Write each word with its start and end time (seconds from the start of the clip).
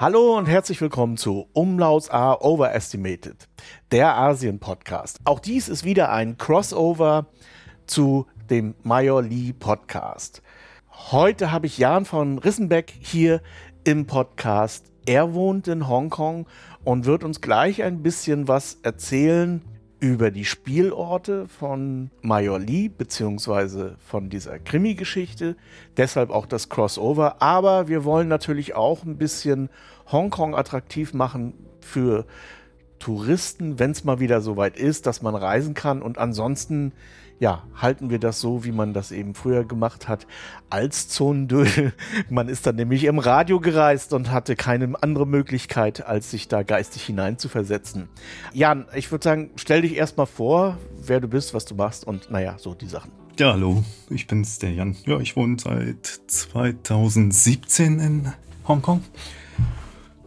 Hallo 0.00 0.38
und 0.38 0.46
herzlich 0.46 0.80
willkommen 0.80 1.16
zu 1.16 1.48
Umlauts 1.54 2.08
are 2.08 2.40
Overestimated, 2.42 3.48
der 3.90 4.16
Asien-Podcast. 4.16 5.18
Auch 5.24 5.40
dies 5.40 5.68
ist 5.68 5.82
wieder 5.82 6.12
ein 6.12 6.38
Crossover 6.38 7.26
zu 7.88 8.28
dem 8.48 8.76
Major 8.84 9.24
Lee 9.24 9.52
Podcast. 9.52 10.40
Heute 11.10 11.50
habe 11.50 11.66
ich 11.66 11.78
Jan 11.78 12.04
von 12.04 12.38
Rissenbeck 12.38 12.94
hier 13.00 13.42
im 13.82 14.06
Podcast. 14.06 14.86
Er 15.04 15.34
wohnt 15.34 15.66
in 15.66 15.88
Hongkong 15.88 16.46
und 16.84 17.04
wird 17.04 17.24
uns 17.24 17.40
gleich 17.40 17.82
ein 17.82 18.00
bisschen 18.00 18.46
was 18.46 18.78
erzählen 18.84 19.64
über 20.00 20.30
die 20.30 20.44
Spielorte 20.44 21.48
von 21.48 22.10
Major 22.22 22.58
Lee 22.58 22.88
beziehungsweise 22.88 23.96
von 23.98 24.30
dieser 24.30 24.58
Krimi-Geschichte. 24.58 25.56
Deshalb 25.96 26.30
auch 26.30 26.46
das 26.46 26.68
Crossover. 26.68 27.42
Aber 27.42 27.88
wir 27.88 28.04
wollen 28.04 28.28
natürlich 28.28 28.74
auch 28.74 29.04
ein 29.04 29.18
bisschen 29.18 29.70
Hongkong 30.10 30.54
attraktiv 30.54 31.14
machen 31.14 31.54
für 31.80 32.26
Touristen, 32.98 33.78
wenn 33.78 33.92
es 33.92 34.04
mal 34.04 34.20
wieder 34.20 34.40
so 34.40 34.56
weit 34.56 34.76
ist, 34.76 35.06
dass 35.06 35.22
man 35.22 35.34
reisen 35.34 35.74
kann. 35.74 36.02
Und 36.02 36.18
ansonsten 36.18 36.92
ja, 37.40 37.62
halten 37.74 38.10
wir 38.10 38.18
das 38.18 38.40
so, 38.40 38.64
wie 38.64 38.72
man 38.72 38.92
das 38.92 39.12
eben 39.12 39.34
früher 39.34 39.64
gemacht 39.64 40.08
hat, 40.08 40.26
als 40.70 41.08
Zonendödel. 41.08 41.92
Man 42.28 42.48
ist 42.48 42.66
dann 42.66 42.76
nämlich 42.76 43.04
im 43.04 43.18
Radio 43.18 43.60
gereist 43.60 44.12
und 44.12 44.30
hatte 44.30 44.56
keine 44.56 44.92
andere 45.02 45.26
Möglichkeit, 45.26 46.04
als 46.04 46.30
sich 46.30 46.48
da 46.48 46.62
geistig 46.62 47.04
hineinzuversetzen. 47.04 48.08
Jan, 48.52 48.86
ich 48.94 49.10
würde 49.10 49.24
sagen, 49.24 49.50
stell 49.56 49.82
dich 49.82 49.96
erstmal 49.96 50.26
vor, 50.26 50.78
wer 51.00 51.20
du 51.20 51.28
bist, 51.28 51.54
was 51.54 51.64
du 51.64 51.74
machst 51.74 52.06
und 52.06 52.30
naja, 52.30 52.56
so 52.58 52.74
die 52.74 52.88
Sachen. 52.88 53.12
Ja, 53.38 53.52
hallo, 53.52 53.84
ich 54.10 54.26
bin's, 54.26 54.58
der 54.58 54.72
Jan. 54.72 54.96
Ja, 55.06 55.20
ich 55.20 55.36
wohne 55.36 55.58
seit 55.60 56.06
2017 56.06 58.00
in 58.00 58.32
Hongkong. 58.66 59.04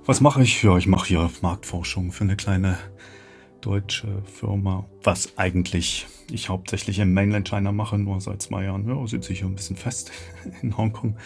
Was 0.06 0.22
mache 0.22 0.42
ich? 0.42 0.64
Ja, 0.64 0.78
ich 0.78 0.88
mache 0.88 1.08
hier 1.08 1.30
Marktforschung 1.42 2.12
für 2.14 2.23
eine 2.23 2.38
kleine 2.38 2.78
deutsche 3.62 4.23
Firma, 4.26 4.86
was 5.04 5.38
eigentlich 5.38 6.08
ich 6.30 6.50
hauptsächlich 6.50 7.00
im 7.00 7.14
Mainland 7.14 7.48
China 7.50 7.72
mache, 7.72 7.98
nur 7.98 8.20
seit 8.22 8.42
zwei 8.42 8.64
Jahren. 8.64 8.88
Ja, 8.88 9.06
sitze 9.08 9.34
ich 9.34 9.40
hier 9.40 9.48
ein 9.48 9.56
bisschen 9.56 9.76
fest 9.76 10.12
in 10.62 10.78
Hongkong. 10.78 11.18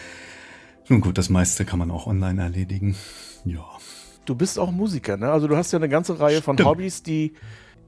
Nun 0.87 1.01
gut, 1.01 1.17
das 1.17 1.29
meiste 1.29 1.65
kann 1.65 1.79
man 1.79 1.91
auch 1.91 2.07
online 2.07 2.41
erledigen. 2.41 2.95
Ja. 3.43 3.65
Du 4.25 4.35
bist 4.35 4.57
auch 4.59 4.71
Musiker, 4.71 5.17
ne? 5.17 5.31
Also 5.31 5.47
du 5.47 5.55
hast 5.55 5.71
ja 5.71 5.79
eine 5.79 5.89
ganze 5.89 6.19
Reihe 6.19 6.41
von 6.41 6.55
Stimmt. 6.55 6.69
Hobbys, 6.69 7.03
die 7.03 7.33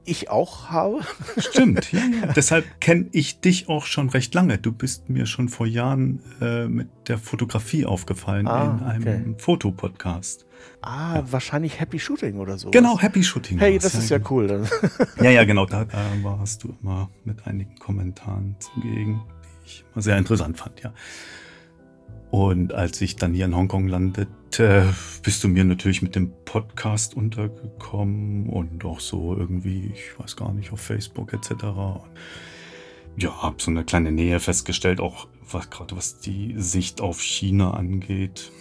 ich 0.04 0.30
auch 0.30 0.70
habe. 0.70 1.00
Stimmt, 1.38 1.92
ja, 1.92 2.00
ja. 2.00 2.32
Deshalb 2.32 2.80
kenne 2.80 3.06
ich 3.12 3.40
dich 3.40 3.68
auch 3.68 3.86
schon 3.86 4.08
recht 4.08 4.34
lange. 4.34 4.58
Du 4.58 4.72
bist 4.72 5.08
mir 5.08 5.26
schon 5.26 5.48
vor 5.48 5.66
Jahren 5.66 6.20
äh, 6.40 6.66
mit 6.66 6.88
der 7.08 7.18
Fotografie 7.18 7.86
aufgefallen 7.86 8.46
ah, 8.46 8.78
in 8.78 8.84
einem 8.84 9.32
okay. 9.32 9.42
Fotopodcast. 9.42 10.47
Ah, 10.80 11.16
ja. 11.16 11.32
wahrscheinlich 11.32 11.80
Happy 11.80 11.98
Shooting 11.98 12.38
oder 12.38 12.58
so. 12.58 12.70
Genau, 12.70 12.98
Happy 12.98 13.22
Shooting. 13.22 13.58
Hey, 13.58 13.78
das 13.78 13.94
ist 13.94 14.10
ja 14.10 14.18
cool. 14.30 14.66
ja, 15.20 15.30
ja, 15.30 15.44
genau. 15.44 15.66
Da, 15.66 15.84
da 15.84 16.04
warst 16.22 16.64
du 16.64 16.76
immer 16.80 17.10
mit 17.24 17.46
einigen 17.46 17.74
Kommentaren 17.76 18.56
zugegen, 18.60 19.20
die 19.62 19.66
ich 19.66 19.84
immer 19.92 20.02
sehr 20.02 20.16
interessant 20.18 20.58
fand, 20.58 20.80
ja. 20.82 20.92
Und 22.30 22.74
als 22.74 23.00
ich 23.00 23.16
dann 23.16 23.32
hier 23.32 23.46
in 23.46 23.56
Hongkong 23.56 23.88
landete, 23.88 24.94
bist 25.22 25.42
du 25.42 25.48
mir 25.48 25.64
natürlich 25.64 26.02
mit 26.02 26.14
dem 26.14 26.32
Podcast 26.44 27.14
untergekommen 27.14 28.48
und 28.48 28.84
auch 28.84 29.00
so 29.00 29.34
irgendwie, 29.36 29.92
ich 29.94 30.18
weiß 30.18 30.36
gar 30.36 30.52
nicht, 30.52 30.72
auf 30.72 30.80
Facebook 30.80 31.32
etc. 31.32 31.64
Ja, 33.16 33.42
hab 33.42 33.62
so 33.62 33.70
eine 33.70 33.84
kleine 33.84 34.12
Nähe 34.12 34.40
festgestellt, 34.40 35.00
auch 35.00 35.26
was, 35.50 35.70
gerade 35.70 35.96
was 35.96 36.20
die 36.20 36.54
Sicht 36.58 37.00
auf 37.00 37.22
China 37.22 37.72
angeht. 37.72 38.52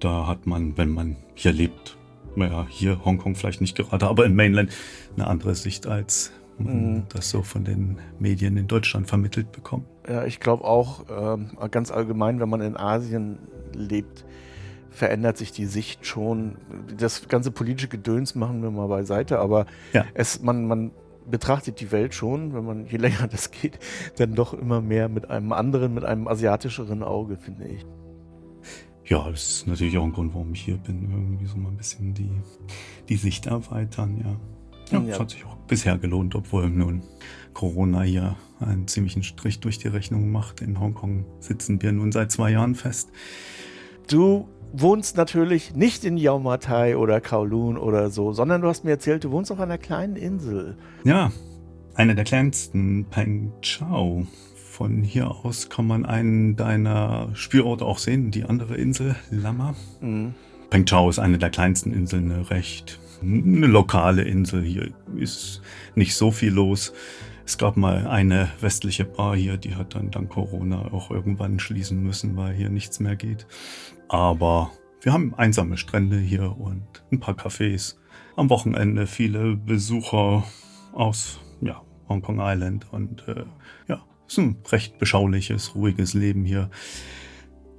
Da 0.00 0.26
hat 0.26 0.46
man, 0.46 0.76
wenn 0.76 0.90
man 0.90 1.16
hier 1.34 1.52
lebt, 1.52 1.96
naja, 2.34 2.66
hier 2.68 3.04
Hongkong 3.04 3.34
vielleicht 3.34 3.60
nicht 3.60 3.76
gerade, 3.76 4.06
aber 4.06 4.26
im 4.26 4.36
Mainland 4.36 4.70
eine 5.16 5.26
andere 5.26 5.54
Sicht 5.54 5.86
als 5.86 6.32
man 6.58 6.94
mhm. 6.94 7.02
das 7.08 7.30
so 7.30 7.42
von 7.42 7.64
den 7.64 7.98
Medien 8.18 8.56
in 8.56 8.66
Deutschland 8.66 9.08
vermittelt 9.08 9.52
bekommt. 9.52 9.86
Ja, 10.08 10.24
ich 10.24 10.40
glaube 10.40 10.64
auch 10.64 11.04
ähm, 11.10 11.50
ganz 11.70 11.90
allgemein, 11.90 12.40
wenn 12.40 12.48
man 12.48 12.60
in 12.60 12.76
Asien 12.76 13.38
lebt, 13.74 14.24
verändert 14.90 15.36
sich 15.36 15.52
die 15.52 15.66
Sicht 15.66 16.06
schon. 16.06 16.56
Das 16.96 17.28
ganze 17.28 17.50
politische 17.50 17.88
Gedöns 17.88 18.34
machen 18.34 18.62
wir 18.62 18.70
mal 18.70 18.88
beiseite, 18.88 19.38
aber 19.38 19.66
ja. 19.92 20.04
es, 20.14 20.40
man, 20.40 20.66
man 20.66 20.92
betrachtet 21.28 21.80
die 21.80 21.92
Welt 21.92 22.14
schon, 22.14 22.54
wenn 22.54 22.64
man, 22.64 22.86
je 22.86 22.96
länger 22.96 23.28
das 23.28 23.50
geht, 23.50 23.78
dann 24.16 24.34
doch 24.34 24.54
immer 24.54 24.80
mehr 24.80 25.08
mit 25.08 25.28
einem 25.28 25.52
anderen, 25.52 25.92
mit 25.94 26.04
einem 26.04 26.28
asiatischeren 26.28 27.02
Auge, 27.02 27.36
finde 27.36 27.66
ich. 27.66 27.86
Ja, 29.06 29.30
das 29.30 29.48
ist 29.48 29.66
natürlich 29.66 29.96
auch 29.98 30.04
ein 30.04 30.12
Grund, 30.12 30.34
warum 30.34 30.52
ich 30.52 30.62
hier 30.62 30.76
bin. 30.76 31.08
Irgendwie 31.10 31.46
so 31.46 31.56
mal 31.56 31.68
ein 31.68 31.76
bisschen 31.76 32.12
die, 32.12 32.30
die 33.08 33.16
Sicht 33.16 33.46
erweitern, 33.46 34.18
ja. 34.18 34.36
Ja, 34.90 35.00
ja. 35.00 35.10
Das 35.10 35.20
hat 35.20 35.30
sich 35.30 35.44
auch 35.44 35.56
bisher 35.68 35.98
gelohnt, 35.98 36.34
obwohl 36.34 36.68
nun 36.68 37.02
Corona 37.54 38.02
hier 38.02 38.36
einen 38.60 38.86
ziemlichen 38.86 39.22
Strich 39.22 39.60
durch 39.60 39.78
die 39.78 39.88
Rechnung 39.88 40.30
macht. 40.30 40.60
In 40.60 40.78
Hongkong 40.78 41.24
sitzen 41.40 41.82
wir 41.82 41.92
nun 41.92 42.12
seit 42.12 42.30
zwei 42.30 42.52
Jahren 42.52 42.74
fest. 42.74 43.10
Du 44.08 44.48
wohnst 44.72 45.16
natürlich 45.16 45.74
nicht 45.74 46.04
in 46.04 46.16
Yau 46.16 46.38
Ma 46.38 46.58
Tai 46.58 46.96
oder 46.96 47.20
Kowloon 47.20 47.78
oder 47.78 48.10
so, 48.10 48.32
sondern 48.32 48.60
du 48.60 48.68
hast 48.68 48.84
mir 48.84 48.92
erzählt, 48.92 49.24
du 49.24 49.30
wohnst 49.30 49.50
auf 49.50 49.60
einer 49.60 49.78
kleinen 49.78 50.16
Insel. 50.16 50.76
Ja, 51.04 51.32
eine 51.94 52.14
der 52.14 52.24
kleinsten, 52.24 53.06
Peng 53.10 53.52
Chau. 53.62 54.26
Von 54.76 55.02
hier 55.02 55.30
aus 55.30 55.70
kann 55.70 55.86
man 55.86 56.04
einen 56.04 56.54
deiner 56.54 57.30
Spielorte 57.32 57.86
auch 57.86 57.96
sehen, 57.96 58.30
die 58.30 58.44
andere 58.44 58.76
Insel, 58.76 59.16
Lama. 59.30 59.74
Mhm. 60.02 60.34
Peng 60.68 60.84
Chau 60.84 61.08
ist 61.08 61.18
eine 61.18 61.38
der 61.38 61.48
kleinsten 61.48 61.94
Inseln, 61.94 62.30
recht 62.30 63.00
eine 63.22 63.68
lokale 63.68 64.24
Insel. 64.24 64.62
Hier 64.62 64.90
ist 65.16 65.62
nicht 65.94 66.14
so 66.14 66.30
viel 66.30 66.52
los. 66.52 66.92
Es 67.46 67.56
gab 67.56 67.78
mal 67.78 68.06
eine 68.06 68.50
westliche 68.60 69.06
Bar 69.06 69.34
hier, 69.34 69.56
die 69.56 69.76
hat 69.76 69.94
dann 69.94 70.10
dank 70.10 70.28
Corona 70.28 70.92
auch 70.92 71.10
irgendwann 71.10 71.58
schließen 71.58 72.02
müssen, 72.02 72.36
weil 72.36 72.52
hier 72.52 72.68
nichts 72.68 73.00
mehr 73.00 73.16
geht. 73.16 73.46
Aber 74.08 74.72
wir 75.00 75.14
haben 75.14 75.32
einsame 75.36 75.78
Strände 75.78 76.18
hier 76.18 76.54
und 76.60 76.84
ein 77.10 77.18
paar 77.18 77.34
Cafés. 77.34 77.96
Am 78.36 78.50
Wochenende 78.50 79.06
viele 79.06 79.56
Besucher 79.56 80.44
aus 80.92 81.40
ja, 81.62 81.80
Hongkong 82.10 82.40
Island 82.42 82.92
und 82.92 83.26
äh, 83.26 83.44
ist 84.26 84.38
ein 84.38 84.56
recht 84.70 84.98
beschauliches, 84.98 85.74
ruhiges 85.74 86.14
Leben 86.14 86.44
hier. 86.44 86.70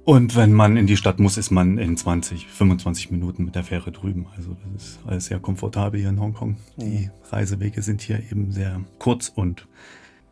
Und 0.04 0.36
wenn 0.36 0.54
man 0.54 0.78
in 0.78 0.86
die 0.86 0.96
Stadt 0.96 1.20
muss, 1.20 1.36
ist 1.36 1.50
man 1.50 1.76
in 1.76 1.96
20, 1.96 2.46
25 2.46 3.10
Minuten 3.10 3.44
mit 3.44 3.54
der 3.54 3.64
Fähre 3.64 3.92
drüben. 3.92 4.26
Also 4.36 4.56
das 4.72 4.82
ist 4.82 4.98
alles 5.06 5.26
sehr 5.26 5.38
komfortabel 5.38 6.00
hier 6.00 6.08
in 6.08 6.18
Hongkong. 6.18 6.56
Die 6.78 7.10
Reisewege 7.30 7.82
sind 7.82 8.00
hier 8.00 8.18
eben 8.30 8.50
sehr 8.50 8.80
kurz 8.98 9.28
und 9.28 9.68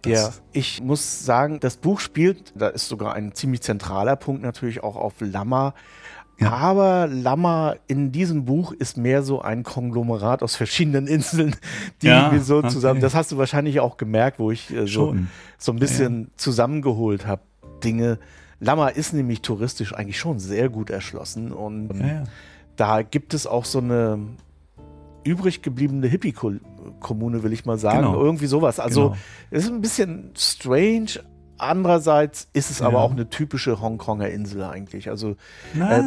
ja, 0.06 0.32
ich 0.52 0.82
muss 0.82 1.24
sagen, 1.24 1.58
das 1.60 1.76
Buch 1.76 2.00
spielt, 2.00 2.52
da 2.54 2.68
ist 2.68 2.88
sogar 2.88 3.14
ein 3.14 3.34
ziemlich 3.34 3.62
zentraler 3.62 4.16
Punkt 4.16 4.42
natürlich 4.42 4.82
auch 4.82 4.94
auf 4.94 5.14
Lama. 5.18 5.74
Ja. 6.38 6.52
Aber 6.52 7.06
Lama 7.06 7.76
in 7.86 8.12
diesem 8.12 8.44
Buch 8.44 8.72
ist 8.72 8.96
mehr 8.96 9.22
so 9.22 9.40
ein 9.40 9.62
Konglomerat 9.62 10.42
aus 10.42 10.54
verschiedenen 10.56 11.06
Inseln, 11.06 11.56
die 12.02 12.08
ja, 12.08 12.30
wir 12.30 12.42
so 12.42 12.62
zusammen. 12.62 12.98
Okay. 12.98 13.02
Das 13.02 13.14
hast 13.14 13.32
du 13.32 13.38
wahrscheinlich 13.38 13.80
auch 13.80 13.96
gemerkt, 13.96 14.38
wo 14.38 14.50
ich 14.50 14.70
äh, 14.70 14.86
so, 14.86 15.16
so 15.58 15.72
ein 15.72 15.78
bisschen 15.78 16.22
ja, 16.22 16.28
zusammengeholt 16.36 17.26
habe. 17.26 17.42
Dinge, 17.82 18.18
Lama 18.60 18.88
ist 18.88 19.12
nämlich 19.12 19.42
touristisch 19.42 19.94
eigentlich 19.94 20.18
schon 20.18 20.38
sehr 20.38 20.68
gut 20.68 20.90
erschlossen 20.90 21.52
und 21.52 21.90
da 22.76 23.02
gibt 23.02 23.34
es 23.34 23.46
auch 23.46 23.64
so 23.64 23.78
eine 23.78 24.18
übrig 25.24 25.62
gebliebene 25.62 26.06
Hippie-Kommune, 26.06 27.42
will 27.42 27.52
ich 27.52 27.64
mal 27.64 27.78
sagen. 27.78 28.06
Genau. 28.06 28.22
Irgendwie 28.22 28.46
sowas. 28.46 28.78
Also 28.78 29.10
genau. 29.10 29.16
es 29.50 29.64
ist 29.64 29.72
ein 29.72 29.80
bisschen 29.80 30.30
strange. 30.36 31.20
Andererseits 31.58 32.48
ist 32.52 32.70
es 32.70 32.80
ja. 32.80 32.86
aber 32.86 33.00
auch 33.00 33.10
eine 33.10 33.28
typische 33.28 33.80
Hongkonger 33.80 34.28
Insel 34.28 34.62
eigentlich. 34.64 35.08
Also 35.08 35.36
äh, 35.74 36.02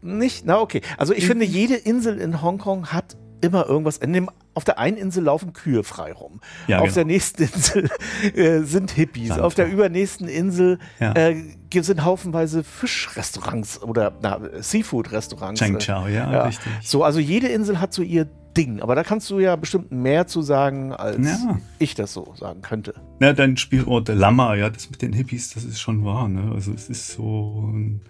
nicht, 0.00 0.44
na 0.44 0.60
okay. 0.60 0.82
Also 0.98 1.12
ich 1.12 1.26
finde, 1.26 1.44
jede 1.44 1.74
Insel 1.74 2.18
in 2.18 2.42
Hongkong 2.42 2.88
hat 2.88 3.16
immer 3.42 3.66
irgendwas. 3.66 3.98
Dem, 4.00 4.30
auf 4.54 4.64
der 4.64 4.78
einen 4.78 4.96
Insel 4.96 5.24
laufen 5.24 5.52
Kühe 5.52 5.82
frei 5.82 6.12
rum. 6.12 6.40
Ja, 6.66 6.78
auf 6.78 6.84
genau. 6.84 6.94
der 6.94 7.04
nächsten 7.04 7.42
Insel 7.42 7.90
äh, 8.34 8.60
sind 8.60 8.90
Hippies. 8.92 9.28
Sand, 9.28 9.40
auf 9.40 9.54
der 9.54 9.66
übernächsten 9.70 10.28
Insel 10.28 10.78
ja. 11.00 11.12
äh, 11.14 11.36
sind 11.80 12.04
haufenweise 12.04 12.64
Fischrestaurants 12.64 13.82
oder 13.82 14.12
Seafood-Restaurants. 14.60 15.60
Cheng 15.60 15.78
Chao, 15.78 16.06
ja, 16.06 16.30
ja, 16.30 16.42
richtig. 16.44 16.72
So, 16.82 17.04
also 17.04 17.18
jede 17.18 17.48
Insel 17.48 17.80
hat 17.80 17.92
so 17.92 18.02
ihr 18.02 18.28
Ding. 18.56 18.80
Aber 18.80 18.94
da 18.94 19.02
kannst 19.02 19.30
du 19.30 19.38
ja 19.38 19.56
bestimmt 19.56 19.92
mehr 19.92 20.26
zu 20.26 20.42
sagen, 20.42 20.92
als 20.92 21.26
ja. 21.26 21.58
ich 21.78 21.94
das 21.94 22.12
so 22.12 22.34
sagen 22.36 22.62
könnte. 22.62 22.94
Ja, 23.20 23.32
dein 23.32 23.56
Spielort 23.56 24.08
Lama, 24.08 24.54
ja, 24.54 24.70
das 24.70 24.90
mit 24.90 25.02
den 25.02 25.12
Hippies, 25.12 25.54
das 25.54 25.64
ist 25.64 25.80
schon 25.80 26.04
wahr. 26.04 26.28
Ne? 26.28 26.52
Also 26.52 26.72
es 26.72 26.88
ist 26.88 27.12
so 27.12 27.70
ein 27.72 28.02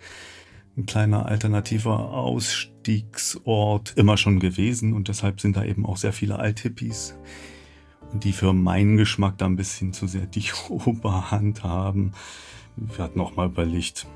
ein 0.77 0.87
kleiner 0.87 1.27
alternativer 1.27 2.12
Ausstiegsort 2.12 3.93
immer 3.97 4.17
schon 4.17 4.41
gewesen 4.41 4.94
und 4.94 5.09
deshalb 5.09 5.41
sind 5.41 5.56
da 5.56 5.65
eben 5.65 5.85
auch 5.85 5.99
sehr 5.99 6.12
viele 6.12 6.39
Althippies, 6.39 7.15
die 8.15 8.33
für 8.33 8.53
meinen 8.53 8.97
Geschmack 8.97 9.37
da 9.39 9.47
ein 9.47 9.56
bisschen 9.56 9.93
zu 9.93 10.06
sehr 10.06 10.27
die 10.27 10.44
Oberhand 10.69 11.62
haben. 11.62 12.12
Wir 12.77 13.05
hatten 13.05 13.21
auch 13.21 13.37
mal 13.37 13.49
überlegt, 13.49 14.06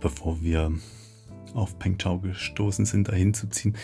bevor 0.00 0.42
wir 0.42 0.72
auf 1.54 1.78
Pengchao 1.78 2.18
gestoßen 2.18 2.86
sind, 2.86 3.08
da 3.08 3.12
hinzuziehen. 3.12 3.76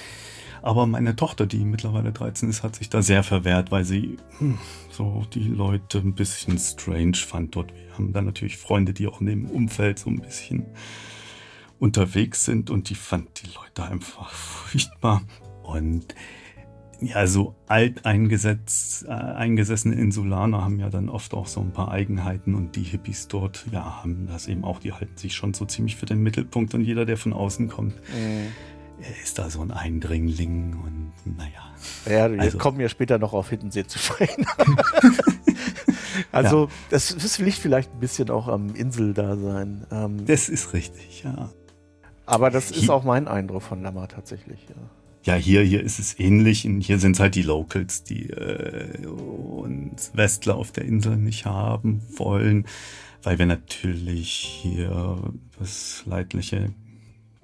Aber 0.66 0.84
meine 0.88 1.14
Tochter, 1.14 1.46
die 1.46 1.64
mittlerweile 1.64 2.10
13 2.10 2.50
ist, 2.50 2.64
hat 2.64 2.74
sich 2.74 2.90
da 2.90 3.00
sehr 3.00 3.22
verwehrt, 3.22 3.70
weil 3.70 3.84
sie 3.84 4.16
hm, 4.38 4.58
so 4.90 5.24
die 5.32 5.44
Leute 5.44 5.98
ein 5.98 6.16
bisschen 6.16 6.58
strange 6.58 7.18
fand 7.18 7.54
dort. 7.54 7.72
Wir 7.72 7.94
haben 7.94 8.12
da 8.12 8.20
natürlich 8.20 8.56
Freunde, 8.56 8.92
die 8.92 9.06
auch 9.06 9.20
in 9.20 9.28
dem 9.28 9.46
Umfeld 9.46 10.00
so 10.00 10.10
ein 10.10 10.18
bisschen 10.20 10.66
unterwegs 11.78 12.44
sind 12.44 12.68
und 12.68 12.90
die 12.90 12.96
fand 12.96 13.28
die 13.44 13.54
Leute 13.54 13.88
einfach 13.88 14.32
furchtbar. 14.32 15.22
Und 15.62 16.16
ja, 17.00 17.28
so 17.28 17.54
alteingesetzt, 17.68 19.06
äh, 19.08 19.44
Insulaner 19.46 20.64
haben 20.64 20.80
ja 20.80 20.90
dann 20.90 21.08
oft 21.08 21.32
auch 21.34 21.46
so 21.46 21.60
ein 21.60 21.72
paar 21.72 21.92
Eigenheiten 21.92 22.56
und 22.56 22.74
die 22.74 22.82
Hippies 22.82 23.28
dort, 23.28 23.66
ja, 23.70 24.02
haben 24.02 24.26
das 24.26 24.48
eben 24.48 24.64
auch, 24.64 24.80
die 24.80 24.92
halten 24.92 25.16
sich 25.16 25.36
schon 25.36 25.54
so 25.54 25.64
ziemlich 25.64 25.94
für 25.94 26.06
den 26.06 26.24
Mittelpunkt 26.24 26.74
und 26.74 26.80
jeder, 26.80 27.04
der 27.04 27.18
von 27.18 27.32
außen 27.32 27.68
kommt, 27.68 27.94
mhm. 27.94 28.48
Ist 29.22 29.38
da 29.38 29.50
so 29.50 29.60
ein 29.60 29.70
Eindringling 29.70 30.74
und 30.74 31.36
naja. 31.36 31.50
Ja, 32.06 32.30
wir 32.32 32.40
also, 32.40 32.58
kommen 32.58 32.80
ja 32.80 32.88
später 32.88 33.18
noch 33.18 33.32
auf 33.32 33.50
Hiddensee 33.50 33.86
zu 33.86 33.98
sprechen. 33.98 34.46
also, 36.32 36.64
ja. 36.64 36.70
das, 36.90 37.16
das 37.16 37.38
liegt 37.38 37.58
vielleicht 37.58 37.92
ein 37.92 38.00
bisschen 38.00 38.30
auch 38.30 38.48
am 38.48 38.74
Inseldasein. 38.74 39.86
Ähm, 39.90 40.24
das 40.26 40.48
ist 40.48 40.72
richtig, 40.72 41.22
ja. 41.24 41.50
Aber 42.24 42.50
das 42.50 42.70
ist 42.72 42.90
auch 42.90 43.04
mein 43.04 43.28
Eindruck 43.28 43.62
von 43.62 43.82
Lammer 43.82 44.08
tatsächlich, 44.08 44.58
ja. 44.68 44.76
Ja, 45.26 45.34
hier, 45.34 45.62
hier 45.62 45.82
ist 45.82 45.98
es 45.98 46.18
ähnlich. 46.20 46.66
Und 46.66 46.80
hier 46.80 47.00
sind 47.00 47.16
es 47.16 47.20
halt 47.20 47.34
die 47.34 47.42
Locals, 47.42 48.04
die 48.04 48.30
äh, 48.30 49.04
uns 49.06 50.12
Westler 50.14 50.54
auf 50.54 50.70
der 50.70 50.84
Insel 50.84 51.16
nicht 51.16 51.46
haben 51.46 52.00
wollen, 52.16 52.66
weil 53.24 53.38
wir 53.38 53.46
natürlich 53.46 54.30
hier 54.30 55.18
das 55.58 56.04
leidliche 56.06 56.72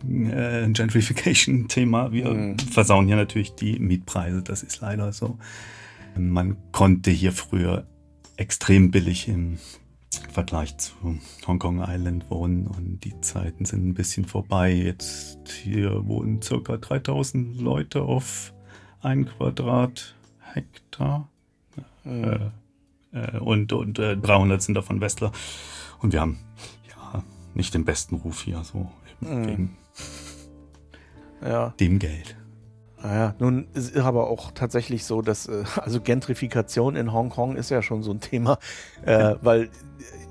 äh, 0.04 0.68
Gentrification-Thema, 0.70 2.12
wir 2.12 2.30
mhm. 2.30 2.58
versauen 2.58 3.06
hier 3.06 3.16
natürlich 3.16 3.54
die 3.54 3.78
Mietpreise. 3.78 4.42
Das 4.42 4.62
ist 4.62 4.80
leider 4.80 5.12
so. 5.12 5.38
Man 6.16 6.56
konnte 6.72 7.10
hier 7.10 7.32
früher 7.32 7.86
extrem 8.36 8.90
billig 8.90 9.28
im 9.28 9.58
Vergleich 10.30 10.76
zu 10.76 10.92
Hongkong 11.46 11.82
Island 11.86 12.30
wohnen 12.30 12.66
und 12.66 13.00
die 13.04 13.18
Zeiten 13.20 13.64
sind 13.64 13.86
ein 13.86 13.94
bisschen 13.94 14.26
vorbei. 14.26 14.72
Jetzt 14.72 15.48
hier 15.48 16.06
wohnen 16.06 16.42
circa 16.42 16.76
3000 16.76 17.58
Leute 17.60 18.02
auf 18.02 18.52
ein 19.00 19.26
Quadrathektar 19.26 21.28
mhm. 22.04 22.24
äh, 22.24 22.50
äh, 23.12 23.38
und, 23.38 23.72
und 23.72 23.98
äh, 23.98 24.16
300 24.16 24.62
sind 24.62 24.74
davon 24.74 25.00
Westler 25.00 25.32
und 26.00 26.12
wir 26.12 26.20
haben 26.20 26.38
ja 26.88 27.24
nicht 27.54 27.74
den 27.74 27.84
besten 27.84 28.16
Ruf 28.16 28.42
hier, 28.42 28.62
so 28.64 28.90
mhm. 29.20 29.46
wegen 29.46 29.76
ja. 31.44 31.74
dem 31.80 31.98
Geld. 31.98 32.36
Naja, 33.02 33.34
nun 33.38 33.66
ist 33.74 33.96
aber 33.96 34.28
auch 34.28 34.52
tatsächlich 34.52 35.04
so, 35.04 35.22
dass 35.22 35.46
äh, 35.46 35.64
also 35.76 36.00
Gentrifikation 36.00 36.94
in 36.94 37.12
Hongkong 37.12 37.56
ist 37.56 37.70
ja 37.70 37.82
schon 37.82 38.02
so 38.02 38.12
ein 38.12 38.20
Thema, 38.20 38.58
äh, 39.04 39.34
weil 39.42 39.70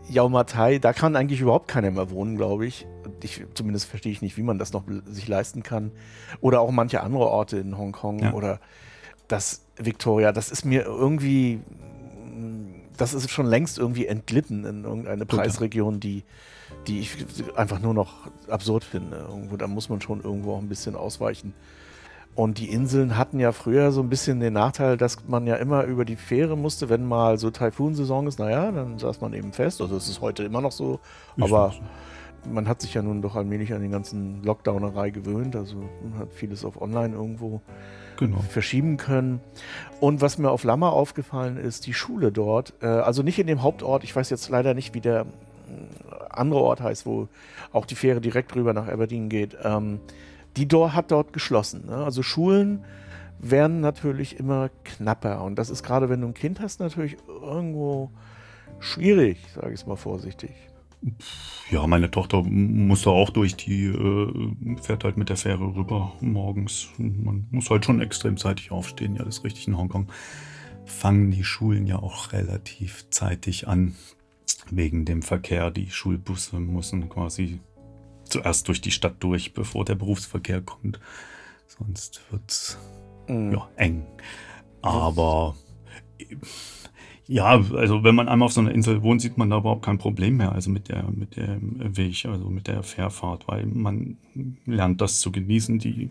Yau 0.10 0.30
Ma 0.30 0.44
Tai, 0.44 0.80
da 0.80 0.94
kann 0.94 1.16
eigentlich 1.16 1.42
überhaupt 1.42 1.68
keiner 1.68 1.92
mehr 1.92 2.10
wohnen, 2.12 2.36
glaube 2.36 2.66
ich. 2.66 2.86
ich. 3.24 3.46
Zumindest 3.54 3.86
verstehe 3.86 4.12
ich 4.12 4.22
nicht, 4.22 4.38
wie 4.38 4.44
man 4.44 4.58
das 4.58 4.74
noch 4.74 4.84
sich 5.06 5.28
leisten 5.28 5.64
kann. 5.64 5.92
Oder 6.40 6.62
auch 6.62 6.72
manche 6.72 7.02
andere 7.02 7.28
Orte 7.28 7.58
in 7.58 7.78
Hongkong 7.78 8.20
ja. 8.20 8.34
oder 8.34 8.60
das 9.28 9.66
Victoria, 9.78 10.32
das 10.34 10.52
ist 10.52 10.66
mir 10.66 10.84
irgendwie, 10.84 11.62
das 12.98 13.14
ist 13.14 13.30
schon 13.32 13.46
längst 13.46 13.78
irgendwie 13.78 14.06
entglitten 14.06 14.66
in 14.66 14.84
irgendeine 14.84 15.26
Preisregion, 15.26 16.00
die, 16.02 16.24
die 16.88 17.00
ich 17.00 17.18
einfach 17.56 17.80
nur 17.80 17.94
noch 17.94 18.28
absurd 18.48 18.84
finde. 18.84 19.26
Irgendwo, 19.30 19.58
da 19.58 19.68
muss 19.68 19.90
man 19.90 20.02
schon 20.02 20.22
irgendwo 20.22 20.56
auch 20.56 20.60
ein 20.60 20.70
bisschen 20.70 20.96
ausweichen. 20.96 21.54
Und 22.34 22.60
die 22.60 22.70
Inseln 22.70 23.18
hatten 23.18 23.40
ja 23.40 23.52
früher 23.52 23.92
so 23.92 24.02
ein 24.02 24.10
bisschen 24.10 24.40
den 24.40 24.54
Nachteil, 24.54 24.96
dass 24.96 25.18
man 25.28 25.46
ja 25.48 25.56
immer 25.56 25.84
über 25.84 26.06
die 26.06 26.16
Fähre 26.16 26.58
musste, 26.58 26.90
wenn 26.90 27.06
mal 27.06 27.38
so 27.38 27.50
Taifunsaison 27.52 28.26
ist. 28.28 28.40
Naja, 28.40 28.72
dann 28.72 28.98
saß 28.98 29.20
man 29.20 29.34
eben 29.34 29.52
fest. 29.52 29.82
Also 29.82 29.98
es 29.98 30.08
ist 30.08 30.22
heute 30.22 30.44
immer 30.44 30.62
noch 30.62 30.72
so. 30.72 31.00
Ich 31.36 31.44
aber 31.44 31.74
man 32.50 32.68
hat 32.68 32.82
sich 32.82 32.94
ja 32.94 33.02
nun 33.02 33.22
doch 33.22 33.36
allmählich 33.36 33.74
an 33.74 33.82
den 33.82 33.92
ganzen 33.92 34.44
Lockdownerei 34.44 35.10
gewöhnt. 35.10 35.56
Also 35.56 35.76
man 35.76 36.20
hat 36.20 36.34
vieles 36.34 36.64
auf 36.64 36.82
Online 36.82 37.14
irgendwo 37.14 37.62
genau. 38.18 38.40
verschieben 38.40 38.98
können. 38.98 39.42
Und 40.00 40.22
was 40.22 40.38
mir 40.38 40.52
auf 40.52 40.64
Lama 40.64 40.90
aufgefallen 40.90 41.58
ist, 41.58 41.86
die 41.86 41.94
Schule 41.94 42.32
dort, 42.32 42.74
äh, 42.82 42.88
also 42.88 43.24
nicht 43.24 43.40
in 43.40 43.48
dem 43.48 43.62
Hauptort, 43.62 44.04
ich 44.04 44.16
weiß 44.16 44.30
jetzt 44.30 44.50
leider 44.50 44.74
nicht, 44.74 44.94
wie 44.94 45.02
der 45.02 45.26
äh, 45.72 46.16
andere 46.30 46.62
Ort 46.62 46.82
heißt, 46.82 47.06
wo 47.06 47.28
auch 47.72 47.86
die 47.86 47.96
Fähre 47.96 48.22
direkt 48.22 48.56
rüber 48.56 48.74
nach 48.74 48.88
Aberdeen 48.88 49.30
geht. 49.30 49.58
Ähm, 49.64 50.00
die 50.58 50.68
dort 50.68 50.94
hat 50.94 51.12
dort 51.12 51.34
geschlossen. 51.34 51.86
Ne? 51.88 51.96
Also 51.96 52.24
Schulen 52.24 52.84
werden 53.40 53.82
natürlich 53.82 54.38
immer 54.40 54.70
knapper. 54.84 55.44
Und 55.44 55.56
das 55.56 55.70
ist 55.70 55.84
gerade, 55.84 56.10
wenn 56.10 56.22
du 56.22 56.28
ein 56.28 56.34
Kind 56.34 56.60
hast, 56.60 56.80
natürlich 56.80 57.18
irgendwo 57.28 58.12
schwierig, 58.80 59.38
sage 59.56 59.74
ich 59.74 59.82
es 59.82 59.88
mal 59.88 59.96
vorsichtig. 59.96 60.52
Ja, 61.72 61.88
meine 61.88 62.12
Tochter 62.12 62.44
muss 62.44 63.04
da 63.04 63.10
auch 63.10 63.32
durch, 63.32 63.56
die 63.56 63.86
äh, 63.86 64.78
fährt 64.82 65.04
halt 65.04 65.18
mit 65.18 65.30
der 65.30 65.38
Fähre 65.38 65.76
rüber 65.76 66.14
morgens. 66.22 66.90
Man 66.98 67.48
muss 67.50 67.72
halt 67.72 67.86
schon 67.86 68.02
extrem 68.02 68.38
zeitig 68.38 68.72
aufstehen, 68.72 69.16
ja, 69.16 69.24
das 69.24 69.38
ist 69.38 69.44
richtig 69.44 69.68
in 69.68 69.78
Hongkong. 69.78 70.12
Fangen 70.86 71.32
die 71.32 71.44
Schulen 71.44 71.88
ja 71.88 71.98
auch 71.98 72.34
relativ 72.34 73.10
zeitig 73.10 73.68
an, 73.68 73.96
wegen 74.72 75.06
dem 75.06 75.22
Verkehr. 75.22 75.72
Die 75.72 75.90
Schulbusse 75.90 76.60
müssen 76.60 77.10
quasi 77.10 77.60
zuerst 78.24 78.68
durch 78.68 78.82
die 78.82 78.92
Stadt 78.92 79.16
durch, 79.20 79.54
bevor 79.54 79.86
der 79.86 79.96
Berufsverkehr 79.96 80.62
kommt. 80.62 81.00
Sonst 81.68 82.22
wird 82.32 82.50
es 82.50 82.78
mhm. 83.28 83.54
ja, 83.54 83.70
eng. 83.76 84.06
Aber 84.82 85.56
ja, 87.28 87.46
also 87.46 88.04
wenn 88.04 88.16
man 88.16 88.28
einmal 88.28 88.48
auf 88.48 88.54
so 88.54 88.62
einer 88.62 88.74
Insel 88.74 89.04
wohnt, 89.04 89.22
sieht 89.22 89.38
man 89.38 89.50
da 89.50 89.60
überhaupt 89.60 89.86
kein 89.86 89.98
Problem 89.98 90.38
mehr. 90.38 90.52
Also 90.52 90.70
mit 90.70 90.90
der, 90.90 91.04
mit 91.12 91.38
dem 91.38 91.96
Weg, 91.96 92.26
also 92.26 92.50
mit 92.50 92.68
der 92.68 92.84
Fährfahrt, 92.84 93.48
weil 93.48 93.66
man 93.68 94.18
lernt 94.66 95.02
das 95.02 95.20
zu 95.20 95.32
genießen, 95.32 95.80
die 95.80 96.10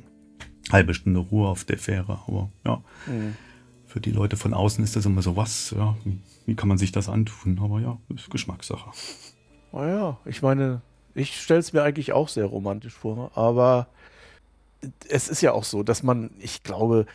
halbe 0.71 0.95
Stunde 0.95 1.21
Ruhe 1.21 1.49
auf 1.49 1.65
der 1.65 1.79
Fähre. 1.79 2.21
Aber 2.27 2.51
ja, 2.65 2.83
mhm. 3.07 3.35
Für 3.90 4.00
die 4.00 4.12
Leute 4.12 4.37
von 4.37 4.54
außen 4.54 4.82
ist 4.84 4.94
das 4.94 5.04
immer 5.04 5.20
so 5.20 5.37
was, 5.37 5.75
ja, 5.76 5.96
wie, 6.46 6.54
kann 6.54 6.69
man 6.69 6.78
sich 6.78 6.92
das 6.92 7.08
antun? 7.08 7.58
Aber 7.60 7.81
ja, 7.81 7.98
ist 8.14 8.31
Geschmackssache. 8.31 8.90
Naja, 9.72 10.16
ich 10.25 10.42
meine, 10.42 10.80
ich 11.14 11.40
stelle 11.40 11.61
es 11.61 11.73
mir 11.73 11.82
eigentlich 11.82 12.12
auch 12.12 12.28
sehr 12.28 12.47
romantisch 12.47 12.94
vor, 12.94 13.32
aber 13.35 13.88
es 15.09 15.28
ist 15.28 15.42
ja 15.42 15.52
auch 15.52 15.64
so, 15.64 15.82
dass 15.82 16.02
man, 16.02 16.30
ich 16.38 16.62
glaube, 16.62 17.06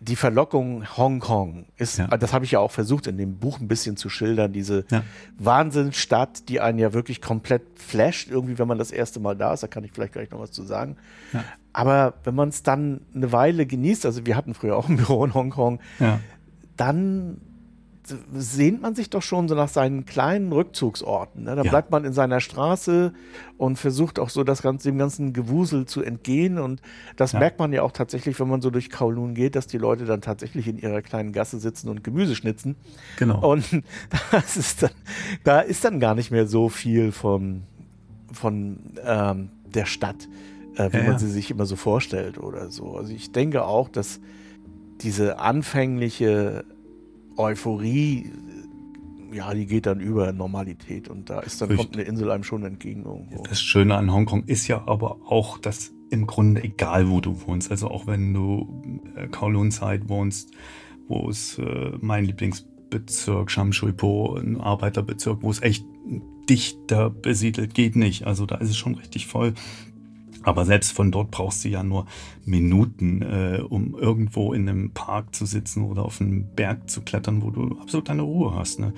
die 0.00 0.16
Verlockung 0.16 0.96
Hongkong 0.96 1.66
ist, 1.76 1.98
ja. 1.98 2.06
das 2.06 2.32
habe 2.32 2.44
ich 2.44 2.52
ja 2.52 2.60
auch 2.60 2.70
versucht 2.70 3.06
in 3.06 3.18
dem 3.18 3.38
Buch 3.38 3.60
ein 3.60 3.68
bisschen 3.68 3.96
zu 3.96 4.08
schildern, 4.08 4.52
diese 4.52 4.84
ja. 4.90 5.02
Wahnsinnsstadt, 5.38 6.48
die 6.48 6.60
einen 6.60 6.78
ja 6.78 6.92
wirklich 6.92 7.20
komplett 7.20 7.62
flasht, 7.76 8.30
irgendwie, 8.30 8.58
wenn 8.58 8.68
man 8.68 8.78
das 8.78 8.90
erste 8.92 9.18
Mal 9.20 9.36
da 9.36 9.52
ist, 9.52 9.62
da 9.62 9.66
kann 9.66 9.84
ich 9.84 9.92
vielleicht 9.92 10.12
gleich 10.12 10.30
noch 10.30 10.40
was 10.40 10.52
zu 10.52 10.62
sagen. 10.62 10.96
Ja. 11.32 11.44
Aber 11.72 12.14
wenn 12.24 12.34
man 12.34 12.48
es 12.48 12.62
dann 12.62 13.00
eine 13.14 13.32
Weile 13.32 13.66
genießt, 13.66 14.06
also 14.06 14.24
wir 14.24 14.36
hatten 14.36 14.54
früher 14.54 14.76
auch 14.76 14.88
ein 14.88 14.96
Büro 14.96 15.24
in 15.24 15.34
Hongkong, 15.34 15.80
dann 16.76 17.40
sehnt 18.34 18.82
man 18.82 18.94
sich 18.94 19.10
doch 19.10 19.22
schon 19.22 19.48
so 19.48 19.54
nach 19.54 19.68
seinen 19.68 20.04
kleinen 20.04 20.52
Rückzugsorten. 20.52 21.44
Ne? 21.44 21.56
Da 21.56 21.62
ja. 21.62 21.70
bleibt 21.70 21.90
man 21.90 22.04
in 22.04 22.12
seiner 22.12 22.40
Straße 22.40 23.12
und 23.56 23.78
versucht 23.78 24.18
auch 24.18 24.30
so 24.30 24.44
das 24.44 24.62
ganze, 24.62 24.88
dem 24.88 24.98
ganzen 24.98 25.32
Gewusel 25.32 25.86
zu 25.86 26.02
entgehen. 26.02 26.58
Und 26.58 26.80
das 27.16 27.32
ja. 27.32 27.38
merkt 27.38 27.58
man 27.58 27.72
ja 27.72 27.82
auch 27.82 27.92
tatsächlich, 27.92 28.38
wenn 28.40 28.48
man 28.48 28.60
so 28.60 28.70
durch 28.70 28.90
Kowloon 28.90 29.34
geht, 29.34 29.56
dass 29.56 29.66
die 29.66 29.78
Leute 29.78 30.04
dann 30.04 30.20
tatsächlich 30.20 30.68
in 30.68 30.78
ihrer 30.78 31.02
kleinen 31.02 31.32
Gasse 31.32 31.58
sitzen 31.58 31.88
und 31.88 32.04
Gemüse 32.04 32.34
schnitzen. 32.34 32.76
Genau. 33.18 33.52
Und 33.52 33.64
das 34.30 34.56
ist 34.56 34.82
dann, 34.82 34.90
da 35.44 35.60
ist 35.60 35.84
dann 35.84 36.00
gar 36.00 36.14
nicht 36.14 36.30
mehr 36.30 36.46
so 36.46 36.68
viel 36.68 37.12
von, 37.12 37.62
von 38.32 38.78
ähm, 39.04 39.50
der 39.66 39.86
Stadt, 39.86 40.28
äh, 40.76 40.92
wie 40.92 40.98
ja, 40.98 41.04
man 41.04 41.18
sie 41.18 41.30
sich 41.30 41.50
immer 41.50 41.66
so 41.66 41.76
vorstellt 41.76 42.38
oder 42.38 42.70
so. 42.70 42.96
Also 42.96 43.12
ich 43.12 43.32
denke 43.32 43.64
auch, 43.64 43.88
dass 43.88 44.20
diese 45.00 45.38
anfängliche 45.38 46.64
Euphorie, 47.38 48.30
ja, 49.32 49.52
die 49.54 49.66
geht 49.66 49.86
dann 49.86 50.00
über 50.00 50.32
Normalität 50.32 51.08
und 51.08 51.30
da 51.30 51.40
ist 51.40 51.60
dann 51.60 51.76
kommt 51.76 51.94
eine 51.94 52.04
Insel 52.04 52.30
einem 52.30 52.44
schon 52.44 52.64
entgegen 52.64 53.04
irgendwo. 53.04 53.42
Das 53.42 53.60
Schöne 53.60 53.94
an 53.96 54.12
Hongkong 54.12 54.44
ist 54.44 54.68
ja 54.68 54.86
aber 54.86 55.18
auch, 55.26 55.58
dass 55.58 55.92
im 56.10 56.26
Grunde 56.26 56.64
egal 56.64 57.10
wo 57.10 57.20
du 57.20 57.46
wohnst, 57.46 57.70
also 57.70 57.88
auch 57.88 58.06
wenn 58.06 58.32
du 58.32 58.82
äh, 59.14 59.28
Kowloon 59.28 59.70
Side 59.70 60.08
wohnst, 60.08 60.52
wo 61.06 61.28
es 61.28 61.58
äh, 61.58 61.92
mein 62.00 62.24
Lieblingsbezirk 62.24 63.50
Sham 63.50 63.72
Shui 63.72 63.92
Po, 63.92 64.36
ein 64.36 64.58
Arbeiterbezirk, 64.58 65.42
wo 65.42 65.50
es 65.50 65.62
echt 65.62 65.84
dichter 66.48 67.10
besiedelt 67.10 67.74
geht 67.74 67.96
nicht. 67.96 68.26
Also 68.26 68.46
da 68.46 68.56
ist 68.56 68.70
es 68.70 68.76
schon 68.76 68.94
richtig 68.94 69.26
voll. 69.26 69.52
Aber 70.48 70.64
selbst 70.64 70.92
von 70.92 71.12
dort 71.12 71.30
brauchst 71.30 71.62
du 71.62 71.68
ja 71.68 71.82
nur 71.82 72.06
Minuten, 72.46 73.20
äh, 73.20 73.60
um 73.60 73.94
irgendwo 73.94 74.54
in 74.54 74.66
einem 74.66 74.92
Park 74.92 75.34
zu 75.34 75.44
sitzen 75.44 75.84
oder 75.84 76.06
auf 76.06 76.22
einem 76.22 76.46
Berg 76.54 76.88
zu 76.88 77.02
klettern, 77.02 77.42
wo 77.42 77.50
du 77.50 77.78
absolut 77.78 78.08
deine 78.08 78.22
Ruhe 78.22 78.54
hast. 78.54 78.80
Ne? 78.80 78.94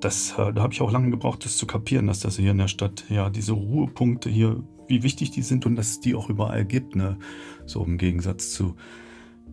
Das, 0.00 0.32
äh, 0.32 0.52
da 0.52 0.62
habe 0.62 0.74
ich 0.74 0.82
auch 0.82 0.92
lange 0.92 1.08
gebraucht, 1.08 1.46
das 1.46 1.56
zu 1.56 1.66
kapieren, 1.66 2.08
dass 2.08 2.20
das 2.20 2.36
hier 2.36 2.50
in 2.50 2.58
der 2.58 2.68
Stadt 2.68 3.06
ja 3.08 3.30
diese 3.30 3.52
Ruhepunkte 3.52 4.28
hier 4.28 4.62
wie 4.86 5.02
wichtig 5.02 5.30
die 5.30 5.40
sind 5.40 5.64
und 5.64 5.76
dass 5.76 5.92
es 5.92 6.00
die 6.00 6.14
auch 6.14 6.28
überall 6.28 6.66
gibt. 6.66 6.94
Ne? 6.94 7.16
So 7.64 7.82
im 7.82 7.96
Gegensatz 7.96 8.52
zu 8.52 8.76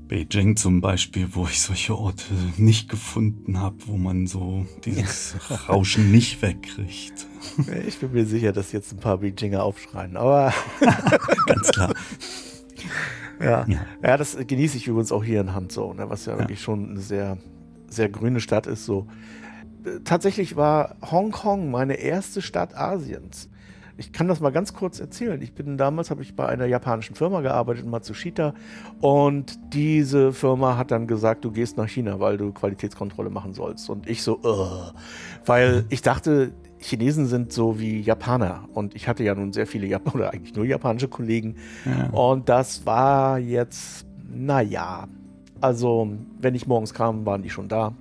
Beijing 0.09 0.57
zum 0.57 0.81
Beispiel, 0.81 1.29
wo 1.35 1.45
ich 1.45 1.61
solche 1.61 1.97
Orte 1.97 2.33
nicht 2.57 2.89
gefunden 2.89 3.61
habe, 3.61 3.77
wo 3.85 3.95
man 3.95 4.27
so 4.27 4.65
dieses 4.83 5.37
Rauschen 5.69 6.11
nicht 6.11 6.41
wegkriegt. 6.41 7.28
Ich 7.87 7.99
bin 7.99 8.11
mir 8.11 8.25
sicher, 8.25 8.51
dass 8.51 8.71
jetzt 8.71 8.91
ein 8.93 8.99
paar 8.99 9.17
Beijinger 9.17 9.63
aufschreien, 9.63 10.17
aber. 10.17 10.53
Ganz 11.47 11.69
klar. 11.69 11.93
Ja. 13.41 13.65
ja. 13.69 13.79
ja, 14.03 14.17
das 14.17 14.35
genieße 14.35 14.75
ich 14.75 14.87
übrigens 14.87 15.13
auch 15.13 15.23
hier 15.23 15.39
in 15.39 15.53
Hanzhou, 15.53 15.93
ne, 15.93 16.09
was 16.09 16.25
ja, 16.25 16.33
ja, 16.33 16.39
wirklich 16.39 16.61
schon 16.61 16.89
eine 16.89 16.99
sehr, 16.99 17.37
sehr 17.87 18.09
grüne 18.09 18.41
Stadt 18.41 18.67
ist. 18.67 18.83
So. 18.83 19.07
Tatsächlich 20.03 20.57
war 20.57 20.97
Hongkong 21.09 21.71
meine 21.71 21.93
erste 21.93 22.41
Stadt 22.41 22.75
Asiens. 22.75 23.49
Ich 23.99 24.13
kann 24.13 24.29
das 24.29 24.39
mal 24.39 24.51
ganz 24.51 24.73
kurz 24.73 25.01
erzählen. 25.01 25.41
Ich 25.41 25.53
bin 25.53 25.77
damals, 25.77 26.09
habe 26.09 26.21
ich 26.21 26.33
bei 26.33 26.47
einer 26.47 26.65
japanischen 26.65 27.15
Firma 27.15 27.41
gearbeitet, 27.41 27.85
Matsushita, 27.85 28.53
und 29.01 29.59
diese 29.73 30.31
Firma 30.31 30.77
hat 30.77 30.91
dann 30.91 31.05
gesagt, 31.05 31.43
du 31.43 31.51
gehst 31.51 31.75
nach 31.75 31.89
China, 31.89 32.17
weil 32.21 32.37
du 32.37 32.53
Qualitätskontrolle 32.53 33.29
machen 33.29 33.53
sollst. 33.53 33.89
Und 33.89 34.07
ich 34.09 34.23
so, 34.23 34.39
uh, 34.39 34.93
weil 35.45 35.83
ich 35.89 36.01
dachte, 36.01 36.53
Chinesen 36.79 37.27
sind 37.27 37.51
so 37.51 37.79
wie 37.79 38.01
Japaner. 38.01 38.67
Und 38.73 38.95
ich 38.95 39.07
hatte 39.07 39.23
ja 39.23 39.35
nun 39.35 39.53
sehr 39.53 39.67
viele 39.67 39.87
Japaner 39.87 40.15
oder 40.15 40.33
eigentlich 40.33 40.55
nur 40.55 40.65
japanische 40.65 41.07
Kollegen. 41.07 41.55
Ja. 41.85 42.09
und 42.11 42.49
das 42.49 42.85
war 42.85 43.39
jetzt, 43.39 44.05
naja, 44.31 45.07
also 45.61 46.09
wenn 46.39 46.55
ich 46.55 46.67
morgens 46.67 46.93
kam, 46.93 47.25
waren 47.25 47.41
die 47.41 47.49
schon 47.49 47.67
da. 47.67 47.93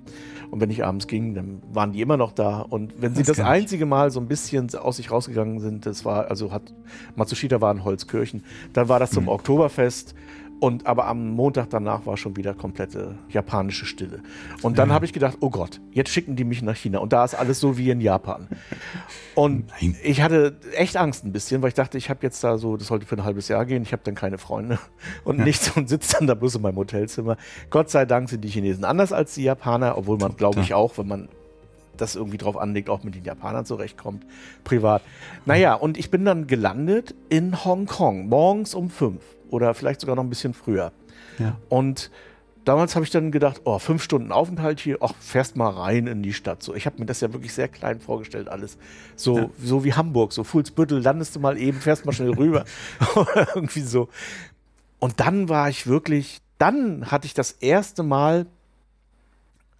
Und 0.51 0.61
wenn 0.61 0.71
ich 0.71 0.83
abends 0.83 1.05
ging, 1.05 1.35
dann 1.35 1.61
waren 1.71 1.91
die 1.91 2.01
immer 2.01 2.17
noch 2.17 2.31
da. 2.31 2.61
Und 2.61 2.99
wenn 2.99 3.13
sie 3.13 3.21
das, 3.21 3.37
das 3.37 3.45
einzige 3.45 3.85
Mal 3.85 4.09
so 4.09 4.19
ein 4.19 4.27
bisschen 4.27 4.73
aus 4.75 4.97
sich 4.97 5.11
rausgegangen 5.11 5.59
sind, 5.59 5.85
das 5.85 6.05
war, 6.05 6.29
also 6.29 6.51
hat 6.51 6.73
Matsushita 7.15 7.61
war 7.61 7.71
in 7.71 7.83
Holzkirchen, 7.83 8.43
dann 8.73 8.89
war 8.89 8.99
das 8.99 9.11
zum 9.11 9.25
mhm. 9.25 9.29
Oktoberfest 9.29 10.15
und 10.59 10.87
aber 10.87 11.07
am 11.07 11.31
Montag 11.31 11.69
danach 11.69 12.05
war 12.05 12.17
schon 12.17 12.35
wieder 12.35 12.53
komplette 12.53 13.15
japanische 13.29 13.85
Stille. 13.85 14.21
Und 14.61 14.77
dann 14.77 14.89
ja. 14.89 14.95
habe 14.95 15.05
ich 15.05 15.13
gedacht, 15.13 15.37
oh 15.39 15.49
Gott, 15.49 15.79
jetzt 15.91 16.09
schicken 16.09 16.35
die 16.35 16.43
mich 16.43 16.61
nach 16.61 16.75
China. 16.75 16.99
Und 16.99 17.13
da 17.13 17.23
ist 17.23 17.33
alles 17.33 17.59
so 17.59 17.77
wie 17.77 17.89
in 17.89 18.01
Japan. 18.01 18.47
Und 19.35 19.69
Nein. 19.81 19.95
ich 20.03 20.21
hatte 20.21 20.57
echt 20.75 20.97
Angst 20.97 21.23
ein 21.23 21.31
bisschen, 21.31 21.61
weil 21.61 21.69
ich 21.69 21.75
dachte, 21.75 21.97
ich 21.97 22.09
habe 22.09 22.19
jetzt 22.23 22.43
da 22.43 22.57
so, 22.57 22.75
das 22.75 22.87
sollte 22.87 23.05
für 23.05 23.15
ein 23.15 23.23
halbes 23.23 23.47
Jahr 23.47 23.65
gehen, 23.65 23.83
ich 23.83 23.93
habe 23.93 24.01
dann 24.03 24.15
keine 24.15 24.37
Freunde 24.37 24.79
und 25.23 25.39
ja. 25.39 25.45
nichts 25.45 25.71
und 25.77 25.87
sitze 25.87 26.17
dann 26.17 26.27
da 26.27 26.33
bloß 26.33 26.55
in 26.55 26.61
meinem 26.61 26.75
Hotelzimmer. 26.75 27.37
Gott 27.69 27.89
sei 27.89 28.05
Dank 28.05 28.29
sind 28.29 28.41
die 28.41 28.49
Chinesen 28.49 28.83
anders 28.83 29.13
als 29.13 29.35
die 29.35 29.43
Japaner, 29.43 29.97
obwohl 29.97 30.17
man, 30.17 30.35
glaube 30.35 30.59
ich, 30.59 30.73
auch, 30.73 30.97
wenn 30.97 31.07
man 31.07 31.29
das 31.95 32.15
irgendwie 32.15 32.37
drauf 32.37 32.57
anlegt, 32.57 32.89
auch 32.89 33.03
mit 33.03 33.15
den 33.15 33.23
Japanern 33.23 33.65
zurechtkommt, 33.65 34.25
privat. 34.63 35.01
Naja, 35.45 35.73
und 35.73 35.97
ich 35.97 36.09
bin 36.11 36.25
dann 36.25 36.47
gelandet 36.47 37.13
in 37.29 37.63
Hongkong, 37.65 38.27
morgens 38.27 38.73
um 38.73 38.89
fünf 38.89 39.21
oder 39.49 39.73
vielleicht 39.73 40.01
sogar 40.01 40.15
noch 40.15 40.23
ein 40.23 40.29
bisschen 40.29 40.53
früher. 40.53 40.91
Ja. 41.37 41.57
Und 41.69 42.11
damals 42.65 42.95
habe 42.95 43.03
ich 43.03 43.11
dann 43.11 43.31
gedacht, 43.31 43.61
oh, 43.63 43.79
fünf 43.79 44.03
Stunden 44.03 44.31
Aufenthalt 44.31 44.79
hier, 44.79 44.97
ach, 45.01 45.13
fährst 45.19 45.55
mal 45.55 45.69
rein 45.69 46.07
in 46.07 46.21
die 46.21 46.33
Stadt. 46.33 46.61
So, 46.61 46.75
ich 46.75 46.85
habe 46.85 46.99
mir 46.99 47.05
das 47.05 47.21
ja 47.21 47.33
wirklich 47.33 47.53
sehr 47.53 47.67
klein 47.67 47.99
vorgestellt, 47.99 48.47
alles. 48.47 48.77
So, 49.15 49.37
ja. 49.37 49.49
so 49.61 49.83
wie 49.83 49.93
Hamburg, 49.93 50.33
so 50.33 50.43
Fuhlsbüttel, 50.43 51.01
landest 51.01 51.35
du 51.35 51.39
mal 51.39 51.57
eben, 51.57 51.79
fährst 51.79 52.05
mal 52.05 52.11
schnell 52.11 52.33
rüber. 52.33 52.65
Oder 53.15 53.47
irgendwie 53.55 53.81
so. 53.81 54.09
Und 54.99 55.19
dann 55.19 55.49
war 55.49 55.69
ich 55.69 55.87
wirklich, 55.87 56.41
dann 56.57 57.09
hatte 57.09 57.25
ich 57.25 57.33
das 57.33 57.51
erste 57.51 58.03
Mal, 58.03 58.45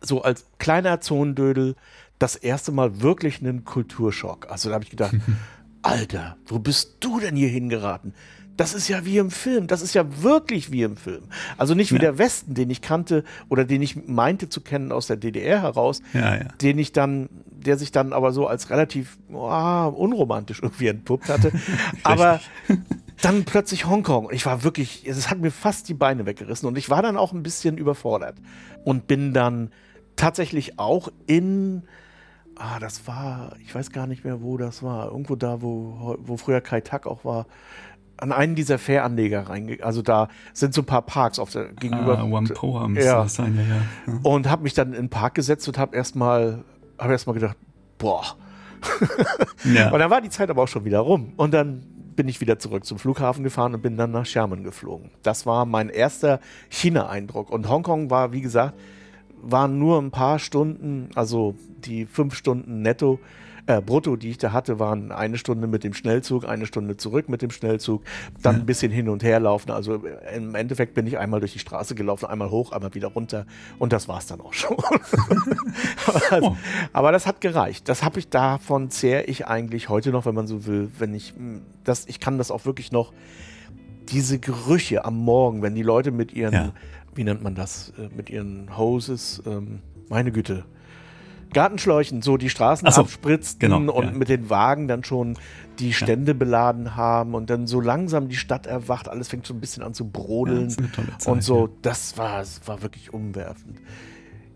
so 0.01 0.21
als 0.21 0.45
kleiner 0.59 1.01
Zonendödel, 1.01 1.75
das 2.19 2.35
erste 2.35 2.71
Mal 2.71 3.01
wirklich 3.01 3.41
einen 3.41 3.65
Kulturschock. 3.65 4.49
Also 4.49 4.69
da 4.69 4.75
habe 4.75 4.83
ich 4.83 4.89
gedacht, 4.89 5.15
Alter, 5.81 6.37
wo 6.45 6.59
bist 6.59 6.97
du 6.99 7.19
denn 7.19 7.35
hier 7.35 7.49
hingeraten? 7.49 8.13
Das 8.59 8.73
ist 8.73 8.89
ja 8.89 9.05
wie 9.05 9.17
im 9.17 9.31
Film. 9.31 9.67
Das 9.67 9.81
ist 9.81 9.93
ja 9.93 10.21
wirklich 10.21 10.69
wie 10.69 10.83
im 10.83 10.97
Film. 10.97 11.23
Also 11.57 11.75
nicht 11.75 11.91
wie 11.91 11.95
ja. 11.95 12.01
der 12.01 12.17
Westen, 12.17 12.55
den 12.55 12.69
ich 12.69 12.81
kannte 12.81 13.23
oder 13.47 13.63
den 13.63 13.81
ich 13.81 14.05
meinte 14.05 14.49
zu 14.49 14.59
kennen 14.59 14.91
aus 14.91 15.07
der 15.07 15.15
DDR 15.15 15.61
heraus, 15.61 16.01
ja, 16.13 16.35
ja. 16.35 16.43
den 16.61 16.77
ich 16.77 16.91
dann, 16.91 17.29
der 17.45 17.77
sich 17.77 17.93
dann 17.93 18.11
aber 18.11 18.33
so 18.33 18.47
als 18.47 18.69
relativ 18.69 19.17
oh, 19.31 19.93
unromantisch 19.95 20.61
irgendwie 20.61 20.87
entpuppt 20.87 21.29
hatte. 21.29 21.53
aber 22.03 22.41
dann 23.21 23.45
plötzlich 23.45 23.85
Hongkong. 23.85 24.29
Ich 24.33 24.45
war 24.45 24.61
wirklich, 24.65 25.07
es 25.07 25.29
hat 25.29 25.39
mir 25.39 25.51
fast 25.51 25.87
die 25.87 25.93
Beine 25.93 26.25
weggerissen 26.25 26.67
und 26.67 26.77
ich 26.77 26.89
war 26.89 27.01
dann 27.01 27.15
auch 27.15 27.31
ein 27.31 27.43
bisschen 27.43 27.77
überfordert 27.77 28.35
und 28.83 29.07
bin 29.07 29.33
dann 29.33 29.71
tatsächlich 30.17 30.77
auch 30.79 31.07
in 31.27 31.83
Ah, 32.61 32.77
das 32.77 33.07
war, 33.07 33.53
ich 33.63 33.73
weiß 33.73 33.91
gar 33.91 34.05
nicht 34.05 34.25
mehr, 34.25 34.41
wo 34.41 34.57
das 34.57 34.83
war. 34.83 35.05
Irgendwo 35.05 35.37
da, 35.37 35.61
wo, 35.61 36.17
wo 36.19 36.35
früher 36.35 36.59
Kai 36.59 36.81
Tak 36.81 37.07
auch 37.07 37.23
war 37.23 37.45
an 38.21 38.31
einen 38.31 38.55
dieser 38.55 38.77
Fähranleger 38.77 39.49
reingegangen. 39.49 39.83
Also 39.83 40.01
da 40.01 40.27
sind 40.53 40.73
so 40.73 40.81
ein 40.81 40.85
paar 40.85 41.01
Parks 41.01 41.39
auf 41.39 41.51
der 41.51 41.73
gegenüber. 41.73 42.19
Ah, 42.19 42.29
Wampoa 42.29 42.87
müsste 42.87 43.09
ja. 43.09 43.23
das 43.23 43.35
sein, 43.35 43.57
ja. 43.57 44.13
Und 44.23 44.49
habe 44.49 44.63
mich 44.63 44.73
dann 44.73 44.89
in 44.89 45.03
den 45.03 45.09
Park 45.09 45.35
gesetzt 45.35 45.67
und 45.67 45.77
habe 45.77 45.95
erstmal 45.95 46.63
hab 46.97 47.09
erst 47.09 47.25
gedacht, 47.25 47.57
boah. 47.97 48.23
ja. 49.63 49.91
Und 49.91 49.99
dann 49.99 50.09
war 50.09 50.21
die 50.21 50.29
Zeit 50.29 50.49
aber 50.49 50.63
auch 50.63 50.67
schon 50.67 50.85
wieder 50.85 50.99
rum. 50.99 51.33
Und 51.37 51.53
dann 51.53 51.83
bin 52.15 52.27
ich 52.27 52.41
wieder 52.41 52.59
zurück 52.59 52.85
zum 52.85 52.99
Flughafen 52.99 53.43
gefahren 53.43 53.73
und 53.73 53.81
bin 53.81 53.95
dann 53.95 54.11
nach 54.11 54.23
Xiamen 54.23 54.63
geflogen. 54.63 55.11
Das 55.23 55.45
war 55.45 55.65
mein 55.65 55.89
erster 55.89 56.41
China-Eindruck. 56.69 57.49
Und 57.49 57.69
Hongkong 57.69 58.09
war, 58.09 58.33
wie 58.33 58.41
gesagt, 58.41 58.77
waren 59.41 59.79
nur 59.79 60.01
ein 60.01 60.11
paar 60.11 60.39
Stunden, 60.39 61.09
also 61.15 61.55
die 61.85 62.05
fünf 62.05 62.35
Stunden 62.35 62.81
netto 62.81 63.19
äh, 63.69 63.81
brutto, 63.81 64.15
die 64.15 64.31
ich 64.31 64.39
da 64.39 64.51
hatte, 64.51 64.79
waren 64.79 65.11
eine 65.11 65.37
Stunde 65.37 65.67
mit 65.67 65.83
dem 65.83 65.93
Schnellzug, 65.93 66.43
eine 66.49 66.65
Stunde 66.65 66.97
zurück 66.97 67.29
mit 67.29 67.43
dem 67.43 67.51
Schnellzug, 67.51 68.03
dann 68.41 68.55
ein 68.55 68.65
bisschen 68.65 68.91
hin 68.91 69.09
und 69.09 69.21
her 69.23 69.39
laufen. 69.39 69.69
Also 69.69 70.03
äh, 70.03 70.35
im 70.35 70.55
Endeffekt 70.55 70.95
bin 70.95 71.05
ich 71.05 71.19
einmal 71.19 71.39
durch 71.39 71.53
die 71.53 71.59
Straße 71.59 71.93
gelaufen, 71.93 72.25
einmal 72.25 72.49
hoch, 72.49 72.71
einmal 72.71 72.95
wieder 72.95 73.09
runter 73.09 73.45
und 73.77 73.93
das 73.93 74.07
war 74.07 74.17
es 74.17 74.25
dann 74.25 74.41
auch 74.41 74.53
schon. 74.53 74.75
aber, 76.31 76.41
oh. 76.41 76.57
aber, 76.93 77.11
das 77.11 77.27
hat 77.27 77.41
gereicht. 77.41 77.87
Das 77.87 78.01
habe 78.01 78.17
ich 78.17 78.29
davon 78.29 78.89
zehre 78.89 79.25
ich 79.25 79.45
eigentlich 79.45 79.87
heute 79.87 80.09
noch, 80.09 80.25
wenn 80.25 80.33
man 80.33 80.47
so 80.47 80.65
will, 80.65 80.89
wenn 80.97 81.13
ich 81.13 81.35
hm, 81.35 81.61
das, 81.83 82.07
ich 82.07 82.19
kann 82.19 82.39
das 82.39 82.49
auch 82.49 82.65
wirklich 82.65 82.91
noch 82.91 83.13
diese 84.09 84.39
Gerüche 84.39 85.05
am 85.05 85.15
Morgen, 85.15 85.61
wenn 85.61 85.75
die 85.75 85.83
Leute 85.83 86.09
mit 86.09 86.33
ihren, 86.33 86.53
ja. 86.53 86.73
wie 87.13 87.23
nennt 87.23 87.43
man 87.43 87.53
das, 87.53 87.93
äh, 87.99 88.09
mit 88.15 88.31
ihren 88.31 88.75
Hoses, 88.75 89.43
ähm, 89.45 89.81
meine 90.09 90.31
Güte, 90.31 90.65
Gartenschläuchen 91.53 92.21
so 92.21 92.37
die 92.37 92.49
Straßen 92.49 92.89
so, 92.91 93.01
abspritzten 93.01 93.59
genau, 93.59 93.91
und 93.91 94.05
ja. 94.05 94.11
mit 94.11 94.29
den 94.29 94.49
Wagen 94.49 94.87
dann 94.87 95.03
schon 95.03 95.37
die 95.79 95.93
Stände 95.93 96.33
ja. 96.33 96.37
beladen 96.37 96.95
haben 96.95 97.33
und 97.33 97.49
dann 97.49 97.67
so 97.67 97.79
langsam 97.79 98.27
die 98.27 98.35
Stadt 98.35 98.67
erwacht, 98.67 99.07
alles 99.07 99.29
fängt 99.29 99.47
schon 99.47 99.57
ein 99.57 99.61
bisschen 99.61 99.83
an 99.83 99.93
zu 99.93 100.09
brodeln 100.09 100.69
ja, 100.69 101.17
Zeit, 101.17 101.33
und 101.33 101.43
so. 101.43 101.69
Das 101.81 102.17
war, 102.17 102.39
das 102.39 102.61
war 102.67 102.81
wirklich 102.81 103.13
umwerfend. 103.13 103.79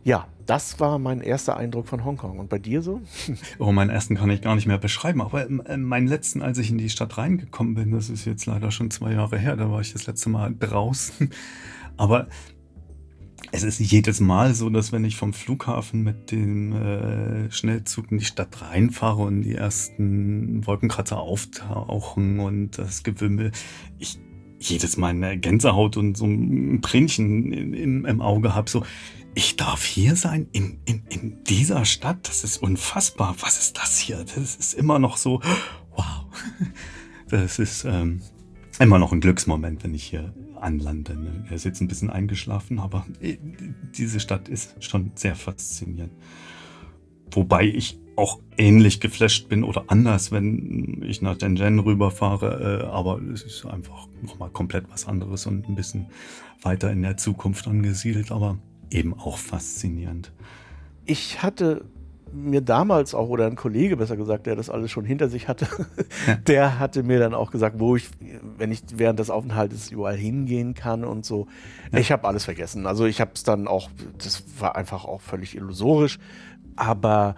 Ja, 0.03 0.27
das 0.45 0.81
war 0.81 0.99
mein 0.99 1.21
erster 1.21 1.55
Eindruck 1.55 1.87
von 1.87 2.03
Hongkong. 2.03 2.39
Und 2.39 2.49
bei 2.49 2.59
dir 2.59 2.81
so? 2.81 3.01
Oh, 3.59 3.71
meinen 3.71 3.89
ersten 3.89 4.15
kann 4.15 4.29
ich 4.29 4.41
gar 4.41 4.55
nicht 4.55 4.67
mehr 4.67 4.77
beschreiben. 4.77 5.21
Aber 5.21 5.49
äh, 5.49 5.77
meinen 5.77 6.07
letzten, 6.07 6.41
als 6.41 6.57
ich 6.57 6.69
in 6.69 6.77
die 6.77 6.89
Stadt 6.89 7.17
reingekommen 7.17 7.75
bin, 7.75 7.91
das 7.91 8.09
ist 8.09 8.25
jetzt 8.25 8.45
leider 8.45 8.71
schon 8.71 8.91
zwei 8.91 9.13
Jahre 9.13 9.37
her, 9.37 9.55
da 9.55 9.71
war 9.71 9.79
ich 9.79 9.93
das 9.93 10.05
letzte 10.05 10.29
Mal 10.29 10.53
draußen. 10.59 11.29
Aber 11.95 12.27
es 13.51 13.63
ist 13.63 13.79
jedes 13.79 14.19
Mal 14.19 14.55
so, 14.55 14.69
dass 14.69 14.91
wenn 14.91 15.05
ich 15.05 15.15
vom 15.15 15.33
Flughafen 15.33 16.03
mit 16.03 16.31
dem 16.31 16.73
äh, 16.73 17.51
Schnellzug 17.51 18.11
in 18.11 18.17
die 18.17 18.25
Stadt 18.25 18.61
reinfahre 18.61 19.23
und 19.23 19.41
die 19.41 19.55
ersten 19.55 20.65
Wolkenkratzer 20.65 21.19
auftauchen 21.19 22.39
und 22.39 22.77
das 22.77 23.03
Gewimmel, 23.03 23.51
ich 23.99 24.19
jedes 24.59 24.97
Mal 24.97 25.09
eine 25.09 25.37
Gänsehaut 25.37 25.97
und 25.97 26.15
so 26.17 26.25
ein 26.25 26.81
Tränchen 26.81 27.51
in, 27.51 27.73
in, 27.73 28.05
im 28.05 28.21
Auge 28.21 28.55
habe, 28.55 28.69
so, 28.69 28.83
ich 29.35 29.55
darf 29.55 29.83
hier 29.83 30.15
sein, 30.15 30.47
in, 30.51 30.79
in, 30.85 31.03
in 31.09 31.43
dieser 31.43 31.85
Stadt, 31.85 32.27
das 32.27 32.43
ist 32.43 32.57
unfassbar, 32.57 33.35
was 33.39 33.59
ist 33.59 33.77
das 33.77 33.97
hier? 33.97 34.23
Das 34.35 34.55
ist 34.55 34.73
immer 34.73 34.99
noch 34.99 35.17
so, 35.17 35.41
wow. 35.95 36.25
Das 37.29 37.57
ist 37.57 37.83
ähm, 37.85 38.21
immer 38.79 38.99
noch 38.99 39.11
ein 39.11 39.19
Glücksmoment, 39.19 39.83
wenn 39.83 39.95
ich 39.95 40.03
hier 40.03 40.33
anlande. 40.63 41.17
Er 41.49 41.55
ist 41.55 41.65
jetzt 41.65 41.81
ein 41.81 41.87
bisschen 41.87 42.09
eingeschlafen, 42.09 42.79
aber 42.79 43.05
äh, 43.21 43.37
diese 43.95 44.19
Stadt 44.19 44.49
ist 44.49 44.83
schon 44.83 45.11
sehr 45.15 45.35
faszinierend. 45.35 46.13
Wobei 47.31 47.65
ich 47.65 47.99
auch 48.15 48.39
ähnlich 48.57 48.99
geflasht 48.99 49.49
bin 49.49 49.63
oder 49.63 49.85
anders, 49.87 50.31
wenn 50.31 51.03
ich 51.03 51.21
nach 51.21 51.39
Shenzhen 51.39 51.79
rüberfahre, 51.79 52.83
äh, 52.83 52.85
aber 52.85 53.19
es 53.21 53.43
ist 53.43 53.65
einfach 53.65 54.07
nochmal 54.21 54.49
komplett 54.49 54.85
was 54.89 55.07
anderes 55.07 55.45
und 55.47 55.67
ein 55.67 55.75
bisschen 55.75 56.07
weiter 56.61 56.91
in 56.91 57.01
der 57.01 57.17
Zukunft 57.17 57.67
angesiedelt, 57.67 58.31
aber 58.31 58.59
eben 58.91 59.13
auch 59.13 59.37
faszinierend. 59.37 60.31
Ich 61.05 61.41
hatte 61.41 61.85
mir 62.33 62.61
damals 62.61 63.13
auch, 63.13 63.29
oder 63.29 63.45
ein 63.45 63.55
Kollege 63.55 63.97
besser 63.97 64.17
gesagt, 64.17 64.45
der 64.45 64.55
das 64.55 64.69
alles 64.69 64.91
schon 64.91 65.05
hinter 65.05 65.29
sich 65.29 65.47
hatte, 65.47 65.67
der 66.47 66.79
hatte 66.79 67.03
mir 67.03 67.19
dann 67.19 67.33
auch 67.33 67.51
gesagt, 67.51 67.79
wo 67.79 67.95
ich, 67.95 68.09
wenn 68.57 68.71
ich 68.71 68.83
während 68.95 69.19
des 69.19 69.29
Aufenthaltes 69.29 69.91
überall 69.91 70.17
hingehen 70.17 70.73
kann 70.73 71.03
und 71.03 71.25
so. 71.25 71.47
Ja. 71.91 71.99
Ich 71.99 72.11
habe 72.11 72.27
alles 72.27 72.45
vergessen. 72.45 72.87
Also 72.87 73.05
ich 73.05 73.21
habe 73.21 73.31
es 73.35 73.43
dann 73.43 73.67
auch, 73.67 73.89
das 74.17 74.43
war 74.59 74.75
einfach 74.75 75.05
auch 75.05 75.21
völlig 75.21 75.55
illusorisch. 75.55 76.19
Aber 76.75 77.35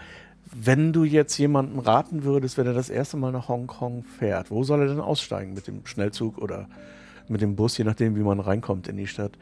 wenn 0.54 0.94
du 0.94 1.04
jetzt 1.04 1.38
jemanden 1.38 1.80
raten 1.80 2.24
würdest, 2.24 2.58
wenn 2.58 2.68
er 2.68 2.74
das 2.74 2.90
erste 2.90 3.18
Mal 3.18 3.32
nach 3.32 3.50
Hongkong 3.50 4.04
fährt, 4.04 4.52
wo 4.52 4.64
soll 4.64 4.82
er 4.82 4.88
denn 4.88 5.02
aussteigen? 5.02 5.54
Mit 5.54 5.68
dem 5.68 5.86
Schnellzug 5.86 6.38
oder 6.38 6.68
mit 7.28 7.42
dem 7.42 7.56
Bus, 7.56 7.78
je 7.78 7.84
nachdem, 7.84 8.16
wie 8.16 8.22
man 8.22 8.40
reinkommt 8.40 8.88
in 8.88 8.98
die 8.98 9.08
Stadt? 9.08 9.34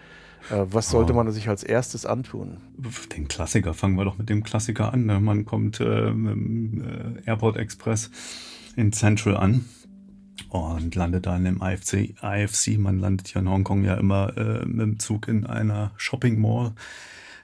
Äh, 0.49 0.65
was 0.69 0.89
sollte 0.89 1.13
oh. 1.13 1.15
man 1.15 1.31
sich 1.31 1.49
als 1.49 1.63
erstes 1.63 2.05
antun? 2.05 2.57
Den 3.15 3.27
Klassiker, 3.27 3.73
fangen 3.73 3.95
wir 3.95 4.05
doch 4.05 4.17
mit 4.17 4.29
dem 4.29 4.43
Klassiker 4.43 4.93
an. 4.93 5.05
Ne? 5.05 5.19
Man 5.19 5.45
kommt 5.45 5.79
äh, 5.79 6.11
mit 6.11 6.33
dem 6.33 6.81
äh, 6.81 7.27
Airport 7.27 7.57
Express 7.57 8.09
in 8.75 8.91
Central 8.91 9.37
an 9.37 9.65
und 10.49 10.95
landet 10.95 11.25
dann 11.25 11.45
im 11.45 11.61
IFC. 11.61 12.15
IFC. 12.21 12.77
Man 12.77 12.99
landet 12.99 13.29
hier 13.29 13.41
in 13.41 13.49
Hongkong 13.49 13.83
ja 13.83 13.95
immer 13.95 14.37
äh, 14.37 14.65
mit 14.65 14.81
dem 14.81 14.99
Zug 14.99 15.27
in 15.27 15.45
einer 15.45 15.91
Shopping 15.97 16.39
Mall. 16.39 16.73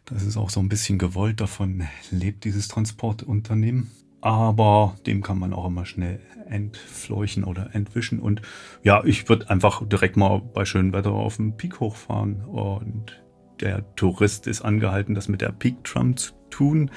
Das 0.05 0.23
ist 0.23 0.37
auch 0.37 0.49
so 0.49 0.59
ein 0.59 0.69
bisschen 0.69 0.97
gewollt, 0.97 1.39
davon 1.39 1.87
lebt 2.09 2.43
dieses 2.43 2.67
Transportunternehmen. 2.67 3.91
Aber 4.21 4.95
dem 5.05 5.21
kann 5.21 5.39
man 5.39 5.53
auch 5.53 5.65
immer 5.65 5.85
schnell 5.85 6.19
entfleuchen 6.47 7.43
oder 7.43 7.73
entwischen. 7.73 8.19
Und 8.19 8.41
ja, 8.83 9.03
ich 9.05 9.29
würde 9.29 9.49
einfach 9.49 9.87
direkt 9.87 10.17
mal 10.17 10.41
bei 10.41 10.65
schönem 10.65 10.93
Wetter 10.93 11.11
auf 11.11 11.37
den 11.37 11.55
Peak 11.55 11.79
hochfahren. 11.79 12.43
Und 12.43 13.21
der 13.61 13.95
Tourist 13.95 14.47
ist 14.47 14.61
angehalten, 14.61 15.15
das 15.15 15.27
mit 15.27 15.41
der 15.41 15.51
Peak 15.51 15.83
Tram 15.83 16.17
zu 16.17 16.33
tun. 16.49 16.91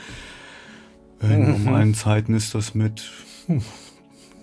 In 1.21 1.51
normalen 1.51 1.95
Zeiten 1.95 2.35
ist 2.35 2.55
das 2.55 2.75
mit 2.75 3.09
hm, 3.47 3.63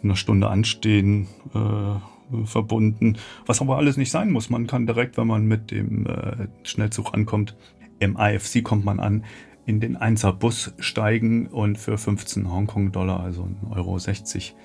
einer 0.02 0.16
Stunde 0.16 0.48
Anstehen 0.48 1.28
äh, 1.54 2.46
verbunden. 2.46 3.18
Was 3.46 3.60
aber 3.60 3.78
alles 3.78 3.98
nicht 3.98 4.12
sein 4.12 4.32
muss. 4.32 4.50
Man 4.50 4.68
kann 4.68 4.86
direkt, 4.86 5.18
wenn 5.18 5.28
man 5.28 5.46
mit 5.46 5.72
dem 5.72 6.06
äh, 6.06 6.48
Schnellzug 6.64 7.14
ankommt, 7.14 7.56
im 8.00 8.18
IFC 8.18 8.64
kommt 8.64 8.86
man 8.86 9.02
an, 9.02 9.26
in 9.70 9.80
den 9.80 10.00
1er 10.00 10.32
Bus 10.32 10.74
steigen 10.80 11.46
und 11.46 11.78
für 11.78 12.00
15 12.00 12.52
Hongkong-Dollar, 12.52 13.20
also 13.20 13.44
1,60 13.44 13.76
Euro, 13.76 14.58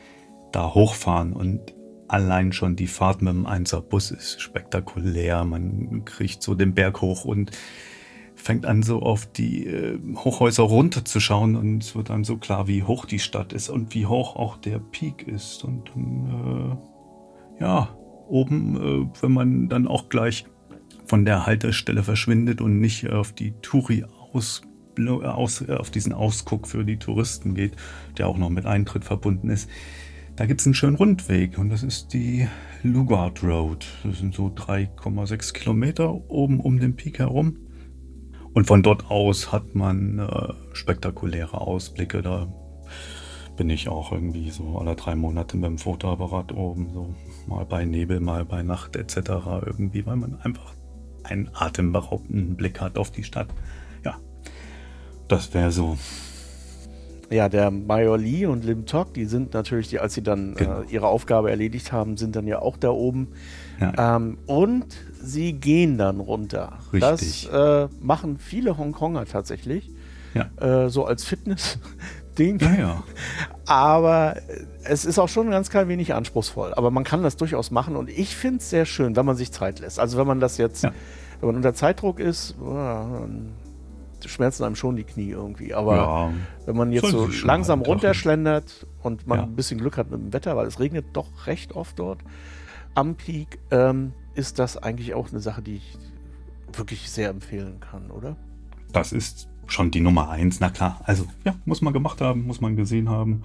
da 0.51 0.73
hochfahren. 0.73 1.35
Und 1.35 1.75
allein 2.09 2.53
schon 2.53 2.75
die 2.75 2.87
Fahrt 2.87 3.21
mit 3.21 3.35
dem 3.35 3.47
1er 3.47 3.83
Bus 3.83 4.11
ist 4.11 4.41
spektakulär. 4.41 5.45
Man 5.45 6.07
kriegt 6.07 6.43
so 6.43 6.55
den 6.55 6.73
Berg 6.73 7.03
hoch 7.03 7.27
und 7.27 7.51
fängt 8.35 8.65
an, 8.65 8.83
so 8.83 9.01
auf 9.01 9.31
die 9.31 9.67
äh, 9.67 9.99
Hochhäuser 10.17 10.63
runterzuschauen 10.63 11.55
und 11.55 11.83
es 11.83 11.95
wird 11.95 12.09
dann 12.09 12.25
so 12.25 12.39
klar, 12.39 12.67
wie 12.67 12.83
hoch 12.83 13.05
die 13.05 13.19
Stadt 13.19 13.53
ist 13.53 13.69
und 13.69 13.95
wie 13.95 14.07
hoch 14.07 14.37
auch 14.37 14.57
der 14.57 14.79
Peak 14.79 15.29
ist. 15.29 15.65
Und 15.65 15.91
dann, 15.95 16.79
äh, 17.59 17.63
ja, 17.63 17.91
oben, 18.27 18.77
äh, 18.77 19.23
wenn 19.23 19.33
man 19.33 19.69
dann 19.69 19.87
auch 19.87 20.09
gleich 20.09 20.47
von 21.05 21.27
der 21.27 21.45
Haltestelle 21.45 22.03
verschwindet 22.03 22.63
und 22.63 22.81
nicht 22.81 23.11
auf 23.11 23.33
die 23.33 23.53
Touri 23.61 24.07
aus, 24.33 24.63
aus, 24.99 25.69
auf 25.69 25.91
diesen 25.91 26.13
Ausguck 26.13 26.67
für 26.67 26.85
die 26.85 26.99
Touristen 26.99 27.55
geht, 27.55 27.77
der 28.19 28.29
auch 28.29 28.37
noch 28.37 28.51
mit 28.51 28.67
Eintritt 28.67 29.05
verbunden 29.05 29.51
ist. 29.51 29.69
Da 30.37 30.47
gibt 30.47 30.61
es 30.61 30.67
einen 30.67 30.75
schönen 30.75 30.97
Rundweg 30.97 31.59
und 31.59 31.71
das 31.71 31.83
ist 31.85 32.13
die 32.13 32.49
Lugard 32.83 33.43
Road. 33.45 33.87
Das 34.03 34.19
sind 34.19 34.35
so 34.35 34.47
3,6 34.47 35.53
Kilometer 35.53 36.13
oben 36.29 36.59
um 36.59 36.81
den 36.81 36.97
Peak 36.97 37.21
herum. 37.21 37.59
Und 38.53 38.67
von 38.67 38.83
dort 38.83 39.11
aus 39.11 39.53
hat 39.53 39.75
man 39.75 40.19
äh, 40.19 40.53
spektakuläre 40.73 41.61
Ausblicke. 41.61 42.23
Da 42.23 42.49
bin 43.57 43.71
ich 43.71 43.89
auch 43.89 44.13
irgendwie 44.13 44.51
so 44.51 44.79
alle 44.79 44.97
drei 44.97 45.15
Monate 45.15 45.57
mit 45.57 45.67
dem 45.67 45.79
Fotoapparat 45.79 46.53
oben, 46.53 46.91
so 46.93 47.15
mal 47.47 47.65
bei 47.65 47.85
Nebel, 47.85 48.21
mal 48.21 48.45
bei 48.45 48.63
Nacht 48.63 48.97
etc. 48.97 49.17
irgendwie, 49.67 50.05
weil 50.07 50.17
man 50.17 50.41
einfach 50.41 50.75
einen 51.23 51.51
atemberaubenden 51.55 52.57
Blick 52.57 52.81
hat 52.81 52.99
auf 52.99 53.11
die 53.11 53.25
Stadt. 53.25 53.49
Das 55.35 55.53
wäre 55.53 55.73
so. 55.73 55.99
Ja, 57.29 57.49
der 57.49 57.73
Major 57.73 58.17
Lee 58.17 58.47
und 58.47 58.65
Lim 58.65 58.87
Tok, 58.87 59.15
die 59.15 59.25
sind 59.25 59.53
natürlich, 59.53 59.89
die, 59.89 59.99
als 59.99 60.15
sie 60.15 60.23
dann 60.23 60.55
genau. 60.55 60.83
äh, 60.83 60.85
ihre 60.91 61.09
Aufgabe 61.09 61.51
erledigt 61.51 61.91
haben, 61.91 62.17
sind 62.17 62.37
dann 62.37 62.47
ja 62.47 62.61
auch 62.61 62.77
da 62.77 62.91
oben. 62.91 63.33
Ja. 63.81 64.17
Ähm, 64.17 64.39
und 64.47 64.87
sie 65.21 65.55
gehen 65.55 65.99
dann 65.99 66.21
runter. 66.21 66.79
Richtig. 66.93 67.49
Das 67.51 67.89
äh, 67.91 67.95
machen 68.01 68.39
viele 68.39 68.79
Hongkonger 68.79 69.25
tatsächlich. 69.25 69.91
Ja. 70.35 70.85
Äh, 70.85 70.91
so 70.91 71.05
als 71.05 71.25
Fitness-Ding. 71.25 72.61
Ja, 72.61 72.75
ja. 72.75 73.03
Aber 73.67 74.37
es 74.85 75.05
ist 75.05 75.19
auch 75.19 75.29
schon 75.29 75.51
ganz 75.51 75.71
klein 75.71 75.89
wenig 75.89 76.15
anspruchsvoll. 76.15 76.75
Aber 76.75 76.93
man 76.93 77.03
kann 77.03 77.25
das 77.25 77.37
durchaus 77.37 77.73
machen 77.73 77.97
und 77.97 78.09
ich 78.09 78.37
finde 78.37 78.59
es 78.59 78.71
sehr 78.71 78.87
schön, 78.87 79.17
wenn 79.17 79.27
man 79.27 79.35
sich 79.35 79.51
Zeit 79.51 79.81
lässt. 79.81 79.99
Also 79.99 80.17
wenn 80.17 80.29
man 80.29 80.39
das 80.39 80.59
jetzt, 80.59 80.85
ja. 80.85 80.93
wenn 81.41 81.49
man 81.49 81.57
unter 81.57 81.75
Zeitdruck 81.75 82.21
ist, 82.21 82.55
dann 82.61 83.55
schmerzen 84.29 84.65
einem 84.65 84.77
schon 84.77 84.97
die 84.97 85.05
Knie 85.05 85.31
irgendwie. 85.31 85.75
Aber 85.75 85.97
ja, 85.97 86.33
wenn 86.67 86.77
man 86.77 86.93
jetzt 86.93 87.09
so 87.09 87.29
langsam 87.45 87.83
runterschlendert 87.83 88.87
und 89.03 89.27
man 89.27 89.39
ja. 89.39 89.45
ein 89.45 89.57
bisschen 89.57 89.79
Glück 89.79 89.97
hat 89.97 90.11
mit 90.11 90.21
dem 90.21 90.33
Wetter, 90.33 90.57
weil 90.57 90.67
es 90.67 90.81
regnet 90.81 91.07
doch 91.13 91.47
recht 91.47 91.75
oft 91.75 91.99
dort 91.99 92.21
am 92.95 93.15
Peak, 93.17 93.59
ähm, 93.71 94.13
ist 94.35 94.59
das 94.59 94.77
eigentlich 94.77 95.15
auch 95.15 95.31
eine 95.31 95.41
Sache, 95.41 95.63
die 95.63 95.77
ich 95.77 95.99
wirklich 96.73 97.11
sehr 97.11 97.31
empfehlen 97.31 97.81
kann, 97.81 98.11
oder? 98.11 98.37
Das 98.93 99.13
ist 99.13 99.49
schon 99.67 99.91
die 99.91 100.01
Nummer 100.01 100.29
eins, 100.31 100.61
na 100.61 100.71
klar. 100.71 101.01
Also 101.05 101.27
ja, 101.45 101.55
muss 101.65 101.83
man 101.83 101.93
gemacht 101.93 102.21
haben, 102.21 102.47
muss 102.47 102.61
man 102.61 102.77
gesehen 102.77 103.09
haben. 103.09 103.43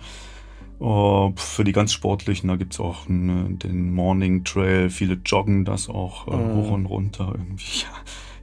Uh, 0.82 1.34
für 1.36 1.66
die 1.66 1.74
ganz 1.74 1.92
Sportlichen, 1.92 2.48
da 2.48 2.56
gibt 2.56 2.74
es 2.74 2.80
auch 2.80 3.10
ne, 3.10 3.50
den 3.50 3.94
Morning 3.94 4.46
Trail. 4.46 4.90
Viele 4.90 5.16
joggen 5.26 5.66
das 5.66 5.90
auch 5.90 6.30
äh, 6.30 6.38
mm. 6.38 6.56
hoch 6.56 6.72
und 6.72 6.86
runter. 6.86 7.34
Irgendwie. 7.36 7.66
Ja, 7.82 7.88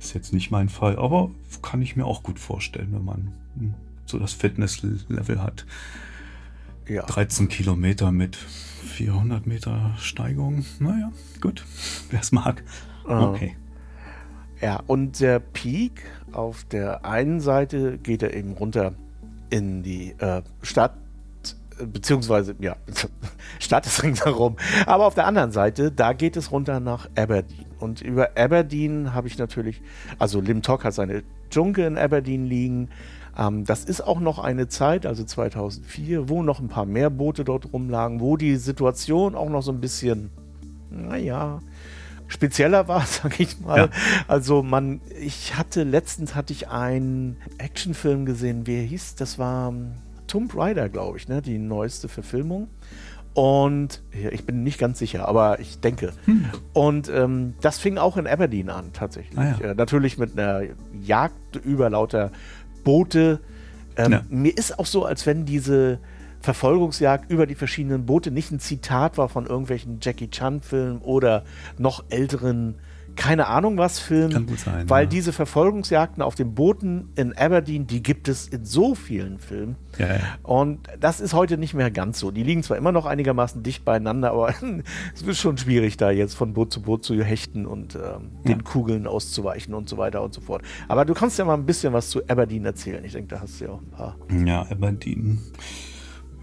ist 0.06 0.14
jetzt 0.14 0.32
nicht 0.32 0.50
mein 0.50 0.68
Fall, 0.68 0.96
aber 0.98 1.30
kann 1.62 1.82
ich 1.82 1.96
mir 1.96 2.04
auch 2.04 2.22
gut 2.22 2.38
vorstellen, 2.38 2.88
wenn 2.92 3.04
man 3.04 3.32
hm, 3.58 3.74
so 4.06 4.18
das 4.18 4.32
Fitnesslevel 4.32 5.42
hat. 5.42 5.66
Ja. 6.88 7.02
13 7.02 7.48
Kilometer 7.48 8.12
mit 8.12 8.36
400 8.36 9.46
Meter 9.46 9.94
Steigung. 9.98 10.64
Naja, 10.78 11.10
gut, 11.40 11.64
wer 12.10 12.20
es 12.20 12.30
mag. 12.30 12.62
Ah. 13.06 13.30
Okay. 13.30 13.56
Ja, 14.60 14.80
und 14.86 15.20
der 15.20 15.40
Peak 15.40 16.02
auf 16.32 16.64
der 16.64 17.04
einen 17.04 17.40
Seite 17.40 17.98
geht 17.98 18.22
er 18.22 18.32
eben 18.32 18.52
runter 18.52 18.94
in 19.50 19.82
die 19.82 20.14
äh, 20.18 20.42
Stadt, 20.62 20.96
beziehungsweise, 21.78 22.54
ja, 22.60 22.76
Stadt 23.58 23.86
ist 23.86 24.02
ringsherum. 24.02 24.56
Aber 24.86 25.06
auf 25.06 25.14
der 25.14 25.26
anderen 25.26 25.52
Seite, 25.52 25.90
da 25.90 26.12
geht 26.12 26.36
es 26.36 26.52
runter 26.52 26.80
nach 26.80 27.08
Aberdeen. 27.16 27.65
Und 27.78 28.00
über 28.00 28.30
Aberdeen 28.36 29.14
habe 29.14 29.28
ich 29.28 29.38
natürlich, 29.38 29.82
also 30.18 30.40
Lim 30.40 30.62
Tok 30.62 30.84
hat 30.84 30.94
seine 30.94 31.22
Dschunke 31.50 31.86
in 31.86 31.98
Aberdeen 31.98 32.46
liegen. 32.46 32.88
Ähm, 33.36 33.64
das 33.64 33.84
ist 33.84 34.00
auch 34.00 34.20
noch 34.20 34.38
eine 34.38 34.68
Zeit, 34.68 35.06
also 35.06 35.24
2004, 35.24 36.28
wo 36.28 36.42
noch 36.42 36.60
ein 36.60 36.68
paar 36.68 36.86
mehr 36.86 37.10
Boote 37.10 37.44
dort 37.44 37.72
rumlagen, 37.72 38.20
wo 38.20 38.36
die 38.36 38.56
Situation 38.56 39.34
auch 39.34 39.50
noch 39.50 39.62
so 39.62 39.72
ein 39.72 39.80
bisschen, 39.80 40.30
naja, 40.90 41.60
spezieller 42.28 42.88
war, 42.88 43.04
sag 43.06 43.38
ich 43.40 43.60
mal. 43.60 43.78
Ja. 43.78 43.88
Also 44.28 44.62
man, 44.62 45.00
ich 45.20 45.56
hatte 45.56 45.82
letztens 45.82 46.34
hatte 46.34 46.52
ich 46.52 46.68
einen 46.68 47.36
Actionfilm 47.58 48.26
gesehen, 48.26 48.66
wie 48.66 48.76
er 48.76 48.84
hieß, 48.84 49.16
das 49.16 49.38
war 49.38 49.68
ähm, 49.68 49.92
Tomb 50.26 50.56
Raider, 50.56 50.88
glaube 50.88 51.18
ich, 51.18 51.28
ne, 51.28 51.40
die 51.40 51.58
neueste 51.58 52.08
Verfilmung. 52.08 52.68
Und 53.36 54.02
ich 54.32 54.46
bin 54.46 54.62
nicht 54.62 54.78
ganz 54.78 54.98
sicher, 54.98 55.28
aber 55.28 55.60
ich 55.60 55.80
denke. 55.80 56.14
Hm. 56.24 56.46
Und 56.72 57.10
ähm, 57.10 57.52
das 57.60 57.78
fing 57.78 57.98
auch 57.98 58.16
in 58.16 58.26
Aberdeen 58.26 58.70
an, 58.70 58.94
tatsächlich. 58.94 59.38
Ah, 59.38 59.58
ja. 59.60 59.72
äh, 59.72 59.74
natürlich 59.74 60.16
mit 60.16 60.38
einer 60.38 60.62
Jagd 61.02 61.56
über 61.56 61.90
lauter 61.90 62.30
Boote. 62.82 63.40
Ähm, 63.98 64.12
ja. 64.12 64.22
Mir 64.30 64.56
ist 64.56 64.78
auch 64.78 64.86
so, 64.86 65.04
als 65.04 65.26
wenn 65.26 65.44
diese 65.44 65.98
Verfolgungsjagd 66.40 67.30
über 67.30 67.46
die 67.46 67.56
verschiedenen 67.56 68.06
Boote 68.06 68.30
nicht 68.30 68.52
ein 68.52 68.58
Zitat 68.58 69.18
war 69.18 69.28
von 69.28 69.44
irgendwelchen 69.44 69.98
Jackie 70.00 70.30
Chan-Filmen 70.30 71.02
oder 71.02 71.44
noch 71.76 72.04
älteren 72.08 72.76
keine 73.16 73.48
Ahnung 73.48 73.78
was 73.78 73.98
Film, 73.98 74.30
Kann 74.30 74.46
gut 74.46 74.60
sein, 74.60 74.88
weil 74.88 75.04
ja. 75.04 75.08
diese 75.08 75.32
Verfolgungsjagden 75.32 76.22
auf 76.22 76.34
den 76.34 76.54
Booten 76.54 77.08
in 77.16 77.36
Aberdeen, 77.36 77.86
die 77.86 78.02
gibt 78.02 78.28
es 78.28 78.46
in 78.48 78.64
so 78.64 78.94
vielen 78.94 79.38
Filmen. 79.38 79.76
Ja, 79.98 80.06
ja. 80.06 80.20
Und 80.42 80.80
das 81.00 81.20
ist 81.20 81.34
heute 81.34 81.58
nicht 81.58 81.74
mehr 81.74 81.90
ganz 81.90 82.18
so. 82.18 82.30
Die 82.30 82.42
liegen 82.42 82.62
zwar 82.62 82.76
immer 82.76 82.92
noch 82.92 83.06
einigermaßen 83.06 83.62
dicht 83.62 83.84
beieinander, 83.84 84.32
aber 84.32 84.54
es 85.14 85.22
ist 85.22 85.38
schon 85.38 85.58
schwierig, 85.58 85.96
da 85.96 86.10
jetzt 86.10 86.34
von 86.34 86.52
Boot 86.52 86.72
zu 86.72 86.82
Boot 86.82 87.04
zu 87.04 87.20
hechten 87.22 87.66
und 87.66 87.94
ähm, 87.94 88.30
den 88.46 88.64
Kugeln 88.64 89.06
auszuweichen 89.06 89.74
und 89.74 89.88
so 89.88 89.96
weiter 89.96 90.22
und 90.22 90.34
so 90.34 90.40
fort. 90.40 90.62
Aber 90.88 91.04
du 91.04 91.14
kannst 91.14 91.38
ja 91.38 91.44
mal 91.44 91.54
ein 91.54 91.66
bisschen 91.66 91.92
was 91.92 92.10
zu 92.10 92.26
Aberdeen 92.28 92.64
erzählen. 92.64 93.04
Ich 93.04 93.12
denke, 93.12 93.34
da 93.34 93.40
hast 93.40 93.60
du 93.60 93.64
ja 93.64 93.70
auch 93.70 93.80
ein 93.80 93.90
paar. 93.90 94.16
Ja, 94.44 94.62
Aberdeen. 94.70 95.40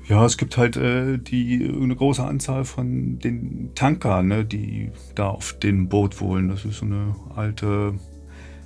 Ja, 0.08 0.26
es 0.26 0.38
gibt 0.38 0.58
halt 0.58 0.76
äh, 0.76 1.18
die 1.18 1.64
eine 1.64 1.96
große 1.96 2.24
Anzahl 2.24 2.66
von 2.66 3.20
den 3.20 3.72
Tankern, 3.74 4.28
ne, 4.28 4.44
die 4.44 4.92
da 5.16 5.30
auf 5.30 5.54
dem 5.60 5.88
Boot 5.88 6.20
wohnen. 6.20 6.50
Das 6.50 6.66
ist 6.66 6.80
so 6.80 6.86
eine 6.86 7.16
alte 7.36 7.94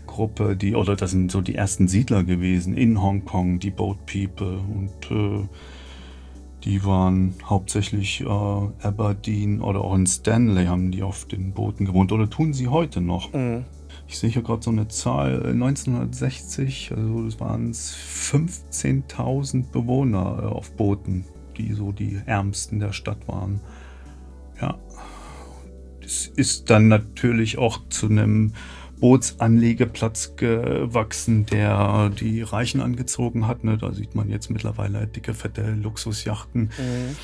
Gruppe, 0.07 0.55
die 0.55 0.73
oder 0.73 0.95
das 0.95 1.11
sind 1.11 1.31
so 1.31 1.41
die 1.41 1.55
ersten 1.55 1.87
Siedler 1.87 2.23
gewesen 2.23 2.75
in 2.75 3.01
Hongkong, 3.01 3.59
die 3.59 3.69
Boat 3.69 3.97
People 4.07 4.57
und 4.57 5.11
äh, 5.11 5.47
die 6.63 6.83
waren 6.83 7.35
hauptsächlich 7.45 8.21
äh, 8.21 8.25
Aberdeen 8.25 9.61
oder 9.61 9.81
auch 9.81 9.93
in 9.93 10.07
Stanley 10.07 10.65
haben 10.65 10.91
die 10.91 11.03
auf 11.03 11.25
den 11.25 11.51
Booten 11.51 11.85
gewohnt 11.85 12.11
oder 12.11 12.29
tun 12.29 12.53
sie 12.53 12.67
heute 12.67 12.99
noch. 12.99 13.31
Mhm. 13.31 13.65
Ich 14.07 14.17
sehe 14.17 14.29
hier 14.29 14.41
gerade 14.41 14.63
so 14.63 14.71
eine 14.71 14.87
Zahl, 14.87 15.45
1960, 15.45 16.93
also 16.95 17.25
das 17.25 17.39
waren 17.39 17.71
es 17.71 17.95
15.000 17.95 19.71
Bewohner 19.71 20.39
äh, 20.41 20.45
auf 20.45 20.71
Booten, 20.71 21.25
die 21.57 21.73
so 21.73 21.91
die 21.91 22.19
ärmsten 22.25 22.79
der 22.79 22.93
Stadt 22.93 23.27
waren. 23.27 23.59
Ja, 24.61 24.77
es 26.03 26.27
ist 26.27 26.69
dann 26.69 26.87
natürlich 26.87 27.57
auch 27.57 27.81
zu 27.89 28.07
einem 28.07 28.53
Bootsanlegeplatz 28.99 30.35
gewachsen, 30.37 31.45
der 31.45 32.09
die 32.09 32.41
Reichen 32.41 32.81
angezogen 32.81 33.45
hat. 33.45 33.63
Ne? 33.63 33.77
Da 33.77 33.93
sieht 33.93 34.15
man 34.15 34.29
jetzt 34.29 34.49
mittlerweile 34.49 35.05
dicke, 35.05 35.33
fette 35.33 35.71
Luxusjachten. 35.71 36.63
Mhm. 36.63 37.15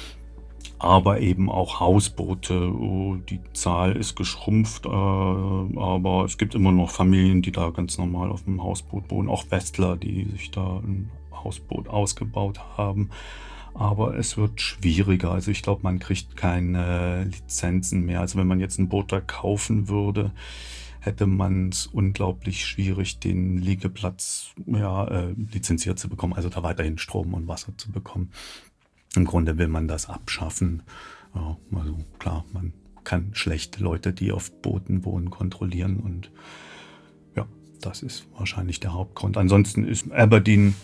Aber 0.84 1.22
eben 1.22 1.50
auch 1.50 1.80
Hausboote. 1.80 2.69
Oh, 2.69 3.15
die 3.15 3.39
Zahl 3.54 3.96
ist 3.96 4.15
geschrumpft, 4.15 4.86
äh, 4.86 4.89
aber 4.89 6.26
es 6.26 6.38
gibt 6.38 6.56
immer 6.56 6.74
noch 6.74 6.91
Familien, 6.91 7.41
die 7.41 7.54
da 7.54 7.69
ganz 7.69 7.98
normal 7.98 8.30
auf 8.30 8.43
dem 8.43 8.62
Hausboot 8.62 9.10
wohnen. 9.10 9.30
Auch 9.30 9.50
Westler, 9.50 9.96
die 9.96 10.26
sich 10.26 10.52
da 10.52 10.82
ein 10.84 11.10
Hausboot 11.32 11.88
ausgebaut 11.88 12.60
haben. 12.76 13.12
Aber 13.74 14.17
es 14.17 14.36
wird 14.36 14.60
schwieriger. 14.60 15.32
Also 15.32 15.52
ich 15.52 15.62
glaube, 15.62 15.84
man 15.84 16.00
kriegt 16.00 16.36
keine 16.36 17.24
Lizenzen 17.24 18.04
mehr. 18.04 18.19
Also 18.19 18.38
wenn 18.38 18.48
man 18.48 18.60
jetzt 18.60 18.78
ein 18.78 18.89
Boot 18.89 19.13
da 19.13 19.22
kaufen 19.22 19.88
würde, 19.88 20.32
hätte 21.00 21.28
man 21.28 21.69
es 21.69 21.88
unglaublich 21.88 22.65
schwierig, 22.65 23.19
den 23.19 23.58
Liegeplatz 23.58 24.52
ja, 24.65 25.06
äh, 25.06 25.32
lizenziert 25.32 25.98
zu 25.98 26.10
bekommen, 26.10 26.34
also 26.34 26.50
da 26.50 26.62
weiterhin 26.62 26.98
Strom 26.98 27.34
und 27.34 27.48
Wasser 27.48 27.74
zu 27.78 27.89
bekommen. 27.89 28.32
Im 29.15 29.26
Grunde 29.26 29.58
will 29.58 29.67
man 29.67 29.88
das 29.88 30.10
abschaffen. 30.10 30.84
Also 31.34 31.97
klar, 32.19 32.45
man 32.54 32.73
kann 33.04 33.30
schlecht 33.34 33.80
Leute, 33.80 34.13
die 34.13 34.32
auf 34.32 34.52
Booten 34.62 35.04
wohnen, 35.06 35.30
kontrollieren 35.30 35.97
und 35.97 36.32
ja, 37.36 37.45
das 37.82 38.02
ist 38.02 38.26
wahrscheinlich 38.38 38.80
der 38.80 38.93
Hauptgrund. 38.93 39.38
Ansonsten 39.38 39.86
ist 39.86 40.12
Aberdeen 40.12 40.76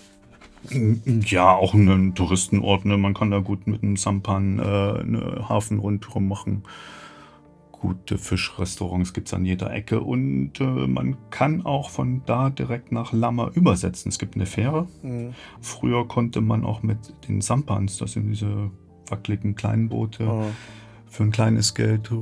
ja 1.25 1.51
auch 1.51 1.73
ein 1.73 2.15
Touristenort. 2.15 2.85
Ne? 2.85 2.97
Man 2.97 3.13
kann 3.13 3.31
da 3.31 3.39
gut 3.39 3.67
mit 3.67 3.81
einem 3.81 3.95
Sampan 3.95 4.59
äh, 4.59 4.61
eine 4.61 5.47
Hafenrundtour 5.47 6.21
machen 6.21 6.63
gute 7.79 8.17
Fischrestaurants 8.17 9.13
gibt 9.13 9.27
es 9.27 9.33
an 9.33 9.45
jeder 9.45 9.73
Ecke 9.73 10.01
und 10.01 10.59
äh, 10.59 10.63
man 10.63 11.17
kann 11.29 11.65
auch 11.65 11.89
von 11.89 12.21
da 12.25 12.49
direkt 12.49 12.91
nach 12.91 13.13
Lama 13.13 13.49
übersetzen. 13.53 14.09
Es 14.09 14.19
gibt 14.19 14.35
eine 14.35 14.45
Fähre. 14.45 14.87
Mhm. 15.01 15.33
Früher 15.61 16.07
konnte 16.07 16.41
man 16.41 16.65
auch 16.65 16.83
mit 16.83 17.13
den 17.27 17.41
Sampans, 17.41 17.97
das 17.97 18.13
sind 18.13 18.29
diese 18.29 18.69
wackeligen 19.07 19.55
kleinen 19.55 19.89
Boote, 19.89 20.27
oh. 20.27 20.45
für 21.07 21.23
ein 21.23 21.31
kleines 21.31 21.73
Geld 21.73 22.11
äh, 22.11 22.15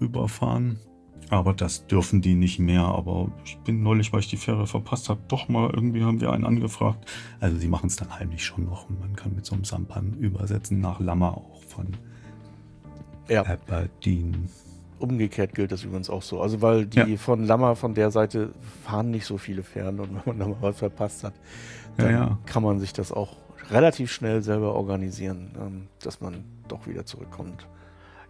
rüberfahren. 0.00 0.80
Aber 1.28 1.54
das 1.54 1.86
dürfen 1.88 2.22
die 2.22 2.34
nicht 2.34 2.60
mehr. 2.60 2.82
Aber 2.82 3.30
ich 3.44 3.58
bin 3.58 3.82
neulich, 3.82 4.12
weil 4.12 4.20
ich 4.20 4.28
die 4.28 4.36
Fähre 4.36 4.66
verpasst 4.66 5.08
habe, 5.08 5.20
doch 5.28 5.48
mal 5.48 5.70
irgendwie 5.74 6.04
haben 6.04 6.20
wir 6.20 6.32
einen 6.32 6.44
angefragt. 6.44 7.04
Also 7.40 7.56
sie 7.58 7.68
machen 7.68 7.88
es 7.88 7.96
dann 7.96 8.16
heimlich 8.16 8.44
schon 8.44 8.64
noch 8.64 8.88
und 8.88 9.00
man 9.00 9.16
kann 9.16 9.34
mit 9.34 9.44
so 9.44 9.54
einem 9.54 9.64
Sampan 9.64 10.14
übersetzen 10.14 10.80
nach 10.80 11.00
Lama 11.00 11.30
auch 11.30 11.62
von 11.64 11.88
ja. 13.28 13.44
Aberdeen. 13.44 14.48
Umgekehrt 14.98 15.54
gilt 15.54 15.72
das 15.72 15.84
übrigens 15.84 16.10
auch 16.10 16.22
so. 16.22 16.40
Also 16.40 16.62
weil 16.62 16.86
die 16.86 16.98
ja. 16.98 17.16
von 17.16 17.46
Lammer 17.46 17.76
von 17.76 17.94
der 17.94 18.10
Seite 18.10 18.52
fahren 18.84 19.10
nicht 19.10 19.26
so 19.26 19.38
viele 19.38 19.62
Fähren 19.62 20.00
und 20.00 20.10
wenn 20.14 20.22
man 20.24 20.38
da 20.38 20.48
mal 20.48 20.56
was 20.60 20.78
verpasst 20.78 21.24
hat, 21.24 21.34
dann 21.96 22.10
ja, 22.10 22.18
ja. 22.18 22.38
kann 22.46 22.62
man 22.62 22.78
sich 22.78 22.92
das 22.92 23.12
auch 23.12 23.36
relativ 23.70 24.12
schnell 24.12 24.42
selber 24.42 24.74
organisieren, 24.74 25.50
ähm, 25.60 25.86
dass 26.02 26.20
man 26.20 26.44
doch 26.68 26.86
wieder 26.86 27.04
zurückkommt 27.04 27.66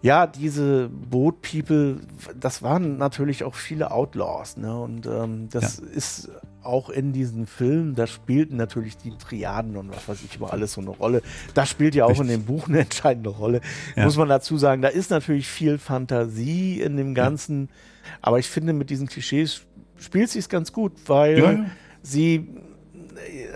ja, 0.02 0.26
diese 0.26 0.88
Boat 0.88 1.42
People, 1.42 2.00
das 2.38 2.62
waren 2.62 2.96
natürlich 2.96 3.44
auch 3.44 3.54
viele 3.54 3.90
Outlaws, 3.90 4.56
ne? 4.56 4.78
Und 4.78 5.06
ähm, 5.06 5.48
das 5.50 5.78
ist 5.78 6.30
auch 6.66 6.90
in 6.90 7.12
diesen 7.12 7.46
Filmen, 7.46 7.94
da 7.94 8.06
spielten 8.06 8.56
natürlich 8.56 8.96
die 8.96 9.16
Triaden 9.16 9.76
und 9.76 9.90
was 9.90 10.08
weiß 10.08 10.18
ich 10.24 10.36
über 10.36 10.52
alles 10.52 10.72
so 10.72 10.80
eine 10.80 10.90
Rolle. 10.90 11.22
Das 11.54 11.70
spielt 11.70 11.94
ja 11.94 12.04
auch 12.04 12.10
Richtig. 12.10 12.30
in 12.30 12.32
dem 12.32 12.44
Buch 12.44 12.68
eine 12.68 12.80
entscheidende 12.80 13.30
Rolle. 13.30 13.60
Ja. 13.94 14.04
Muss 14.04 14.16
man 14.16 14.28
dazu 14.28 14.58
sagen, 14.58 14.82
da 14.82 14.88
ist 14.88 15.10
natürlich 15.10 15.48
viel 15.48 15.78
Fantasie 15.78 16.80
in 16.80 16.96
dem 16.96 17.14
Ganzen, 17.14 17.68
ja. 17.68 18.10
aber 18.22 18.38
ich 18.38 18.48
finde, 18.48 18.72
mit 18.72 18.90
diesen 18.90 19.06
Klischees 19.06 19.62
spielt 19.98 20.30
sie 20.30 20.38
es 20.38 20.48
ganz 20.48 20.72
gut, 20.72 20.92
weil 21.06 21.66
sie 22.02 22.48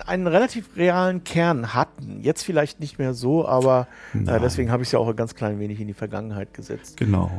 einen 0.07 0.27
relativ 0.27 0.77
realen 0.77 1.25
Kern 1.25 1.75
hatten. 1.75 2.21
Jetzt 2.23 2.43
vielleicht 2.43 2.81
nicht 2.81 2.99
mehr 2.99 3.15
so, 3.15 3.47
aber 3.47 3.89
äh, 4.15 4.41
deswegen 4.41 4.71
habe 4.71 4.83
ich 4.83 4.89
es 4.89 4.93
ja 4.93 4.99
auch 4.99 5.09
ein 5.09 5.17
ganz 5.17 5.35
klein 5.35 5.59
wenig 5.59 5.81
in 5.81 5.87
die 5.87 5.95
Vergangenheit 5.95 6.55
gesetzt. 6.55 6.97
Genau. 6.97 7.31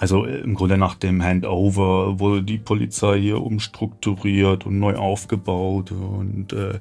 Also 0.00 0.24
äh, 0.24 0.38
im 0.38 0.54
Grunde 0.54 0.78
nach 0.78 0.94
dem 0.94 1.22
Handover 1.22 2.18
wurde 2.18 2.42
die 2.42 2.58
Polizei 2.58 3.20
hier 3.20 3.42
umstrukturiert 3.42 4.64
und 4.64 4.78
neu 4.78 4.96
aufgebaut 4.96 5.92
und 5.92 6.54
äh, 6.54 6.80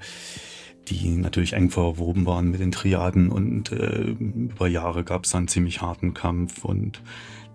die 0.87 1.09
natürlich 1.17 1.53
eng 1.53 1.69
verwoben 1.69 2.25
waren 2.25 2.49
mit 2.49 2.61
den 2.61 2.71
Triaden 2.71 3.29
und 3.29 3.73
äh, 3.73 4.15
über 4.15 4.67
Jahre 4.67 5.03
gab 5.03 5.25
es 5.25 5.35
einen 5.35 5.49
ziemlich 5.49 5.81
harten 5.81 6.13
Kampf 6.13 6.63
und 6.63 7.03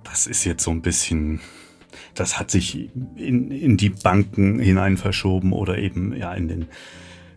das 0.05 0.27
ist 0.27 0.45
jetzt 0.45 0.63
so 0.63 0.71
ein 0.71 0.83
bisschen 0.83 1.41
das 2.13 2.39
hat 2.39 2.51
sich 2.51 2.91
in, 3.17 3.51
in 3.51 3.77
die 3.79 3.89
Banken 3.89 4.59
hinein 4.59 4.99
verschoben 4.99 5.53
oder 5.53 5.79
eben 5.79 6.15
ja 6.15 6.35
in 6.35 6.49
den, 6.49 6.67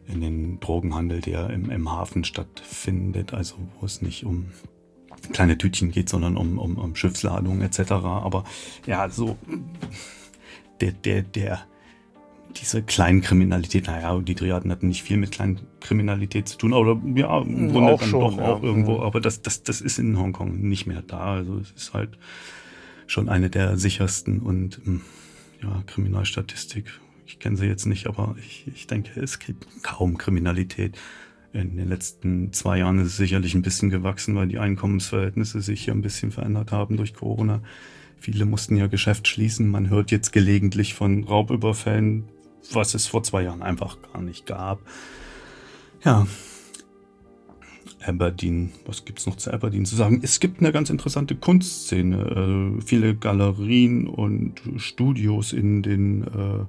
in 0.07 0.19
den 0.19 0.59
Drogenhandel, 0.59 1.21
der 1.21 1.49
im, 1.51 1.69
im 1.69 1.91
Hafen 1.91 2.25
stattfindet, 2.25 3.33
also 3.33 3.55
wo 3.79 3.85
es 3.85 4.01
nicht 4.01 4.25
um 4.25 4.47
kleine 5.34 5.58
Tütchen 5.58 5.91
geht, 5.91 6.10
sondern 6.10 6.38
um, 6.38 6.58
um, 6.58 6.77
um 6.77 6.95
Schiffsladungen 6.95 7.62
etc. 7.62 7.91
Aber 7.91 8.43
ja, 8.86 9.10
so 9.10 9.38
der, 10.82 10.91
der, 10.91 11.23
der, 11.23 11.60
diese 12.56 12.82
Kleinkriminalität, 12.82 13.88
naja, 13.88 14.19
die 14.19 14.36
Triaden 14.36 14.71
hatten 14.71 14.88
nicht 14.88 15.03
viel 15.03 15.17
mit 15.17 15.32
Kleinkriminalität 15.32 16.47
zu 16.47 16.58
tun, 16.58 16.73
aber 16.73 16.99
ja, 17.15 17.41
im 17.41 17.71
Grunde 17.71 17.93
auch 17.93 17.99
dann 17.99 18.10
schon, 18.10 18.21
doch 18.21 18.38
ja. 18.38 18.53
auch 18.53 18.63
irgendwo, 18.63 19.01
aber 19.01 19.21
das, 19.21 19.41
das, 19.41 19.63
das 19.63 19.82
ist 19.82 19.99
in 19.99 20.17
Hongkong 20.17 20.58
nicht 20.58 20.88
mehr 20.88 21.01
da. 21.01 21.36
Also 21.36 21.58
es 21.60 21.71
ist 21.71 21.93
halt 21.93 22.17
schon 23.06 23.30
eine 23.30 23.49
der 23.49 23.77
sichersten 23.77 24.39
und 24.39 24.82
hm, 24.84 25.01
ja, 25.62 25.84
Kriminalstatistik. 25.88 26.99
Ich 27.25 27.39
kenne 27.39 27.58
sie 27.58 27.65
jetzt 27.65 27.86
nicht, 27.86 28.08
aber 28.08 28.36
ich, 28.39 28.67
ich 28.67 28.88
denke, 28.88 29.19
es 29.19 29.39
gibt 29.39 29.67
kaum 29.84 30.17
Kriminalität. 30.17 30.97
In 31.58 31.76
den 31.76 31.89
letzten 31.89 32.54
zwei 32.54 32.78
Jahren 32.78 33.00
ist 33.00 33.08
es 33.08 33.17
sicherlich 33.17 33.56
ein 33.56 33.63
bisschen 33.63 33.89
gewachsen, 33.89 34.36
weil 34.36 34.48
die 34.48 34.60
Einkommensverhältnisse 34.60 35.60
sich 35.62 35.86
hier 35.86 35.96
ein 35.96 36.04
bisschen 36.04 36.32
verändert 36.32 36.72
haben 36.72 36.98
durch 36.98 37.15
Corona. 37.15 37.62
Viele 38.20 38.46
mussten 38.46 38.78
ja 38.78 38.86
Geschäft 38.86 39.28
schließen. 39.28 39.67
Man 39.67 39.89
hört 39.89 40.12
jetzt 40.12 40.32
gelegentlich 40.32 40.93
von 40.93 41.24
Raubüberfällen, 41.24 42.26
was 42.74 42.93
es 42.93 43.08
vor 43.08 43.24
zwei 43.24 43.41
Jahren 43.41 43.63
einfach 43.63 43.98
gar 44.13 44.22
nicht 44.22 44.46
gab. 44.46 44.82
Ja, 46.04 46.28
Aberdeen. 48.06 48.72
Was 48.86 49.04
gibt 49.06 49.17
es 49.17 49.26
noch 49.26 49.38
zu 49.38 49.52
Aberdeen 49.52 49.86
zu 49.86 49.96
sagen? 49.96 50.20
Es 50.22 50.39
gibt 50.39 50.60
eine 50.60 50.72
ganz 50.72 50.91
interessante 50.91 51.36
Kunstszene. 51.36 52.78
Äh, 52.78 52.82
viele 52.84 53.15
Galerien 53.15 54.08
und 54.08 54.62
Studios 54.76 55.54
in 55.54 55.82
den 55.82 56.22
äh, 56.24 56.65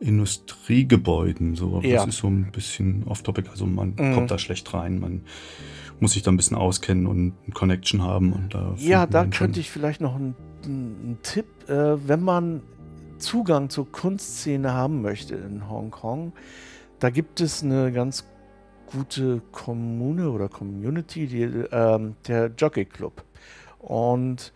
Industriegebäuden. 0.00 1.54
So. 1.54 1.80
Ja. 1.82 1.96
Das 1.96 2.08
ist 2.08 2.18
so 2.18 2.28
ein 2.28 2.50
bisschen 2.50 3.04
off-topic. 3.06 3.50
Also 3.50 3.66
man 3.66 3.94
mhm. 3.96 4.14
kommt 4.14 4.30
da 4.30 4.38
schlecht 4.38 4.72
rein. 4.74 4.98
Man 4.98 5.22
muss 6.00 6.12
sich 6.12 6.22
da 6.22 6.32
ein 6.32 6.36
bisschen 6.36 6.56
auskennen 6.56 7.06
und 7.06 7.34
eine 7.44 7.54
Connection 7.54 8.02
haben. 8.02 8.32
Und 8.32 8.54
da 8.54 8.74
ja, 8.78 9.06
da 9.06 9.26
könnte 9.26 9.60
ich 9.60 9.70
vielleicht 9.70 10.00
noch 10.00 10.16
einen, 10.16 10.34
einen 10.64 11.18
Tipp, 11.22 11.46
äh, 11.68 11.96
wenn 12.08 12.22
man 12.22 12.62
Zugang 13.18 13.68
zur 13.68 13.90
Kunstszene 13.92 14.72
haben 14.72 15.02
möchte 15.02 15.34
in 15.34 15.68
Hongkong. 15.68 16.32
Da 16.98 17.10
gibt 17.10 17.40
es 17.40 17.62
eine 17.62 17.92
ganz 17.92 18.24
gute 18.86 19.42
Kommune 19.52 20.30
oder 20.30 20.48
Community, 20.48 21.26
die, 21.26 21.42
ähm, 21.42 22.16
der 22.26 22.50
Jockey 22.56 22.86
Club. 22.86 23.22
Und 23.78 24.52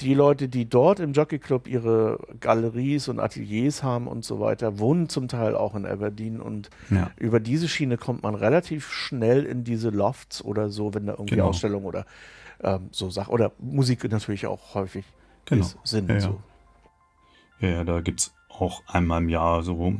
die 0.00 0.14
Leute, 0.14 0.48
die 0.48 0.68
dort 0.68 1.00
im 1.00 1.12
Jockey 1.12 1.38
Club 1.38 1.66
ihre 1.68 2.18
Galeries 2.40 3.08
und 3.08 3.18
Ateliers 3.20 3.82
haben 3.82 4.06
und 4.06 4.24
so 4.24 4.40
weiter, 4.40 4.78
wohnen 4.78 5.08
zum 5.08 5.28
Teil 5.28 5.54
auch 5.54 5.74
in 5.74 5.86
Aberdeen 5.86 6.40
und 6.40 6.70
ja. 6.90 7.10
über 7.16 7.40
diese 7.40 7.68
Schiene 7.68 7.96
kommt 7.96 8.22
man 8.22 8.34
relativ 8.34 8.92
schnell 8.92 9.44
in 9.44 9.64
diese 9.64 9.90
Lofts 9.90 10.44
oder 10.44 10.68
so, 10.68 10.94
wenn 10.94 11.06
da 11.06 11.12
irgendwie 11.12 11.36
genau. 11.36 11.48
Ausstellungen 11.48 11.86
oder 11.86 12.06
ähm, 12.62 12.88
so 12.90 13.10
Sachen 13.10 13.32
oder 13.32 13.52
Musik 13.58 14.08
natürlich 14.10 14.46
auch 14.46 14.74
häufig 14.74 15.04
genau. 15.44 15.66
sind. 15.84 16.10
Ja, 16.10 16.20
so. 16.20 16.40
ja. 17.60 17.68
ja, 17.68 17.84
da 17.84 18.00
gibt 18.00 18.20
es 18.20 18.34
auch 18.48 18.82
einmal 18.86 19.22
im 19.22 19.28
Jahr 19.28 19.62
so 19.62 19.94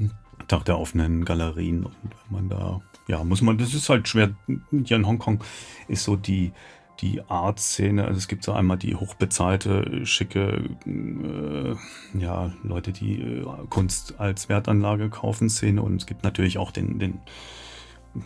Tag 0.48 0.64
der 0.64 0.78
offenen 0.78 1.24
Galerien 1.24 1.84
und 1.84 1.94
wenn 2.02 2.48
man 2.48 2.48
da 2.48 2.80
ja, 3.08 3.22
muss 3.22 3.40
man, 3.40 3.58
das 3.58 3.74
ist 3.74 3.88
halt 3.88 4.08
schwer. 4.08 4.34
Hier 4.70 4.96
in 4.96 5.06
Hongkong 5.06 5.42
ist 5.88 6.04
so 6.04 6.16
die, 6.16 6.52
die 7.00 7.22
Art-Szene, 7.28 8.04
also 8.04 8.18
es 8.18 8.28
gibt 8.28 8.44
so 8.44 8.52
einmal 8.52 8.76
die 8.78 8.94
hochbezahlte, 8.94 10.04
schicke, 10.06 10.70
äh, 10.86 11.74
ja, 12.18 12.52
Leute, 12.62 12.92
die 12.92 13.20
äh, 13.20 13.46
Kunst 13.68 14.18
als 14.18 14.48
Wertanlage 14.48 15.10
kaufen, 15.10 15.50
Szene. 15.50 15.82
Und 15.82 15.96
es 15.96 16.06
gibt 16.06 16.24
natürlich 16.24 16.58
auch 16.58 16.70
den, 16.70 16.98
den 16.98 17.20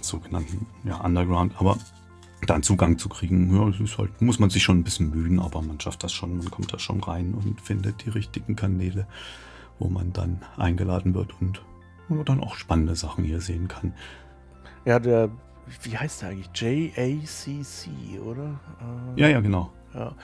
sogenannten 0.01 0.67
ja, 0.85 0.97
Underground, 1.01 1.55
aber 1.59 1.79
dann 2.47 2.63
Zugang 2.63 2.97
zu 2.97 3.09
kriegen, 3.09 3.55
ja, 3.55 3.71
das 3.71 3.81
ist 3.81 3.99
halt, 3.99 4.23
muss 4.23 4.39
man 4.39 4.51
sich 4.51 4.63
schon 4.63 4.79
ein 4.79 4.85
bisschen 4.85 5.11
mühen, 5.11 5.41
aber 5.41 5.61
man 5.61 5.79
schafft 5.79 6.03
das 6.05 6.13
schon, 6.13 6.39
man 6.39 6.51
kommt 6.51 6.73
da 6.73 6.79
schon 6.79 7.01
rein 7.01 7.35
und 7.35 7.61
findet 7.61 8.07
die 8.07 8.11
richtigen 8.11 8.57
Kanäle 8.57 9.07
wo 9.81 9.89
man 9.89 10.13
dann 10.13 10.41
eingeladen 10.57 11.15
wird 11.15 11.35
und 11.41 11.63
wo 12.09 12.15
man 12.15 12.25
dann 12.25 12.41
auch 12.41 12.55
spannende 12.55 12.95
Sachen 12.95 13.25
hier 13.25 13.41
sehen 13.41 13.67
kann. 13.67 13.95
Ja, 14.85 15.01
der, 15.01 15.31
wie 15.83 15.97
heißt 15.97 16.23
der 16.23 16.31
eigentlich? 16.31 16.51
JACC, 16.55 18.21
oder? 18.25 18.61
ja, 19.17 19.29
ja, 19.29 19.41
genau. 19.41 19.71
Ja. 19.95 20.15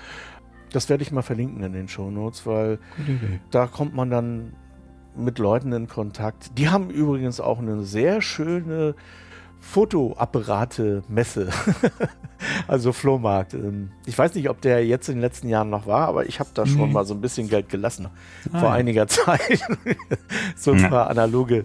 Das 0.72 0.88
werde 0.88 1.02
ich 1.02 1.12
mal 1.12 1.22
verlinken 1.22 1.62
in 1.62 1.72
den 1.72 1.88
Show 1.88 2.11
Notes, 2.11 2.46
weil 2.46 2.78
da 3.50 3.66
kommt 3.66 3.94
man 3.94 4.11
dann 4.11 4.52
mit 5.16 5.38
Leuten 5.38 5.72
in 5.72 5.88
Kontakt. 5.88 6.59
Die 6.59 6.68
haben 6.68 6.90
übrigens 6.90 7.40
auch 7.40 7.59
eine 7.59 7.82
sehr 7.82 8.20
schöne 8.20 8.94
Fotoapparate-Messe. 9.61 11.48
also 12.68 12.92
Flohmarkt. 12.92 13.54
Ähm, 13.54 13.90
ich 14.04 14.16
weiß 14.16 14.35
nicht, 14.35 14.48
ob 14.48 14.61
der 14.61 14.87
jetzt 14.87 15.09
in 15.09 15.16
den 15.16 15.22
letzten 15.22 15.48
Jahren 15.48 15.70
noch 15.70 15.87
war, 15.87 16.09
aber 16.09 16.26
ich 16.26 16.38
habe 16.40 16.50
da 16.54 16.66
schon 16.66 16.88
nee. 16.88 16.92
mal 16.92 17.04
so 17.04 17.14
ein 17.14 17.20
bisschen 17.20 17.48
Geld 17.48 17.68
gelassen. 17.68 18.09
Ah, 18.52 18.61
vor 18.61 18.68
ja. 18.68 18.74
einiger 18.74 19.06
Zeit. 19.09 19.61
so 20.54 20.72
ein 20.72 20.88
paar 20.88 21.11
analoge. 21.11 21.64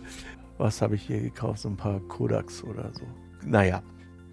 Was 0.57 0.81
habe 0.81 0.95
ich 0.95 1.03
hier 1.03 1.19
gekauft? 1.19 1.59
So 1.59 1.69
ein 1.69 1.77
paar 1.77 1.99
Kodaks 1.99 2.63
oder 2.63 2.91
so. 2.93 3.03
Naja. 3.45 3.81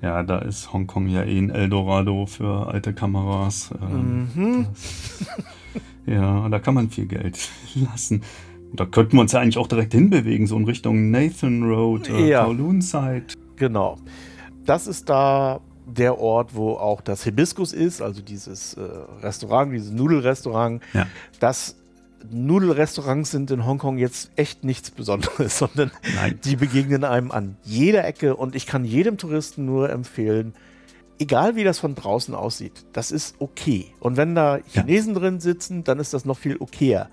Ja, 0.01 0.23
da 0.23 0.39
ist 0.39 0.73
Hongkong 0.73 1.09
ja 1.09 1.25
eh 1.25 1.39
ein 1.39 1.51
Eldorado 1.51 2.27
für 2.27 2.69
alte 2.69 2.95
Kameras. 2.95 3.71
Ähm, 3.83 4.29
mhm. 4.35 4.67
Das, 4.71 5.27
ja, 6.07 6.49
da 6.49 6.59
kann 6.61 6.75
man 6.75 6.91
viel 6.91 7.07
Geld 7.07 7.49
lassen. 7.75 8.23
Da 8.73 8.85
könnten 8.85 9.17
wir 9.17 9.23
uns 9.23 9.33
ja 9.33 9.41
eigentlich 9.41 9.59
auch 9.59 9.67
direkt 9.67 9.93
hinbewegen, 9.93 10.47
so 10.47 10.57
in 10.57 10.65
Richtung 10.65 11.11
Nathan 11.11 11.65
Road, 11.65 12.09
äh, 12.09 12.29
ja. 12.29 12.45
Kowloon 12.45 12.81
Side. 12.81 13.27
Genau. 13.57 13.97
Das 14.65 14.87
ist 14.87 15.09
da 15.09 15.61
der 15.87 16.19
Ort, 16.19 16.55
wo 16.55 16.73
auch 16.73 17.01
das 17.01 17.25
Hibiskus 17.25 17.73
ist, 17.73 18.03
also 18.03 18.21
dieses 18.21 18.75
äh, 18.75 18.83
Restaurant, 19.23 19.73
dieses 19.73 19.91
Nudelrestaurant. 19.91 20.83
Ja. 20.93 21.07
Das 21.41 21.77
Nudelrestaurants 22.31 23.31
sind 23.31 23.51
in 23.51 23.65
Hongkong 23.65 23.99
jetzt 23.99 24.31
echt 24.37 24.65
nichts 24.65 24.91
Besonderes, 24.91 25.59
sondern 25.59 25.91
Nein. 26.15 26.39
die 26.45 26.57
begegnen 26.57 27.05
einem 27.05 27.31
an 27.31 27.57
jeder 27.63 28.05
Ecke 28.05 28.37
und 28.37 28.55
ich 28.55 28.67
kann 28.67 28.85
jedem 28.85 29.19
Touristen 29.19 29.65
nur 29.65 29.91
empfehlen, 29.91 30.55
egal 31.19 31.57
wie 31.57 31.65
das 31.65 31.79
von 31.79 31.95
draußen 31.95 32.35
aussieht, 32.35 32.85
das 32.93 33.11
ist 33.11 33.37
okay. 33.39 33.87
Und 34.01 34.17
wenn 34.17 34.35
da 34.35 34.59
Chinesen 34.67 35.15
ja. 35.15 35.21
drin 35.21 35.41
sitzen, 35.41 35.85
dann 35.85 35.99
ist 35.99 36.15
das 36.15 36.25
noch 36.25 36.39
viel 36.39 36.57
okayer. 36.59 37.09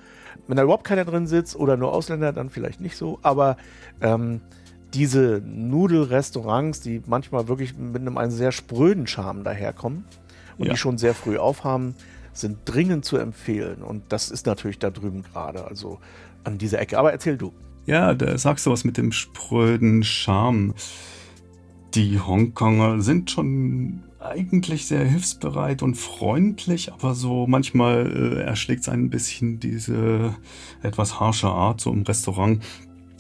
Wenn 0.48 0.58
da 0.58 0.64
überhaupt 0.64 0.84
keiner 0.84 1.06
drin 1.06 1.28
sitzt 1.28 1.56
oder 1.56 1.78
nur 1.78 1.94
Ausländer, 1.94 2.34
dann 2.34 2.50
vielleicht 2.50 2.82
nicht 2.82 2.98
so, 2.98 3.20
aber 3.22 3.58
ähm, 4.02 4.42
diese 4.94 5.42
Nudelrestaurants, 5.46 6.82
die 6.82 7.02
manchmal 7.06 7.48
wirklich 7.48 7.76
mit 7.78 8.02
einem, 8.02 8.18
einem 8.18 8.32
sehr 8.32 8.52
spröden 8.52 9.08
Charme 9.08 9.44
daherkommen 9.44 10.06
und 10.58 10.68
ja. 10.68 10.74
die 10.74 10.78
schon 10.78 10.98
sehr 10.98 11.14
früh 11.14 11.38
aufhaben, 11.38 11.96
sind 12.36 12.60
dringend 12.66 13.06
zu 13.06 13.18
empfehlen. 13.18 13.82
Und 13.82 14.04
das 14.10 14.30
ist 14.30 14.46
natürlich 14.46 14.80
da 14.80 14.92
drüben 14.92 15.24
gerade, 15.24 15.66
also 15.66 16.00
an 16.44 16.58
dieser 16.58 16.80
Ecke. 16.80 17.00
Aber 17.00 17.12
erzähl 17.12 17.38
du. 17.38 17.54
Ja, 17.86 18.14
da 18.14 18.38
sagst 18.38 18.66
du 18.66 18.72
was 18.72 18.84
mit 18.84 18.98
dem 18.98 19.12
spröden 19.12 20.04
Charme. 20.04 20.74
Die 21.94 22.20
Hongkonger 22.20 23.02
sind 23.02 23.32
schon 23.32 24.04
eigentlich 24.20 24.88
sehr 24.88 25.06
hilfsbereit 25.06 25.84
und 25.84 25.96
freundlich, 25.96 26.92
aber 26.92 27.14
so 27.14 27.48
manchmal 27.48 28.08
äh, 28.08 28.42
erschlägt 28.42 28.82
es 28.82 28.90
ein 28.90 29.10
bisschen 29.10 29.60
diese 29.60 30.36
etwas 30.82 31.20
harsche 31.20 31.48
Art 31.48 31.80
so 31.80 31.92
im 31.92 32.02
Restaurant 32.04 32.64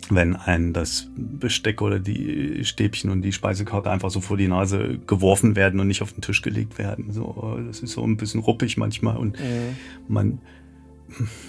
wenn 0.09 0.35
einem 0.35 0.73
das 0.73 1.07
Besteck 1.15 1.81
oder 1.81 1.99
die 1.99 2.63
Stäbchen 2.63 3.09
und 3.09 3.21
die 3.21 3.31
Speisekarte 3.31 3.89
einfach 3.89 4.11
so 4.11 4.21
vor 4.21 4.37
die 4.37 4.47
Nase 4.47 4.99
geworfen 5.07 5.55
werden 5.55 5.79
und 5.79 5.87
nicht 5.87 6.01
auf 6.01 6.13
den 6.13 6.21
Tisch 6.21 6.41
gelegt 6.41 6.77
werden. 6.77 7.11
So, 7.11 7.59
das 7.65 7.79
ist 7.79 7.93
so 7.93 8.03
ein 8.03 8.17
bisschen 8.17 8.41
ruppig 8.41 8.77
manchmal 8.77 9.17
und 9.17 9.39
mhm. 9.39 9.75
man, 10.07 10.39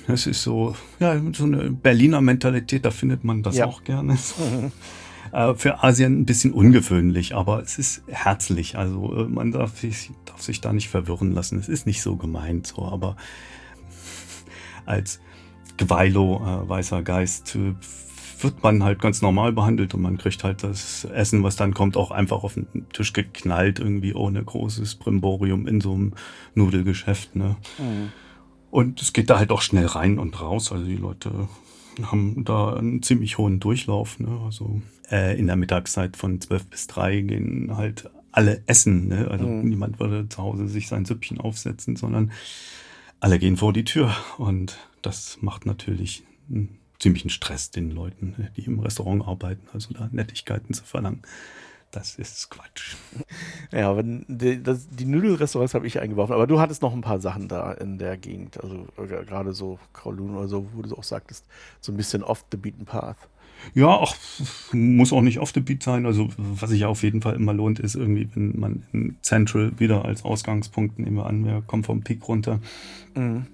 das 0.07 0.27
ist 0.27 0.43
so, 0.43 0.77
ja, 1.01 1.21
so 1.33 1.45
eine 1.45 1.71
Berliner 1.71 2.21
Mentalität, 2.21 2.85
da 2.85 2.91
findet 2.91 3.25
man 3.25 3.43
das 3.43 3.57
ja. 3.57 3.67
auch 3.67 3.85
gerne. 3.85 4.17
Mhm. 4.39 4.73
Äh, 5.33 5.55
für 5.55 5.83
Asien 5.83 6.21
ein 6.21 6.25
bisschen 6.25 6.53
ungewöhnlich, 6.53 7.35
aber 7.35 7.61
es 7.61 7.79
ist 7.79 8.03
herzlich. 8.07 8.79
Also 8.79 9.15
äh, 9.15 9.25
man 9.25 9.53
darf 9.53 9.79
sich, 9.79 10.13
darf 10.25 10.41
sich 10.41 10.61
da 10.61 10.73
nicht 10.73 10.89
verwirren 10.89 11.33
lassen. 11.33 11.59
Es 11.59 11.69
ist 11.69 11.87
nicht 11.87 12.01
so 12.01 12.17
gemeint, 12.17 12.69
so, 12.69 12.85
aber 12.85 13.17
als 14.85 15.21
Gweilo, 15.77 16.37
äh, 16.37 16.69
weißer 16.69 17.03
Geist, 17.03 17.59
wird 18.47 18.63
man 18.63 18.83
halt 18.85 19.01
ganz 19.01 19.23
normal 19.23 19.53
behandelt 19.53 19.95
und 19.95 20.03
man 20.03 20.19
kriegt 20.19 20.45
halt 20.45 20.63
das 20.63 21.05
Essen, 21.05 21.43
was 21.43 21.57
dann 21.57 21.75
kommt, 21.75 21.97
auch 21.97 22.11
einfach 22.11 22.45
auf 22.45 22.55
den 22.55 22.87
Tisch 22.93 23.13
geknallt, 23.13 23.79
irgendwie 23.79 24.15
ohne 24.15 24.43
großes 24.43 24.95
Brimborium 24.95 25.67
in 25.67 25.81
so 25.81 25.93
einem 25.93 26.15
Nudelgeschäft. 26.55 27.37
Ne? 27.37 27.57
Mhm. 27.79 28.13
Und 28.71 29.03
es 29.03 29.13
geht 29.13 29.31
da 29.31 29.39
halt 29.39 29.51
auch 29.51 29.63
schnell 29.63 29.87
rein 29.87 30.19
und 30.19 30.41
raus. 30.41 30.73
Also 30.73 30.85
die 30.85 30.97
Leute 30.97 31.49
haben 32.03 32.45
da 32.45 32.75
einen 32.75 33.03
ziemlich 33.03 33.39
hohen 33.39 33.61
Durchlauf. 33.61 34.19
Ne? 34.21 34.41
Also 34.45 34.81
äh, 35.11 35.39
in 35.39 35.47
der 35.47 35.57
Mittagszeit 35.57 36.17
von 36.17 36.41
12 36.41 36.67
bis 36.67 36.87
3 36.87 37.21
gehen 37.23 37.77
halt 37.77 38.11
alle 38.33 38.63
essen. 38.67 39.09
Ne? 39.09 39.29
Also 39.31 39.47
mhm. 39.47 39.69
niemand 39.69 39.99
würde 39.99 40.29
zu 40.29 40.39
Hause 40.39 40.69
sich 40.69 40.89
sein 40.89 41.05
Süppchen 41.05 41.41
aufsetzen, 41.41 41.97
sondern 41.97 42.33
alle 43.19 43.39
gehen 43.39 43.57
vor 43.57 43.73
die 43.73 43.85
Tür. 43.85 44.15
Und 44.39 44.79
das 45.03 45.39
macht 45.41 45.67
natürlich 45.67 46.23
einen 46.51 46.79
ziemlichen 46.99 47.31
Stress 47.31 47.71
den 47.71 47.91
Leuten, 47.91 48.49
die 48.57 48.65
im 48.65 48.81
Restaurant 48.81 49.27
arbeiten, 49.27 49.67
also 49.73 49.93
da 49.95 50.09
Nettigkeiten 50.13 50.75
zu 50.75 50.85
verlangen. 50.85 51.23
Das 51.91 52.17
ist 52.17 52.51
Quatsch. 52.51 52.97
Ja, 53.73 53.97
wenn 53.97 54.25
die, 54.29 54.63
das, 54.63 54.89
die 54.89 55.07
Nudelrestaurants 55.07 55.75
habe 55.75 55.87
ich 55.87 55.99
eingeworfen, 56.01 56.35
aber 56.35 56.47
du 56.47 56.61
hattest 56.61 56.83
noch 56.83 56.93
ein 56.93 57.01
paar 57.01 57.21
Sachen 57.21 57.49
da 57.49 57.73
in 57.73 57.99
der 57.99 58.17
Gegend, 58.17 58.63
also 58.63 58.87
äh, 58.99 59.25
gerade 59.25 59.53
so 59.53 59.79
Kowloon 59.93 60.37
oder 60.37 60.49
so, 60.49 60.69
wo 60.75 60.83
du 60.83 60.95
auch 60.95 61.05
sagtest, 61.05 61.47
so 61.81 61.93
ein 61.93 61.97
bisschen 61.97 62.23
off 62.23 62.45
the 62.51 62.59
beaten 62.59 62.85
path. 62.85 63.17
Ja, 63.75 63.87
auch 63.87 64.15
muss 64.73 65.13
auch 65.13 65.23
nicht 65.23 65.39
off 65.39 65.53
the 65.55 65.61
beat 65.61 65.83
sein. 65.83 66.05
Also 66.07 66.29
was 66.37 66.71
sich 66.71 66.85
auf 66.85 67.03
jeden 67.03 67.23
Fall 67.23 67.35
immer 67.35 67.55
lohnt, 67.55 67.79
ist 67.79 67.95
irgendwie, 67.95 68.29
wenn 68.35 68.59
man 68.59 68.83
in 68.93 69.17
Central 69.23 69.73
wieder 69.79 70.05
als 70.05 70.25
Ausgangspunkt, 70.25 70.99
nehmen 70.99 71.17
wir 71.17 71.27
an, 71.27 71.45
wir 71.45 71.63
kommen 71.67 71.85
vom 71.85 72.03
Peak 72.03 72.29
runter, 72.29 72.61
mhm 73.15 73.47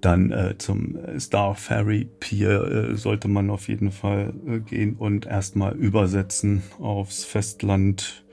dann 0.00 0.30
äh, 0.30 0.56
zum 0.58 0.98
Star 1.18 1.54
Ferry 1.54 2.08
Pier 2.20 2.90
äh, 2.90 2.96
sollte 2.96 3.28
man 3.28 3.50
auf 3.50 3.68
jeden 3.68 3.92
Fall 3.92 4.32
äh, 4.46 4.58
gehen 4.60 4.96
und 4.96 5.26
erstmal 5.26 5.74
übersetzen 5.74 6.62
aufs 6.80 7.24
Festland 7.24 8.24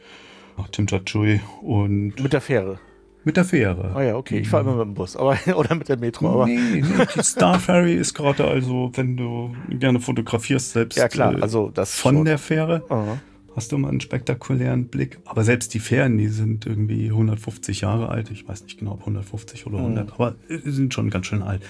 nach 0.58 0.70
Timchatchui 0.70 1.42
und 1.62 2.20
mit 2.22 2.34
der 2.34 2.42
Fähre. 2.42 2.80
Mit 3.24 3.36
der 3.36 3.44
Fähre. 3.44 3.92
Ah 3.94 4.02
ja, 4.02 4.16
okay. 4.16 4.40
Ich 4.40 4.48
fahre 4.48 4.64
immer 4.64 4.78
mit 4.78 4.86
dem 4.86 4.94
Bus 4.94 5.18
aber, 5.18 5.38
oder 5.56 5.76
mit 5.76 5.90
der 5.90 5.98
Metro. 5.98 6.30
Aber. 6.30 6.46
Nee, 6.46 6.58
nee, 6.58 6.84
die 7.16 7.24
Star 7.24 7.60
Ferry 7.60 7.96
ist 7.96 8.14
gerade 8.14 8.46
also, 8.46 8.92
wenn 8.96 9.18
du 9.18 9.54
gerne 9.70 10.00
fotografierst, 10.00 10.72
selbst 10.72 10.98
ja, 10.98 11.10
klar. 11.10 11.38
Äh, 11.38 11.42
also 11.42 11.70
das 11.70 11.94
von 11.94 12.16
schon. 12.16 12.26
der 12.26 12.38
Fähre. 12.38 12.84
Aha 12.90 13.18
hast 13.58 13.72
du 13.72 13.78
mal 13.80 13.90
einen 13.90 14.02
spektakulären 14.02 14.88
Blick. 14.88 15.18
Aber 15.26 15.44
selbst 15.44 15.74
die 15.74 15.80
Fähren, 15.80 16.20
die 16.20 16.28
sind 16.28 16.68
irgendwie 16.68 17.08
150 17.08 17.82
Jahre 17.82 18.10
alt. 18.10 18.30
Ich 18.30 18.48
weiß 18.48 18.64
nicht 18.64 18.78
genau, 18.78 18.92
ob 18.94 19.00
150 19.00 19.66
oder 19.66 19.80
100, 19.80 20.06
mhm. 20.06 20.14
aber 20.14 20.36
sind 20.48 20.94
schon 20.94 21.10
ganz 21.10 21.26
schön 21.26 21.42
alt. 21.42 21.64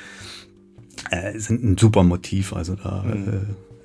Äh, 1.12 1.39
sind 1.39 1.63
ein 1.63 1.78
super 1.78 2.04
Motiv. 2.04 2.52
Also 2.52 2.76
da, 2.76 3.04
mhm. 3.04 3.28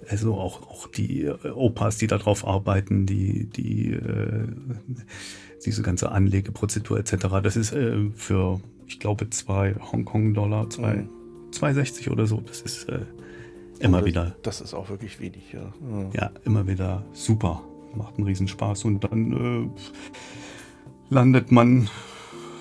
äh, 0.09 0.11
also 0.11 0.35
auch, 0.35 0.63
auch 0.63 0.89
die 0.89 1.23
äh, 1.23 1.49
Opas, 1.55 1.97
die 1.97 2.09
darauf 2.09 2.45
arbeiten, 2.45 3.07
die, 3.07 3.47
die, 3.47 3.93
äh, 3.93 4.49
diese 5.65 5.83
ganze 5.83 6.11
Anlegeprozedur 6.11 6.99
etc. 6.99 7.15
Das 7.41 7.57
ist 7.57 7.73
äh, 7.73 8.11
für, 8.17 8.61
ich 8.89 8.99
glaube, 8.99 9.31
zwei 9.31 9.77
Hongkong-Dollar, 9.77 10.71
zwei, 10.71 10.95
mhm. 10.95 11.09
2,60 11.53 12.11
oder 12.11 12.27
so. 12.27 12.41
Das 12.41 12.63
ist 12.63 12.89
äh, 12.89 13.03
immer 13.79 13.99
das, 13.99 14.07
wieder. 14.07 14.37
Das 14.43 14.61
ist 14.61 14.75
auch 14.75 14.91
wirklich 14.91 15.21
wenig, 15.21 15.53
ja. 15.53 15.73
Ja, 15.89 16.11
ja 16.15 16.31
immer 16.45 16.67
wieder 16.67 17.05
super 17.13 17.63
macht 17.97 18.17
einen 18.17 18.27
Riesenspaß. 18.27 18.85
Und 18.85 19.05
dann 19.05 19.33
äh, 19.33 21.15
landet 21.15 21.53
man, 21.53 21.89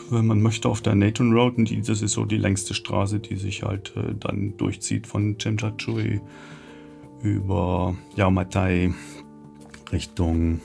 wenn 0.10 0.28
man 0.28 0.42
möchte, 0.42 0.70
auf 0.70 0.82
der 0.82 0.96
Nathan 0.96 1.34
Road. 1.34 1.58
Und 1.58 1.70
die, 1.70 1.82
das 1.82 2.02
ist 2.02 2.14
so 2.14 2.26
die 2.26 2.38
längste 2.38 2.74
Straße, 2.74 3.20
die 3.20 3.36
sich 3.36 3.64
halt 3.64 3.94
äh, 3.96 4.14
dann 4.20 4.58
durchzieht 4.58 5.08
von 5.08 5.38
Chemchachui 5.38 6.22
über 7.22 7.96
Yaumatai 8.16 8.94
Richtung. 9.92 10.62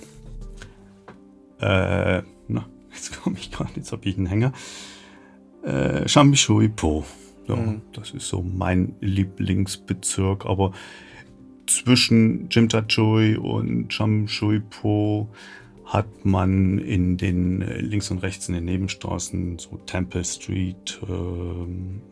Äh, 1.60 2.22
na, 2.48 2.66
jetzt 2.92 3.22
komme 3.22 3.36
ich 3.38 3.50
gerade, 3.50 3.70
jetzt 3.76 3.92
habe 3.92 4.08
ich 4.08 4.16
einen 4.16 4.26
Hänger. 4.26 4.52
Äh, 5.62 6.08
Shambishui 6.08 6.68
Po. 6.68 7.04
Ja, 7.48 7.56
mhm. 7.56 7.82
Das 7.92 8.10
ist 8.10 8.28
so 8.28 8.42
mein 8.42 8.96
Lieblingsbezirk, 9.00 10.46
aber 10.46 10.72
zwischen 11.66 12.48
Jimtachui 12.50 13.36
und 13.36 13.92
Chamshuipo 13.92 15.28
hat 15.84 16.24
man 16.24 16.78
in 16.78 17.16
den 17.16 17.62
äh, 17.62 17.80
links 17.80 18.10
und 18.10 18.18
rechts 18.18 18.48
in 18.48 18.54
den 18.54 18.64
Nebenstraßen 18.64 19.58
so 19.58 19.78
Temple 19.86 20.24
Street, 20.24 21.00
ähm, 21.08 22.02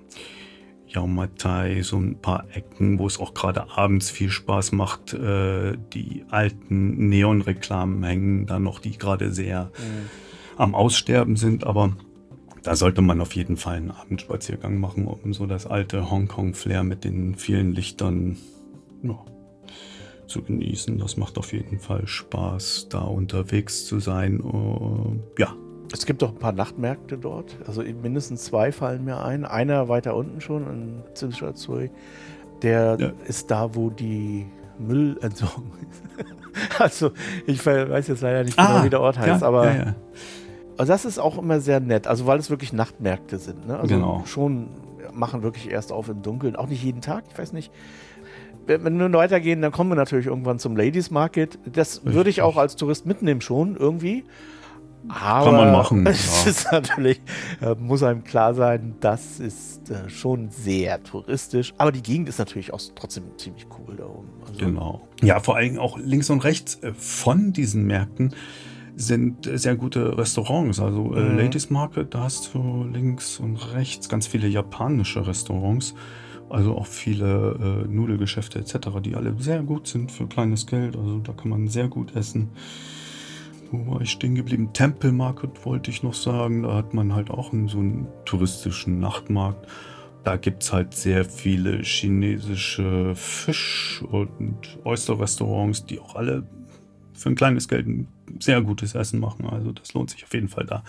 Yaumatai, 0.87 1.83
so 1.83 1.97
ein 1.97 2.21
paar 2.21 2.47
Ecken, 2.53 3.01
wo 3.01 3.07
es 3.09 3.19
auch 3.19 3.35
gerade 3.35 3.77
abends 3.77 4.11
viel 4.11 4.31
Spaß 4.31 4.73
macht. 4.73 5.13
Äh, 5.13 5.77
die 5.93 6.25
alten 6.31 7.09
Neonreklamen 7.09 8.05
hängen 8.05 8.47
da 8.47 8.61
noch, 8.61 8.79
die 8.79 8.97
gerade 8.97 9.33
sehr 9.33 9.73
mhm. 9.77 10.09
am 10.57 10.75
Aussterben 10.77 11.35
sind, 11.35 11.65
aber 11.65 11.97
da 12.63 12.77
sollte 12.77 13.03
man 13.03 13.21
auf 13.21 13.35
jeden 13.35 13.57
Fall 13.57 13.77
einen 13.77 13.91
Abendspaziergang 13.91 14.79
machen, 14.79 15.07
um 15.07 15.35
so 15.35 15.47
das 15.47 15.67
alte 15.67 16.11
Hongkong-Flair 16.11 16.85
mit 16.85 17.03
den 17.03 17.35
vielen 17.35 17.75
Lichtern 17.75 18.39
ja, 19.03 19.19
zu 20.27 20.43
genießen. 20.43 20.99
Das 20.99 21.17
macht 21.17 21.39
auf 21.39 21.53
jeden 21.53 21.79
Fall 21.79 22.07
Spaß, 22.07 22.89
da 22.91 23.01
unterwegs 23.01 23.87
zu 23.87 24.01
sein. 24.01 24.41
Uh, 24.41 25.17
ja. 25.39 25.55
Es 25.93 26.07
gibt 26.07 26.23
auch 26.25 26.31
ein 26.31 26.39
paar 26.39 26.53
Nachtmärkte 26.53 27.19
dort. 27.19 27.57
Also 27.67 27.83
mindestens 27.83 28.45
zwei 28.45 28.73
fallen 28.73 29.05
mir 29.05 29.23
ein. 29.23 29.45
Einer 29.45 29.89
weiter 29.89 30.17
unten 30.17 30.41
schon 30.41 30.63
in 30.63 31.03
Zimschatzui. 31.15 31.91
Der 32.63 32.97
ja. 32.99 33.13
ist 33.27 33.51
da, 33.51 33.75
wo 33.75 33.91
die 33.91 34.47
Müllentsorgung 34.79 35.73
ist. 35.91 36.81
also, 36.81 37.13
ich 37.47 37.65
weiß 37.65 38.09
jetzt 38.09 38.23
leider 38.23 38.45
nicht 38.45 38.57
genau, 38.57 38.69
ah, 38.69 38.85
wie 38.85 38.91
der 38.91 39.01
Ort 39.01 39.19
heißt, 39.19 39.43
ja, 39.43 39.47
aber. 39.47 39.75
Ja, 39.75 39.95
also 40.77 40.93
das 40.93 41.05
ist 41.05 41.19
auch 41.19 41.39
immer 41.39 41.61
sehr 41.61 41.81
nett, 41.81 42.07
also 42.07 42.27
weil 42.27 42.39
es 42.39 42.51
wirklich 42.51 42.73
Nachtmärkte 42.73 43.39
sind. 43.39 43.69
Ne? 43.69 43.79
Also 43.79 43.95
genau. 43.95 44.23
schon 44.27 44.69
machen 45.13 45.43
wirklich 45.43 45.71
erst 45.71 45.93
auf 45.93 46.09
im 46.09 46.23
Dunkeln. 46.23 46.57
Auch 46.57 46.67
nicht 46.67 46.83
jeden 46.83 47.01
Tag, 47.01 47.25
ich 47.31 47.39
weiß 47.39 47.53
nicht 47.53 47.71
wenn 48.67 48.99
wir 48.99 49.13
weitergehen, 49.13 49.63
dann 49.63 49.73
kommen 49.73 49.91
wir 49.91 49.97
natürlich 49.97 50.27
irgendwann 50.27 50.59
zum 50.59 50.77
Ladies 50.77 51.11
Market. 51.11 51.59
Das 51.71 52.05
würde 52.05 52.31
ich 52.31 52.43
auch 52.43 52.57
als 52.57 52.77
Tourist 52.77 53.07
mitnehmen 53.07 53.41
schon 53.41 53.77
irgendwie. 53.77 54.25
Aber 55.09 55.51
Kann 55.51 55.55
man 55.55 55.73
machen. 55.73 56.07
Es 56.07 56.45
ja. 56.45 56.51
ist 56.51 56.73
natürlich, 56.73 57.21
äh, 57.61 57.75
muss 57.75 58.03
einem 58.03 58.25
klar 58.25 58.55
sein, 58.55 58.95
das 59.01 59.39
ist 59.39 59.91
äh, 59.91 60.09
schon 60.09 60.51
sehr 60.51 61.03
touristisch. 61.03 61.75
Aber 61.77 61.93
die 61.93 62.03
Gegend 62.03 62.29
ist 62.29 62.39
natürlich 62.39 62.73
auch 62.73 62.81
trotzdem 62.95 63.25
ziemlich 63.37 63.67
cool 63.79 63.97
da 63.97 64.07
oben. 64.07 64.31
Also 64.47 64.59
genau. 64.59 65.09
Ja, 65.23 65.41
vor 65.41 65.57
allem 65.57 65.79
auch 65.79 65.99
links 65.99 66.31
und 66.31 66.45
rechts 66.45 66.77
äh, 66.83 66.93
von 66.95 67.53
diesen 67.53 67.85
Märkten 67.85 68.35
sind 68.97 69.51
sehr 69.53 69.77
gute 69.77 70.17
Restaurants. 70.17 70.81
Also 70.81 71.05
mhm. 71.05 71.37
Ladies 71.37 71.69
Market, 71.69 72.15
da 72.15 72.23
hast 72.23 72.55
du 72.55 72.85
links 72.85 73.39
und 73.41 73.75
rechts 73.75 74.09
ganz 74.09 74.27
viele 74.27 74.49
japanische 74.49 75.27
Restaurants. 75.27 75.95
Also 76.55 76.79
auch 76.79 76.87
viele 76.87 77.85
äh, 77.85 77.89
Nudelgeschäfte 77.89 78.61
etc., 78.61 79.01
die 79.03 79.17
alle 79.17 79.35
sehr 79.41 79.65
gut 79.65 79.89
sind 79.89 80.13
für 80.13 80.29
kleines 80.29 80.69
Geld. 80.69 80.97
Also 80.97 81.19
da 81.19 81.33
kann 81.33 81.49
man 81.49 81.67
sehr 81.67 81.89
gut 81.89 82.15
essen. 82.15 82.51
Wo 83.73 83.93
war 83.93 84.01
ich 84.01 84.13
stehen 84.13 84.37
geblieben? 84.37 84.73
Temple 84.73 85.11
Market 85.11 85.67
wollte 85.67 85.91
ich 85.91 86.05
noch 86.05 86.15
sagen. 86.15 86.63
Da 86.63 86.77
hat 86.77 86.95
man 86.95 87.13
halt 87.13 87.29
auch 87.29 87.53
einen, 87.53 87.67
so 87.67 87.79
einen 87.79 88.07
touristischen 88.25 89.01
Nachtmarkt. 89.01 89.67
Da 90.23 90.37
gibt 90.37 90.63
es 90.63 90.73
halt 90.73 90.95
sehr 90.95 91.25
viele 91.25 91.83
chinesische 91.83 93.17
Fisch- 93.17 94.05
und 94.09 94.79
Oyster-Restaurants, 94.85 95.87
die 95.87 95.99
auch 95.99 96.15
alle 96.15 96.47
für 97.15 97.31
ein 97.31 97.35
kleines 97.35 97.67
Geld 97.67 97.89
ein 97.89 98.07
sehr 98.39 98.63
gutes 98.63 98.95
Essen 98.95 99.19
machen. 99.19 99.47
Also 99.47 99.73
das 99.73 99.93
lohnt 99.93 100.11
sich 100.11 100.23
auf 100.23 100.33
jeden 100.33 100.49
Fall 100.49 100.67
da 100.67 100.85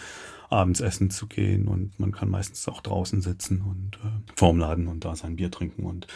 abends 0.56 0.80
essen 0.80 1.10
zu 1.10 1.28
gehen 1.28 1.68
und 1.68 2.00
man 2.00 2.12
kann 2.12 2.30
meistens 2.30 2.68
auch 2.68 2.82
draußen 2.82 3.22
sitzen 3.22 3.62
und 3.62 3.98
äh, 3.98 4.34
vorm 4.36 4.58
Laden 4.58 4.88
und 4.88 5.06
da 5.06 5.16
sein 5.16 5.36
Bier 5.36 5.52
trinken 5.52 5.84
und 5.84 6.08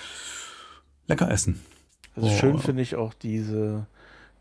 lecker 1.07 1.29
essen. 1.29 1.59
Also 2.15 2.29
oh. 2.29 2.37
schön 2.37 2.59
finde 2.59 2.81
ich 2.81 2.95
auch 2.95 3.13
diese 3.13 3.85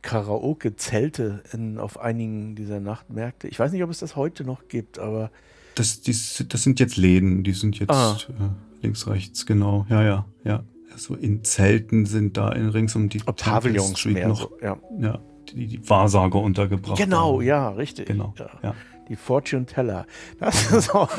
Karaoke-Zelte 0.03 1.43
auf 1.79 2.01
einigen 2.01 2.55
dieser 2.55 2.81
Nachtmärkte. 2.81 3.49
Ich 3.49 3.59
weiß 3.59 3.73
nicht, 3.73 3.83
ob 3.83 3.91
es 3.91 3.99
das 3.99 4.17
heute 4.17 4.45
noch 4.45 4.69
gibt, 4.69 4.99
aber. 4.99 5.31
Das, 5.75 6.01
die, 6.01 6.13
das 6.13 6.63
sind 6.63 6.81
jetzt 6.81 6.97
Läden, 6.97 7.45
die 7.45 7.53
sind 7.53 7.79
jetzt 7.79 7.91
ah. 7.91 8.17
äh, 8.29 8.83
links, 8.83 9.07
rechts, 9.07 9.47
genau. 9.47 9.87
Ja, 9.89 10.03
ja, 10.03 10.27
ja. 10.45 10.63
So 10.97 11.15
in 11.15 11.45
Zelten 11.45 12.07
sind 12.07 12.37
da 12.37 12.51
in, 12.51 12.69
rings 12.71 12.97
um 12.97 13.09
die 13.09 13.19
Pavillons 13.19 14.05
noch, 14.05 14.41
so, 14.41 14.59
ja. 14.61 14.79
ja 14.99 15.21
die, 15.53 15.67
die 15.67 15.89
Wahrsager 15.89 16.41
untergebracht. 16.41 16.99
Genau, 16.99 17.35
haben. 17.35 17.47
ja, 17.47 17.69
richtig. 17.71 18.07
Genau, 18.07 18.35
ja. 18.39 18.51
ja. 18.63 18.75
Die 19.09 19.16
Fortune 19.16 19.66
Teller. 19.66 20.07
Das 20.38 20.71
ist 20.71 20.94
auch, 20.94 21.11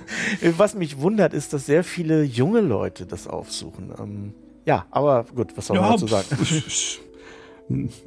was 0.56 0.74
mich 0.74 0.98
wundert, 0.98 1.34
ist, 1.34 1.52
dass 1.52 1.66
sehr 1.66 1.84
viele 1.84 2.22
junge 2.22 2.60
Leute 2.60 3.06
das 3.06 3.26
aufsuchen. 3.26 3.92
Ähm, 3.98 4.34
ja, 4.64 4.86
aber 4.90 5.24
gut, 5.34 5.56
was 5.56 5.66
soll 5.66 5.80
man 5.80 5.92
dazu 5.92 6.06
sagen? 6.06 6.26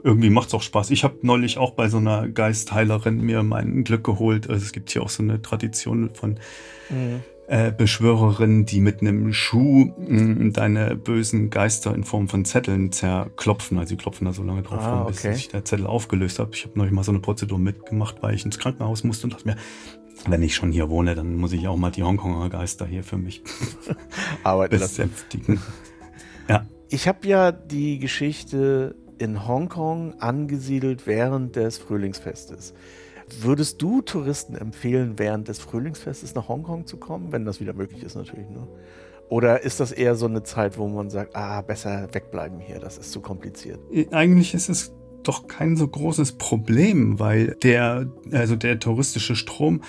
irgendwie 0.04 0.30
macht 0.30 0.50
es 0.50 0.54
auch 0.54 0.62
Spaß. 0.62 0.92
Ich 0.92 1.04
habe 1.04 1.18
neulich 1.22 1.58
auch 1.58 1.72
bei 1.72 1.90
so 1.90 1.98
einer 1.98 2.28
Geistheilerin 2.28 3.22
mir 3.22 3.44
mein 3.44 3.84
Glück 3.84 4.04
geholt. 4.04 4.50
Also 4.50 4.64
es 4.64 4.72
gibt 4.72 4.92
hier 4.92 5.02
auch 5.02 5.10
so 5.10 5.24
eine 5.24 5.42
Tradition 5.42 6.12
von 6.14 6.40
mhm. 6.90 7.24
Äh, 7.48 7.72
Beschwörerinnen, 7.72 8.66
die 8.66 8.80
mit 8.80 9.02
einem 9.02 9.32
Schuh 9.34 9.92
mh, 9.98 10.22
mm, 10.22 10.54
deine 10.54 10.96
bösen 10.96 11.50
Geister 11.50 11.94
in 11.94 12.04
Form 12.04 12.28
von 12.28 12.46
Zetteln 12.46 12.92
zerklopfen. 12.92 13.78
Also 13.78 13.90
sie 13.90 13.98
klopfen 13.98 14.26
da 14.26 14.34
so 14.34 14.44
lange 14.44 14.64
drauf 14.64 14.82
ah, 14.82 15.00
rum, 15.00 15.08
bis 15.08 15.20
okay. 15.20 15.34
sich 15.34 15.50
der 15.50 15.64
Zettel 15.64 15.86
aufgelöst 15.86 16.40
hat. 16.40 16.56
Ich 16.56 16.64
habe 16.64 16.78
neulich 16.78 16.94
mal 16.94 17.04
so 17.04 17.12
eine 17.12 17.20
Prozedur 17.20 17.60
mitgemacht, 17.60 18.18
weil 18.22 18.34
ich 18.34 18.46
ins 18.46 18.58
Krankenhaus 18.58 19.04
musste 19.04 19.28
und 19.28 19.34
dachte 19.34 19.48
mir, 19.48 19.56
wenn 20.28 20.42
ich 20.42 20.56
schon 20.56 20.72
hier 20.72 20.90
wohne, 20.90 21.14
dann 21.14 21.36
muss 21.36 21.54
ich 21.54 21.68
auch 21.68 21.78
mal 21.78 21.92
die 21.92 22.04
Hongkonger 22.04 22.50
Geister 22.50 22.86
hier 22.86 23.04
für 23.04 23.18
mich 23.18 23.44
arbeiten 24.44 24.80
besänftigen. 24.80 25.60
Ja. 26.48 26.64
Ich 26.90 27.08
habe 27.08 27.28
ja 27.28 27.52
die 27.52 27.98
Geschichte 27.98 28.96
in 29.18 29.48
Hongkong 29.48 30.22
angesiedelt 30.22 31.08
während 31.08 31.56
des 31.56 31.80
Frühlingsfestes. 31.80 32.76
Würdest 33.42 33.82
du 33.82 34.02
Touristen 34.02 34.56
empfehlen, 34.56 35.14
während 35.18 35.48
des 35.48 35.60
Frühlingsfestes 35.60 36.36
nach 36.36 36.48
Hongkong 36.48 36.86
zu 36.86 36.98
kommen, 36.98 37.32
wenn 37.32 37.46
das 37.46 37.60
wieder 37.60 37.74
möglich 37.74 38.04
ist 38.04 38.16
natürlich? 38.16 38.50
Ne? 38.50 38.68
Oder 39.30 39.64
ist 39.64 39.80
das 39.80 39.92
eher 39.92 40.16
so 40.16 40.28
eine 40.28 40.44
Zeit, 40.44 40.78
wo 40.78 40.88
man 40.88 41.10
sagt, 41.10 41.36
ah, 41.36 41.62
besser 41.62 42.08
wegbleiben 42.14 42.60
hier, 42.60 42.80
das 42.80 42.98
ist 42.98 43.12
zu 43.12 43.22
kompliziert? 43.22 43.80
Äh, 43.92 44.08
eigentlich 44.12 44.54
ist 44.54 44.70
es 44.70 44.94
doch 45.24 45.48
kein 45.48 45.76
so 45.76 45.88
großes 45.88 46.34
Problem, 46.34 47.20
weil 47.20 47.56
der, 47.64 48.08
also 48.32 48.56
der 48.56 48.80
touristische 48.80 49.36
Strom 49.36 49.82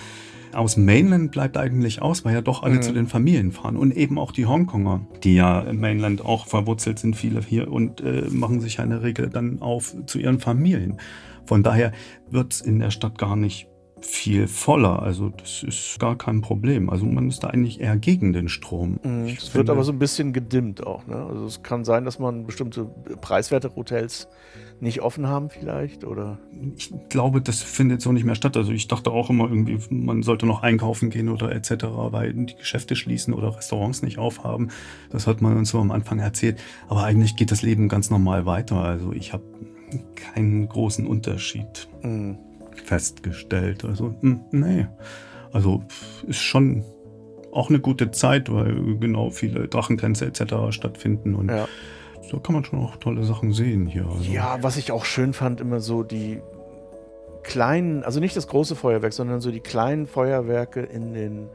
aus 0.53 0.77
Mainland 0.77 1.31
bleibt 1.31 1.57
eigentlich 1.57 2.01
aus, 2.01 2.25
weil 2.25 2.33
ja 2.33 2.41
doch 2.41 2.63
alle 2.63 2.75
mhm. 2.75 2.81
zu 2.81 2.93
den 2.93 3.07
Familien 3.07 3.51
fahren. 3.51 3.77
Und 3.77 3.95
eben 3.95 4.17
auch 4.17 4.31
die 4.31 4.47
Hongkonger, 4.47 5.05
die 5.23 5.35
ja 5.35 5.61
im 5.61 5.79
Mainland 5.79 6.25
auch 6.25 6.47
verwurzelt 6.47 6.97
sind, 6.97 7.15
viele 7.15 7.41
hier 7.41 7.71
und 7.71 8.01
äh, 8.01 8.23
machen 8.31 8.59
sich 8.59 8.77
ja 8.77 8.83
in 8.83 8.89
der 8.89 9.03
Regel 9.03 9.29
dann 9.29 9.61
auf 9.61 9.95
zu 10.07 10.17
ihren 10.17 10.39
Familien. 10.39 10.97
Von 11.47 11.63
daher 11.63 11.91
wird 12.29 12.53
es 12.53 12.61
in 12.61 12.79
der 12.79 12.91
Stadt 12.91 13.17
gar 13.17 13.35
nicht 13.35 13.67
viel 14.01 14.47
voller. 14.47 15.01
Also 15.01 15.29
das 15.29 15.63
ist 15.63 15.99
gar 15.99 16.17
kein 16.17 16.41
Problem. 16.41 16.89
Also 16.89 17.05
man 17.05 17.29
ist 17.29 17.43
da 17.43 17.47
eigentlich 17.47 17.81
eher 17.81 17.97
gegen 17.97 18.33
den 18.33 18.49
Strom. 18.49 18.99
Mhm, 19.03 19.35
es 19.37 19.53
wird 19.55 19.69
aber 19.69 19.83
so 19.83 19.91
ein 19.91 19.99
bisschen 19.99 20.33
gedimmt 20.33 20.85
auch. 20.85 21.07
Ne? 21.07 21.15
Also 21.15 21.45
es 21.45 21.63
kann 21.63 21.83
sein, 21.83 22.05
dass 22.05 22.19
man 22.19 22.45
bestimmte 22.45 22.85
preiswerte 23.21 23.75
Hotels 23.75 24.27
nicht 24.79 25.01
offen 25.01 25.27
haben 25.27 25.49
vielleicht 25.49 26.03
oder? 26.03 26.37
Ich 26.75 26.93
glaube, 27.09 27.41
das 27.41 27.63
findet 27.63 28.01
so 28.01 28.11
nicht 28.11 28.25
mehr 28.25 28.35
statt. 28.35 28.55
Also 28.55 28.71
ich 28.71 28.87
dachte 28.87 29.09
auch 29.09 29.29
immer 29.31 29.49
irgendwie, 29.49 29.79
man 29.89 30.21
sollte 30.21 30.45
noch 30.45 30.61
einkaufen 30.61 31.09
gehen 31.09 31.29
oder 31.29 31.51
etc., 31.51 31.85
weil 32.11 32.33
die 32.33 32.55
Geschäfte 32.55 32.95
schließen 32.95 33.33
oder 33.33 33.57
Restaurants 33.57 34.03
nicht 34.03 34.19
aufhaben. 34.19 34.69
Das 35.09 35.25
hat 35.25 35.41
man 35.41 35.57
uns 35.57 35.69
so 35.69 35.79
am 35.79 35.89
Anfang 35.89 36.19
erzählt. 36.19 36.59
Aber 36.87 37.03
eigentlich 37.03 37.35
geht 37.35 37.49
das 37.49 37.63
Leben 37.63 37.89
ganz 37.89 38.11
normal 38.11 38.45
weiter. 38.45 38.77
Also 38.77 39.11
ich 39.13 39.33
habe 39.33 39.43
keinen 40.15 40.67
großen 40.67 41.07
Unterschied 41.07 41.87
mhm. 42.01 42.37
festgestellt. 42.83 43.85
Also 43.85 44.13
hm, 44.21 44.41
nee, 44.51 44.87
also 45.51 45.83
ist 46.27 46.41
schon 46.41 46.83
auch 47.51 47.69
eine 47.69 47.79
gute 47.79 48.11
Zeit, 48.11 48.51
weil 48.51 48.97
genau 48.99 49.29
viele 49.29 49.67
Drachentänze 49.67 50.25
etc. 50.25 50.71
stattfinden 50.71 51.35
und 51.35 51.49
ja 51.49 51.67
da 52.31 52.39
kann 52.39 52.55
man 52.55 52.65
schon 52.65 52.79
auch 52.79 52.97
tolle 52.97 53.23
Sachen 53.23 53.53
sehen 53.53 53.85
hier. 53.85 54.05
Also. 54.05 54.31
Ja, 54.31 54.57
was 54.61 54.77
ich 54.77 54.91
auch 54.91 55.05
schön 55.05 55.33
fand, 55.33 55.61
immer 55.61 55.79
so 55.79 56.03
die 56.03 56.41
kleinen, 57.43 58.03
also 58.03 58.19
nicht 58.19 58.35
das 58.35 58.47
große 58.47 58.75
Feuerwerk, 58.75 59.13
sondern 59.13 59.41
so 59.41 59.51
die 59.51 59.61
kleinen 59.61 60.07
Feuerwerke 60.07 60.81
in 60.81 61.13
den 61.13 61.49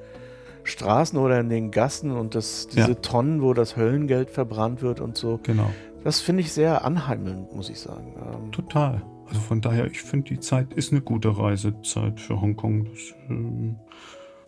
Straßen 0.65 1.19
oder 1.19 1.41
in 1.41 1.49
den 1.49 1.71
Gassen 1.71 2.13
und 2.13 2.35
das, 2.35 2.69
diese 2.69 2.89
ja. 2.89 2.95
Tonnen, 2.95 3.43
wo 3.43 3.53
das 3.53 3.77
Höllengeld 3.77 4.31
verbrannt 4.31 4.81
wird 4.81 5.01
und 5.01 5.17
so. 5.17 5.41
Genau. 5.43 5.71
Das 6.05 6.21
finde 6.21 6.43
ich 6.43 6.53
sehr 6.53 6.85
anheimelnd, 6.85 7.55
muss 7.55 7.71
ich 7.71 7.81
sagen. 7.81 8.15
Ähm 8.17 8.53
Total. 8.53 9.03
Also 9.29 9.41
von 9.41 9.61
daher, 9.61 9.87
ich 9.87 10.03
finde, 10.03 10.29
die 10.29 10.41
Zeit 10.41 10.73
ist 10.75 10.93
eine 10.93 11.01
gute 11.01 11.37
Reisezeit 11.37 12.21
für 12.21 12.41
Hongkong. 12.41 12.85
Das, 12.85 13.15
ähm, 13.29 13.77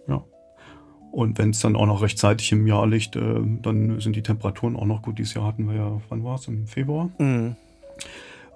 ja. 0.09 0.23
Und 1.11 1.39
wenn 1.39 1.51
es 1.51 1.61
dann 1.61 1.77
auch 1.77 1.87
noch 1.87 2.03
rechtzeitig 2.03 2.51
im 2.53 2.67
Jahr 2.67 2.87
liegt, 2.87 3.17
äh, 3.17 3.41
dann 3.63 4.01
sind 4.01 4.17
die 4.17 4.23
Temperaturen 4.23 4.77
auch 4.77 4.85
noch 4.85 5.03
gut. 5.03 5.19
Dieses 5.19 5.35
Jahr 5.35 5.47
hatten 5.47 5.69
wir 5.69 5.77
ja, 5.77 6.01
wann 6.09 6.25
war 6.25 6.35
es? 6.35 6.49
Im 6.49 6.67
Februar? 6.67 7.11
Mhm. 7.19 7.57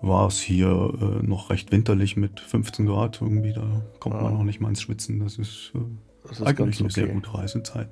War 0.00 0.26
es 0.26 0.40
hier 0.40 0.68
äh, 0.68 1.26
noch 1.26 1.50
recht 1.50 1.72
winterlich 1.72 2.16
mit 2.16 2.40
15 2.40 2.86
Grad 2.86 3.20
irgendwie. 3.22 3.52
Da 3.52 3.82
kommt 4.00 4.16
ja. 4.16 4.22
man 4.22 4.34
noch 4.34 4.44
nicht 4.44 4.60
mal 4.60 4.68
ins 4.68 4.82
Schwitzen. 4.82 5.20
Das 5.20 5.38
ist, 5.38 5.72
äh, 5.74 5.78
das 6.24 6.40
ist 6.40 6.46
eigentlich 6.46 6.80
eine 6.80 6.88
okay. 6.88 7.00
sehr 7.00 7.08
gute 7.08 7.32
Reisezeit. 7.32 7.88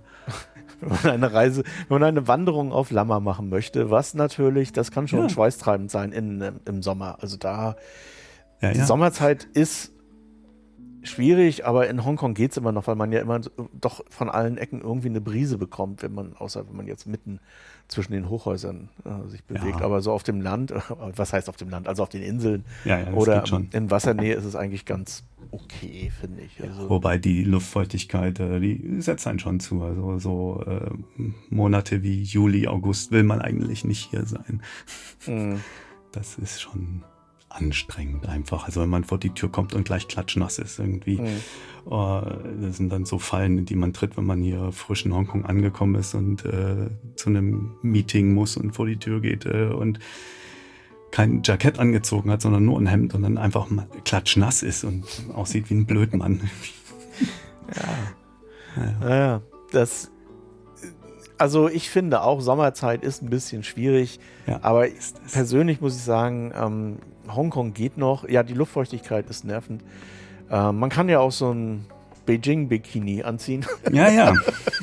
Wenn 0.80 0.88
man 0.90 1.06
eine 1.06 1.32
Reise, 1.32 1.62
wenn 1.88 2.00
man 2.00 2.02
eine 2.04 2.28
Wanderung 2.28 2.72
auf 2.72 2.90
Lama 2.90 3.20
machen 3.20 3.48
möchte, 3.48 3.90
was 3.90 4.14
natürlich, 4.14 4.72
das 4.72 4.90
kann 4.90 5.08
schon 5.08 5.20
ja. 5.20 5.28
schweißtreibend 5.28 5.90
sein 5.90 6.12
in, 6.12 6.60
im 6.64 6.82
Sommer. 6.82 7.18
Also 7.20 7.36
da, 7.36 7.76
ja, 8.60 8.72
die 8.72 8.80
Sommerzeit 8.80 9.44
ist 9.44 9.92
schwierig, 11.06 11.64
aber 11.64 11.88
in 11.88 12.04
Hongkong 12.04 12.34
geht 12.34 12.50
es 12.50 12.56
immer 12.56 12.72
noch, 12.72 12.86
weil 12.86 12.96
man 12.96 13.12
ja 13.12 13.20
immer 13.20 13.40
doch 13.72 14.04
von 14.10 14.28
allen 14.28 14.58
Ecken 14.58 14.80
irgendwie 14.80 15.08
eine 15.08 15.20
Brise 15.20 15.58
bekommt, 15.58 16.02
wenn 16.02 16.12
man, 16.12 16.34
außer 16.36 16.68
wenn 16.68 16.76
man 16.76 16.86
jetzt 16.86 17.06
mitten 17.06 17.40
zwischen 17.88 18.12
den 18.12 18.28
Hochhäusern 18.28 18.88
äh, 19.04 19.28
sich 19.28 19.44
bewegt. 19.44 19.80
Ja. 19.80 19.84
Aber 19.84 20.00
so 20.00 20.12
auf 20.12 20.22
dem 20.22 20.40
Land, 20.40 20.72
was 20.98 21.32
heißt 21.32 21.48
auf 21.48 21.56
dem 21.56 21.68
Land? 21.68 21.88
Also 21.88 22.02
auf 22.02 22.08
den 22.08 22.22
Inseln 22.22 22.64
ja, 22.84 22.98
ja, 22.98 23.12
oder 23.12 23.44
in 23.72 23.90
Wassernähe 23.90 24.34
ist 24.34 24.44
es 24.44 24.56
eigentlich 24.56 24.84
ganz 24.84 25.24
okay, 25.50 26.10
finde 26.18 26.42
ich. 26.42 26.62
Also 26.62 26.90
wobei 26.90 27.18
die 27.18 27.44
Luftfeuchtigkeit, 27.44 28.40
äh, 28.40 28.60
die 28.60 29.00
setzt 29.00 29.26
einen 29.26 29.38
schon 29.38 29.60
zu. 29.60 29.82
Also 29.82 30.18
so 30.18 30.64
äh, 30.66 30.90
Monate 31.50 32.02
wie 32.02 32.22
Juli, 32.22 32.66
August 32.66 33.12
will 33.12 33.22
man 33.22 33.40
eigentlich 33.40 33.84
nicht 33.84 34.10
hier 34.10 34.26
sein. 34.26 34.62
Mhm. 35.26 35.60
Das 36.12 36.38
ist 36.38 36.60
schon 36.60 37.02
anstrengend 37.56 38.28
einfach. 38.28 38.66
Also 38.66 38.82
wenn 38.82 38.88
man 38.88 39.04
vor 39.04 39.18
die 39.18 39.30
Tür 39.30 39.50
kommt 39.50 39.74
und 39.74 39.84
gleich 39.84 40.08
klatschnass 40.08 40.58
ist 40.58 40.78
irgendwie. 40.78 41.20
Mhm. 41.20 41.40
Oh, 41.84 42.20
das 42.60 42.76
sind 42.76 42.90
dann 42.90 43.04
so 43.04 43.18
Fallen, 43.18 43.58
in 43.58 43.64
die 43.64 43.76
man 43.76 43.92
tritt, 43.92 44.16
wenn 44.16 44.24
man 44.24 44.42
hier 44.42 44.72
frisch 44.72 45.04
in 45.04 45.14
Hongkong 45.14 45.44
angekommen 45.44 45.94
ist 45.94 46.14
und 46.14 46.44
äh, 46.44 46.88
zu 47.14 47.30
einem 47.30 47.76
Meeting 47.82 48.34
muss 48.34 48.56
und 48.56 48.72
vor 48.72 48.86
die 48.86 48.96
Tür 48.96 49.20
geht 49.20 49.46
äh, 49.46 49.66
und 49.66 50.00
kein 51.12 51.42
Jackett 51.44 51.78
angezogen 51.78 52.30
hat, 52.30 52.42
sondern 52.42 52.64
nur 52.64 52.78
ein 52.78 52.86
Hemd 52.86 53.14
und 53.14 53.22
dann 53.22 53.38
einfach 53.38 53.68
klatschnass 54.04 54.62
ist 54.62 54.84
und 54.84 55.04
aussieht 55.32 55.70
wie 55.70 55.74
ein 55.74 55.86
Blödmann. 55.86 56.50
ja. 57.76 59.00
Ja. 59.00 59.16
ja, 59.16 59.42
das 59.70 60.10
also 61.38 61.68
ich 61.68 61.90
finde 61.90 62.22
auch, 62.22 62.40
Sommerzeit 62.40 63.02
ist 63.02 63.22
ein 63.22 63.30
bisschen 63.30 63.62
schwierig, 63.62 64.20
ja, 64.46 64.58
aber 64.62 64.86
persönlich 65.32 65.80
muss 65.80 65.96
ich 65.96 66.02
sagen, 66.02 66.52
ähm, 66.56 66.96
Hongkong 67.34 67.74
geht 67.74 67.98
noch. 67.98 68.28
Ja, 68.28 68.42
die 68.42 68.54
Luftfeuchtigkeit 68.54 69.28
ist 69.28 69.44
nervend. 69.44 69.82
Äh, 70.50 70.72
man 70.72 70.90
kann 70.90 71.08
ja 71.08 71.18
auch 71.20 71.32
so 71.32 71.52
ein 71.52 71.86
Beijing-Bikini 72.26 73.22
anziehen. 73.22 73.64
Ja, 73.92 74.10
ja. 74.10 74.34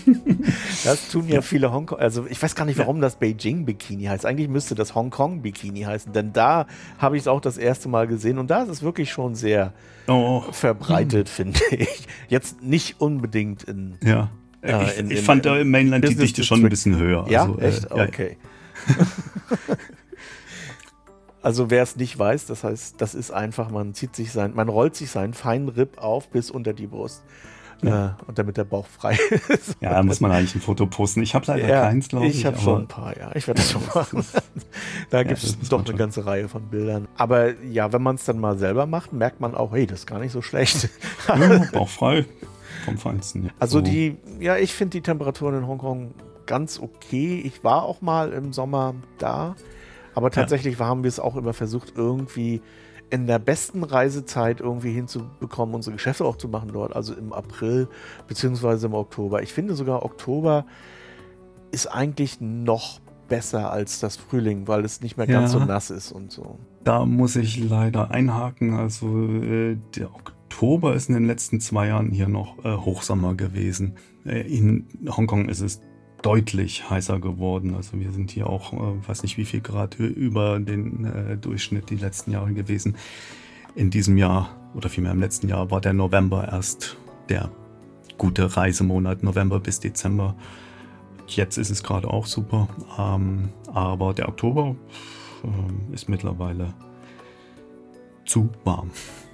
das 0.83 1.09
tun 1.09 1.27
ja, 1.27 1.41
viele 1.41 1.71
Hongkong. 1.71 1.99
Also 1.99 2.25
ich 2.29 2.41
weiß 2.41 2.55
gar 2.55 2.65
nicht, 2.65 2.79
warum 2.79 3.01
das 3.01 3.17
Beijing-Bikini 3.17 4.05
heißt. 4.05 4.25
Eigentlich 4.25 4.47
müsste 4.47 4.75
das 4.75 4.95
Hongkong-Bikini 4.95 5.81
heißen, 5.81 6.13
denn 6.13 6.33
da 6.33 6.65
habe 6.97 7.17
ich 7.17 7.23
es 7.23 7.27
auch 7.27 7.41
das 7.41 7.57
erste 7.57 7.89
Mal 7.89 8.07
gesehen 8.07 8.39
und 8.39 8.49
da 8.49 8.63
ist 8.63 8.69
es 8.69 8.81
wirklich 8.81 9.11
schon 9.11 9.35
sehr 9.35 9.73
oh. 10.07 10.41
verbreitet, 10.51 11.27
hm. 11.29 11.53
finde 11.53 11.59
ich. 11.75 12.07
Jetzt 12.29 12.63
nicht 12.63 12.99
unbedingt 12.99 13.63
in. 13.63 13.95
Ja. 14.03 14.29
Äh, 14.63 14.83
ich, 14.83 14.97
in, 14.97 15.11
ich 15.11 15.19
in, 15.19 15.25
fand 15.25 15.45
da 15.45 15.57
im 15.57 15.69
Mainland 15.69 16.07
die 16.07 16.15
Dichte 16.15 16.43
schon 16.43 16.63
ein 16.63 16.69
bisschen 16.69 16.97
höher. 16.97 17.25
Ja, 17.29 17.43
also, 17.43 17.59
echt? 17.59 17.91
Äh, 17.91 18.07
okay. 18.07 18.37
Ja. 18.87 19.05
Also 21.43 21.69
wer 21.69 21.83
es 21.83 21.97
nicht 21.97 22.17
weiß, 22.17 22.45
das 22.45 22.63
heißt, 22.63 23.01
das 23.01 23.13
ist 23.13 23.31
einfach, 23.31 23.69
man 23.69 23.93
zieht 23.93 24.15
sich 24.15 24.31
sein, 24.31 24.53
man 24.55 24.69
rollt 24.69 24.95
sich 24.95 25.11
seinen 25.11 25.33
feinen 25.33 25.67
Ripp 25.67 25.97
auf 25.97 26.29
bis 26.29 26.49
unter 26.49 26.71
die 26.71 26.87
Brust. 26.87 27.21
Ja. 27.81 28.05
Äh, 28.05 28.29
und 28.29 28.39
damit 28.39 28.55
der 28.55 28.63
Bauch 28.63 28.87
frei 28.87 29.19
ist. 29.49 29.75
Ja, 29.81 29.89
da 29.89 30.03
muss 30.03 30.21
man 30.21 30.31
eigentlich 30.31 30.55
ein 30.55 30.61
Foto 30.61 30.85
posten. 30.85 31.21
Ich 31.21 31.35
habe 31.35 31.45
leider 31.47 31.67
ja, 31.67 31.81
keins, 31.81 32.07
glaube 32.07 32.27
ich. 32.27 32.37
Ich 32.37 32.45
habe 32.45 32.57
schon 32.57 32.83
ein 32.83 32.87
paar, 32.87 33.17
ja. 33.17 33.31
Ich 33.35 33.45
werde 33.45 33.59
das 33.59 33.71
schon 33.71 33.81
machen. 33.93 34.25
da 35.09 35.17
ja, 35.17 35.23
gibt 35.23 35.43
es 35.43 35.57
doch 35.67 35.79
eine 35.79 35.87
schon. 35.87 35.97
ganze 35.97 36.25
Reihe 36.25 36.47
von 36.47 36.69
Bildern. 36.69 37.09
Aber 37.17 37.59
ja, 37.61 37.91
wenn 37.91 38.01
man 38.01 38.15
es 38.15 38.23
dann 38.23 38.39
mal 38.39 38.57
selber 38.57 38.85
macht, 38.85 39.11
merkt 39.11 39.41
man 39.41 39.53
auch, 39.53 39.73
hey, 39.73 39.85
das 39.85 39.99
ist 39.99 40.05
gar 40.05 40.19
nicht 40.19 40.31
so 40.31 40.41
schlecht. 40.41 40.87
ja, 41.27 41.65
bauchfrei 41.73 42.25
vom 42.83 42.97
Feinsten. 42.97 43.49
Also 43.59 43.79
so. 43.79 43.83
die, 43.83 44.17
ja, 44.39 44.57
ich 44.57 44.73
finde 44.73 44.97
die 44.97 45.01
Temperaturen 45.01 45.55
in 45.55 45.67
Hongkong 45.67 46.13
ganz 46.45 46.79
okay. 46.79 47.41
Ich 47.43 47.63
war 47.63 47.83
auch 47.83 48.01
mal 48.01 48.31
im 48.33 48.53
Sommer 48.53 48.95
da. 49.17 49.55
Aber 50.15 50.29
tatsächlich 50.29 50.77
ja. 50.77 50.85
haben 50.85 51.03
wir 51.03 51.07
es 51.07 51.19
auch 51.19 51.35
immer 51.35 51.53
versucht, 51.53 51.93
irgendwie 51.95 52.61
in 53.09 53.27
der 53.27 53.39
besten 53.39 53.83
Reisezeit 53.83 54.59
irgendwie 54.59 54.91
hinzubekommen, 54.91 55.75
unsere 55.75 55.95
Geschäfte 55.95 56.25
auch 56.25 56.35
zu 56.35 56.47
machen 56.47 56.71
dort, 56.73 56.95
also 56.95 57.13
im 57.13 57.31
April 57.31 57.87
beziehungsweise 58.27 58.87
im 58.87 58.93
Oktober. 58.93 59.43
Ich 59.43 59.53
finde 59.53 59.75
sogar 59.75 60.03
Oktober 60.03 60.65
ist 61.71 61.87
eigentlich 61.87 62.41
noch 62.41 62.99
besser 63.27 63.71
als 63.71 63.99
das 63.99 64.15
Frühling, 64.15 64.67
weil 64.67 64.85
es 64.85 65.01
nicht 65.01 65.17
mehr 65.17 65.27
ganz 65.27 65.53
ja, 65.53 65.59
so 65.59 65.65
nass 65.65 65.89
ist 65.89 66.11
und 66.11 66.31
so. 66.31 66.57
Da 66.83 67.05
muss 67.05 67.35
ich 67.35 67.57
leider 67.57 68.11
einhaken. 68.11 68.73
Also 68.73 69.07
äh, 69.07 69.77
der 69.95 70.13
Oktober 70.13 70.32
ist 70.95 71.09
in 71.09 71.15
den 71.15 71.25
letzten 71.25 71.59
zwei 71.59 71.87
Jahren 71.87 72.11
hier 72.11 72.27
noch 72.27 72.63
äh, 72.63 72.75
Hochsommer 72.75 73.35
gewesen. 73.35 73.95
Äh, 74.25 74.41
in 74.41 74.87
Hongkong 75.07 75.49
ist 75.49 75.61
es 75.61 75.81
deutlich 76.21 76.89
heißer 76.89 77.19
geworden. 77.19 77.75
Also 77.75 77.99
wir 77.99 78.11
sind 78.11 78.31
hier 78.31 78.47
auch, 78.47 78.73
äh, 78.73 79.07
weiß 79.07 79.23
nicht 79.23 79.37
wie 79.37 79.45
viel 79.45 79.61
Grad 79.61 79.99
über 79.99 80.59
den 80.59 81.05
äh, 81.05 81.37
Durchschnitt 81.37 81.89
die 81.89 81.97
letzten 81.97 82.31
Jahre 82.31 82.53
gewesen. 82.53 82.95
In 83.75 83.89
diesem 83.89 84.17
Jahr 84.17 84.49
oder 84.73 84.89
vielmehr 84.89 85.11
im 85.11 85.19
letzten 85.19 85.49
Jahr 85.49 85.69
war 85.69 85.81
der 85.81 85.93
November 85.93 86.47
erst 86.47 86.97
der 87.29 87.51
gute 88.17 88.55
Reisemonat, 88.55 89.23
November 89.23 89.59
bis 89.59 89.79
Dezember. 89.79 90.35
Jetzt 91.27 91.57
ist 91.57 91.69
es 91.69 91.83
gerade 91.83 92.09
auch 92.09 92.25
super, 92.25 92.67
ähm, 92.97 93.49
aber 93.73 94.13
der 94.13 94.29
Oktober 94.29 94.75
äh, 95.43 95.93
ist 95.93 96.09
mittlerweile 96.09 96.73
zu 98.25 98.49
warm. 98.63 98.91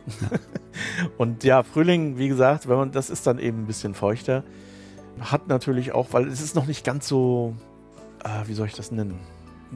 Und 1.17 1.43
ja, 1.43 1.63
Frühling, 1.63 2.17
wie 2.17 2.27
gesagt, 2.27 2.67
wenn 2.67 2.77
man, 2.77 2.91
das 2.91 3.09
ist 3.09 3.27
dann 3.27 3.39
eben 3.39 3.63
ein 3.63 3.67
bisschen 3.67 3.93
feuchter 3.93 4.43
hat 5.19 5.47
natürlich 5.47 5.93
auch, 5.93 6.07
weil 6.11 6.27
es 6.27 6.41
ist 6.41 6.55
noch 6.55 6.65
nicht 6.65 6.85
ganz 6.85 7.07
so, 7.07 7.55
äh, 8.23 8.47
wie 8.47 8.53
soll 8.53 8.67
ich 8.67 8.73
das 8.73 8.91
nennen? 8.91 9.19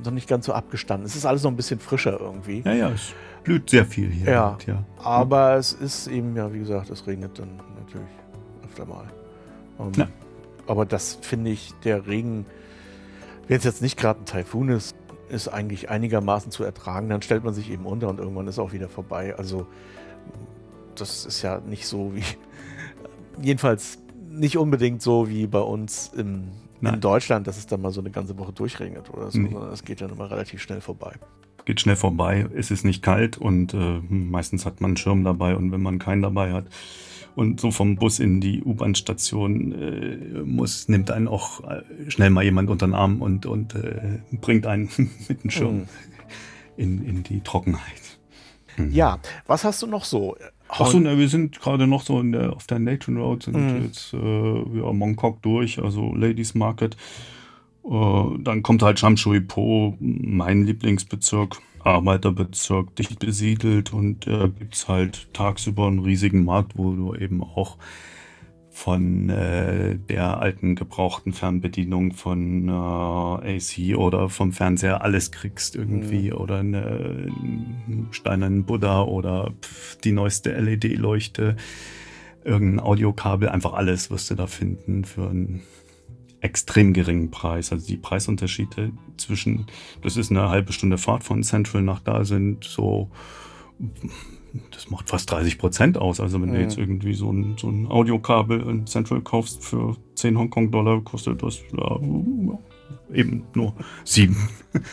Noch 0.03 0.11
nicht 0.11 0.27
ganz 0.27 0.45
so 0.45 0.53
abgestanden. 0.53 1.05
Es 1.05 1.15
ist 1.15 1.25
alles 1.25 1.43
noch 1.43 1.51
ein 1.51 1.55
bisschen 1.55 1.79
frischer 1.79 2.19
irgendwie. 2.19 2.61
Ja, 2.65 2.73
ja, 2.73 2.89
es 2.89 3.13
blüht 3.43 3.69
sehr 3.69 3.85
viel 3.85 4.09
hier. 4.09 4.31
Ja, 4.31 4.51
mit, 4.57 4.67
ja. 4.67 4.83
aber 4.97 5.55
es 5.55 5.73
ist 5.73 6.07
eben, 6.07 6.35
ja, 6.35 6.51
wie 6.51 6.59
gesagt, 6.59 6.89
es 6.89 7.05
regnet 7.05 7.37
dann 7.37 7.57
natürlich 7.79 8.07
öfter 8.65 8.85
mal. 8.85 9.05
Um, 9.77 9.87
ähm, 9.87 9.91
ja. 9.97 10.07
Aber 10.65 10.85
das 10.85 11.19
finde 11.21 11.51
ich, 11.51 11.73
der 11.83 12.07
Regen, 12.07 12.45
wenn 13.47 13.57
es 13.57 13.65
jetzt 13.65 13.81
nicht 13.81 13.97
gerade 13.97 14.21
ein 14.21 14.25
Taifun 14.25 14.69
ist, 14.69 14.95
ist 15.29 15.47
eigentlich 15.47 15.89
einigermaßen 15.89 16.51
zu 16.51 16.63
ertragen. 16.63 17.09
Dann 17.09 17.21
stellt 17.21 17.43
man 17.43 17.53
sich 17.53 17.69
eben 17.69 17.85
unter 17.85 18.07
und 18.07 18.19
irgendwann 18.19 18.47
ist 18.47 18.59
auch 18.59 18.71
wieder 18.71 18.87
vorbei. 18.87 19.35
Also 19.35 19.67
das 20.95 21.25
ist 21.25 21.41
ja 21.41 21.59
nicht 21.59 21.87
so 21.87 22.13
wie. 22.15 22.23
Jedenfalls 23.41 23.99
nicht 24.29 24.57
unbedingt 24.57 25.01
so 25.01 25.29
wie 25.29 25.47
bei 25.47 25.59
uns 25.59 26.11
im, 26.15 26.49
in 26.81 26.99
Deutschland, 26.99 27.47
dass 27.47 27.57
es 27.57 27.67
dann 27.67 27.81
mal 27.81 27.91
so 27.91 28.01
eine 28.01 28.11
ganze 28.11 28.37
Woche 28.37 28.51
durchregnet 28.51 29.11
oder 29.11 29.31
so, 29.31 29.39
nee. 29.39 29.49
sondern 29.51 29.71
es 29.71 29.83
geht 29.83 30.01
dann 30.01 30.11
immer 30.11 30.29
relativ 30.29 30.61
schnell 30.61 30.81
vorbei. 30.81 31.13
Geht 31.65 31.79
schnell 31.79 31.95
vorbei, 31.95 32.47
es 32.55 32.71
ist 32.71 32.83
nicht 32.83 33.01
kalt 33.01 33.37
und 33.37 33.73
äh, 33.73 33.99
meistens 34.09 34.65
hat 34.65 34.81
man 34.81 34.89
einen 34.89 34.97
Schirm 34.97 35.23
dabei 35.23 35.55
und 35.55 35.71
wenn 35.71 35.81
man 35.81 35.97
keinen 35.97 36.21
dabei 36.21 36.51
hat 36.51 36.65
und 37.35 37.59
so 37.59 37.71
vom 37.71 37.95
Bus 37.95 38.19
in 38.19 38.41
die 38.41 38.61
U-Bahn-Station 38.63 39.71
äh, 39.71 40.41
muss, 40.43 40.87
nimmt 40.89 41.09
einen 41.09 41.27
auch 41.27 41.63
äh, 41.63 41.83
schnell 42.09 42.29
mal 42.29 42.43
jemand 42.43 42.69
unter 42.69 42.85
den 42.85 42.93
Arm 42.93 43.21
und, 43.21 43.45
und 43.45 43.75
äh, 43.75 44.19
bringt 44.31 44.67
einen 44.67 44.89
mit 45.27 45.43
dem 45.43 45.49
Schirm 45.49 45.75
mhm. 45.75 45.87
in, 46.77 47.05
in 47.05 47.23
die 47.23 47.41
Trockenheit. 47.41 48.02
Mhm. 48.77 48.91
Ja, 48.91 49.19
was 49.47 49.63
hast 49.63 49.81
du 49.81 49.87
noch 49.87 50.05
so? 50.05 50.35
Achso, 50.67 50.99
ne, 50.99 51.17
wir 51.17 51.27
sind 51.27 51.59
gerade 51.59 51.85
noch 51.85 52.01
so 52.01 52.21
der, 52.23 52.53
auf 52.53 52.65
der 52.65 52.79
Nathan 52.79 53.17
Road, 53.17 53.43
sind 53.43 53.55
mhm. 53.55 53.83
jetzt 53.83 54.13
äh, 54.13 54.17
ja, 54.17 54.91
Mongkok 54.91 55.41
durch, 55.41 55.79
also 55.79 56.13
Ladies 56.15 56.55
Market. 56.55 56.97
Äh, 57.85 58.23
dann 58.39 58.63
kommt 58.63 58.81
halt 58.81 58.99
Shamshui 58.99 59.41
Po, 59.41 59.95
mein 59.99 60.65
Lieblingsbezirk, 60.65 61.57
Arbeiterbezirk, 61.83 62.95
dicht 62.95 63.19
besiedelt 63.19 63.93
und 63.93 64.25
äh, 64.25 64.49
gibt 64.49 64.75
es 64.75 64.87
halt 64.87 65.31
tagsüber 65.33 65.87
einen 65.87 65.99
riesigen 65.99 66.45
Markt, 66.45 66.77
wo 66.77 66.93
du 66.93 67.13
eben 67.13 67.43
auch 67.43 67.77
von 68.73 69.29
äh, 69.29 69.99
der 70.09 70.39
alten 70.39 70.73
gebrauchten 70.73 71.31
Fernbedienung 71.31 72.11
von 72.11 72.67
äh, 72.67 72.71
AC 72.71 73.95
oder 73.95 74.29
vom 74.29 74.51
Fernseher 74.51 75.03
alles 75.03 75.31
kriegst 75.31 75.75
irgendwie 75.75 76.31
mhm. 76.31 76.37
oder 76.37 76.57
eine, 76.57 76.81
einen 76.81 78.07
steinernen 78.09 78.65
Buddha 78.65 79.03
oder 79.03 79.53
pff, 79.61 79.97
die 79.97 80.11
neueste 80.11 80.59
LED-Leuchte, 80.59 81.55
irgendein 82.43 82.79
Audiokabel, 82.79 83.49
einfach 83.49 83.73
alles 83.73 84.09
wirst 84.09 84.31
du 84.31 84.35
da 84.35 84.47
finden 84.47 85.05
für 85.05 85.29
einen 85.29 85.61
extrem 86.41 86.93
geringen 86.93 87.29
Preis. 87.29 87.71
Also 87.71 87.85
die 87.85 87.97
Preisunterschiede 87.97 88.91
zwischen, 89.17 89.67
das 90.01 90.17
ist 90.17 90.31
eine 90.31 90.49
halbe 90.49 90.73
Stunde 90.73 90.97
Fahrt 90.97 91.23
von 91.23 91.43
Central 91.43 91.83
nach 91.83 91.99
da 91.99 92.25
sind 92.25 92.63
so 92.63 93.11
das 94.71 94.89
macht 94.89 95.09
fast 95.09 95.31
30 95.31 95.57
Prozent 95.57 95.97
aus. 95.97 96.19
Also 96.19 96.41
wenn 96.41 96.49
mhm. 96.49 96.53
du 96.55 96.61
jetzt 96.61 96.77
irgendwie 96.77 97.13
so 97.13 97.31
ein, 97.31 97.55
so 97.57 97.69
ein 97.69 97.87
Audiokabel 97.87 98.61
in 98.61 98.85
Central 98.87 99.21
kaufst 99.21 99.63
für 99.63 99.95
10 100.15 100.37
Hongkong-Dollar, 100.37 101.01
kostet 101.01 101.41
das 101.41 101.59
ja, 101.75 101.99
eben 103.13 103.43
nur 103.53 103.75
7. 104.03 104.35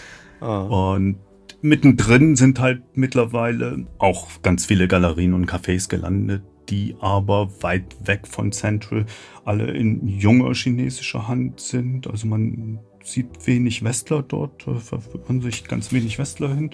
Ah. 0.42 0.94
Und 0.94 1.16
mittendrin 1.60 2.34
sind 2.34 2.60
halt 2.60 2.82
mittlerweile 2.94 3.86
auch 3.98 4.40
ganz 4.40 4.64
viele 4.64 4.88
Galerien 4.88 5.34
und 5.34 5.44
Cafés 5.44 5.90
gelandet, 5.90 6.42
die 6.70 6.96
aber 7.00 7.50
weit 7.62 7.94
weg 8.06 8.26
von 8.26 8.52
Central 8.52 9.04
alle 9.44 9.70
in 9.72 10.06
junger 10.06 10.54
chinesischer 10.54 11.28
Hand 11.28 11.60
sind. 11.60 12.06
Also 12.06 12.26
man 12.26 12.78
sieht 13.04 13.46
wenig 13.46 13.84
Westler 13.84 14.22
dort, 14.22 14.66
da 14.66 14.76
verirren 14.76 15.40
sich 15.40 15.64
ganz 15.64 15.92
wenig 15.92 16.18
Westler 16.18 16.54
hin. 16.54 16.70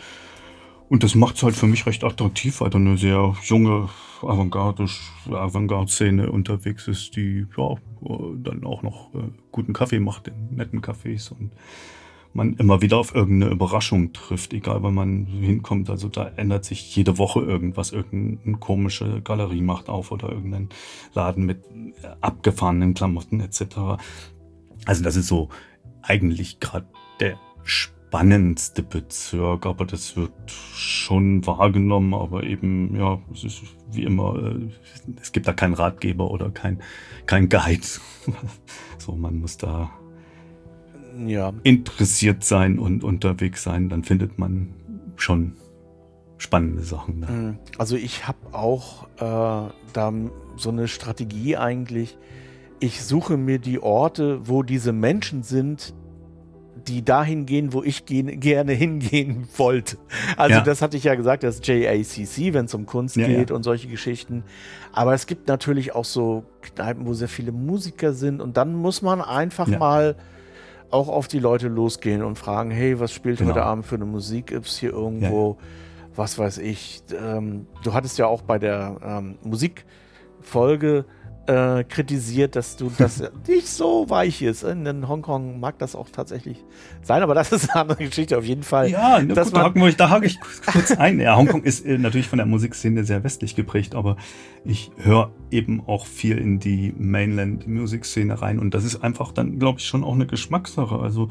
Und 0.88 1.02
das 1.02 1.16
macht 1.16 1.36
es 1.36 1.42
halt 1.42 1.56
für 1.56 1.66
mich 1.66 1.84
recht 1.86 2.04
attraktiv, 2.04 2.60
weil 2.60 2.70
da 2.70 2.78
eine 2.78 2.96
sehr 2.96 3.34
junge 3.42 3.88
Avantgarde-Szene 4.22 6.30
unterwegs 6.30 6.86
ist, 6.86 7.16
die 7.16 7.44
ja 7.56 7.74
dann 8.36 8.62
auch 8.64 8.82
noch 8.82 9.12
äh, 9.14 9.30
guten 9.50 9.72
Kaffee 9.72 9.98
macht 9.98 10.28
in 10.28 10.54
netten 10.54 10.82
Cafés 10.82 11.32
und 11.32 11.50
man 12.36 12.54
immer 12.54 12.82
wieder 12.82 12.98
auf 12.98 13.14
irgendeine 13.14 13.52
Überraschung 13.52 14.12
trifft, 14.12 14.52
egal 14.52 14.82
wo 14.82 14.90
man 14.90 15.26
hinkommt. 15.26 15.90
Also 15.90 16.08
da 16.08 16.28
ändert 16.36 16.64
sich 16.64 16.94
jede 16.94 17.18
Woche 17.18 17.40
irgendwas, 17.40 17.92
irgendeine 17.92 18.58
komische 18.58 19.22
Galerie 19.22 19.62
macht 19.62 19.88
auf 19.88 20.12
oder 20.12 20.30
irgendein 20.30 20.68
Laden 21.14 21.46
mit 21.46 21.64
abgefahrenen 22.20 22.94
Klamotten 22.94 23.40
etc. 23.40 23.98
Also 24.84 25.02
das 25.02 25.16
ist 25.16 25.28
so 25.28 25.48
eigentlich 26.02 26.60
gerade 26.60 26.86
der 27.18 27.38
spannendste 28.16 28.82
Bezirk, 28.82 29.66
aber 29.66 29.84
das 29.84 30.16
wird 30.16 30.32
schon 30.50 31.46
wahrgenommen, 31.46 32.14
aber 32.14 32.44
eben, 32.44 32.96
ja, 32.96 33.18
es 33.30 33.44
ist 33.44 33.62
wie 33.92 34.04
immer, 34.04 34.36
äh, 34.36 34.70
es 35.20 35.32
gibt 35.32 35.46
da 35.46 35.52
keinen 35.52 35.74
Ratgeber 35.74 36.30
oder 36.30 36.48
kein, 36.50 36.80
kein 37.26 37.50
Guide. 37.50 37.86
so, 38.98 39.12
man 39.12 39.38
muss 39.38 39.58
da 39.58 39.90
ja. 41.26 41.52
interessiert 41.62 42.42
sein 42.42 42.78
und 42.78 43.04
unterwegs 43.04 43.62
sein, 43.62 43.90
dann 43.90 44.02
findet 44.02 44.38
man 44.38 44.72
schon 45.16 45.52
spannende 46.38 46.84
Sachen. 46.84 47.20
Da. 47.20 47.30
Mhm. 47.30 47.58
Also 47.76 47.96
ich 47.96 48.26
habe 48.26 48.38
auch 48.52 49.08
äh, 49.16 49.70
da 49.92 50.12
so 50.56 50.70
eine 50.70 50.88
Strategie 50.88 51.58
eigentlich. 51.58 52.16
Ich 52.80 53.04
suche 53.04 53.36
mir 53.36 53.58
die 53.58 53.78
Orte, 53.78 54.48
wo 54.48 54.62
diese 54.62 54.94
Menschen 54.94 55.42
sind, 55.42 55.92
die 56.88 57.04
dahin 57.04 57.46
gehen, 57.46 57.72
wo 57.72 57.82
ich 57.82 58.06
gehen, 58.06 58.40
gerne 58.40 58.72
hingehen 58.72 59.48
wollte. 59.56 59.98
Also 60.36 60.56
ja. 60.56 60.60
das 60.62 60.82
hatte 60.82 60.96
ich 60.96 61.04
ja 61.04 61.14
gesagt, 61.14 61.42
das 61.42 61.60
JACC, 61.62 62.52
wenn 62.54 62.66
es 62.66 62.74
um 62.74 62.86
Kunst 62.86 63.16
ja, 63.16 63.26
geht 63.26 63.50
ja. 63.50 63.56
und 63.56 63.62
solche 63.62 63.88
Geschichten. 63.88 64.44
Aber 64.92 65.14
es 65.14 65.26
gibt 65.26 65.48
natürlich 65.48 65.94
auch 65.94 66.04
so 66.04 66.44
Kneipen, 66.62 67.06
wo 67.06 67.14
sehr 67.14 67.28
viele 67.28 67.52
Musiker 67.52 68.12
sind 68.12 68.40
und 68.40 68.56
dann 68.56 68.74
muss 68.74 69.02
man 69.02 69.20
einfach 69.20 69.66
mal 69.66 70.16
auch 70.90 71.08
auf 71.08 71.28
die 71.28 71.38
Leute 71.38 71.68
losgehen 71.68 72.22
und 72.22 72.38
fragen, 72.38 72.70
hey, 72.70 72.98
was 73.00 73.12
spielt 73.12 73.38
genau. 73.38 73.50
heute 73.50 73.62
Abend 73.64 73.86
für 73.86 73.96
eine 73.96 74.04
Musik? 74.04 74.52
Es 74.52 74.76
hier 74.76 74.92
irgendwo, 74.92 75.58
was 76.14 76.38
weiß 76.38 76.58
ich? 76.58 77.02
Ähm, 77.20 77.66
du 77.82 77.92
hattest 77.92 78.18
ja 78.18 78.26
auch 78.26 78.42
bei 78.42 78.58
der 78.58 78.96
ähm, 79.04 79.36
Musikfolge 79.42 81.04
äh, 81.46 81.84
kritisiert, 81.84 82.56
dass 82.56 82.76
du 82.76 82.90
das 82.96 83.22
nicht 83.48 83.68
so 83.68 84.08
weich 84.08 84.42
ist. 84.42 84.62
In 84.62 85.08
Hongkong 85.08 85.60
mag 85.60 85.78
das 85.78 85.94
auch 85.94 86.08
tatsächlich 86.10 86.64
sein, 87.02 87.22
aber 87.22 87.34
das 87.34 87.52
ist 87.52 87.70
eine 87.70 87.82
andere 87.82 88.04
Geschichte 88.04 88.38
auf 88.38 88.44
jeden 88.44 88.62
Fall. 88.62 88.90
Ja, 88.90 89.20
ne, 89.20 89.34
gut, 89.34 89.54
da, 89.54 89.74
wir, 89.74 89.92
da 89.92 90.10
hake 90.10 90.26
ich 90.26 90.38
kurz 90.40 90.92
ein. 90.92 91.20
Ja, 91.20 91.36
Hongkong 91.36 91.62
ist 91.62 91.84
äh, 91.84 91.98
natürlich 91.98 92.28
von 92.28 92.38
der 92.38 92.46
Musikszene 92.46 93.04
sehr 93.04 93.24
westlich 93.24 93.54
geprägt, 93.54 93.94
aber 93.94 94.16
ich 94.64 94.90
höre 94.96 95.30
eben 95.50 95.82
auch 95.86 96.06
viel 96.06 96.38
in 96.38 96.58
die 96.58 96.92
Mainland-Musikszene 96.96 98.40
rein 98.40 98.58
und 98.58 98.74
das 98.74 98.84
ist 98.84 99.02
einfach 99.02 99.32
dann, 99.32 99.58
glaube 99.58 99.78
ich, 99.78 99.86
schon 99.86 100.04
auch 100.04 100.14
eine 100.14 100.26
Geschmackssache. 100.26 100.98
Also 100.98 101.28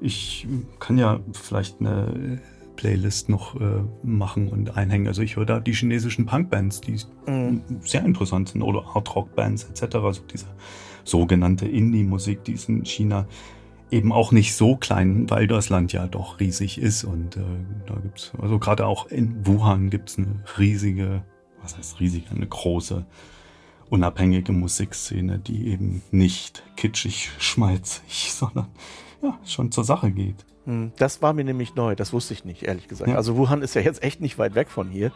ich 0.00 0.46
kann 0.80 0.98
ja 0.98 1.20
vielleicht 1.32 1.80
eine 1.80 2.40
Playlist 2.76 3.28
noch 3.28 3.60
äh, 3.60 3.82
machen 4.02 4.48
und 4.48 4.76
einhängen. 4.76 5.06
Also 5.08 5.22
ich 5.22 5.36
höre 5.36 5.46
da 5.46 5.60
die 5.60 5.72
chinesischen 5.72 6.26
Punkbands, 6.26 6.80
die 6.80 6.96
mhm. 7.26 7.62
sehr 7.80 8.04
interessant 8.04 8.50
sind, 8.50 8.62
oder 8.62 8.94
Hardrock-Bands 8.94 9.64
etc. 9.64 9.96
Also 9.96 10.22
diese 10.32 10.46
sogenannte 11.04 11.66
Indie-Musik, 11.66 12.44
die 12.44 12.52
ist 12.52 12.68
in 12.68 12.84
China 12.84 13.26
eben 13.90 14.12
auch 14.12 14.32
nicht 14.32 14.54
so 14.54 14.76
klein, 14.76 15.30
weil 15.30 15.46
das 15.46 15.68
Land 15.68 15.92
ja 15.92 16.06
doch 16.06 16.40
riesig 16.40 16.78
ist. 16.78 17.04
Und 17.04 17.36
äh, 17.36 17.40
da 17.86 17.94
gibt 17.94 18.18
es, 18.18 18.32
also 18.40 18.58
gerade 18.58 18.86
auch 18.86 19.06
in 19.06 19.46
Wuhan 19.46 19.90
gibt 19.90 20.10
es 20.10 20.18
eine 20.18 20.42
riesige, 20.58 21.22
was 21.62 21.76
heißt 21.76 22.00
riesig, 22.00 22.24
eine 22.30 22.46
große 22.46 23.06
unabhängige 23.90 24.52
Musikszene, 24.52 25.38
die 25.38 25.68
eben 25.68 26.02
nicht 26.10 26.64
kitschig, 26.76 27.30
schmalzig, 27.38 28.32
sondern 28.32 28.66
ja, 29.22 29.38
schon 29.44 29.70
zur 29.70 29.84
Sache 29.84 30.10
geht. 30.10 30.44
Hm, 30.64 30.92
das 30.96 31.22
war 31.22 31.32
mir 31.32 31.44
nämlich 31.44 31.74
neu, 31.74 31.94
das 31.94 32.12
wusste 32.12 32.34
ich 32.34 32.44
nicht, 32.44 32.62
ehrlich 32.62 32.88
gesagt. 32.88 33.10
Ja. 33.10 33.16
Also 33.16 33.36
Wuhan 33.36 33.62
ist 33.62 33.74
ja 33.74 33.82
jetzt 33.82 34.02
echt 34.02 34.20
nicht 34.20 34.38
weit 34.38 34.54
weg 34.54 34.70
von 34.70 34.88
hier, 34.88 35.12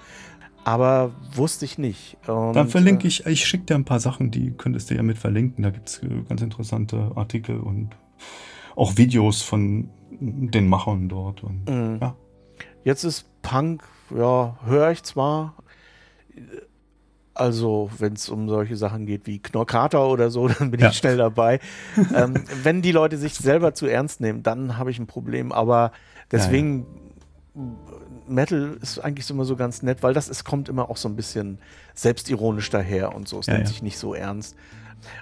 aber 0.64 1.12
wusste 1.34 1.64
ich 1.64 1.78
nicht. 1.78 2.16
Und, 2.26 2.54
Dann 2.54 2.68
verlinke 2.68 3.04
äh, 3.04 3.08
ich, 3.08 3.26
ich 3.26 3.46
schicke 3.46 3.64
dir 3.64 3.74
ein 3.74 3.84
paar 3.84 4.00
Sachen, 4.00 4.30
die 4.30 4.50
könntest 4.52 4.90
du 4.90 4.94
ja 4.94 5.02
mit 5.02 5.18
verlinken. 5.18 5.62
Da 5.62 5.70
gibt 5.70 5.88
es 5.88 6.02
äh, 6.02 6.08
ganz 6.28 6.42
interessante 6.42 7.12
Artikel 7.14 7.58
und 7.58 7.90
auch 8.76 8.96
Videos 8.96 9.42
von 9.42 9.90
den 10.20 10.68
Machern 10.68 11.08
dort. 11.08 11.42
Und, 11.42 11.68
mhm. 11.68 11.98
ja. 12.00 12.14
Jetzt 12.84 13.04
ist 13.04 13.26
Punk, 13.42 13.82
ja, 14.14 14.58
höre 14.64 14.90
ich 14.90 15.02
zwar, 15.02 15.54
also, 17.38 17.90
wenn 17.98 18.14
es 18.14 18.28
um 18.28 18.48
solche 18.48 18.76
Sachen 18.76 19.06
geht 19.06 19.26
wie 19.26 19.38
Knorkater 19.38 20.08
oder 20.08 20.30
so, 20.30 20.48
dann 20.58 20.70
bin 20.70 20.80
ja. 20.80 20.90
ich 20.90 20.96
schnell 20.96 21.16
dabei. 21.16 21.60
ähm, 22.14 22.34
wenn 22.62 22.82
die 22.82 22.92
Leute 22.92 23.16
sich 23.18 23.34
selber 23.34 23.74
zu 23.74 23.86
ernst 23.86 24.20
nehmen, 24.20 24.42
dann 24.42 24.78
habe 24.78 24.90
ich 24.90 24.98
ein 24.98 25.06
Problem. 25.06 25.52
Aber 25.52 25.92
deswegen, 26.30 26.86
ja, 27.54 27.62
ja. 27.62 27.68
Metal 28.28 28.78
ist 28.82 28.98
eigentlich 28.98 29.28
immer 29.30 29.44
so 29.44 29.56
ganz 29.56 29.82
nett, 29.82 30.02
weil 30.02 30.14
das 30.14 30.28
ist, 30.28 30.44
kommt 30.44 30.68
immer 30.68 30.90
auch 30.90 30.96
so 30.96 31.08
ein 31.08 31.16
bisschen 31.16 31.58
selbstironisch 31.94 32.70
daher 32.70 33.14
und 33.14 33.28
so. 33.28 33.40
Es 33.40 33.46
nimmt 33.46 33.68
sich 33.68 33.82
nicht 33.82 33.98
so 33.98 34.14
ernst. 34.14 34.56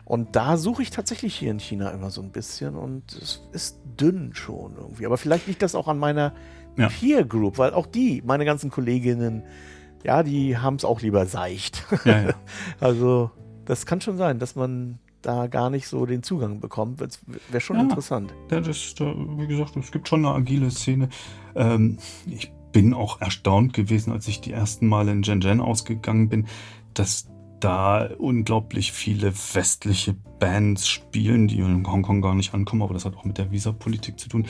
Und 0.05 0.37
da 0.37 0.57
suche 0.57 0.83
ich 0.83 0.91
tatsächlich 0.91 1.35
hier 1.37 1.51
in 1.51 1.61
China 1.61 1.91
immer 1.91 2.11
so 2.11 2.23
ein 2.23 2.31
bisschen 2.31 2.77
und 2.77 3.13
es 3.13 3.43
ist 3.53 3.79
dünn 4.01 4.35
schon 4.35 4.75
irgendwie. 4.77 5.05
Aber 5.05 5.19
vielleicht 5.19 5.47
liegt 5.47 5.63
das 5.63 5.75
auch 5.75 5.87
an 5.87 5.99
meiner 5.99 6.33
Peer 6.77 7.25
Group, 7.25 7.59
weil 7.59 7.73
auch 7.75 7.87
die, 7.87 8.23
meine 8.25 8.45
ganzen 8.45 8.71
Kolleginnen, 8.71 9.43
ja, 10.05 10.23
die 10.23 10.59
haben 10.59 10.77
es 10.77 10.85
auch 10.85 11.01
lieber 11.01 11.27
seicht. 11.27 11.85
Ja, 12.05 12.23
ja. 12.23 12.35
also 12.81 13.31
das 13.65 13.87
kann 13.87 14.01
schon 14.01 14.17
sein, 14.17 14.39
dass 14.39 14.57
man 14.57 14.99
da 15.23 15.49
gar 15.49 15.71
nicht 15.71 15.89
so 15.89 16.07
den 16.07 16.23
Zugang 16.23 16.61
bekommt. 16.61 17.01
Wäre 17.01 17.61
schon 17.61 17.77
ja, 17.77 17.83
interessant. 17.83 18.33
Ja, 18.51 18.61
das, 18.61 18.95
da, 18.95 19.13
wie 19.37 19.47
gesagt, 19.47 19.77
es 19.77 19.91
gibt 19.91 20.09
schon 20.09 20.25
eine 20.25 20.35
agile 20.35 20.71
Szene. 20.71 21.09
Ähm, 21.55 21.99
ich 22.27 22.53
bin 22.73 22.95
auch 22.95 23.21
erstaunt 23.21 23.73
gewesen, 23.73 24.13
als 24.13 24.29
ich 24.29 24.41
die 24.41 24.53
ersten 24.53 24.87
Male 24.87 25.11
in 25.11 25.25
Shenzhen 25.25 25.61
ausgegangen 25.61 26.29
bin, 26.29 26.47
dass 26.95 27.29
da 27.59 28.09
unglaublich 28.19 28.93
viele 28.93 29.33
westliche 29.55 30.15
Bands 30.39 30.87
spielen, 30.87 31.49
die 31.49 31.59
in 31.59 31.87
Hongkong 31.87 32.21
gar 32.21 32.35
nicht 32.35 32.55
ankommen, 32.55 32.83
aber 32.83 32.95
das 32.95 33.05
hat 33.05 33.17
auch 33.17 33.25
mit 33.25 33.39
der 33.39 33.51
Visapolitik 33.51 34.21
zu 34.21 34.29
tun 34.29 34.47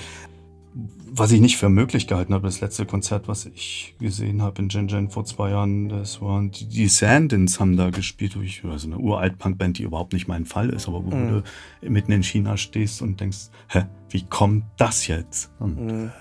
was 1.11 1.33
ich 1.33 1.41
nicht 1.41 1.57
für 1.57 1.71
möglich 1.71 2.07
gehalten 2.07 2.35
habe, 2.35 2.47
das 2.47 2.61
letzte 2.61 2.85
Konzert, 2.85 3.29
was 3.29 3.47
ich 3.47 3.95
gesehen 3.99 4.43
habe 4.43 4.61
in 4.61 4.71
Shenzhen 4.71 5.09
vor 5.09 5.25
zwei 5.25 5.51
Jahren, 5.51 5.89
das 5.89 6.21
waren 6.21 6.51
die, 6.51 6.69
die 6.69 6.89
Sandins 6.89 7.59
haben 7.59 7.79
da 7.79 7.89
gespielt, 7.89 8.37
wo 8.37 8.43
ich, 8.43 8.63
also 8.65 8.87
eine 8.87 8.99
uralt 8.99 9.39
Punkband, 9.39 9.79
die 9.79 9.85
überhaupt 9.85 10.13
nicht 10.13 10.29
mein 10.29 10.45
Fall 10.45 10.69
ist, 10.71 10.87
aber 10.87 11.05
wo 11.05 11.11
mhm. 11.11 11.43
du 11.83 11.91
mitten 11.91 12.13
in 12.13 12.23
China 12.23 12.59
stehst 12.59 13.01
und 13.01 13.21
denkst, 13.21 13.49
hä, 13.69 13.85
wie 14.11 14.25
kommt 14.27 14.65
das 14.77 15.07
jetzt? 15.07 15.51
Und, 15.59 15.81
mhm. 15.81 16.13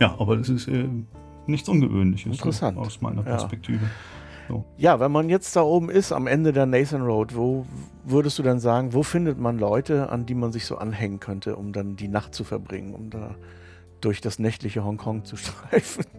Ja, 0.00 0.16
aber 0.18 0.38
das 0.38 0.48
ist 0.48 0.66
äh, 0.68 0.88
nichts 1.46 1.68
Ungewöhnliches 1.68 2.32
Interessant. 2.32 2.78
aus 2.78 3.02
meiner 3.02 3.22
Perspektive. 3.22 3.84
Ja. 3.84 3.90
So. 4.48 4.64
Ja, 4.78 4.98
wenn 4.98 5.12
man 5.12 5.28
jetzt 5.28 5.54
da 5.54 5.62
oben 5.62 5.90
ist, 5.90 6.10
am 6.10 6.26
Ende 6.26 6.52
der 6.52 6.66
Nathan 6.66 7.02
Road, 7.02 7.36
wo 7.36 7.66
würdest 8.04 8.38
du 8.38 8.42
dann 8.42 8.58
sagen, 8.60 8.94
wo 8.94 9.02
findet 9.02 9.38
man 9.38 9.58
Leute, 9.58 10.10
an 10.10 10.26
die 10.26 10.34
man 10.34 10.52
sich 10.52 10.64
so 10.64 10.76
anhängen 10.76 11.20
könnte, 11.20 11.54
um 11.54 11.72
dann 11.72 11.96
die 11.96 12.08
Nacht 12.08 12.34
zu 12.34 12.44
verbringen, 12.44 12.94
um 12.94 13.10
da 13.10 13.36
durch 14.00 14.20
das 14.20 14.38
nächtliche 14.38 14.84
Hongkong 14.84 15.24
zu 15.24 15.36
streifen. 15.36 16.04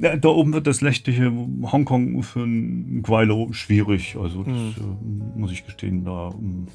Ja, 0.00 0.16
da 0.16 0.28
oben 0.28 0.52
wird 0.52 0.66
das 0.68 0.80
nächtliche 0.80 1.32
Hongkong 1.62 2.22
für 2.22 2.44
ein 2.44 3.02
Guaylo 3.02 3.48
schwierig. 3.52 4.16
Also 4.16 4.44
das 4.44 4.54
hm. 4.54 4.74
äh, 5.34 5.38
muss 5.40 5.50
ich 5.50 5.66
gestehen, 5.66 6.04
da. 6.04 6.30
Ähm, 6.38 6.68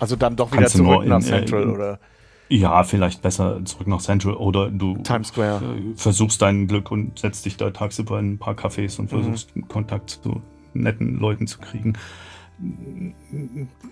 also 0.00 0.16
dann 0.16 0.36
doch 0.36 0.50
wieder 0.52 0.66
zurück 0.66 1.06
nach 1.06 1.16
in, 1.18 1.22
Central 1.22 1.64
in, 1.64 1.70
oder? 1.70 2.00
Ja, 2.48 2.82
vielleicht 2.84 3.20
besser 3.20 3.62
zurück 3.64 3.86
nach 3.88 4.00
Central 4.00 4.34
oder 4.34 4.70
du 4.70 4.96
Times 4.98 5.28
Square. 5.28 5.60
Äh, 5.62 5.94
versuchst 5.96 6.40
dein 6.40 6.66
Glück 6.66 6.90
und 6.90 7.18
setzt 7.18 7.44
dich 7.44 7.58
da 7.58 7.70
tagsüber 7.70 8.18
in 8.18 8.32
ein 8.32 8.38
paar 8.38 8.54
Cafés 8.54 8.98
und 8.98 9.12
mhm. 9.12 9.16
versuchst 9.16 9.54
mhm. 9.54 9.68
Kontakt 9.68 10.10
zu 10.10 10.40
netten 10.72 11.18
Leuten 11.18 11.46
zu 11.46 11.58
kriegen. 11.58 11.94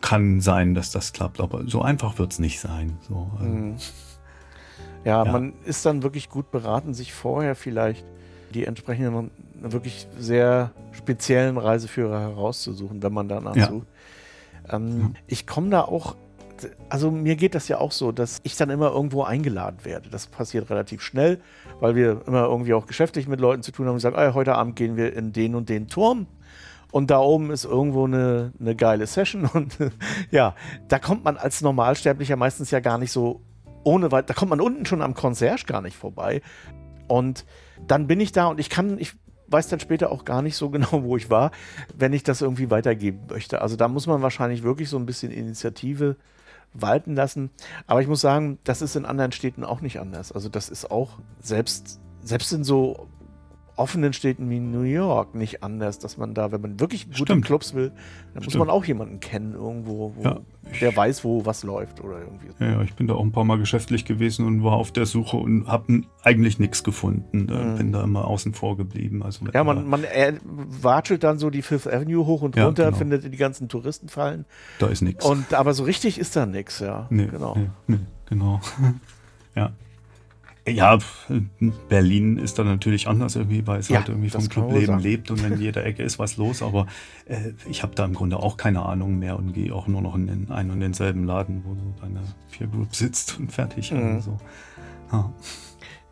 Kann 0.00 0.40
sein, 0.40 0.74
dass 0.74 0.90
das 0.90 1.12
klappt, 1.12 1.40
aber 1.40 1.68
so 1.68 1.82
einfach 1.82 2.18
wird 2.18 2.32
es 2.32 2.38
nicht 2.38 2.58
sein. 2.58 2.96
So, 3.02 3.30
also. 3.38 3.74
Ja, 5.06 5.24
ja, 5.24 5.30
man 5.30 5.52
ist 5.64 5.86
dann 5.86 6.02
wirklich 6.02 6.28
gut 6.28 6.50
beraten, 6.50 6.92
sich 6.92 7.14
vorher 7.14 7.54
vielleicht 7.54 8.04
die 8.52 8.64
entsprechenden, 8.64 9.30
wirklich 9.54 10.08
sehr 10.18 10.72
speziellen 10.90 11.58
Reiseführer 11.58 12.18
herauszusuchen, 12.20 13.00
wenn 13.04 13.12
man 13.12 13.28
danach 13.28 13.54
ja. 13.54 13.68
sucht. 13.68 13.86
Ähm. 14.68 15.14
Ich 15.28 15.46
komme 15.46 15.70
da 15.70 15.82
auch, 15.82 16.16
also 16.88 17.12
mir 17.12 17.36
geht 17.36 17.54
das 17.54 17.68
ja 17.68 17.78
auch 17.78 17.92
so, 17.92 18.10
dass 18.10 18.40
ich 18.42 18.56
dann 18.56 18.68
immer 18.68 18.90
irgendwo 18.90 19.22
eingeladen 19.22 19.84
werde. 19.84 20.10
Das 20.10 20.26
passiert 20.26 20.70
relativ 20.70 21.02
schnell, 21.02 21.40
weil 21.78 21.94
wir 21.94 22.22
immer 22.26 22.42
irgendwie 22.46 22.74
auch 22.74 22.86
geschäftlich 22.86 23.28
mit 23.28 23.38
Leuten 23.38 23.62
zu 23.62 23.70
tun 23.70 23.86
haben 23.86 23.94
und 23.94 24.00
sagen, 24.00 24.34
heute 24.34 24.56
Abend 24.56 24.74
gehen 24.74 24.96
wir 24.96 25.14
in 25.14 25.32
den 25.32 25.54
und 25.54 25.68
den 25.68 25.86
Turm. 25.86 26.26
Und 26.90 27.12
da 27.12 27.20
oben 27.20 27.52
ist 27.52 27.64
irgendwo 27.64 28.06
eine, 28.06 28.52
eine 28.58 28.74
geile 28.74 29.06
Session. 29.06 29.44
Und 29.52 29.76
ja, 30.30 30.54
da 30.88 30.98
kommt 30.98 31.24
man 31.24 31.36
als 31.36 31.60
Normalsterblicher 31.60 32.36
meistens 32.36 32.70
ja 32.70 32.80
gar 32.80 32.96
nicht 32.96 33.12
so 33.12 33.42
ohne 33.86 34.10
weit, 34.10 34.28
da 34.28 34.34
kommt 34.34 34.50
man 34.50 34.60
unten 34.60 34.84
schon 34.84 35.00
am 35.00 35.14
Concierge 35.14 35.64
gar 35.64 35.80
nicht 35.80 35.96
vorbei. 35.96 36.42
Und 37.06 37.46
dann 37.86 38.08
bin 38.08 38.18
ich 38.18 38.32
da 38.32 38.48
und 38.48 38.58
ich 38.58 38.68
kann, 38.68 38.98
ich 38.98 39.12
weiß 39.46 39.68
dann 39.68 39.78
später 39.78 40.10
auch 40.10 40.24
gar 40.24 40.42
nicht 40.42 40.56
so 40.56 40.70
genau, 40.70 41.04
wo 41.04 41.16
ich 41.16 41.30
war, 41.30 41.52
wenn 41.96 42.12
ich 42.12 42.24
das 42.24 42.42
irgendwie 42.42 42.70
weitergeben 42.70 43.20
möchte. 43.30 43.62
Also 43.62 43.76
da 43.76 43.86
muss 43.86 44.08
man 44.08 44.22
wahrscheinlich 44.22 44.64
wirklich 44.64 44.88
so 44.88 44.98
ein 44.98 45.06
bisschen 45.06 45.30
Initiative 45.30 46.16
walten 46.72 47.14
lassen. 47.14 47.50
Aber 47.86 48.02
ich 48.02 48.08
muss 48.08 48.20
sagen, 48.20 48.58
das 48.64 48.82
ist 48.82 48.96
in 48.96 49.06
anderen 49.06 49.30
Städten 49.30 49.64
auch 49.64 49.80
nicht 49.80 50.00
anders. 50.00 50.32
Also 50.32 50.48
das 50.48 50.68
ist 50.68 50.90
auch 50.90 51.20
selbst, 51.40 52.00
selbst 52.22 52.52
in 52.52 52.64
so 52.64 53.06
offenen 53.76 54.12
Städten 54.12 54.48
wie 54.50 54.58
New 54.58 54.82
York 54.82 55.34
nicht 55.34 55.62
anders, 55.62 55.98
dass 55.98 56.16
man 56.16 56.34
da, 56.34 56.50
wenn 56.50 56.60
man 56.60 56.80
wirklich 56.80 57.06
gute 57.06 57.24
Stimmt. 57.24 57.44
Clubs 57.44 57.74
will, 57.74 57.90
dann 57.90 58.42
Stimmt. 58.42 58.44
muss 58.46 58.54
man 58.56 58.70
auch 58.70 58.84
jemanden 58.84 59.20
kennen 59.20 59.52
irgendwo, 59.52 60.14
wo, 60.16 60.22
ja, 60.22 60.40
der 60.80 60.96
weiß, 60.96 61.24
wo 61.24 61.44
was 61.44 61.62
läuft 61.62 62.02
oder 62.02 62.20
irgendwie. 62.20 62.48
Ja, 62.58 62.80
ich 62.82 62.94
bin 62.94 63.06
da 63.06 63.14
auch 63.14 63.22
ein 63.22 63.32
paar 63.32 63.44
Mal 63.44 63.58
geschäftlich 63.58 64.04
gewesen 64.04 64.46
und 64.46 64.64
war 64.64 64.72
auf 64.72 64.92
der 64.92 65.06
Suche 65.06 65.36
und 65.36 65.66
habe 65.66 66.02
eigentlich 66.22 66.58
nichts 66.58 66.84
gefunden. 66.84 67.46
Mhm. 67.50 67.76
Bin 67.76 67.92
da 67.92 68.02
immer 68.02 68.24
außen 68.26 68.54
vor 68.54 68.76
geblieben. 68.76 69.22
Also 69.22 69.44
ja, 69.52 69.62
man, 69.62 69.86
man 69.86 70.04
watschelt 70.80 71.22
dann 71.22 71.38
so 71.38 71.50
die 71.50 71.62
Fifth 71.62 71.86
Avenue 71.86 72.26
hoch 72.26 72.42
und 72.42 72.56
runter, 72.56 72.84
ja, 72.84 72.88
genau. 72.88 72.98
findet 72.98 73.24
die 73.32 73.36
ganzen 73.36 73.68
Touristenfallen. 73.68 74.46
Da 74.78 74.86
ist 74.86 75.02
nichts. 75.02 75.24
Und 75.24 75.52
aber 75.52 75.74
so 75.74 75.84
richtig 75.84 76.18
ist 76.18 76.34
da 76.34 76.46
nichts, 76.46 76.80
ja. 76.80 77.06
Nee, 77.10 77.26
genau. 77.26 77.54
Nee, 77.56 77.68
nee, 77.86 78.00
genau. 78.26 78.60
Ja, 79.54 79.72
Berlin 81.88 82.38
ist 82.38 82.58
da 82.58 82.64
natürlich 82.64 83.06
anders 83.06 83.36
irgendwie, 83.36 83.66
weil 83.66 83.78
es 83.78 83.88
ja, 83.88 83.98
halt 83.98 84.08
irgendwie 84.08 84.30
vom 84.30 84.48
Clubleben 84.48 84.98
lebt 84.98 85.30
und 85.30 85.44
in 85.44 85.58
jeder 85.60 85.84
Ecke 85.84 86.02
ist 86.02 86.18
was 86.18 86.36
los. 86.36 86.60
Aber 86.62 86.86
äh, 87.26 87.52
ich 87.70 87.82
habe 87.82 87.94
da 87.94 88.04
im 88.04 88.14
Grunde 88.14 88.38
auch 88.38 88.56
keine 88.56 88.84
Ahnung 88.84 89.18
mehr 89.18 89.38
und 89.38 89.52
gehe 89.52 89.72
auch 89.72 89.86
nur 89.86 90.02
noch 90.02 90.16
in 90.16 90.26
den 90.26 90.50
einen 90.50 90.70
und 90.72 90.80
denselben 90.80 91.24
Laden, 91.24 91.62
wo 91.64 91.74
so 91.74 91.94
deine 92.00 92.20
Peer 92.50 92.66
Group 92.66 92.94
sitzt 92.96 93.38
und 93.38 93.52
fertig. 93.52 93.92
Mhm. 93.92 94.16
Also, 94.16 94.38
ja. 95.12 95.32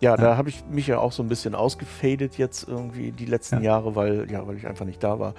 Ja, 0.00 0.16
da 0.16 0.36
habe 0.36 0.50
ich 0.50 0.62
mich 0.70 0.86
ja 0.86 0.98
auch 0.98 1.12
so 1.12 1.22
ein 1.22 1.28
bisschen 1.28 1.55
ausgefadet 1.55 2.36
jetzt 2.36 2.68
irgendwie 2.68 3.11
die 3.11 3.24
letzten 3.24 3.57
ja. 3.57 3.62
Jahre, 3.62 3.96
weil, 3.96 4.30
ja, 4.30 4.46
weil 4.46 4.57
ich 4.57 4.66
einfach 4.66 4.84
nicht 4.84 5.02
da 5.02 5.18
war. 5.18 5.34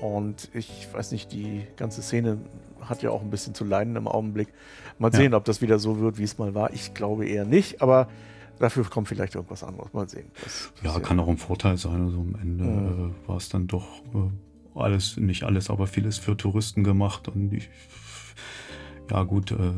Und 0.00 0.50
ich 0.52 0.88
weiß 0.92 1.12
nicht, 1.12 1.32
die 1.32 1.66
ganze 1.76 2.02
Szene 2.02 2.38
hat 2.82 3.02
ja 3.02 3.10
auch 3.10 3.22
ein 3.22 3.30
bisschen 3.30 3.54
zu 3.54 3.64
leiden 3.64 3.96
im 3.96 4.06
Augenblick. 4.06 4.48
Mal 4.98 5.12
sehen, 5.12 5.32
ja. 5.32 5.38
ob 5.38 5.44
das 5.44 5.62
wieder 5.62 5.78
so 5.78 6.00
wird, 6.00 6.18
wie 6.18 6.24
es 6.24 6.38
mal 6.38 6.54
war. 6.54 6.72
Ich 6.72 6.92
glaube 6.92 7.26
eher 7.26 7.46
nicht, 7.46 7.80
aber 7.80 8.08
Dafür 8.60 8.84
kommt 8.84 9.08
vielleicht 9.08 9.34
irgendwas 9.34 9.64
anderes. 9.64 9.90
Mal 9.94 10.06
sehen. 10.06 10.30
ja, 10.82 11.00
kann 11.00 11.18
auch 11.18 11.28
ein 11.28 11.38
Vorteil 11.38 11.78
sein. 11.78 12.02
Also 12.04 12.20
am 12.20 12.34
Ende 12.34 12.64
mhm. 12.64 13.14
äh, 13.24 13.28
war 13.28 13.38
es 13.38 13.48
dann 13.48 13.66
doch 13.66 14.02
äh, 14.14 14.78
alles, 14.78 15.16
nicht 15.16 15.44
alles, 15.44 15.70
aber 15.70 15.86
vieles 15.86 16.18
für 16.18 16.36
Touristen 16.36 16.84
gemacht. 16.84 17.26
Und 17.28 17.54
ich, 17.54 17.70
ja 19.10 19.22
gut, 19.22 19.52
äh, 19.52 19.72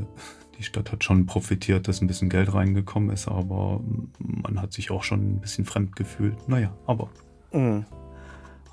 die 0.58 0.64
Stadt 0.64 0.90
hat 0.90 1.04
schon 1.04 1.26
profitiert, 1.26 1.86
dass 1.86 2.00
ein 2.00 2.08
bisschen 2.08 2.28
Geld 2.28 2.52
reingekommen 2.52 3.10
ist, 3.10 3.28
aber 3.28 3.80
man 4.18 4.60
hat 4.60 4.72
sich 4.72 4.90
auch 4.90 5.04
schon 5.04 5.36
ein 5.36 5.40
bisschen 5.40 5.64
fremd 5.64 5.94
gefühlt. 5.94 6.48
Naja, 6.48 6.76
aber 6.84 7.08
mhm. 7.52 7.86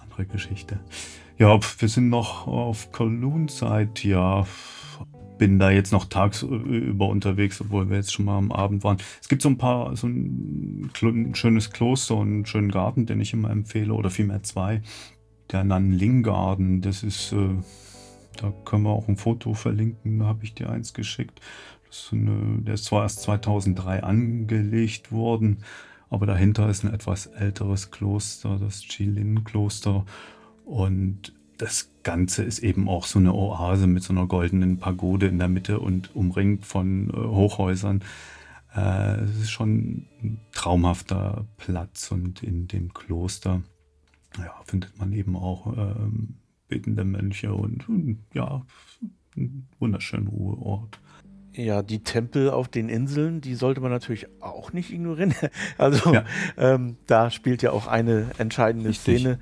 andere 0.01 0.25
Geschichte. 0.25 0.79
Ja, 1.37 1.59
wir 1.77 1.87
sind 1.87 2.09
noch 2.09 2.47
auf 2.47 2.91
Kowloon-Zeit, 2.91 4.03
ja 4.03 4.47
bin 5.39 5.57
da 5.57 5.71
jetzt 5.71 5.91
noch 5.91 6.05
tagsüber 6.05 7.07
unterwegs, 7.07 7.59
obwohl 7.61 7.89
wir 7.89 7.97
jetzt 7.97 8.13
schon 8.13 8.25
mal 8.25 8.37
am 8.37 8.51
Abend 8.51 8.83
waren. 8.83 8.97
Es 9.19 9.27
gibt 9.27 9.41
so 9.41 9.49
ein 9.49 9.57
paar, 9.57 9.95
so 9.95 10.05
ein, 10.05 10.91
ein 11.01 11.33
schönes 11.33 11.71
Kloster 11.71 12.15
und 12.15 12.27
einen 12.27 12.45
schönen 12.45 12.69
Garten, 12.69 13.07
den 13.07 13.19
ich 13.19 13.33
immer 13.33 13.49
empfehle, 13.49 13.93
oder 13.93 14.11
vielmehr 14.11 14.43
zwei. 14.43 14.83
Der 15.51 15.63
Nanling 15.63 16.21
Garden, 16.21 16.81
das 16.81 17.01
ist, 17.01 17.31
äh, 17.31 17.55
da 18.37 18.53
können 18.65 18.83
wir 18.83 18.91
auch 18.91 19.07
ein 19.07 19.17
Foto 19.17 19.55
verlinken, 19.55 20.19
da 20.19 20.25
habe 20.25 20.43
ich 20.43 20.53
dir 20.53 20.69
eins 20.69 20.93
geschickt. 20.93 21.41
Ist 21.89 22.09
eine, 22.11 22.59
der 22.59 22.75
ist 22.75 22.85
zwar 22.85 23.01
erst 23.01 23.21
2003 23.21 24.03
angelegt 24.03 25.11
worden, 25.11 25.63
aber 26.11 26.27
dahinter 26.27 26.69
ist 26.69 26.83
ein 26.83 26.93
etwas 26.93 27.25
älteres 27.25 27.89
Kloster, 27.89 28.57
das 28.59 28.81
Chilin-Kloster. 28.81 30.05
Und 30.65 31.33
das 31.57 31.91
Ganze 32.03 32.43
ist 32.43 32.59
eben 32.59 32.87
auch 32.87 33.05
so 33.05 33.19
eine 33.19 33.33
Oase 33.33 33.87
mit 33.87 34.03
so 34.03 34.13
einer 34.13 34.25
goldenen 34.25 34.77
Pagode 34.77 35.27
in 35.27 35.39
der 35.39 35.49
Mitte 35.49 35.79
und 35.79 36.15
umringt 36.15 36.65
von 36.65 37.09
äh, 37.09 37.13
Hochhäusern. 37.13 38.03
Äh, 38.75 39.21
es 39.21 39.41
ist 39.41 39.51
schon 39.51 40.07
ein 40.21 40.39
traumhafter 40.51 41.45
Platz 41.57 42.11
und 42.11 42.43
in 42.43 42.67
dem 42.67 42.93
Kloster 42.93 43.61
ja, 44.37 44.53
findet 44.63 44.97
man 44.99 45.11
eben 45.13 45.35
auch 45.35 45.75
ähm, 45.77 46.35
betende 46.67 47.03
Mönche 47.03 47.53
und, 47.53 47.89
und 47.89 48.19
ja, 48.33 48.65
ein 49.35 49.67
wunderschöner 49.79 50.29
Ruheort. 50.29 50.99
Ja, 51.53 51.81
die 51.81 52.03
Tempel 52.03 52.51
auf 52.51 52.67
den 52.67 52.89
Inseln, 52.89 53.41
die 53.41 53.55
sollte 53.55 53.81
man 53.81 53.91
natürlich 53.91 54.27
auch 54.39 54.71
nicht 54.71 54.93
ignorieren. 54.93 55.33
Also 55.77 56.13
ja. 56.13 56.25
ähm, 56.57 56.97
da 57.07 57.31
spielt 57.31 57.63
ja 57.63 57.71
auch 57.71 57.87
eine 57.87 58.27
entscheidende 58.37 58.89
Richtig. 58.89 59.19
Szene 59.19 59.39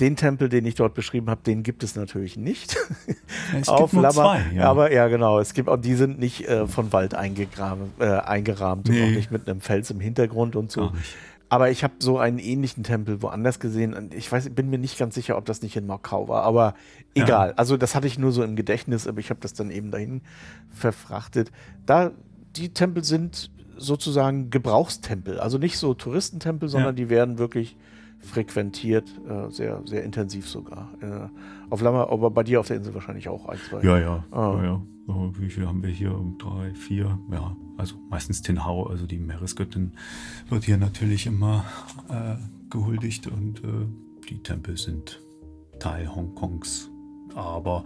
den 0.00 0.16
Tempel, 0.16 0.48
den 0.48 0.64
ich 0.64 0.74
dort 0.74 0.94
beschrieben 0.94 1.28
habe, 1.28 1.42
den 1.44 1.62
gibt 1.62 1.82
es 1.82 1.94
natürlich 1.94 2.36
nicht. 2.36 2.76
Es 3.58 3.68
auf 3.68 3.90
gibt 3.90 4.02
nur 4.02 4.10
zwei, 4.10 4.44
ja. 4.54 4.64
Aber 4.68 4.92
ja, 4.92 5.08
genau. 5.08 5.38
Es 5.38 5.52
gibt 5.52 5.68
auch, 5.68 5.76
die 5.76 5.94
sind 5.94 6.18
nicht 6.18 6.48
äh, 6.48 6.66
von 6.66 6.92
Wald 6.92 7.14
eingegraben, 7.14 7.92
äh, 7.98 8.06
eingerahmt 8.06 8.88
nee. 8.88 9.00
und 9.00 9.08
auch 9.08 9.14
nicht 9.14 9.30
mit 9.30 9.48
einem 9.48 9.60
Fels 9.60 9.90
im 9.90 10.00
Hintergrund 10.00 10.56
und 10.56 10.70
so. 10.70 10.92
Aber 11.48 11.70
ich 11.70 11.82
habe 11.82 11.94
so 11.98 12.18
einen 12.18 12.38
ähnlichen 12.38 12.84
Tempel 12.84 13.22
woanders 13.22 13.58
gesehen. 13.58 14.10
Ich 14.14 14.30
weiß, 14.30 14.50
bin 14.50 14.70
mir 14.70 14.78
nicht 14.78 14.96
ganz 14.96 15.16
sicher, 15.16 15.36
ob 15.36 15.44
das 15.46 15.62
nicht 15.62 15.76
in 15.76 15.84
Macau 15.84 16.28
war, 16.28 16.44
aber 16.44 16.74
egal. 17.14 17.48
Ja. 17.48 17.54
Also 17.56 17.76
das 17.76 17.96
hatte 17.96 18.06
ich 18.06 18.18
nur 18.18 18.30
so 18.30 18.44
im 18.44 18.54
Gedächtnis, 18.54 19.08
aber 19.08 19.18
ich 19.18 19.30
habe 19.30 19.40
das 19.40 19.52
dann 19.52 19.70
eben 19.70 19.90
dahin 19.90 20.22
verfrachtet. 20.70 21.50
Da 21.86 22.12
die 22.56 22.72
Tempel 22.72 23.02
sind 23.02 23.50
sozusagen 23.76 24.50
Gebrauchstempel, 24.50 25.40
also 25.40 25.58
nicht 25.58 25.78
so 25.78 25.94
Touristentempel, 25.94 26.68
sondern 26.68 26.96
ja. 26.96 27.04
die 27.04 27.10
werden 27.10 27.38
wirklich 27.38 27.76
frequentiert, 28.20 29.08
äh, 29.28 29.50
sehr, 29.50 29.82
sehr 29.84 30.04
intensiv 30.04 30.48
sogar. 30.48 30.92
Äh, 31.00 31.28
auf 31.70 31.80
Lama, 31.80 32.04
aber 32.04 32.30
bei 32.30 32.42
dir 32.42 32.60
auf 32.60 32.66
der 32.66 32.76
Insel 32.76 32.94
wahrscheinlich 32.94 33.28
auch 33.28 33.46
ein, 33.46 33.58
zwei. 33.68 33.82
Ja, 33.82 33.98
ja. 33.98 34.24
Ah. 34.30 34.54
ja, 34.56 34.64
ja. 34.64 34.82
So, 35.06 35.32
wie 35.38 35.48
viele 35.48 35.66
haben 35.66 35.82
wir 35.82 35.90
hier? 35.90 36.14
Drei, 36.38 36.72
vier, 36.74 37.18
ja. 37.32 37.56
Also 37.76 37.96
meistens 38.10 38.42
Tenhau, 38.42 38.86
also 38.86 39.06
die 39.06 39.18
Meeresgöttin, 39.18 39.92
wird 40.48 40.64
hier 40.64 40.76
natürlich 40.76 41.26
immer 41.26 41.64
äh, 42.08 42.36
gehuldigt 42.68 43.26
und 43.26 43.64
äh, 43.64 43.86
die 44.28 44.42
Tempel 44.42 44.76
sind 44.76 45.20
Teil 45.78 46.14
Hongkongs 46.14 46.90
aber 47.34 47.84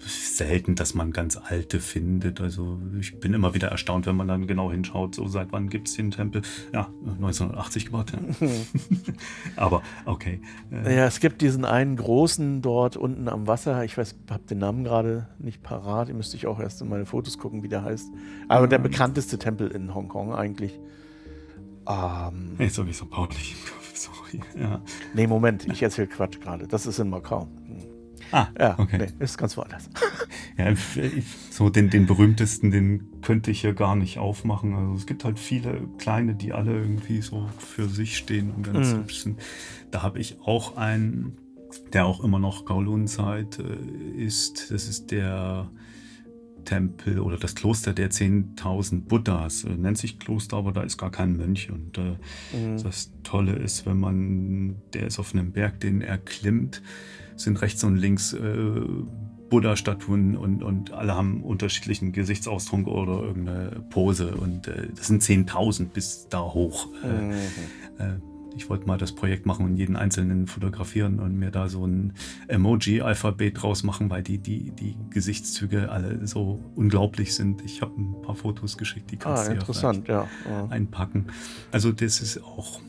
selten, 0.00 0.74
dass 0.74 0.94
man 0.94 1.12
ganz 1.12 1.36
alte 1.36 1.80
findet. 1.80 2.40
Also 2.40 2.78
ich 2.98 3.18
bin 3.20 3.34
immer 3.34 3.54
wieder 3.54 3.68
erstaunt, 3.68 4.06
wenn 4.06 4.16
man 4.16 4.28
dann 4.28 4.46
genau 4.46 4.70
hinschaut, 4.70 5.14
so 5.14 5.26
seit 5.26 5.52
wann 5.52 5.68
gibt 5.68 5.88
es 5.88 5.94
den 5.94 6.10
Tempel? 6.10 6.42
Ja, 6.72 6.88
1980 7.04 7.86
gebaut. 7.86 8.12
Ja. 8.12 8.48
aber 9.56 9.82
okay. 10.04 10.40
Äh, 10.70 10.96
ja, 10.96 11.06
es 11.06 11.20
gibt 11.20 11.42
diesen 11.42 11.64
einen 11.64 11.96
großen 11.96 12.62
dort 12.62 12.96
unten 12.96 13.28
am 13.28 13.46
Wasser. 13.46 13.84
Ich 13.84 13.96
weiß, 13.96 14.16
habe 14.30 14.44
den 14.44 14.58
Namen 14.58 14.84
gerade 14.84 15.28
nicht 15.38 15.62
parat. 15.62 16.08
Den 16.08 16.16
müsste 16.16 16.36
ich 16.36 16.46
auch 16.46 16.60
erst 16.60 16.82
in 16.82 16.88
meine 16.88 17.06
Fotos 17.06 17.38
gucken, 17.38 17.62
wie 17.62 17.68
der 17.68 17.82
heißt. 17.82 18.08
Aber 18.48 18.62
ja. 18.62 18.66
der 18.68 18.78
bekannteste 18.78 19.38
Tempel 19.38 19.68
in 19.70 19.94
Hongkong 19.94 20.34
eigentlich. 20.34 20.78
Ähm, 21.88 22.56
Jetzt 22.58 22.78
habe 22.78 22.90
ich 22.90 22.96
so 22.96 23.06
pautlich 23.06 23.52
im 23.52 23.72
Kopf. 23.72 23.76
Sorry. 23.96 24.40
Ja. 24.60 24.82
Nee, 25.14 25.26
Moment, 25.26 25.66
ich 25.66 25.82
erzähle 25.82 26.08
Quatsch 26.08 26.40
gerade. 26.40 26.66
Das 26.66 26.86
ist 26.86 26.98
in 26.98 27.08
Macau. 27.08 27.48
Ah, 28.32 28.48
ja, 28.58 28.78
okay. 28.78 28.98
Nee, 28.98 29.24
ist 29.24 29.38
ganz 29.38 29.56
woanders. 29.56 29.88
ja, 30.58 30.74
so 31.50 31.70
den, 31.70 31.90
den 31.90 32.06
berühmtesten, 32.06 32.70
den 32.70 33.20
könnte 33.22 33.50
ich 33.50 33.60
hier 33.60 33.74
gar 33.74 33.96
nicht 33.96 34.18
aufmachen. 34.18 34.74
Also 34.74 34.94
es 34.94 35.06
gibt 35.06 35.24
halt 35.24 35.38
viele 35.38 35.80
kleine, 35.98 36.34
die 36.34 36.52
alle 36.52 36.72
irgendwie 36.72 37.22
so 37.22 37.48
für 37.58 37.88
sich 37.88 38.16
stehen 38.16 38.50
und 38.50 38.62
ganz 38.62 38.92
mhm. 38.92 38.98
hübsch 38.98 39.20
sind. 39.20 39.40
Da 39.90 40.02
habe 40.02 40.18
ich 40.18 40.40
auch 40.40 40.76
einen, 40.76 41.36
der 41.92 42.06
auch 42.06 42.22
immer 42.22 42.38
noch 42.38 42.64
Kowloon-Zeit 42.64 43.58
äh, 43.58 44.22
ist. 44.22 44.70
Das 44.70 44.88
ist 44.88 45.10
der 45.10 45.70
Tempel 46.66 47.20
oder 47.20 47.38
das 47.38 47.54
Kloster 47.54 47.94
der 47.94 48.10
10.000 48.10 49.02
Buddhas. 49.02 49.64
Äh, 49.64 49.70
nennt 49.70 49.96
sich 49.96 50.18
Kloster, 50.18 50.58
aber 50.58 50.72
da 50.72 50.82
ist 50.82 50.98
gar 50.98 51.10
kein 51.10 51.36
Mönch. 51.36 51.70
Und 51.70 51.96
äh, 51.96 52.16
mhm. 52.54 52.82
das 52.82 53.12
Tolle 53.22 53.52
ist, 53.52 53.86
wenn 53.86 53.98
man, 53.98 54.76
der 54.92 55.06
ist 55.06 55.18
auf 55.18 55.32
einem 55.32 55.52
Berg, 55.52 55.80
den 55.80 56.02
er 56.02 56.18
klimmt, 56.18 56.82
sind 57.36 57.60
rechts 57.62 57.84
und 57.84 57.96
links 57.96 58.32
äh, 58.32 58.80
Buddha-Statuen 59.48 60.36
und, 60.36 60.62
und 60.62 60.92
alle 60.92 61.14
haben 61.14 61.42
unterschiedlichen 61.42 62.12
Gesichtsausdruck 62.12 62.86
oder 62.88 63.22
irgendeine 63.22 63.84
Pose. 63.90 64.34
Und 64.34 64.68
äh, 64.68 64.88
das 64.94 65.06
sind 65.06 65.22
10.000 65.22 65.86
bis 65.86 66.28
da 66.28 66.40
hoch. 66.40 66.88
Äh, 67.04 67.22
mhm. 67.22 67.32
Äh, 67.98 68.20
ich 68.56 68.70
wollte 68.70 68.86
mal 68.86 68.96
das 68.96 69.12
Projekt 69.12 69.44
machen 69.44 69.66
und 69.66 69.76
jeden 69.76 69.96
einzelnen 69.96 70.46
fotografieren 70.46 71.20
und 71.20 71.36
mir 71.38 71.50
da 71.50 71.68
so 71.68 71.86
ein 71.86 72.14
Emoji-Alphabet 72.48 73.62
draus 73.62 73.82
machen, 73.82 74.08
weil 74.08 74.22
die, 74.22 74.38
die, 74.38 74.70
die 74.70 74.96
Gesichtszüge 75.10 75.90
alle 75.90 76.26
so 76.26 76.58
unglaublich 76.74 77.34
sind. 77.34 77.62
Ich 77.62 77.82
habe 77.82 78.00
ein 78.00 78.22
paar 78.22 78.34
Fotos 78.34 78.78
geschickt, 78.78 79.10
die 79.10 79.18
kannst 79.18 79.44
ah, 79.44 79.48
du 79.48 79.52
interessant, 79.52 80.08
ja, 80.08 80.26
ja. 80.48 80.66
einpacken. 80.68 81.26
Also 81.70 81.92
das 81.92 82.20
ist 82.20 82.42
auch 82.42 82.80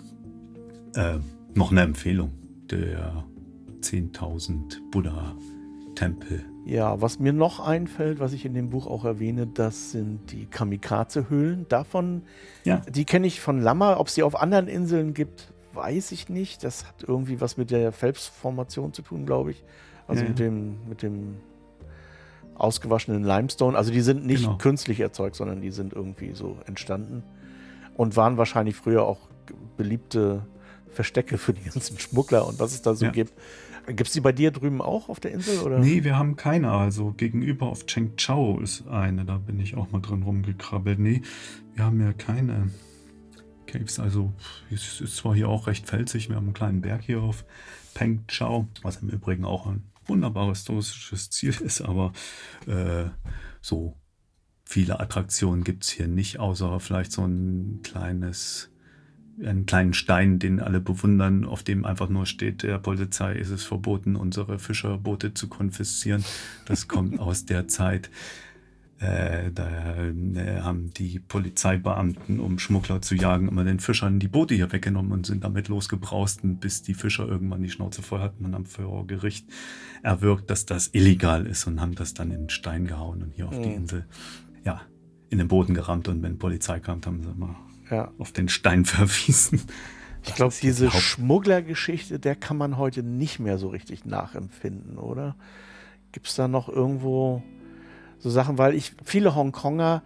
äh, 0.95 1.17
noch 1.53 1.71
eine 1.71 1.81
Empfehlung 1.81 2.31
der 2.69 3.25
10.000 3.87 4.81
Buddha-Tempel 4.91 6.43
Ja, 6.65 6.99
was 7.01 7.19
mir 7.19 7.31
noch 7.31 7.61
einfällt, 7.61 8.19
was 8.19 8.33
ich 8.33 8.43
in 8.43 8.53
dem 8.53 8.69
Buch 8.69 8.85
auch 8.85 9.05
erwähne, 9.05 9.47
das 9.47 9.91
sind 9.91 10.29
die 10.33 10.45
Kamikaze-Höhlen. 10.45 11.67
Davon, 11.69 12.23
ja. 12.65 12.81
die 12.89 13.05
kenne 13.05 13.27
ich 13.27 13.39
von 13.39 13.61
Lammer. 13.61 14.01
Ob 14.01 14.07
es 14.07 14.15
die 14.15 14.23
auf 14.23 14.35
anderen 14.35 14.67
Inseln 14.67 15.13
gibt, 15.13 15.53
weiß 15.73 16.11
ich 16.11 16.27
nicht. 16.27 16.65
Das 16.65 16.85
hat 16.85 17.03
irgendwie 17.07 17.39
was 17.39 17.55
mit 17.55 17.71
der 17.71 17.93
Phelps-Formation 17.93 18.91
zu 18.91 19.03
tun, 19.03 19.25
glaube 19.25 19.51
ich. 19.51 19.63
Also 20.05 20.23
ja. 20.23 20.29
mit 20.29 20.39
dem, 20.39 20.75
mit 20.89 21.01
dem 21.01 21.37
ausgewaschenen 22.55 23.23
Limestone. 23.23 23.77
Also 23.77 23.93
die 23.93 24.01
sind 24.01 24.25
nicht 24.25 24.43
genau. 24.43 24.57
künstlich 24.57 24.99
erzeugt, 24.99 25.37
sondern 25.37 25.61
die 25.61 25.71
sind 25.71 25.93
irgendwie 25.93 26.33
so 26.33 26.57
entstanden 26.65 27.23
und 27.95 28.17
waren 28.17 28.35
wahrscheinlich 28.35 28.75
früher 28.75 29.03
auch 29.03 29.29
beliebte 29.77 30.45
Verstecke 30.91 31.37
für 31.37 31.53
die 31.53 31.63
ganzen 31.63 31.97
Schmuggler 31.99 32.45
und 32.45 32.59
was 32.59 32.73
es 32.73 32.81
da 32.81 32.95
so 32.95 33.05
ja. 33.05 33.11
gibt. 33.11 33.33
Gibt 33.87 34.07
es 34.07 34.11
die 34.11 34.21
bei 34.21 34.33
dir 34.33 34.51
drüben 34.51 34.81
auch 34.81 35.07
auf 35.07 35.21
der 35.21 35.31
Insel? 35.31 35.59
Oder? 35.59 35.79
Nee, 35.79 36.03
wir 36.03 36.17
haben 36.17 36.35
keine. 36.35 36.71
Also 36.71 37.13
gegenüber 37.13 37.67
auf 37.67 37.85
Cheng 37.85 38.17
Chao 38.17 38.59
ist 38.59 38.85
eine. 38.87 39.23
Da 39.23 39.37
bin 39.37 39.59
ich 39.61 39.75
auch 39.75 39.91
mal 39.91 40.01
drin 40.01 40.23
rumgekrabbelt. 40.23 40.99
Nee, 40.99 41.21
wir 41.73 41.85
haben 41.85 42.01
ja 42.01 42.11
keine 42.11 42.69
Caves. 43.65 43.99
Also 43.99 44.33
es 44.69 44.99
ist 44.99 45.15
zwar 45.15 45.35
hier 45.35 45.47
auch 45.47 45.67
recht 45.67 45.87
felsig. 45.87 46.27
Wir 46.27 46.35
haben 46.35 46.45
einen 46.45 46.53
kleinen 46.53 46.81
Berg 46.81 47.03
hier 47.03 47.21
auf 47.21 47.45
Peng 47.93 48.25
Chao, 48.27 48.67
was 48.81 48.97
im 48.97 49.09
Übrigen 49.09 49.45
auch 49.45 49.67
ein 49.67 49.83
wunderbares 50.05 50.65
touristisches 50.65 51.29
Ziel 51.29 51.55
ist. 51.61 51.81
Aber 51.81 52.11
äh, 52.65 53.05
so 53.61 53.95
viele 54.65 54.99
Attraktionen 54.99 55.63
gibt 55.63 55.85
es 55.85 55.91
hier 55.91 56.07
nicht, 56.07 56.39
außer 56.39 56.81
vielleicht 56.81 57.13
so 57.13 57.23
ein 57.25 57.79
kleines 57.83 58.69
einen 59.43 59.65
kleinen 59.65 59.93
Stein, 59.93 60.39
den 60.39 60.59
alle 60.59 60.79
bewundern, 60.79 61.45
auf 61.45 61.63
dem 61.63 61.85
einfach 61.85 62.09
nur 62.09 62.25
steht, 62.25 62.63
der 62.63 62.79
Polizei 62.79 63.33
ist 63.33 63.49
es 63.49 63.63
verboten, 63.63 64.15
unsere 64.15 64.59
Fischerboote 64.59 65.33
zu 65.33 65.47
konfiszieren. 65.47 66.23
Das 66.65 66.87
kommt 66.87 67.19
aus 67.19 67.45
der 67.45 67.67
Zeit. 67.67 68.09
Äh, 68.99 69.51
da 69.51 69.95
äh, 69.95 70.61
haben 70.61 70.89
die 70.91 71.19
Polizeibeamten, 71.19 72.39
um 72.39 72.57
Schmuggler 72.57 72.99
zu 72.99 73.13
jagen, 73.13 73.47
immer 73.47 73.63
den 73.63 73.79
Fischern 73.79 74.19
die 74.19 74.27
Boote 74.27 74.55
hier 74.55 74.71
weggenommen 74.71 75.11
und 75.11 75.27
sind 75.27 75.43
damit 75.43 75.67
losgebraust, 75.67 76.39
bis 76.43 76.81
die 76.81 76.95
Fischer 76.95 77.27
irgendwann 77.27 77.61
die 77.61 77.69
Schnauze 77.69 78.01
voll 78.01 78.21
hatten 78.21 78.43
und 78.43 78.55
haben 78.55 78.65
vor 78.65 79.05
Gericht 79.05 79.45
erwirkt, 80.01 80.49
dass 80.49 80.65
das 80.65 80.89
illegal 80.93 81.45
ist 81.45 81.67
und 81.67 81.79
haben 81.79 81.93
das 81.93 82.15
dann 82.15 82.31
in 82.31 82.41
den 82.41 82.49
Stein 82.49 82.87
gehauen 82.87 83.21
und 83.21 83.33
hier 83.35 83.47
auf 83.47 83.59
mhm. 83.59 83.63
die 83.63 83.73
Insel, 83.73 84.05
ja, 84.65 84.81
in 85.29 85.37
den 85.37 85.47
Boden 85.47 85.75
gerammt 85.75 86.07
und 86.07 86.23
wenn 86.23 86.39
Polizei 86.39 86.79
kam, 86.79 87.01
haben 87.05 87.21
sie 87.21 87.33
mal 87.35 87.55
ja. 87.89 88.11
auf 88.17 88.31
den 88.31 88.49
Stein 88.49 88.85
verwiesen. 88.85 89.61
Ich 90.25 90.35
glaube, 90.35 90.53
diese 90.61 90.87
die 90.87 90.97
Schmugglergeschichte, 90.97 92.19
der 92.19 92.35
kann 92.35 92.57
man 92.57 92.77
heute 92.77 93.01
nicht 93.01 93.39
mehr 93.39 93.57
so 93.57 93.69
richtig 93.69 94.05
nachempfinden, 94.05 94.97
oder? 94.97 95.35
Gibt 96.11 96.27
es 96.27 96.35
da 96.35 96.47
noch 96.47 96.67
irgendwo 96.67 97.43
so 98.19 98.29
Sachen, 98.29 98.57
weil 98.57 98.73
ich, 98.73 98.93
viele 99.03 99.35
Hongkonger, 99.35 100.01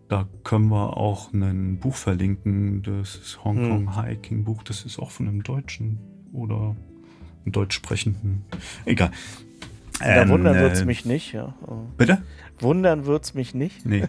Da 0.07 0.27
können 0.43 0.67
wir 0.67 0.97
auch 0.97 1.33
ein 1.33 1.79
Buch 1.79 1.95
verlinken, 1.95 2.83
das 2.83 3.39
Hongkong 3.43 3.95
hm. 3.95 4.03
Hiking 4.03 4.43
Buch, 4.43 4.61
das 4.61 4.85
ist 4.85 4.99
auch 4.99 5.09
von 5.09 5.27
einem 5.27 5.41
Deutschen 5.41 5.97
oder 6.31 6.75
einem 7.43 7.51
deutsch 7.51 7.75
sprechenden. 7.75 8.43
Egal. 8.85 9.11
Da 9.99 10.23
ähm, 10.23 10.29
wundern 10.29 10.55
wird 10.55 10.73
es 10.73 10.81
äh, 10.81 10.85
mich 10.85 11.05
nicht, 11.05 11.33
ja. 11.33 11.53
Bitte? 11.97 12.21
Wundern 12.59 13.05
wird 13.05 13.25
es 13.25 13.33
mich 13.33 13.53
nicht. 13.53 13.85
Nee. 13.85 14.05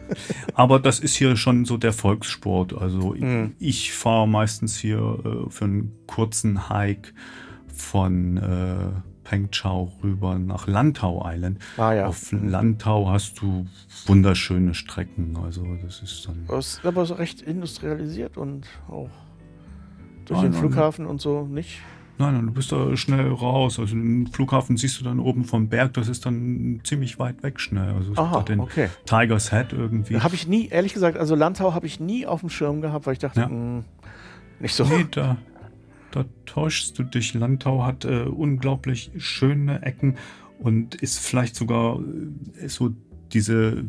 Aber 0.54 0.78
das 0.78 1.00
ist 1.00 1.14
hier 1.16 1.36
schon 1.36 1.64
so 1.64 1.76
der 1.76 1.92
Volkssport. 1.92 2.74
Also 2.74 3.14
mhm. 3.18 3.54
ich, 3.58 3.90
ich 3.90 3.92
fahre 3.92 4.28
meistens 4.28 4.76
hier 4.76 4.98
äh, 4.98 5.50
für 5.50 5.64
einen 5.64 5.92
kurzen 6.06 6.68
Hike 6.68 7.12
von 7.72 8.36
äh, 8.36 9.00
Pengchao 9.24 9.92
rüber 10.02 10.38
nach 10.38 10.66
Lantau 10.66 11.24
Island. 11.26 11.58
Ah, 11.76 11.92
ja. 11.92 12.06
Auf. 12.06 12.30
Lantau 12.30 13.08
hast 13.10 13.40
du 13.40 13.66
wunderschöne 14.06 14.74
Strecken. 14.74 15.36
Also 15.42 15.66
das 15.82 16.02
ist 16.02 16.26
dann. 16.28 16.44
Das 16.48 16.74
ist 16.74 16.86
aber 16.86 17.04
so 17.06 17.14
recht 17.14 17.42
industrialisiert 17.42 18.36
und 18.36 18.66
auch 18.88 19.10
durch 20.26 20.40
den 20.40 20.52
Flughafen 20.52 21.06
und 21.06 21.20
so 21.20 21.46
nicht. 21.46 21.80
Nein, 22.18 22.34
nein, 22.34 22.46
du 22.46 22.52
bist 22.52 22.72
da 22.72 22.96
schnell 22.96 23.30
raus. 23.30 23.78
Also 23.78 23.94
den 23.94 24.26
Flughafen 24.28 24.76
siehst 24.76 25.00
du 25.00 25.04
dann 25.04 25.20
oben 25.20 25.44
vom 25.44 25.68
Berg, 25.68 25.94
das 25.94 26.08
ist 26.08 26.24
dann 26.24 26.80
ziemlich 26.84 27.18
weit 27.18 27.42
weg 27.42 27.60
schnell. 27.60 27.92
Also 27.92 28.12
Aha, 28.16 28.42
den 28.42 28.60
okay. 28.60 28.88
Tigers 29.04 29.50
Head 29.50 29.72
irgendwie. 29.72 30.18
Habe 30.20 30.34
ich 30.34 30.46
nie, 30.46 30.68
ehrlich 30.68 30.94
gesagt, 30.94 31.18
also 31.18 31.34
Landau 31.34 31.74
habe 31.74 31.86
ich 31.86 32.00
nie 32.00 32.26
auf 32.26 32.40
dem 32.40 32.48
Schirm 32.48 32.80
gehabt, 32.80 33.06
weil 33.06 33.14
ich 33.14 33.18
dachte, 33.18 33.40
ja. 33.40 33.48
mh, 33.48 33.52
hm, 33.52 33.84
nicht 34.60 34.74
so. 34.74 34.84
Nee, 34.84 35.06
da, 35.10 35.36
da 36.10 36.24
täuschst 36.46 36.98
du 36.98 37.02
dich. 37.02 37.34
Landau 37.34 37.84
hat 37.84 38.04
äh, 38.04 38.22
unglaublich 38.22 39.10
schöne 39.18 39.82
Ecken 39.82 40.16
und 40.58 40.94
ist 40.94 41.18
vielleicht 41.18 41.54
sogar 41.54 42.00
äh, 42.60 42.68
so 42.68 42.94
diese 43.32 43.84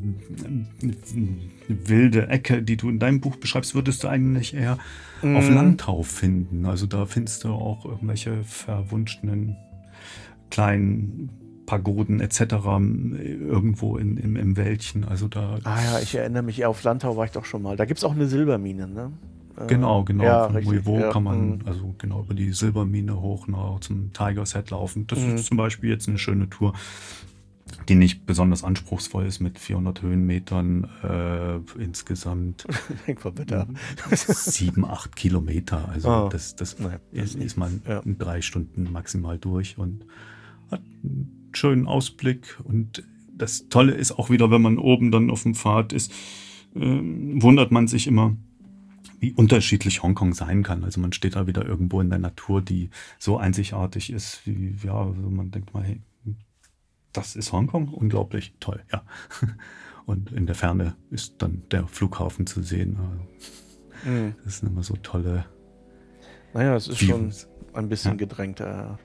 wilde 1.67 2.27
Ecke, 2.27 2.63
die 2.63 2.77
du 2.77 2.89
in 2.89 2.99
deinem 2.99 3.21
Buch 3.21 3.35
beschreibst, 3.35 3.75
würdest 3.75 4.03
du 4.03 4.07
eigentlich 4.07 4.53
eher 4.53 4.77
mm. 5.21 5.35
auf 5.35 5.49
Landtau 5.49 6.03
finden. 6.03 6.65
Also 6.65 6.85
da 6.85 7.05
findest 7.05 7.43
du 7.43 7.49
auch 7.49 7.85
irgendwelche 7.85 8.43
verwunschenen 8.43 9.57
kleinen 10.49 11.29
Pagoden 11.65 12.21
etc. 12.21 12.39
irgendwo 13.19 13.97
in, 13.97 14.17
im, 14.17 14.35
im 14.37 14.57
Wäldchen. 14.57 15.03
Also 15.03 15.27
da. 15.27 15.59
Ah 15.63 15.81
ja, 15.83 15.99
ich 15.99 16.15
erinnere 16.15 16.43
mich, 16.43 16.65
auf 16.65 16.81
Landtau 16.83 17.17
war 17.17 17.25
ich 17.25 17.31
doch 17.31 17.45
schon 17.45 17.61
mal. 17.61 17.75
Da 17.75 17.85
gibt 17.85 17.99
es 17.99 18.03
auch 18.03 18.13
eine 18.13 18.27
Silbermine, 18.27 18.87
ne? 18.87 19.11
Äh, 19.57 19.67
genau, 19.67 20.03
genau. 20.03 20.23
Ja, 20.23 20.49
Von 20.49 20.63
Muivo 20.63 20.99
ja, 20.99 21.11
kann 21.11 21.23
man 21.23 21.57
mm. 21.57 21.61
also 21.65 21.95
genau 21.97 22.21
über 22.21 22.33
die 22.33 22.53
Silbermine 22.53 23.19
hoch 23.19 23.47
nach 23.47 23.79
zum 23.81 24.13
Tiger's 24.13 24.53
Head 24.53 24.71
laufen. 24.71 25.07
Das 25.07 25.19
mm. 25.19 25.35
ist 25.35 25.45
zum 25.47 25.57
Beispiel 25.57 25.89
jetzt 25.89 26.07
eine 26.07 26.17
schöne 26.17 26.49
Tour 26.49 26.73
die 27.89 27.95
nicht 27.95 28.25
besonders 28.25 28.63
anspruchsvoll 28.63 29.25
ist 29.25 29.39
mit 29.39 29.59
400 29.59 30.01
Höhenmetern 30.01 30.89
äh, 31.03 31.81
insgesamt. 31.81 32.65
sieben, 34.11 34.85
acht 34.85 35.15
Kilometer. 35.15 35.87
Also 35.89 36.09
oh. 36.09 36.29
das, 36.29 36.55
das 36.55 36.79
Nein, 36.79 36.99
ist, 37.11 37.35
ist 37.35 37.57
man 37.57 37.81
ja. 37.87 37.99
in 37.99 38.17
drei 38.17 38.41
Stunden 38.41 38.91
maximal 38.91 39.37
durch 39.37 39.77
und 39.77 40.05
hat 40.69 40.81
einen 41.03 41.49
schönen 41.53 41.87
Ausblick. 41.87 42.59
Und 42.63 43.03
das 43.33 43.69
Tolle 43.69 43.93
ist 43.93 44.11
auch 44.11 44.29
wieder, 44.29 44.51
wenn 44.51 44.61
man 44.61 44.77
oben 44.77 45.11
dann 45.11 45.29
auf 45.29 45.43
dem 45.43 45.55
Pfad 45.55 45.93
ist, 45.93 46.11
äh, 46.75 46.79
wundert 46.79 47.71
man 47.71 47.87
sich 47.87 48.07
immer, 48.07 48.35
wie 49.19 49.33
unterschiedlich 49.33 50.03
Hongkong 50.03 50.33
sein 50.33 50.63
kann. 50.63 50.83
Also 50.83 50.99
man 50.99 51.13
steht 51.13 51.35
da 51.35 51.47
wieder 51.47 51.65
irgendwo 51.65 52.01
in 52.01 52.09
der 52.09 52.19
Natur, 52.19 52.61
die 52.61 52.89
so 53.17 53.37
einzigartig 53.37 54.11
ist, 54.11 54.45
wie, 54.45 54.75
ja, 54.83 54.93
also 54.93 55.21
man 55.21 55.51
denkt 55.51 55.73
mal, 55.73 55.83
hey, 55.83 56.01
das 57.13 57.35
ist 57.35 57.51
Hongkong, 57.51 57.89
unglaublich 57.89 58.53
toll, 58.59 58.83
ja. 58.91 59.03
Und 60.05 60.31
in 60.31 60.45
der 60.45 60.55
Ferne 60.55 60.95
ist 61.09 61.35
dann 61.39 61.63
der 61.69 61.85
Flughafen 61.87 62.47
zu 62.47 62.63
sehen. 62.63 62.97
Mhm. 64.05 64.35
Das 64.45 64.59
sind 64.59 64.69
immer 64.69 64.83
so 64.83 64.95
tolle. 64.95 65.45
Naja, 66.53 66.75
es 66.75 66.87
ist 66.87 67.01
Views. 67.01 67.41
schon 67.41 67.49
ein 67.73 67.89
bisschen 67.89 68.11
ja. 68.11 68.17
gedrängter. 68.17 68.99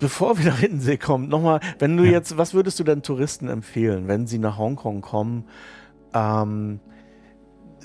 Bevor 0.00 0.36
wir 0.38 0.46
nach 0.46 0.58
Hiddensee 0.58 0.96
kommen, 0.96 1.28
nochmal, 1.28 1.60
wenn 1.78 1.96
du 1.96 2.04
ja. 2.04 2.10
jetzt, 2.10 2.36
was 2.36 2.52
würdest 2.54 2.80
du 2.80 2.84
denn 2.84 3.02
Touristen 3.02 3.48
empfehlen, 3.48 4.08
wenn 4.08 4.26
sie 4.26 4.38
nach 4.38 4.58
Hongkong 4.58 5.00
kommen? 5.00 5.44
Ähm, 6.12 6.80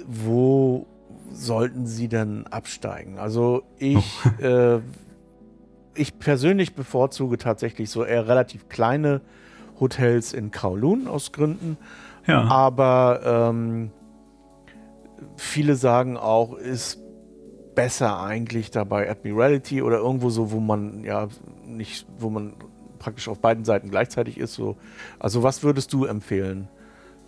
wo 0.07 0.87
sollten 1.31 1.85
sie 1.85 2.07
denn 2.07 2.47
absteigen? 2.47 3.19
Also 3.19 3.63
ich 3.77 4.19
oh. 4.39 4.43
äh, 4.43 4.81
ich 5.97 6.19
persönlich 6.19 6.75
bevorzuge 6.75 7.37
tatsächlich 7.37 7.89
so 7.89 8.03
eher 8.03 8.27
relativ 8.27 8.69
kleine 8.69 9.21
Hotels 9.79 10.33
in 10.33 10.51
Kowloon 10.51 11.07
aus 11.07 11.31
Gründen. 11.31 11.77
Ja. 12.25 12.43
Aber 12.43 13.21
ähm, 13.53 13.91
viele 15.35 15.75
sagen 15.75 16.17
auch, 16.17 16.53
ist 16.55 16.99
besser 17.75 18.21
eigentlich 18.21 18.71
dabei 18.71 19.09
Admiralty 19.09 19.81
oder 19.81 19.97
irgendwo 19.97 20.29
so, 20.29 20.51
wo 20.51 20.59
man 20.59 21.03
ja 21.03 21.27
nicht, 21.65 22.07
wo 22.17 22.29
man 22.29 22.53
praktisch 22.97 23.27
auf 23.27 23.39
beiden 23.39 23.65
Seiten 23.65 23.89
gleichzeitig 23.89 24.39
ist. 24.39 24.53
So. 24.53 24.77
Also 25.19 25.43
was 25.43 25.63
würdest 25.63 25.93
du 25.93 26.05
empfehlen? 26.05 26.67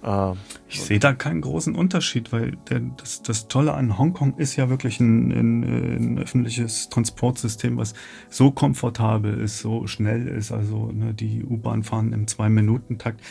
Äh, 0.03 0.33
ich 0.67 0.81
sehe 0.81 0.99
da 0.99 1.13
keinen 1.13 1.41
großen 1.41 1.75
Unterschied, 1.75 2.31
weil 2.31 2.57
der, 2.69 2.79
das, 2.97 3.21
das 3.21 3.47
Tolle 3.47 3.73
an 3.73 3.97
Hongkong 3.97 4.37
ist 4.37 4.55
ja 4.55 4.69
wirklich 4.69 4.99
ein, 4.99 5.31
ein, 5.31 5.63
ein, 5.63 6.19
öffentliches 6.19 6.89
Transportsystem, 6.89 7.77
was 7.77 7.93
so 8.29 8.51
komfortabel 8.51 9.39
ist, 9.39 9.59
so 9.59 9.87
schnell 9.87 10.27
ist. 10.27 10.51
Also 10.51 10.91
ne, 10.91 11.13
die 11.13 11.43
U-Bahn 11.43 11.83
fahren 11.83 12.13
im 12.13 12.27
Zwei-Minuten-Takt. 12.27 13.21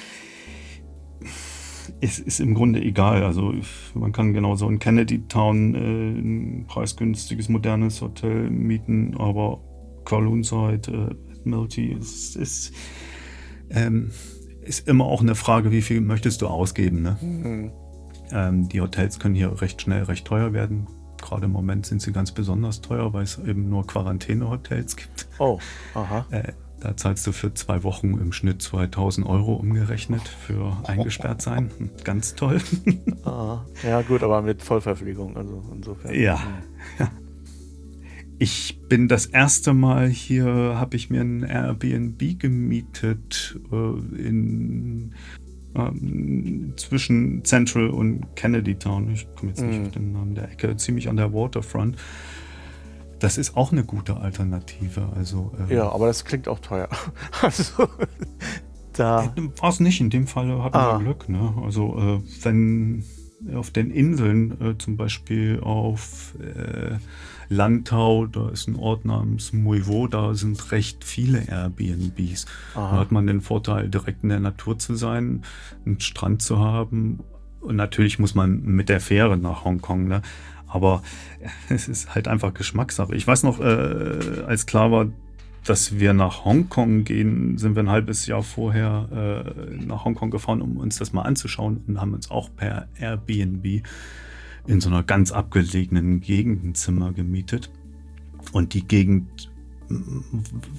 Es 2.00 2.18
ist 2.18 2.40
im 2.40 2.54
Grunde 2.54 2.80
egal. 2.82 3.24
Also 3.24 3.54
man 3.94 4.12
kann 4.12 4.34
genauso 4.34 4.68
in 4.68 4.78
Kennedy 4.78 5.26
Town 5.26 5.74
äh, 5.74 5.78
ein 5.78 6.66
preisgünstiges, 6.66 7.48
modernes 7.48 8.02
Hotel 8.02 8.50
mieten, 8.50 9.16
aber 9.16 9.62
Kowloon 10.04 10.42
Side, 10.42 10.90
äh, 10.90 11.48
Milty 11.48 11.92
ist, 11.92 12.36
ist 12.36 12.74
ähm, 13.70 14.10
ist 14.68 14.86
immer 14.88 15.06
auch 15.06 15.22
eine 15.22 15.34
Frage, 15.34 15.70
wie 15.70 15.82
viel 15.82 16.00
möchtest 16.00 16.42
du 16.42 16.46
ausgeben. 16.46 17.02
Ne? 17.02 17.18
Mhm. 17.20 17.72
Ähm, 18.30 18.68
die 18.68 18.80
Hotels 18.80 19.18
können 19.18 19.34
hier 19.34 19.60
recht 19.60 19.80
schnell 19.80 20.04
recht 20.04 20.26
teuer 20.26 20.52
werden. 20.52 20.86
Gerade 21.20 21.46
im 21.46 21.52
Moment 21.52 21.86
sind 21.86 22.02
sie 22.02 22.12
ganz 22.12 22.30
besonders 22.30 22.80
teuer, 22.80 23.12
weil 23.12 23.24
es 23.24 23.38
eben 23.38 23.68
nur 23.68 23.86
Quarantänehotels 23.86 24.96
gibt. 24.96 25.26
Oh, 25.38 25.58
aha. 25.94 26.26
Äh, 26.30 26.52
da 26.80 26.96
zahlst 26.96 27.26
du 27.26 27.32
für 27.32 27.52
zwei 27.54 27.82
Wochen 27.82 28.12
im 28.18 28.32
Schnitt 28.32 28.62
2000 28.62 29.26
Euro 29.26 29.54
umgerechnet 29.54 30.28
für 30.28 30.76
eingesperrt 30.84 31.42
sein. 31.42 31.70
Ganz 32.04 32.34
toll. 32.34 32.60
Ah, 33.24 33.66
ja, 33.82 34.00
gut, 34.02 34.22
aber 34.22 34.40
mit 34.40 34.62
Vollverpflegung, 34.62 35.36
also 35.36 35.62
insofern. 35.74 36.14
Ja. 36.14 36.36
Mhm. 36.36 36.40
ja. 36.98 37.10
Ich 38.40 38.80
bin 38.88 39.08
das 39.08 39.26
erste 39.26 39.74
Mal 39.74 40.08
hier, 40.08 40.46
habe 40.46 40.96
ich 40.96 41.10
mir 41.10 41.22
ein 41.22 41.42
Airbnb 41.42 42.38
gemietet 42.38 43.58
äh, 43.72 43.76
in 44.20 45.14
äh, 45.74 45.90
zwischen 46.76 47.44
Central 47.44 47.90
und 47.90 48.36
Kennedy 48.36 48.76
Town. 48.76 49.10
Ich 49.10 49.26
komme 49.34 49.50
jetzt 49.50 49.62
nicht 49.62 49.80
mm. 49.80 49.86
auf 49.86 49.90
den 49.90 50.12
Namen 50.12 50.34
der 50.36 50.50
Ecke, 50.52 50.76
ziemlich 50.76 51.08
an 51.08 51.16
der 51.16 51.32
Waterfront. 51.32 51.96
Das 53.18 53.38
ist 53.38 53.56
auch 53.56 53.72
eine 53.72 53.82
gute 53.82 54.16
Alternative. 54.18 55.08
Also, 55.16 55.52
äh, 55.68 55.74
ja, 55.74 55.90
aber 55.90 56.06
das 56.06 56.24
klingt 56.24 56.46
auch 56.46 56.60
teuer. 56.60 56.88
also, 57.42 57.88
da. 58.92 59.24
Äh, 59.36 59.60
War 59.60 59.70
es 59.70 59.80
nicht, 59.80 60.00
in 60.00 60.10
dem 60.10 60.28
Fall 60.28 60.62
hatten 60.62 60.76
ah. 60.76 60.98
wir 60.98 61.04
Glück. 61.04 61.28
Ne? 61.28 61.54
Also, 61.64 61.98
äh, 61.98 62.44
wenn 62.44 63.04
auf 63.54 63.70
den 63.70 63.90
Inseln, 63.90 64.60
äh, 64.60 64.78
zum 64.78 64.96
Beispiel 64.96 65.60
auf 65.60 66.34
Landau, 67.48 68.26
da 68.26 68.50
ist 68.50 68.68
ein 68.68 68.76
Ort 68.76 69.04
namens 69.04 69.52
Muivo, 69.52 70.06
da 70.06 70.34
sind 70.34 70.70
recht 70.70 71.04
viele 71.04 71.48
Airbnbs. 71.48 72.46
Aha. 72.74 72.92
Da 72.92 73.00
hat 73.00 73.12
man 73.12 73.26
den 73.26 73.40
Vorteil, 73.40 73.88
direkt 73.88 74.22
in 74.22 74.28
der 74.28 74.40
Natur 74.40 74.78
zu 74.78 74.94
sein, 74.94 75.42
einen 75.86 76.00
Strand 76.00 76.42
zu 76.42 76.58
haben. 76.58 77.20
Und 77.60 77.76
natürlich 77.76 78.18
muss 78.18 78.34
man 78.34 78.62
mit 78.62 78.88
der 78.88 79.00
Fähre 79.00 79.36
nach 79.36 79.64
Hongkong, 79.64 80.06
ne? 80.06 80.22
Aber 80.66 81.02
es 81.70 81.88
ist 81.88 82.14
halt 82.14 82.28
einfach 82.28 82.52
Geschmackssache. 82.52 83.14
Ich 83.14 83.26
weiß 83.26 83.42
noch, 83.42 83.60
äh, 83.60 84.42
als 84.46 84.66
klar 84.66 84.92
war, 84.92 85.06
dass 85.64 85.98
wir 85.98 86.12
nach 86.12 86.44
Hongkong 86.44 87.04
gehen, 87.04 87.58
sind 87.58 87.74
wir 87.74 87.82
ein 87.82 87.90
halbes 87.90 88.26
Jahr 88.26 88.42
vorher 88.42 89.44
äh, 89.58 89.84
nach 89.84 90.04
Hongkong 90.04 90.30
gefahren, 90.30 90.62
um 90.62 90.76
uns 90.76 90.98
das 90.98 91.12
mal 91.12 91.22
anzuschauen 91.22 91.82
und 91.86 92.00
haben 92.00 92.14
uns 92.14 92.30
auch 92.30 92.48
per 92.54 92.88
Airbnb 92.98 93.82
in 94.68 94.80
so 94.80 94.90
einer 94.90 95.02
ganz 95.02 95.32
abgelegenen 95.32 96.20
Gegend 96.20 96.62
ein 96.62 96.74
Zimmer 96.74 97.12
gemietet. 97.12 97.70
Und 98.52 98.74
die 98.74 98.86
Gegend 98.86 99.50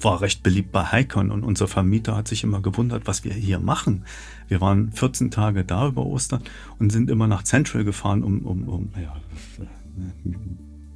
war 0.00 0.20
recht 0.20 0.44
beliebt 0.44 0.70
bei 0.70 0.84
Hikern 0.84 1.32
und 1.32 1.42
unser 1.42 1.66
Vermieter 1.66 2.16
hat 2.16 2.28
sich 2.28 2.44
immer 2.44 2.62
gewundert, 2.62 3.08
was 3.08 3.24
wir 3.24 3.34
hier 3.34 3.58
machen. 3.58 4.04
Wir 4.46 4.60
waren 4.60 4.92
14 4.92 5.32
Tage 5.32 5.64
da 5.64 5.88
über 5.88 6.06
Ostern 6.06 6.42
und 6.78 6.90
sind 6.90 7.10
immer 7.10 7.26
nach 7.26 7.42
Central 7.42 7.82
gefahren, 7.82 8.22
um, 8.22 8.46
um, 8.46 8.68
um 8.68 8.88
ja, 9.02 9.16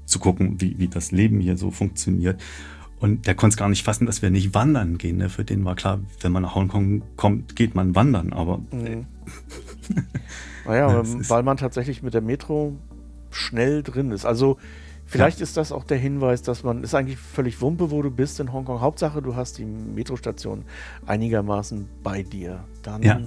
zu 0.04 0.20
gucken, 0.20 0.60
wie, 0.60 0.78
wie 0.78 0.86
das 0.86 1.10
Leben 1.10 1.40
hier 1.40 1.56
so 1.56 1.72
funktioniert. 1.72 2.40
Und 3.00 3.26
der 3.26 3.34
konnte 3.34 3.54
es 3.54 3.58
gar 3.58 3.68
nicht 3.68 3.82
fassen, 3.82 4.06
dass 4.06 4.22
wir 4.22 4.30
nicht 4.30 4.54
wandern 4.54 4.96
gehen. 4.96 5.16
Ne? 5.16 5.28
Für 5.28 5.44
den 5.44 5.64
war 5.64 5.74
klar, 5.74 6.00
wenn 6.20 6.30
man 6.30 6.44
nach 6.44 6.54
Hongkong 6.54 7.02
kommt, 7.16 7.56
geht 7.56 7.74
man 7.74 7.96
wandern. 7.96 8.32
Aber 8.32 8.58
mhm. 8.70 9.06
Naja, 10.66 11.02
weil 11.04 11.42
man 11.42 11.56
tatsächlich 11.56 12.02
mit 12.02 12.14
der 12.14 12.20
Metro 12.20 12.74
schnell 13.30 13.82
drin 13.82 14.10
ist. 14.12 14.24
Also 14.24 14.58
vielleicht 15.04 15.38
ja. 15.38 15.44
ist 15.44 15.56
das 15.56 15.72
auch 15.72 15.84
der 15.84 15.98
Hinweis, 15.98 16.42
dass 16.42 16.62
man, 16.62 16.82
ist 16.82 16.94
eigentlich 16.94 17.18
völlig 17.18 17.60
Wumpe, 17.60 17.90
wo 17.90 18.02
du 18.02 18.10
bist 18.10 18.40
in 18.40 18.52
Hongkong. 18.52 18.80
Hauptsache, 18.80 19.20
du 19.22 19.36
hast 19.36 19.58
die 19.58 19.64
Metrostation 19.64 20.64
einigermaßen 21.06 21.88
bei 22.02 22.22
dir. 22.22 22.64
Dann 22.82 23.02
ja. 23.02 23.20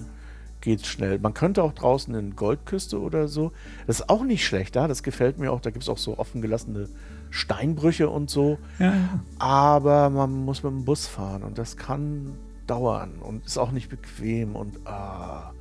geht's 0.61 0.87
schnell. 0.87 1.19
Man 1.19 1.33
könnte 1.33 1.63
auch 1.63 1.73
draußen 1.73 2.13
in 2.15 2.35
Goldküste 2.35 2.99
oder 2.99 3.27
so. 3.27 3.51
Das 3.85 3.99
ist 3.99 4.09
auch 4.09 4.23
nicht 4.23 4.45
schlecht 4.45 4.75
da. 4.75 4.87
Das 4.87 5.03
gefällt 5.03 5.37
mir 5.37 5.51
auch. 5.51 5.61
Da 5.61 5.69
gibt 5.69 5.83
es 5.83 5.89
auch 5.89 5.97
so 5.97 6.17
offen 6.17 6.41
gelassene 6.41 6.89
Steinbrüche 7.29 8.09
und 8.09 8.29
so. 8.29 8.57
Ja, 8.79 8.93
ja. 8.93 9.19
Aber 9.39 10.09
man 10.09 10.45
muss 10.45 10.63
mit 10.63 10.71
dem 10.71 10.85
Bus 10.85 11.07
fahren 11.07 11.43
und 11.43 11.57
das 11.57 11.77
kann 11.77 12.37
dauern 12.67 13.13
und 13.21 13.45
ist 13.45 13.57
auch 13.57 13.71
nicht 13.71 13.89
bequem 13.89 14.55
und 14.55 14.85
ah. 14.85 15.51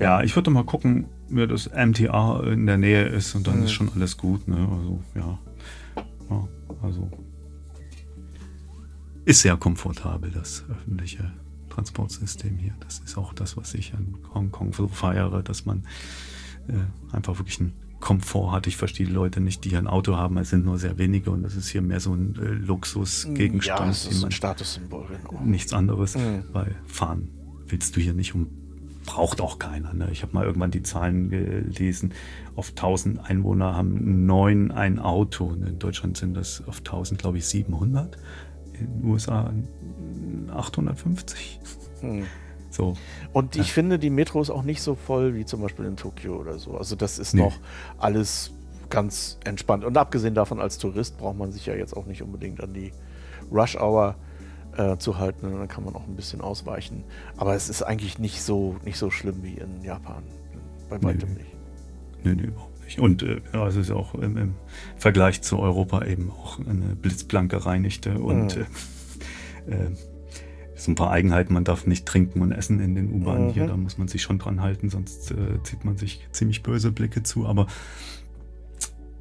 Ja, 0.00 0.22
ich 0.22 0.34
würde 0.36 0.50
mal 0.50 0.64
gucken, 0.64 1.06
mir 1.28 1.46
das 1.46 1.70
MTA 1.70 2.44
in 2.44 2.66
der 2.66 2.78
Nähe 2.78 3.04
ist 3.06 3.34
und 3.34 3.46
dann 3.46 3.58
mhm. 3.58 3.64
ist 3.64 3.72
schon 3.72 3.90
alles 3.94 4.16
gut. 4.16 4.46
Ne? 4.46 4.56
Also, 4.56 5.02
ja. 5.14 5.38
ja. 6.30 6.48
Also 6.82 7.10
ist 9.24 9.42
sehr 9.42 9.56
komfortabel, 9.56 10.30
das 10.30 10.64
öffentliche 10.70 11.32
Transportsystem 11.68 12.56
hier. 12.56 12.74
Das 12.80 13.00
ist 13.00 13.18
auch 13.18 13.34
das, 13.34 13.56
was 13.56 13.74
ich 13.74 13.92
an 13.92 14.16
Hongkong 14.32 14.72
so 14.72 14.88
feiere, 14.88 15.42
dass 15.42 15.66
man 15.66 15.84
äh, 16.68 17.14
einfach 17.14 17.38
wirklich 17.38 17.60
einen 17.60 17.74
Komfort 18.00 18.52
hat. 18.52 18.66
Ich 18.66 18.76
verstehe 18.76 19.06
die 19.06 19.12
Leute 19.12 19.40
nicht, 19.40 19.64
die 19.64 19.70
hier 19.70 19.78
ein 19.78 19.86
Auto 19.86 20.16
haben. 20.16 20.38
Es 20.38 20.50
sind 20.50 20.64
nur 20.64 20.78
sehr 20.78 20.96
wenige 20.96 21.30
und 21.30 21.42
das 21.42 21.56
ist 21.56 21.68
hier 21.68 21.82
mehr 21.82 22.00
so 22.00 22.14
ein 22.14 22.36
äh, 22.36 22.46
Luxusgegenstand. 22.46 23.80
Ja, 23.80 23.86
das 23.86 24.06
ist 24.06 24.24
ein 24.24 24.30
Statussymbol. 24.30 25.08
Genau. 25.28 25.42
Nichts 25.44 25.72
anderes, 25.72 26.16
mhm. 26.16 26.44
weil 26.52 26.76
fahren 26.86 27.28
willst 27.66 27.96
du 27.96 28.00
hier 28.00 28.14
nicht 28.14 28.34
um 28.34 28.48
braucht 29.08 29.40
auch 29.40 29.58
keiner. 29.58 29.94
Ne? 29.94 30.08
Ich 30.12 30.22
habe 30.22 30.34
mal 30.34 30.44
irgendwann 30.44 30.70
die 30.70 30.82
Zahlen 30.82 31.30
gelesen. 31.30 32.12
Auf 32.56 32.70
1000 32.70 33.30
Einwohner 33.30 33.74
haben 33.74 34.26
neun 34.26 34.70
ein 34.70 34.98
Auto. 34.98 35.50
In 35.52 35.78
Deutschland 35.78 36.18
sind 36.18 36.36
das 36.36 36.62
auf 36.66 36.78
1000, 36.78 37.18
glaube 37.18 37.38
ich, 37.38 37.46
700. 37.46 38.18
In 38.74 39.00
den 39.00 39.10
USA 39.10 39.50
850. 40.50 41.58
Hm. 42.00 42.26
So. 42.70 42.98
Und 43.32 43.56
ich 43.56 43.68
ja. 43.68 43.72
finde, 43.72 43.98
die 43.98 44.10
Metro 44.10 44.42
ist 44.42 44.50
auch 44.50 44.62
nicht 44.62 44.82
so 44.82 44.94
voll 44.94 45.34
wie 45.34 45.46
zum 45.46 45.62
Beispiel 45.62 45.86
in 45.86 45.96
Tokio 45.96 46.36
oder 46.36 46.58
so. 46.58 46.76
Also 46.76 46.94
das 46.94 47.18
ist 47.18 47.32
nee. 47.32 47.40
noch 47.40 47.56
alles 47.96 48.52
ganz 48.90 49.38
entspannt. 49.44 49.84
Und 49.84 49.96
abgesehen 49.96 50.34
davon, 50.34 50.60
als 50.60 50.76
Tourist 50.76 51.16
braucht 51.16 51.38
man 51.38 51.50
sich 51.50 51.64
ja 51.64 51.74
jetzt 51.74 51.96
auch 51.96 52.04
nicht 52.04 52.22
unbedingt 52.22 52.62
an 52.62 52.74
die 52.74 52.92
Rush 53.50 53.74
Hour 53.76 54.16
äh, 54.78 54.96
zu 54.96 55.18
halten. 55.18 55.46
Und 55.46 55.58
dann 55.58 55.68
kann 55.68 55.84
man 55.84 55.94
auch 55.94 56.06
ein 56.06 56.16
bisschen 56.16 56.40
ausweichen. 56.40 57.04
Aber 57.36 57.54
es 57.54 57.68
ist 57.68 57.82
eigentlich 57.82 58.18
nicht 58.18 58.42
so, 58.42 58.76
nicht 58.84 58.96
so 58.96 59.10
schlimm 59.10 59.42
wie 59.42 59.54
in 59.54 59.82
Japan. 59.82 60.22
Bei 60.88 61.02
weitem 61.02 61.30
nee. 61.30 61.38
nicht. 61.38 61.56
Nee, 62.24 62.34
nee, 62.34 62.42
überhaupt 62.48 62.82
nicht. 62.84 62.98
Und 62.98 63.22
äh, 63.22 63.40
ja, 63.52 63.66
es 63.66 63.76
ist 63.76 63.90
auch 63.90 64.14
im, 64.14 64.36
im, 64.36 64.54
Vergleich 64.96 65.42
zu 65.42 65.58
Europa 65.58 66.04
eben 66.04 66.30
auch 66.30 66.58
eine 66.60 66.96
blitzblank 66.96 67.50
gereinigte 67.50 68.18
und 68.18 68.56
mhm. 68.56 68.66
äh, 69.66 69.74
äh, 69.74 69.90
so 70.74 70.92
ein 70.92 70.94
paar 70.94 71.10
Eigenheiten. 71.10 71.52
Man 71.52 71.64
darf 71.64 71.86
nicht 71.86 72.06
trinken 72.06 72.40
und 72.40 72.52
essen 72.52 72.80
in 72.80 72.94
den 72.94 73.12
U-Bahnen 73.12 73.48
mhm. 73.48 73.52
hier. 73.52 73.66
Da 73.66 73.76
muss 73.76 73.98
man 73.98 74.08
sich 74.08 74.22
schon 74.22 74.38
dran 74.38 74.62
halten, 74.62 74.90
sonst 74.90 75.32
äh, 75.32 75.62
zieht 75.64 75.84
man 75.84 75.96
sich 75.96 76.26
ziemlich 76.30 76.62
böse 76.62 76.92
Blicke 76.92 77.22
zu. 77.22 77.46
Aber 77.46 77.66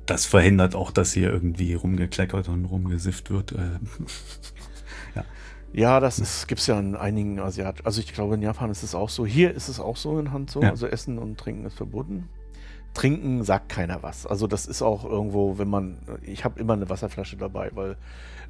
das 0.06 0.26
verhindert 0.26 0.76
auch, 0.76 0.92
dass 0.92 1.14
hier 1.14 1.32
irgendwie 1.32 1.74
rumgekleckert 1.74 2.48
und 2.48 2.66
rumgesifft 2.66 3.30
wird. 3.30 3.54
Ja, 5.74 6.00
das 6.00 6.48
gibt 6.48 6.62
es 6.62 6.68
ja 6.68 6.80
in 6.80 6.96
einigen 6.96 7.40
Asiaten. 7.40 7.86
Also 7.86 8.02
ich 8.02 8.14
glaube, 8.14 8.36
in 8.36 8.42
Japan 8.42 8.72
ist 8.72 8.84
es 8.84 8.96
auch 8.96 9.10
so. 9.10 9.26
Hier 9.26 9.54
ist 9.54 9.68
es 9.68 9.80
auch 9.80 9.98
so 9.98 10.18
in 10.20 10.32
Hanzo. 10.32 10.62
Ja. 10.62 10.70
Also 10.70 10.88
Essen 10.88 11.20
und 11.20 11.38
Trinken 11.38 11.66
ist 11.66 11.76
verboten. 11.76 12.30
Trinken 12.94 13.44
sagt 13.44 13.70
keiner 13.70 14.02
was. 14.02 14.26
Also 14.26 14.48
das 14.48 14.66
ist 14.66 14.82
auch 14.82 15.06
irgendwo, 15.06 15.60
wenn 15.60 15.70
man, 15.70 16.00
ich 16.24 16.46
habe 16.46 16.60
immer 16.60 16.74
eine 16.74 16.90
Wasserflasche 16.90 17.38
dabei, 17.38 17.70
weil 17.76 17.96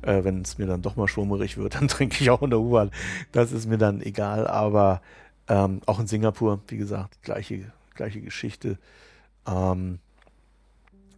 äh, 0.04 0.24
wenn 0.24 0.42
es 0.42 0.58
mir 0.58 0.68
dann 0.68 0.82
doch 0.82 0.96
mal 0.96 1.08
schwummerig 1.08 1.58
wird, 1.58 1.76
dann 1.82 1.88
trinke 1.88 2.18
ich 2.22 2.30
auch 2.30 2.42
in 2.42 2.52
der 2.52 2.60
U-Bahn. 2.60 2.92
Das 3.32 3.52
ist 3.52 3.68
mir 3.68 3.78
dann 3.78 4.02
egal. 4.02 4.48
Aber 4.48 5.02
ähm, 5.50 5.82
auch 5.86 6.00
in 6.00 6.08
Singapur, 6.08 6.62
wie 6.68 6.78
gesagt, 6.78 7.22
gleiche, 7.24 7.72
gleiche 7.94 8.22
Geschichte. 8.22 8.78
Ähm, 9.46 10.00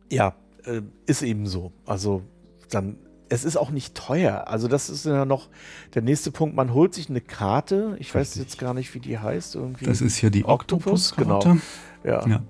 ja, 0.10 0.34
äh, 0.66 0.82
ist 1.06 1.22
eben 1.22 1.46
so. 1.46 1.72
Also 1.86 2.24
dann 2.70 2.98
es 3.30 3.44
ist 3.44 3.58
auch 3.58 3.70
nicht 3.70 3.96
teuer. 3.96 4.48
Also 4.48 4.68
das 4.68 4.90
ist 4.90 5.06
ja 5.06 5.26
noch 5.26 5.50
der 5.94 6.02
nächste 6.02 6.32
Punkt. 6.32 6.56
Man 6.56 6.74
holt 6.74 6.94
sich 6.94 7.10
eine 7.10 7.22
Karte. 7.22 7.96
Ich 8.00 8.14
weiß 8.14 8.36
jetzt 8.36 8.60
gar 8.60 8.74
nicht, 8.74 8.94
wie 8.94 9.00
die 9.00 9.18
heißt. 9.18 9.56
Irgendwie 9.56 9.86
das 9.86 10.02
ist 10.02 10.18
hier 10.18 10.30
die 10.30 10.46
Octopus, 10.46 11.12
Octopus 11.12 11.16
genau. 11.16 11.58
Ja. 12.04 12.28
ja. 12.28 12.44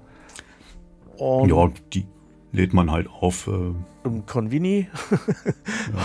Und 1.18 1.50
ja, 1.50 1.70
die 1.94 2.06
lädt 2.52 2.74
man 2.74 2.92
halt 2.92 3.08
auf. 3.08 3.48
Äh, 3.48 3.74
Im 4.06 4.26
Convini. 4.26 4.88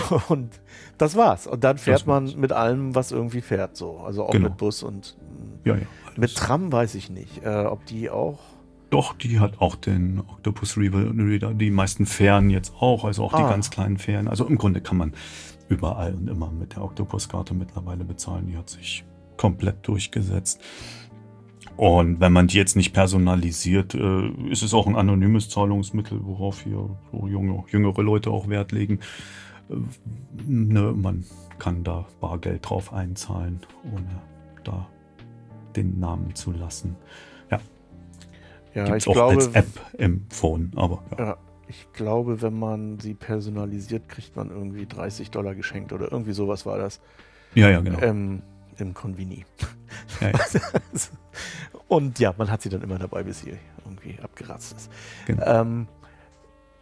ja. 0.09 0.21
Und 0.27 0.59
das 0.97 1.15
war's. 1.15 1.47
Und 1.47 1.63
dann 1.63 1.77
fährt 1.77 2.05
man 2.05 2.33
mit 2.37 2.51
allem, 2.51 2.95
was 2.95 3.11
irgendwie 3.11 3.41
fährt, 3.41 3.77
so. 3.77 3.99
Also 3.99 4.25
auch 4.25 4.31
genau. 4.31 4.49
mit 4.49 4.57
Bus 4.57 4.83
und 4.83 5.17
ja, 5.63 5.75
ja, 5.75 5.81
mit 6.15 6.35
Tram 6.35 6.71
weiß 6.71 6.95
ich 6.95 7.09
nicht. 7.09 7.43
Äh, 7.43 7.65
ob 7.65 7.85
die 7.85 8.09
auch. 8.09 8.39
Doch, 8.95 9.11
die 9.11 9.41
hat 9.41 9.59
auch 9.59 9.75
den 9.75 10.21
Octopus 10.21 10.77
Reader. 10.77 11.53
Die 11.53 11.69
meisten 11.69 12.05
Fähren 12.05 12.49
jetzt 12.49 12.75
auch, 12.79 13.03
also 13.03 13.25
auch 13.25 13.33
ah. 13.33 13.43
die 13.43 13.49
ganz 13.49 13.69
kleinen 13.69 13.97
Fähren. 13.97 14.29
Also 14.29 14.47
im 14.47 14.57
Grunde 14.57 14.79
kann 14.79 14.95
man 14.95 15.11
überall 15.67 16.13
und 16.13 16.29
immer 16.29 16.49
mit 16.49 16.77
der 16.77 16.83
Octopus-Karte 16.85 17.53
mittlerweile 17.53 18.05
bezahlen. 18.05 18.47
Die 18.47 18.55
hat 18.55 18.69
sich 18.69 19.03
komplett 19.35 19.85
durchgesetzt. 19.85 20.61
Und 21.75 22.21
wenn 22.21 22.31
man 22.31 22.47
die 22.47 22.55
jetzt 22.55 22.77
nicht 22.77 22.93
personalisiert, 22.93 23.95
äh, 23.95 24.29
ist 24.49 24.63
es 24.63 24.73
auch 24.73 24.87
ein 24.87 24.95
anonymes 24.95 25.49
Zahlungsmittel, 25.49 26.21
worauf 26.23 26.61
hier 26.61 26.89
so 27.11 27.27
junge, 27.27 27.65
jüngere 27.67 28.01
Leute 28.01 28.31
auch 28.31 28.47
Wert 28.47 28.71
legen. 28.71 29.01
Äh, 29.69 29.75
ne, 30.47 30.93
man 30.93 31.25
kann 31.59 31.83
da 31.83 32.05
Bargeld 32.21 32.69
drauf 32.69 32.93
einzahlen, 32.93 33.59
ohne 33.93 34.21
da 34.63 34.87
den 35.75 35.99
Namen 35.99 36.33
zu 36.33 36.53
lassen. 36.53 36.95
Ja. 38.75 38.83
Gibt's 38.83 39.05
ich 39.05 39.09
auch 39.09 39.13
glaube, 39.13 39.35
als 39.35 39.47
App 39.47 39.67
im 39.97 40.25
Phone, 40.29 40.71
aber 40.75 41.03
ja. 41.17 41.25
ja. 41.25 41.37
Ich 41.67 41.91
glaube, 41.93 42.43
wenn 42.43 42.59
man 42.59 42.99
sie 42.99 43.15
personalisiert, 43.15 44.07
kriegt 44.07 44.35
man 44.35 44.51
irgendwie 44.51 44.85
30 44.85 45.31
Dollar 45.31 45.55
geschenkt 45.55 45.93
oder 45.93 46.11
irgendwie 46.11 46.33
sowas 46.33 46.65
war 46.67 46.77
das. 46.77 47.01
Ja, 47.55 47.69
ja, 47.69 47.81
genau. 47.81 47.99
Ähm, 48.01 48.43
Im 48.77 48.93
Convini. 48.93 49.45
Ja, 50.21 50.29
ja. 50.29 50.39
Und 51.87 52.19
ja, 52.19 52.35
man 52.37 52.51
hat 52.51 52.61
sie 52.61 52.69
dann 52.69 52.83
immer 52.83 52.99
dabei, 52.99 53.23
bis 53.23 53.39
sie 53.39 53.53
irgendwie 53.83 54.19
abgeratzt 54.21 54.75
ist. 54.75 54.91
Genau. 55.25 55.61
Ähm, 55.61 55.87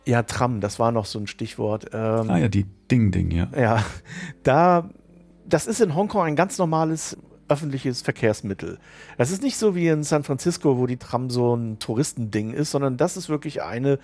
ja, 0.05 0.23
Tram, 0.23 0.59
das 0.59 0.79
war 0.79 0.91
noch 0.91 1.05
so 1.05 1.19
ein 1.19 1.27
Stichwort. 1.27 1.85
Ähm, 1.93 2.29
ah 2.29 2.37
ja, 2.37 2.47
die 2.49 2.65
Ding-Ding, 2.91 3.31
ja. 3.31 3.47
Ja, 3.55 3.85
da, 4.43 4.89
das 5.47 5.65
ist 5.65 5.79
in 5.79 5.95
Hongkong 5.95 6.23
ein 6.23 6.35
ganz 6.35 6.57
normales 6.57 7.17
öffentliches 7.53 8.01
Verkehrsmittel. 8.01 8.79
Das 9.17 9.29
ist 9.29 9.43
nicht 9.43 9.57
so 9.57 9.75
wie 9.75 9.87
in 9.87 10.03
San 10.03 10.23
Francisco, 10.23 10.77
wo 10.79 10.87
die 10.87 10.97
Tram 10.97 11.29
so 11.29 11.55
ein 11.55 11.77
Touristending 11.77 12.51
ist, 12.51 12.71
sondern 12.71 12.97
das 12.97 13.15
ist 13.15 13.29
wirklich 13.29 13.61
eine, 13.61 13.99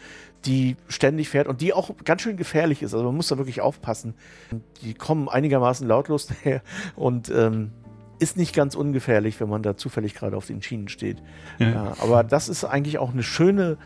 die 0.45 0.78
ständig 0.88 1.30
fährt 1.30 1.47
und 1.47 1.62
die 1.62 1.74
auch 1.74 1.91
ganz 2.06 2.22
schön 2.22 2.38
gefährlich 2.38 2.84
ist. 2.84 2.93
Also 2.93 3.06
man 3.06 3.16
muss 3.16 3.28
da 3.28 3.38
wirklich 3.38 3.62
aufpassen. 3.62 4.14
Die 4.84 4.93
kommen 4.93 5.28
einigermaßen 5.28 5.88
lautlos 5.88 6.28
daher 6.43 6.62
und 6.95 7.30
ähm, 7.30 7.72
ist 8.20 8.38
nicht 8.38 8.54
ganz 8.54 8.76
ungefährlich, 8.76 9.39
wenn 9.39 9.50
man 9.50 9.64
da 9.64 9.76
zufällig 9.76 10.14
gerade 10.14 10.38
auf 10.38 10.45
den 10.45 10.62
Schienen 10.62 10.89
steht. 10.89 11.18
Ja. 11.58 11.70
Ja, 11.70 11.93
aber 12.02 12.24
das 12.24 12.50
ist 12.50 12.66
eigentlich 12.66 13.00
auch 13.00 13.12
eine 13.12 13.24
schöne, 13.24 13.78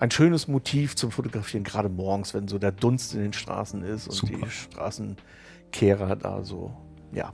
ein 0.00 0.10
schönes 0.10 0.48
Motiv 0.48 0.96
zum 0.96 1.12
Fotografieren, 1.12 1.62
gerade 1.62 1.88
morgens, 1.88 2.34
wenn 2.34 2.48
so 2.48 2.58
der 2.58 2.72
Dunst 2.72 3.14
in 3.14 3.20
den 3.20 3.32
Straßen 3.32 3.84
ist 3.84 4.08
und 4.08 4.14
Super. 4.14 4.38
die 4.38 4.50
Straßenkehrer 4.50 6.16
da 6.16 6.42
so, 6.42 6.72
ja. 7.12 7.32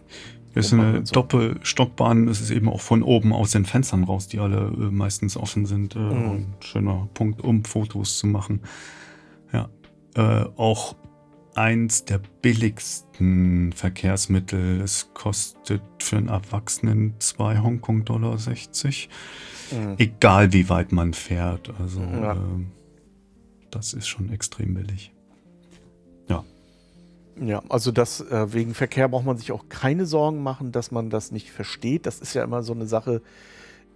Das 0.54 0.66
ist 0.66 0.72
eine 0.72 1.06
so. 1.06 1.12
Doppelstockbahn. 1.12 2.28
Es 2.28 2.40
ist 2.40 2.50
eben 2.50 2.68
auch 2.68 2.80
von 2.80 3.02
oben 3.02 3.32
aus 3.32 3.52
den 3.52 3.64
Fenstern 3.64 4.04
raus, 4.04 4.26
die 4.26 4.38
alle 4.38 4.56
äh, 4.56 4.90
meistens 4.90 5.36
offen 5.36 5.66
sind. 5.66 5.94
Äh, 5.94 5.98
mhm. 5.98 6.30
Ein 6.30 6.54
schöner 6.60 7.08
Punkt, 7.14 7.42
um 7.42 7.64
Fotos 7.64 8.18
zu 8.18 8.26
machen. 8.26 8.60
Ja. 9.52 9.68
Äh, 10.16 10.46
auch 10.56 10.96
eins 11.54 12.04
der 12.04 12.20
billigsten 12.42 13.72
Verkehrsmittel. 13.72 14.80
Es 14.80 15.10
kostet 15.14 15.82
für 16.00 16.16
einen 16.16 16.28
Erwachsenen 16.28 17.14
2 17.18 17.58
Hongkong-Dollar 17.58 18.38
60. 18.38 19.08
Mhm. 19.70 19.94
Egal 19.98 20.52
wie 20.52 20.68
weit 20.68 20.90
man 20.90 21.14
fährt. 21.14 21.72
Also 21.78 22.00
ja. 22.00 22.32
äh, 22.32 22.36
das 23.70 23.92
ist 23.92 24.08
schon 24.08 24.32
extrem 24.32 24.74
billig. 24.74 25.12
Ja. 27.40 27.46
Ja, 27.46 27.62
also 27.68 27.90
das 27.90 28.20
äh, 28.20 28.52
wegen 28.52 28.74
Verkehr 28.74 29.08
braucht 29.08 29.24
man 29.24 29.38
sich 29.38 29.52
auch 29.52 29.64
keine 29.68 30.06
Sorgen 30.06 30.42
machen, 30.42 30.72
dass 30.72 30.90
man 30.90 31.10
das 31.10 31.32
nicht 31.32 31.50
versteht. 31.50 32.06
Das 32.06 32.20
ist 32.20 32.34
ja 32.34 32.44
immer 32.44 32.62
so 32.62 32.72
eine 32.72 32.86
Sache 32.86 33.22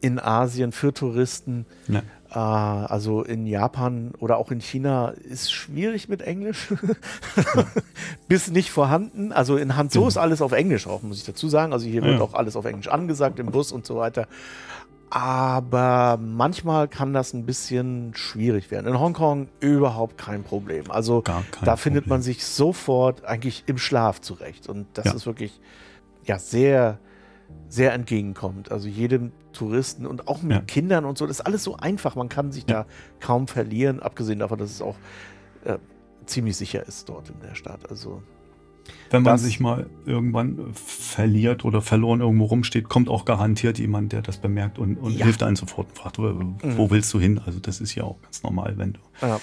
in 0.00 0.18
Asien 0.18 0.72
für 0.72 0.92
Touristen. 0.92 1.66
Ja. 1.88 2.02
Äh, 2.30 2.38
also 2.38 3.22
in 3.22 3.46
Japan 3.46 4.12
oder 4.18 4.38
auch 4.38 4.50
in 4.50 4.60
China 4.60 5.08
ist 5.08 5.52
schwierig 5.52 6.08
mit 6.08 6.22
Englisch. 6.22 6.72
Bis 8.28 8.50
nicht 8.50 8.70
vorhanden. 8.70 9.32
Also 9.32 9.56
in 9.56 9.76
Hanzhou 9.76 10.02
mhm. 10.02 10.08
ist 10.08 10.16
alles 10.16 10.42
auf 10.42 10.52
Englisch 10.52 10.86
auch, 10.86 11.02
muss 11.02 11.18
ich 11.18 11.24
dazu 11.24 11.48
sagen. 11.48 11.72
Also 11.72 11.86
hier 11.86 12.02
ja. 12.02 12.08
wird 12.08 12.20
auch 12.20 12.34
alles 12.34 12.56
auf 12.56 12.64
Englisch 12.64 12.88
angesagt 12.88 13.38
im 13.38 13.46
Bus 13.46 13.72
und 13.72 13.86
so 13.86 13.96
weiter. 13.96 14.26
Aber 15.14 16.18
manchmal 16.20 16.88
kann 16.88 17.12
das 17.12 17.34
ein 17.34 17.46
bisschen 17.46 18.16
schwierig 18.16 18.72
werden. 18.72 18.88
In 18.88 18.98
Hongkong 18.98 19.46
überhaupt 19.60 20.18
kein 20.18 20.42
Problem. 20.42 20.90
Also 20.90 21.20
da 21.20 21.40
Problem. 21.52 21.76
findet 21.76 22.06
man 22.08 22.20
sich 22.20 22.44
sofort 22.44 23.24
eigentlich 23.24 23.62
im 23.68 23.78
Schlaf 23.78 24.20
zurecht. 24.20 24.68
Und 24.68 24.88
das 24.94 25.04
ja. 25.04 25.12
ist 25.12 25.24
wirklich 25.24 25.60
ja 26.24 26.40
sehr, 26.40 26.98
sehr 27.68 27.92
entgegenkommend. 27.92 28.72
Also 28.72 28.88
jedem 28.88 29.30
Touristen 29.52 30.04
und 30.04 30.26
auch 30.26 30.42
mit 30.42 30.50
ja. 30.50 30.62
Kindern 30.62 31.04
und 31.04 31.16
so. 31.16 31.28
Das 31.28 31.38
ist 31.38 31.46
alles 31.46 31.62
so 31.62 31.76
einfach. 31.76 32.16
Man 32.16 32.28
kann 32.28 32.50
sich 32.50 32.64
ja. 32.68 32.82
da 32.82 32.86
kaum 33.20 33.46
verlieren, 33.46 34.02
abgesehen 34.02 34.40
davon, 34.40 34.58
dass 34.58 34.72
es 34.72 34.82
auch 34.82 34.96
äh, 35.64 35.78
ziemlich 36.26 36.56
sicher 36.56 36.84
ist 36.84 37.08
dort 37.08 37.30
in 37.30 37.38
der 37.38 37.54
Stadt. 37.54 37.88
Also 37.88 38.20
wenn 39.10 39.22
man 39.22 39.38
sich 39.38 39.60
mal 39.60 39.86
irgendwann 40.06 40.72
verliert 40.74 41.64
oder 41.64 41.80
verloren 41.80 42.20
irgendwo 42.20 42.46
rumsteht, 42.46 42.88
kommt 42.88 43.08
auch 43.08 43.24
garantiert 43.24 43.78
jemand, 43.78 44.12
der 44.12 44.22
das 44.22 44.38
bemerkt 44.38 44.78
und, 44.78 44.96
und 44.96 45.12
ja. 45.12 45.24
hilft 45.24 45.42
einem 45.42 45.56
sofort 45.56 45.88
und 45.88 45.98
fragt, 45.98 46.18
wo, 46.18 46.22
mhm. 46.22 46.90
willst 46.90 47.12
du 47.14 47.20
hin? 47.20 47.40
Also 47.44 47.60
das 47.60 47.80
ist 47.80 47.94
ja 47.94 48.04
auch 48.04 48.20
ganz 48.22 48.42
normal, 48.42 48.74
wenn 48.76 48.94
du 48.94 49.00
ja. 49.22 49.40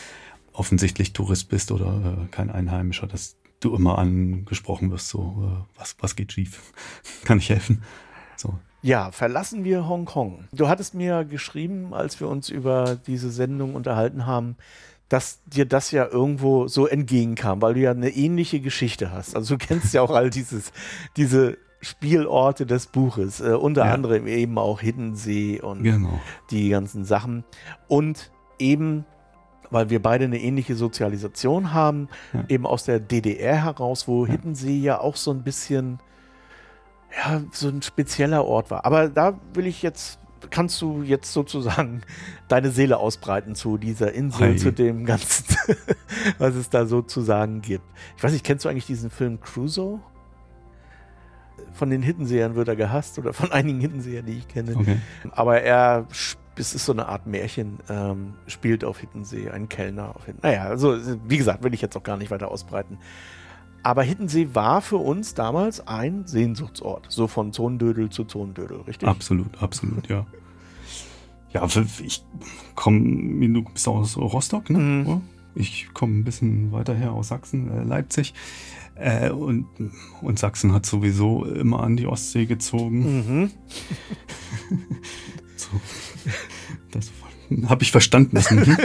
offensichtlich 0.53 1.13
Tourist 1.13 1.49
bist 1.49 1.71
oder 1.71 2.17
äh, 2.23 2.27
kein 2.31 2.49
Einheimischer, 2.49 3.07
dass 3.07 3.37
du 3.59 3.75
immer 3.75 3.97
angesprochen 3.97 4.91
wirst, 4.91 5.07
so, 5.07 5.65
äh, 5.67 5.79
was, 5.79 5.95
was 5.99 6.15
geht 6.15 6.33
schief? 6.33 6.73
Kann 7.23 7.37
ich 7.37 7.49
helfen? 7.49 7.83
So. 8.35 8.59
Ja, 8.81 9.11
verlassen 9.11 9.63
wir 9.63 9.87
Hongkong. 9.87 10.45
Du 10.51 10.67
hattest 10.67 10.95
mir 10.95 11.23
geschrieben, 11.23 11.93
als 11.93 12.19
wir 12.19 12.27
uns 12.27 12.49
über 12.49 12.95
diese 12.95 13.29
Sendung 13.29 13.75
unterhalten 13.75 14.25
haben, 14.25 14.57
dass 15.11 15.43
dir 15.43 15.65
das 15.65 15.91
ja 15.91 16.07
irgendwo 16.07 16.69
so 16.69 16.87
entgegenkam, 16.87 17.61
weil 17.61 17.73
du 17.73 17.81
ja 17.81 17.91
eine 17.91 18.11
ähnliche 18.11 18.61
Geschichte 18.61 19.11
hast. 19.11 19.35
Also 19.35 19.55
du 19.55 19.65
kennst 19.65 19.93
ja 19.93 20.01
auch 20.01 20.11
all 20.11 20.29
dieses, 20.29 20.71
diese 21.17 21.57
Spielorte 21.81 22.65
des 22.65 22.87
Buches, 22.87 23.41
äh, 23.41 23.49
unter 23.49 23.85
ja. 23.85 23.93
anderem 23.93 24.25
eben 24.25 24.57
auch 24.57 24.79
Hiddensee 24.79 25.59
und 25.59 25.83
genau. 25.83 26.21
die 26.49 26.69
ganzen 26.69 27.03
Sachen. 27.03 27.43
Und 27.89 28.31
eben, 28.57 29.03
weil 29.69 29.89
wir 29.89 30.01
beide 30.01 30.23
eine 30.23 30.39
ähnliche 30.39 30.75
Sozialisation 30.75 31.73
haben, 31.73 32.07
ja. 32.31 32.45
eben 32.47 32.65
aus 32.65 32.85
der 32.85 33.01
DDR 33.01 33.65
heraus, 33.65 34.07
wo 34.07 34.25
ja. 34.25 34.31
Hiddensee 34.31 34.77
ja 34.77 35.01
auch 35.01 35.17
so 35.17 35.31
ein 35.31 35.43
bisschen 35.43 35.99
ja, 37.17 37.41
so 37.51 37.67
ein 37.67 37.81
spezieller 37.81 38.45
Ort 38.45 38.71
war. 38.71 38.85
Aber 38.85 39.09
da 39.09 39.37
will 39.53 39.67
ich 39.67 39.81
jetzt, 39.81 40.19
kannst 40.49 40.81
du 40.81 41.03
jetzt 41.03 41.33
sozusagen 41.33 42.01
deine 42.47 42.71
Seele 42.71 42.97
ausbreiten 42.97 43.55
zu 43.55 43.77
dieser 43.77 44.13
Insel, 44.13 44.49
Hi. 44.49 44.55
zu 44.55 44.71
dem 44.71 45.05
Ganzen, 45.05 45.55
was 46.37 46.55
es 46.55 46.69
da 46.69 46.85
sozusagen 46.85 47.61
gibt. 47.61 47.85
Ich 48.17 48.23
weiß 48.23 48.31
nicht, 48.31 48.45
kennst 48.45 48.65
du 48.65 48.69
eigentlich 48.69 48.85
diesen 48.85 49.09
Film 49.09 49.39
Crusoe? 49.39 49.99
Von 51.73 51.89
den 51.89 52.01
Hittensehern 52.01 52.55
wird 52.55 52.67
er 52.67 52.75
gehasst 52.75 53.17
oder 53.19 53.33
von 53.33 53.51
einigen 53.51 53.79
Hittensehern, 53.79 54.25
die 54.25 54.37
ich 54.37 54.47
kenne. 54.47 54.75
Okay. 54.75 54.97
Aber 55.31 55.61
er, 55.61 56.07
es 56.55 56.75
ist 56.75 56.85
so 56.85 56.91
eine 56.91 57.07
Art 57.07 57.27
Märchen, 57.27 57.79
ähm, 57.89 58.33
spielt 58.47 58.83
auf 58.83 58.99
Hittensee, 58.99 59.49
ein 59.49 59.69
Kellner 59.69 60.15
auf 60.15 60.25
Hittensee. 60.25 60.47
Naja, 60.47 60.63
also 60.65 60.97
wie 61.27 61.37
gesagt, 61.37 61.63
will 61.63 61.73
ich 61.73 61.81
jetzt 61.81 61.95
auch 61.95 62.03
gar 62.03 62.17
nicht 62.17 62.31
weiter 62.31 62.49
ausbreiten. 62.49 62.97
Aber 63.83 64.03
Hittensee 64.03 64.49
war 64.53 64.81
für 64.81 64.97
uns 64.97 65.33
damals 65.33 65.87
ein 65.87 66.27
Sehnsuchtsort. 66.27 67.07
So 67.09 67.27
von 67.27 67.51
Zondödel 67.51 68.09
zu 68.09 68.25
Zondödel, 68.25 68.81
richtig? 68.81 69.07
Absolut, 69.07 69.61
absolut, 69.61 70.07
ja. 70.07 70.25
Ja, 71.53 71.65
ich 71.65 72.23
komme, 72.75 73.47
du 73.47 73.63
bist 73.63 73.87
aus 73.87 74.17
Rostock, 74.17 74.69
ne? 74.69 74.79
Mhm. 74.79 75.21
Ich 75.53 75.89
komme 75.93 76.19
ein 76.19 76.23
bisschen 76.23 76.71
weiter 76.71 76.93
her 76.93 77.11
aus 77.11 77.27
Sachsen, 77.27 77.69
äh, 77.69 77.83
Leipzig. 77.83 78.33
Äh, 78.95 79.31
und, 79.31 79.65
und 80.21 80.39
Sachsen 80.39 80.73
hat 80.73 80.85
sowieso 80.85 81.43
immer 81.45 81.81
an 81.81 81.97
die 81.97 82.07
Ostsee 82.07 82.45
gezogen. 82.45 83.41
Mhm. 83.41 83.51
so, 85.57 85.69
das 86.91 87.11
habe 87.67 87.83
ich 87.83 87.91
verstanden. 87.91 88.37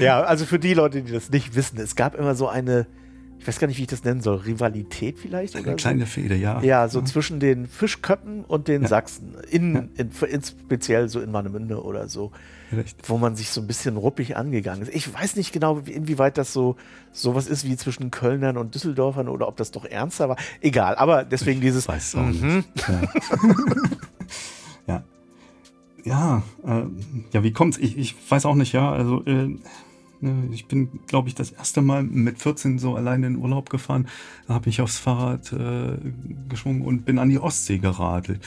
Ja, 0.00 0.22
also 0.22 0.44
für 0.44 0.58
die 0.58 0.74
Leute, 0.74 1.02
die 1.02 1.12
das 1.12 1.30
nicht 1.30 1.54
wissen, 1.54 1.78
es 1.78 1.96
gab 1.96 2.14
immer 2.14 2.34
so 2.34 2.48
eine, 2.48 2.86
ich 3.38 3.48
weiß 3.48 3.58
gar 3.58 3.68
nicht, 3.68 3.78
wie 3.78 3.82
ich 3.82 3.88
das 3.88 4.04
nennen 4.04 4.20
soll, 4.20 4.36
Rivalität 4.36 5.18
vielleicht? 5.18 5.56
Eine 5.56 5.76
kleine 5.76 6.00
so? 6.00 6.06
Fehde, 6.06 6.36
ja. 6.36 6.60
Ja, 6.62 6.88
so 6.88 7.00
ja. 7.00 7.06
zwischen 7.06 7.40
den 7.40 7.66
Fischköppen 7.66 8.44
und 8.44 8.68
den 8.68 8.82
ja. 8.82 8.88
Sachsen. 8.88 9.34
In, 9.50 9.74
ja. 9.74 9.80
in, 9.96 10.10
in, 10.30 10.42
speziell 10.42 11.08
so 11.08 11.20
in 11.20 11.32
Warnemünde 11.32 11.82
oder 11.82 12.08
so. 12.08 12.32
Recht. 12.72 13.08
Wo 13.08 13.18
man 13.18 13.36
sich 13.36 13.50
so 13.50 13.62
ein 13.62 13.66
bisschen 13.66 13.96
ruppig 13.96 14.36
angegangen 14.36 14.82
ist. 14.82 14.94
Ich 14.94 15.12
weiß 15.12 15.36
nicht 15.36 15.52
genau, 15.52 15.78
inwieweit 15.78 16.38
das 16.38 16.52
so 16.52 16.76
sowas 17.12 17.48
ist 17.48 17.64
wie 17.64 17.76
zwischen 17.76 18.10
Kölnern 18.10 18.56
und 18.56 18.74
Düsseldorfern 18.74 19.28
oder 19.28 19.48
ob 19.48 19.56
das 19.56 19.70
doch 19.70 19.84
ernster 19.84 20.28
war. 20.28 20.36
Egal, 20.60 20.94
aber 20.94 21.24
deswegen 21.24 21.60
ich 21.60 21.66
dieses. 21.66 21.88
Weiß 21.88 22.14
auch 22.14 22.26
mhm. 22.26 22.56
nicht. 22.56 22.68
ja, 24.86 25.02
ja 26.04 26.42
äh, 26.64 26.82
ja, 27.32 27.42
wie 27.42 27.52
kommt's? 27.52 27.78
Ich, 27.78 27.98
ich 27.98 28.14
weiß 28.28 28.46
auch 28.46 28.54
nicht, 28.54 28.72
ja. 28.72 28.92
Also 28.92 29.24
äh, 29.24 29.56
ich 30.52 30.66
bin, 30.66 31.00
glaube 31.06 31.28
ich, 31.28 31.34
das 31.34 31.50
erste 31.50 31.80
Mal 31.80 32.02
mit 32.02 32.38
14 32.38 32.78
so 32.78 32.94
alleine 32.94 33.26
in 33.26 33.36
Urlaub 33.36 33.70
gefahren. 33.70 34.06
Da 34.46 34.54
habe 34.54 34.68
ich 34.68 34.80
aufs 34.80 34.98
Fahrrad 34.98 35.52
äh, 35.52 35.96
geschwungen 36.48 36.82
und 36.82 37.04
bin 37.04 37.18
an 37.18 37.30
die 37.30 37.38
Ostsee 37.38 37.78
geradelt. 37.78 38.40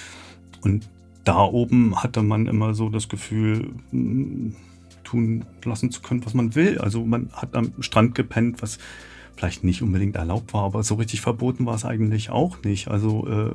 Und 0.61 0.89
da 1.23 1.43
oben 1.43 2.01
hatte 2.03 2.21
man 2.21 2.47
immer 2.47 2.73
so 2.73 2.89
das 2.89 3.09
Gefühl, 3.09 3.73
hm, 3.91 4.55
tun 5.03 5.45
lassen 5.63 5.91
zu 5.91 6.01
können, 6.01 6.25
was 6.25 6.33
man 6.33 6.55
will. 6.55 6.77
Also 6.77 7.03
man 7.05 7.29
hat 7.33 7.55
am 7.55 7.73
Strand 7.79 8.15
gepennt, 8.15 8.61
was 8.61 8.79
vielleicht 9.35 9.63
nicht 9.63 9.81
unbedingt 9.81 10.15
erlaubt 10.15 10.53
war, 10.53 10.63
aber 10.63 10.83
so 10.83 10.95
richtig 10.95 11.21
verboten 11.21 11.65
war 11.65 11.75
es 11.75 11.85
eigentlich 11.85 12.29
auch 12.29 12.63
nicht. 12.63 12.87
Also 12.87 13.27
äh, 13.27 13.51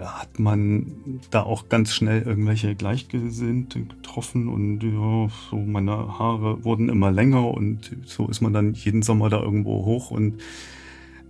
hat 0.00 0.38
man 0.38 1.20
da 1.30 1.42
auch 1.42 1.68
ganz 1.68 1.94
schnell 1.94 2.22
irgendwelche 2.22 2.74
Gleichgesinnte 2.74 3.82
getroffen 3.82 4.48
und 4.48 4.82
ja, 4.82 5.28
so 5.50 5.56
meine 5.56 6.18
Haare 6.18 6.64
wurden 6.64 6.88
immer 6.88 7.10
länger 7.10 7.48
und 7.48 7.96
so 8.04 8.28
ist 8.28 8.40
man 8.40 8.52
dann 8.52 8.74
jeden 8.74 9.02
Sommer 9.02 9.28
da 9.28 9.40
irgendwo 9.40 9.84
hoch 9.84 10.10
und 10.10 10.40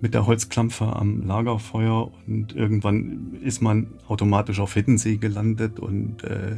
mit 0.01 0.15
der 0.15 0.27
Holzklampfe 0.27 0.97
am 0.97 1.27
Lagerfeuer 1.27 2.11
und 2.27 2.55
irgendwann 2.55 3.39
ist 3.43 3.62
man 3.62 3.87
automatisch 4.09 4.61
auf 4.61 4.75
Hiddensee 4.75 5.17
gelandet 5.17 5.79
und 5.79 6.25
äh, 6.25 6.57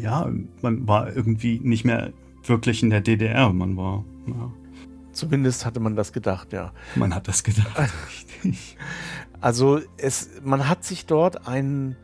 ja, 0.00 0.30
man 0.62 0.86
war 0.86 1.14
irgendwie 1.14 1.60
nicht 1.60 1.84
mehr 1.84 2.12
wirklich 2.44 2.82
in 2.82 2.90
der 2.90 3.00
DDR, 3.00 3.52
man 3.52 3.76
war 3.76 4.04
ja. 4.26 4.52
Zumindest 5.12 5.66
hatte 5.66 5.80
man 5.80 5.96
das 5.96 6.12
gedacht, 6.12 6.52
ja. 6.52 6.72
Man 6.94 7.12
hat 7.12 7.26
das 7.26 7.42
gedacht, 7.42 7.76
richtig. 8.08 8.76
Also 9.40 9.80
es, 9.96 10.30
man 10.42 10.68
hat 10.68 10.84
sich 10.84 11.06
dort 11.06 11.46
ein, 11.46 11.96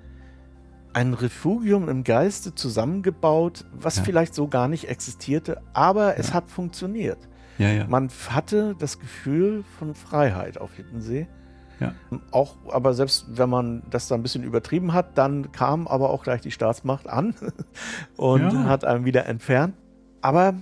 ein 0.93 1.15
Refugium 1.15 1.89
im 1.89 2.05
Geiste 2.05 2.55
zusammengebaut, 2.55 3.65
was 3.73 3.97
ja. 3.97 4.03
vielleicht 4.05 4.35
so 4.35 4.49
gar 4.49 4.69
nicht 4.69 4.89
existierte, 4.89 5.61
aber 5.73 6.15
ja. 6.15 6.21
es 6.21 6.33
hat 6.33 6.51
funktioniert. 6.51 7.19
Ja, 7.59 7.71
ja. 7.71 7.87
Man 7.87 8.09
hatte 8.31 8.75
das 8.79 8.99
Gefühl 8.99 9.65
von 9.79 9.95
Freiheit 9.95 10.59
auf 10.59 10.75
Hiddensee. 10.75 11.29
Ja. 11.81 11.93
Auch, 12.31 12.57
aber 12.69 12.95
selbst 12.95 13.27
wenn 13.37 13.51
man 13.51 13.83
das 13.91 14.07
da 14.07 14.15
ein 14.15 14.23
bisschen 14.23 14.45
übertrieben 14.45 14.93
hat, 14.93 15.19
dann 15.19 15.51
kam 15.53 15.89
aber 15.89 16.11
auch 16.11 16.23
gleich 16.23 16.41
die 16.41 16.53
Staatsmacht 16.53 17.09
an 17.09 17.35
und 18.17 18.65
hat 18.65 18.85
einen 18.85 19.05
wieder 19.05 19.27
entfernt. 19.27 19.75
Aber 20.21 20.55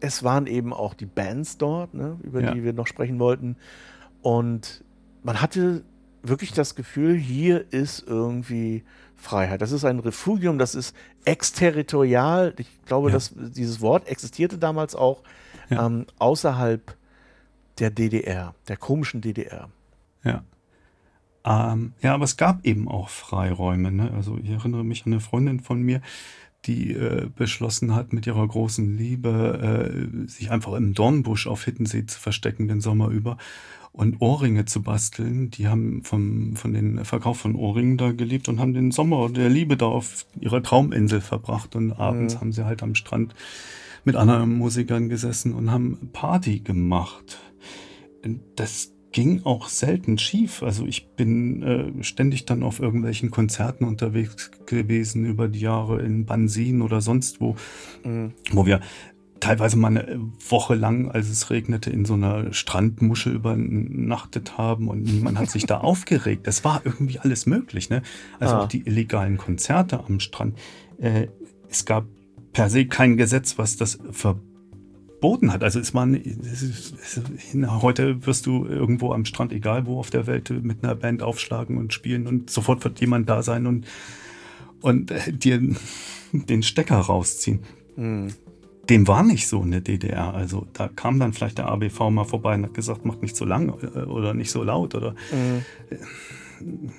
es 0.00 0.24
waren 0.24 0.46
eben 0.46 0.72
auch 0.72 0.94
die 0.94 1.06
Bands 1.06 1.58
dort, 1.58 1.94
ne, 1.94 2.18
über 2.22 2.42
die 2.42 2.62
wir 2.62 2.72
noch 2.72 2.86
sprechen 2.86 3.18
wollten. 3.18 3.56
Und 4.20 4.84
man 5.22 5.40
hatte 5.40 5.84
wirklich 6.22 6.52
das 6.52 6.74
Gefühl, 6.74 7.16
hier 7.16 7.72
ist 7.72 8.04
irgendwie 8.06 8.84
Freiheit. 9.16 9.60
Das 9.62 9.72
ist 9.72 9.84
ein 9.84 9.98
Refugium, 9.98 10.58
das 10.58 10.74
ist 10.74 10.94
exterritorial. 11.24 12.54
Ich 12.58 12.68
glaube, 12.86 13.08
ja. 13.08 13.14
dass 13.14 13.34
dieses 13.36 13.80
Wort 13.80 14.08
existierte 14.08 14.58
damals 14.58 14.94
auch 14.94 15.22
ja. 15.70 15.86
ähm, 15.86 16.06
außerhalb 16.18 16.96
der 17.78 17.90
DDR, 17.90 18.54
der 18.68 18.76
komischen 18.76 19.20
DDR. 19.20 19.68
Ja. 20.24 20.42
Ähm, 21.44 21.92
ja, 22.00 22.14
aber 22.14 22.24
es 22.24 22.36
gab 22.36 22.64
eben 22.64 22.88
auch 22.88 23.08
Freiräume. 23.08 23.90
Ne? 23.90 24.12
Also 24.14 24.38
ich 24.42 24.50
erinnere 24.50 24.84
mich 24.84 25.06
an 25.06 25.12
eine 25.12 25.20
Freundin 25.20 25.60
von 25.60 25.80
mir, 25.82 26.00
die 26.64 26.92
äh, 26.92 27.28
beschlossen 27.34 27.94
hat, 27.94 28.12
mit 28.12 28.26
ihrer 28.26 28.46
großen 28.46 28.96
Liebe 28.96 30.10
äh, 30.24 30.28
sich 30.28 30.50
einfach 30.50 30.74
im 30.74 30.94
Dornbusch 30.94 31.46
auf 31.46 31.64
Hittensee 31.64 32.04
zu 32.06 32.18
verstecken 32.18 32.68
den 32.68 32.80
Sommer 32.80 33.08
über 33.08 33.38
und 33.92 34.20
Ohrringe 34.20 34.64
zu 34.64 34.82
basteln. 34.82 35.50
Die 35.50 35.68
haben 35.68 36.02
vom, 36.04 36.56
von 36.56 36.72
den 36.72 37.04
Verkauf 37.04 37.38
von 37.38 37.54
Ohrringen 37.54 37.96
da 37.96 38.12
gelebt 38.12 38.48
und 38.48 38.60
haben 38.60 38.74
den 38.74 38.90
Sommer 38.90 39.28
der 39.28 39.48
Liebe 39.48 39.76
da 39.76 39.86
auf 39.86 40.26
ihrer 40.40 40.62
Trauminsel 40.62 41.20
verbracht. 41.20 41.74
Und 41.76 41.92
abends 41.92 42.34
mhm. 42.34 42.40
haben 42.40 42.52
sie 42.52 42.64
halt 42.64 42.82
am 42.82 42.94
Strand 42.94 43.34
mit 44.04 44.16
anderen 44.16 44.56
Musikern 44.56 45.08
gesessen 45.08 45.52
und 45.52 45.70
haben 45.70 46.10
Party 46.12 46.60
gemacht. 46.60 47.38
Das 48.56 48.92
ging 49.12 49.42
auch 49.44 49.68
selten 49.68 50.18
schief. 50.18 50.62
Also 50.62 50.86
ich 50.86 51.08
bin 51.08 51.62
äh, 51.62 52.04
ständig 52.04 52.44
dann 52.44 52.62
auf 52.62 52.80
irgendwelchen 52.80 53.30
Konzerten 53.30 53.84
unterwegs 53.84 54.50
gewesen 54.66 55.24
über 55.24 55.48
die 55.48 55.60
Jahre 55.60 56.02
in 56.02 56.26
Bansin 56.26 56.82
oder 56.82 57.00
sonst 57.00 57.40
wo, 57.40 57.56
mhm. 58.04 58.32
wo 58.52 58.66
wir 58.66 58.80
teilweise 59.40 59.76
mal 59.76 59.88
eine 59.88 60.20
Woche 60.48 60.74
lang, 60.74 61.10
als 61.10 61.28
es 61.28 61.50
regnete, 61.50 61.90
in 61.90 62.04
so 62.04 62.14
einer 62.14 62.52
Strandmuschel 62.52 63.34
übernachtet 63.34 64.58
haben 64.58 64.88
und 64.88 65.02
niemand 65.02 65.38
hat 65.38 65.50
sich 65.50 65.66
da 65.66 65.78
aufgeregt. 65.80 66.46
Das 66.46 66.64
war 66.64 66.82
irgendwie 66.84 67.18
alles 67.18 67.46
möglich. 67.46 67.90
Ne? 67.90 68.02
Also 68.40 68.54
ah. 68.54 68.60
auch 68.62 68.68
die 68.68 68.86
illegalen 68.86 69.36
Konzerte 69.36 70.04
am 70.04 70.20
Strand. 70.20 70.58
Äh, 70.98 71.28
es 71.68 71.84
gab 71.84 72.06
per 72.52 72.70
se 72.70 72.86
kein 72.86 73.16
Gesetz, 73.16 73.58
was 73.58 73.76
das 73.76 73.98
verboten 74.10 75.52
hat. 75.52 75.62
Also 75.62 75.80
es 75.80 75.94
war 75.94 76.08
es 76.08 76.62
ist, 76.62 76.94
es 77.00 77.70
heute 77.82 78.26
wirst 78.26 78.46
du 78.46 78.64
irgendwo 78.66 79.12
am 79.12 79.24
Strand, 79.24 79.52
egal 79.52 79.86
wo 79.86 79.98
auf 79.98 80.10
der 80.10 80.26
Welt, 80.26 80.50
mit 80.50 80.82
einer 80.82 80.94
Band 80.94 81.22
aufschlagen 81.22 81.76
und 81.76 81.92
spielen 81.92 82.26
und 82.26 82.50
sofort 82.50 82.82
wird 82.84 83.00
jemand 83.00 83.28
da 83.28 83.42
sein 83.42 83.66
und, 83.66 83.86
und 84.80 85.10
äh, 85.10 85.32
dir 85.32 85.60
den 86.32 86.62
Stecker 86.62 86.98
rausziehen. 86.98 87.60
Dem 88.88 89.06
war 89.06 89.22
nicht 89.22 89.48
so 89.48 89.62
in 89.62 89.70
der 89.70 89.80
DDR. 89.80 90.34
Also 90.34 90.66
da 90.72 90.88
kam 90.88 91.18
dann 91.18 91.32
vielleicht 91.32 91.58
der 91.58 91.68
ABV 91.68 92.10
mal 92.10 92.24
vorbei 92.24 92.54
und 92.54 92.64
hat 92.64 92.74
gesagt, 92.74 93.04
macht 93.04 93.22
nicht 93.22 93.36
so 93.36 93.44
lang 93.44 93.74
äh, 93.82 94.00
oder 94.00 94.34
nicht 94.34 94.50
so 94.50 94.62
laut 94.62 94.94
oder 94.94 95.14
mhm. 95.30 96.90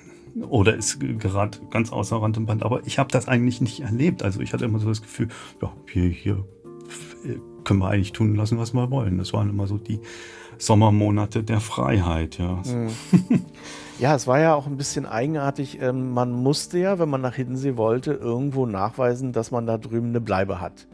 oder 0.42 0.76
ist 0.76 1.00
gerade 1.00 1.58
ganz 1.70 1.90
außer 1.90 2.20
Rand 2.22 2.38
und 2.38 2.46
Band. 2.46 2.62
Aber 2.62 2.86
ich 2.86 2.98
habe 2.98 3.10
das 3.10 3.28
eigentlich 3.28 3.60
nicht 3.60 3.80
erlebt. 3.80 4.22
Also 4.22 4.40
ich 4.40 4.52
hatte 4.52 4.64
immer 4.64 4.78
so 4.78 4.88
das 4.88 5.02
Gefühl, 5.02 5.28
ja, 5.60 5.72
hier, 5.90 6.08
hier 6.08 6.44
können 7.64 7.80
wir 7.80 7.88
eigentlich 7.88 8.12
tun 8.12 8.34
lassen, 8.34 8.58
was 8.58 8.72
wir 8.72 8.90
wollen. 8.90 9.18
Das 9.18 9.32
waren 9.32 9.50
immer 9.50 9.66
so 9.66 9.78
die 9.78 10.00
Sommermonate 10.58 11.42
der 11.42 11.60
Freiheit, 11.60 12.38
ja. 12.38 12.62
Mhm. 12.66 12.90
Ja, 14.00 14.14
es 14.14 14.26
war 14.26 14.40
ja 14.40 14.54
auch 14.54 14.66
ein 14.66 14.78
bisschen 14.78 15.04
eigenartig. 15.04 15.78
Ähm, 15.82 16.12
man 16.12 16.32
musste 16.32 16.78
ja, 16.78 16.98
wenn 16.98 17.10
man 17.10 17.20
nach 17.20 17.34
Hiddensee 17.34 17.76
wollte, 17.76 18.12
irgendwo 18.12 18.64
nachweisen, 18.64 19.32
dass 19.32 19.50
man 19.50 19.66
da 19.66 19.76
drüben 19.76 20.08
eine 20.08 20.22
Bleibe 20.22 20.58
hat. 20.58 20.86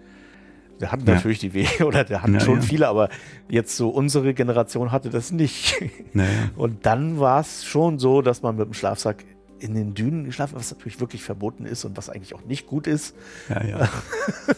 Der 0.81 0.93
hat 0.93 1.07
ja. 1.07 1.15
natürlich 1.15 1.39
die 1.39 1.55
Wege 1.55 1.87
oder 1.87 2.05
der 2.05 2.23
hat 2.23 2.31
ja, 2.31 2.41
schon 2.41 2.57
ja. 2.57 2.61
viele, 2.63 2.89
aber 2.89 3.09
jetzt 3.49 3.77
so 3.77 3.89
unsere 3.89 4.35
Generation 4.35 4.93
hatte 4.93 5.11
das 5.11 5.33
nicht. 5.33 5.77
Und 6.57 6.87
dann 6.87 7.19
war 7.19 7.41
es 7.41 7.65
schon 7.65 7.99
so, 7.99 8.23
dass 8.23 8.43
man 8.43 8.57
mit 8.57 8.67
dem 8.67 8.75
Schlafsack 8.75 9.25
in 9.59 9.75
den 9.75 9.95
Dünen 9.95 10.25
geschlafen, 10.25 10.55
was 10.57 10.71
natürlich 10.71 11.01
wirklich 11.01 11.23
verboten 11.23 11.67
ist 11.67 11.85
und 11.85 11.97
was 11.97 12.11
eigentlich 12.11 12.35
auch 12.35 12.45
nicht 12.45 12.67
gut 12.67 12.87
ist. 12.87 13.15
Ja, 13.49 13.65
ja. 13.65 13.89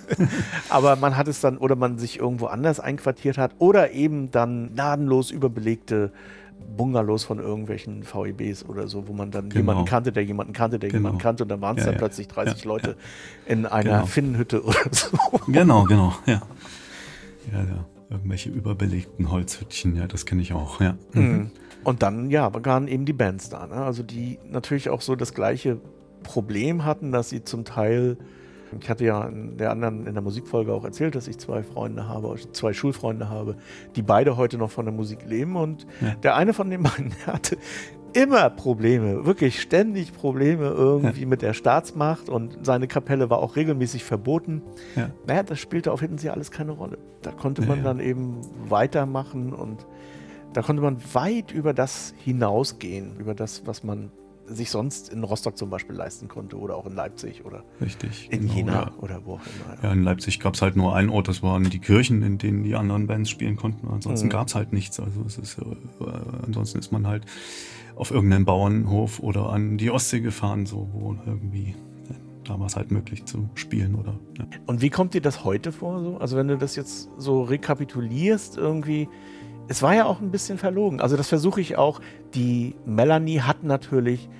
aber 0.68 0.96
man 0.96 1.16
hat 1.16 1.28
es 1.28 1.40
dann, 1.40 1.58
oder 1.58 1.76
man 1.76 1.98
sich 1.98 2.18
irgendwo 2.18 2.46
anders 2.46 2.80
einquartiert 2.80 3.38
hat, 3.38 3.52
oder 3.58 3.92
eben 3.92 4.30
dann 4.30 4.74
gnadenlos 4.74 5.30
überbelegte 5.30 6.12
Bungalows 6.76 7.24
von 7.24 7.38
irgendwelchen 7.38 8.02
VEBs 8.02 8.64
oder 8.64 8.88
so, 8.88 9.08
wo 9.08 9.12
man 9.12 9.30
dann 9.30 9.48
genau. 9.48 9.60
jemanden 9.60 9.84
kannte, 9.84 10.12
der 10.12 10.24
jemanden 10.24 10.52
kannte, 10.52 10.78
der 10.78 10.90
genau. 10.90 11.00
jemanden 11.00 11.18
kannte 11.18 11.44
und 11.44 11.48
dann 11.48 11.60
waren 11.60 11.78
es 11.78 11.84
ja, 11.84 11.90
dann 11.90 11.98
plötzlich 11.98 12.28
30 12.28 12.64
ja, 12.64 12.68
Leute 12.68 12.96
in 13.46 13.66
einer 13.66 13.82
genau. 13.82 14.06
Finnenhütte 14.06 14.64
oder 14.64 14.78
so. 14.90 15.16
Genau, 15.46 15.84
genau, 15.84 16.14
ja. 16.26 16.42
Ja, 17.52 17.58
ja. 17.60 17.97
Irgendwelche 18.10 18.50
überbelegten 18.50 19.30
Holzhüttchen, 19.30 19.96
ja, 19.96 20.06
das 20.06 20.24
kenne 20.24 20.42
ich 20.42 20.52
auch, 20.52 20.80
ja. 20.80 20.96
Mhm. 21.12 21.22
mhm. 21.22 21.50
Und 21.84 22.02
dann, 22.02 22.30
ja, 22.30 22.52
waren 22.52 22.88
eben 22.88 23.04
die 23.04 23.12
Bands 23.12 23.50
da, 23.50 23.66
ne? 23.66 23.76
Also 23.76 24.02
die 24.02 24.38
natürlich 24.50 24.90
auch 24.90 25.00
so 25.00 25.14
das 25.14 25.32
gleiche 25.32 25.80
Problem 26.22 26.84
hatten, 26.84 27.12
dass 27.12 27.28
sie 27.28 27.44
zum 27.44 27.64
Teil 27.64 28.18
ich 28.80 28.90
hatte 28.90 29.04
ja 29.04 29.24
in 29.26 29.56
der 29.56 29.70
anderen, 29.70 30.06
in 30.06 30.14
der 30.14 30.22
Musikfolge 30.22 30.72
auch 30.72 30.84
erzählt, 30.84 31.14
dass 31.14 31.28
ich 31.28 31.38
zwei 31.38 31.62
Freunde 31.62 32.08
habe, 32.08 32.34
zwei 32.52 32.72
Schulfreunde 32.72 33.28
habe, 33.28 33.56
die 33.96 34.02
beide 34.02 34.36
heute 34.36 34.58
noch 34.58 34.70
von 34.70 34.84
der 34.84 34.92
Musik 34.92 35.24
leben. 35.26 35.56
Und 35.56 35.86
ja. 36.00 36.14
der 36.16 36.36
eine 36.36 36.52
von 36.52 36.70
den 36.70 36.82
beiden 36.82 37.14
hatte 37.26 37.56
immer 38.12 38.50
Probleme, 38.50 39.24
wirklich 39.26 39.60
ständig 39.60 40.12
Probleme 40.12 40.66
irgendwie 40.66 41.22
ja. 41.22 41.26
mit 41.26 41.42
der 41.42 41.54
Staatsmacht 41.54 42.28
und 42.28 42.58
seine 42.62 42.88
Kapelle 42.88 43.30
war 43.30 43.38
auch 43.38 43.56
regelmäßig 43.56 44.04
verboten. 44.04 44.62
Ja. 44.96 45.10
Naja, 45.26 45.42
das 45.42 45.58
spielte 45.58 45.92
auf 45.92 46.00
Hiddensee 46.00 46.30
alles 46.30 46.50
keine 46.50 46.72
Rolle. 46.72 46.98
Da 47.22 47.30
konnte 47.30 47.62
man 47.62 47.82
dann 47.84 48.00
eben 48.00 48.40
weitermachen 48.68 49.52
und 49.52 49.86
da 50.52 50.62
konnte 50.62 50.82
man 50.82 50.98
weit 51.12 51.52
über 51.52 51.74
das 51.74 52.14
hinausgehen, 52.24 53.18
über 53.18 53.34
das, 53.34 53.66
was 53.66 53.84
man 53.84 54.10
sich 54.50 54.70
sonst 54.70 55.10
in 55.10 55.22
Rostock 55.24 55.56
zum 55.56 55.70
Beispiel 55.70 55.94
leisten 55.94 56.28
konnte 56.28 56.58
oder 56.58 56.76
auch 56.76 56.86
in 56.86 56.94
Leipzig 56.94 57.44
oder 57.44 57.64
Richtig, 57.80 58.28
in 58.30 58.42
genau, 58.42 58.54
Jena 58.54 58.72
ja. 58.72 58.92
oder 59.00 59.24
wo 59.24 59.34
auch 59.34 59.40
immer. 59.40 59.82
Ja, 59.82 59.92
in 59.92 60.02
Leipzig 60.02 60.40
gab 60.40 60.54
es 60.54 60.62
halt 60.62 60.76
nur 60.76 60.94
einen 60.94 61.10
Ort, 61.10 61.28
das 61.28 61.42
waren 61.42 61.64
die 61.64 61.78
Kirchen, 61.78 62.22
in 62.22 62.38
denen 62.38 62.62
die 62.62 62.74
anderen 62.74 63.06
Bands 63.06 63.30
spielen 63.30 63.56
konnten. 63.56 63.88
Ansonsten 63.88 64.26
mhm. 64.26 64.30
gab 64.30 64.48
es 64.48 64.54
halt 64.54 64.72
nichts. 64.72 64.98
Also 65.00 65.22
es 65.26 65.38
ist, 65.38 65.58
äh, 65.58 65.64
ansonsten 66.46 66.78
ist 66.78 66.92
man 66.92 67.06
halt 67.06 67.24
auf 67.98 68.10
irgendeinen 68.10 68.44
Bauernhof 68.44 69.20
oder 69.20 69.50
an 69.50 69.76
die 69.76 69.90
Ostsee 69.90 70.20
gefahren, 70.20 70.66
so 70.66 70.88
wo 70.92 71.16
irgendwie 71.26 71.74
da 72.48 72.58
war 72.58 72.66
es 72.66 72.76
halt 72.76 72.90
möglich 72.90 73.24
zu 73.26 73.48
spielen 73.54 73.94
oder. 73.94 74.18
Ja. 74.38 74.46
Und 74.66 74.80
wie 74.80 74.90
kommt 74.90 75.14
dir 75.14 75.20
das 75.20 75.44
heute 75.44 75.70
vor? 75.70 76.00
So? 76.00 76.16
Also 76.16 76.36
wenn 76.36 76.48
du 76.48 76.56
das 76.56 76.76
jetzt 76.76 77.10
so 77.18 77.42
rekapitulierst 77.42 78.56
irgendwie, 78.56 79.08
es 79.68 79.82
war 79.82 79.94
ja 79.94 80.06
auch 80.06 80.20
ein 80.20 80.30
bisschen 80.30 80.56
verlogen. 80.56 81.00
Also 81.00 81.16
das 81.16 81.28
versuche 81.28 81.60
ich 81.60 81.76
auch. 81.76 82.00
Die 82.34 82.74
Melanie 82.86 83.40
hat 83.40 83.64
natürlich, 83.64 84.30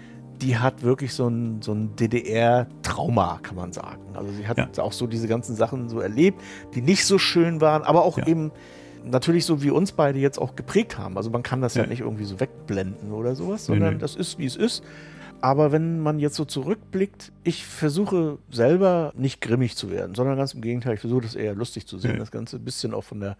die 0.40 0.56
hat 0.56 0.82
wirklich 0.82 1.12
so 1.12 1.28
ein, 1.28 1.60
so 1.60 1.72
ein 1.72 1.96
DDR-Traum 1.96 2.78
Trauma, 2.82 3.38
kann 3.42 3.56
man 3.56 3.72
sagen. 3.72 4.02
Also 4.14 4.32
sie 4.32 4.48
hat 4.48 4.56
ja. 4.56 4.82
auch 4.82 4.92
so 4.92 5.06
diese 5.06 5.28
ganzen 5.28 5.54
Sachen 5.54 5.88
so 5.88 6.00
erlebt, 6.00 6.40
die 6.74 6.80
nicht 6.80 7.04
so 7.04 7.18
schön 7.18 7.60
waren, 7.60 7.82
aber 7.82 8.04
auch 8.04 8.16
ja. 8.18 8.26
eben 8.26 8.50
natürlich 9.04 9.44
so 9.44 9.62
wie 9.62 9.70
uns 9.70 9.92
beide 9.92 10.18
jetzt 10.18 10.38
auch 10.38 10.56
geprägt 10.56 10.98
haben. 10.98 11.16
Also 11.16 11.30
man 11.30 11.42
kann 11.42 11.60
das 11.60 11.74
ja, 11.74 11.82
ja 11.82 11.88
nicht 11.88 12.00
irgendwie 12.00 12.24
so 12.24 12.40
wegblenden 12.40 13.12
oder 13.12 13.34
sowas, 13.34 13.66
sondern 13.66 13.90
nee, 13.90 13.94
nee. 13.94 14.00
das 14.00 14.16
ist, 14.16 14.38
wie 14.38 14.46
es 14.46 14.56
ist. 14.56 14.82
Aber 15.40 15.70
wenn 15.70 16.00
man 16.00 16.18
jetzt 16.18 16.34
so 16.34 16.44
zurückblickt, 16.44 17.32
ich 17.44 17.64
versuche 17.64 18.38
selber 18.50 19.12
nicht 19.16 19.40
grimmig 19.40 19.76
zu 19.76 19.90
werden, 19.90 20.14
sondern 20.14 20.36
ganz 20.36 20.54
im 20.54 20.62
Gegenteil, 20.62 20.94
ich 20.94 21.00
versuche 21.00 21.22
das 21.22 21.36
eher 21.36 21.54
lustig 21.54 21.86
zu 21.86 21.98
sehen, 21.98 22.18
das 22.18 22.32
Ganze 22.32 22.56
ein 22.56 22.64
bisschen 22.64 22.92
auch 22.92 23.04
von 23.04 23.20
der 23.20 23.36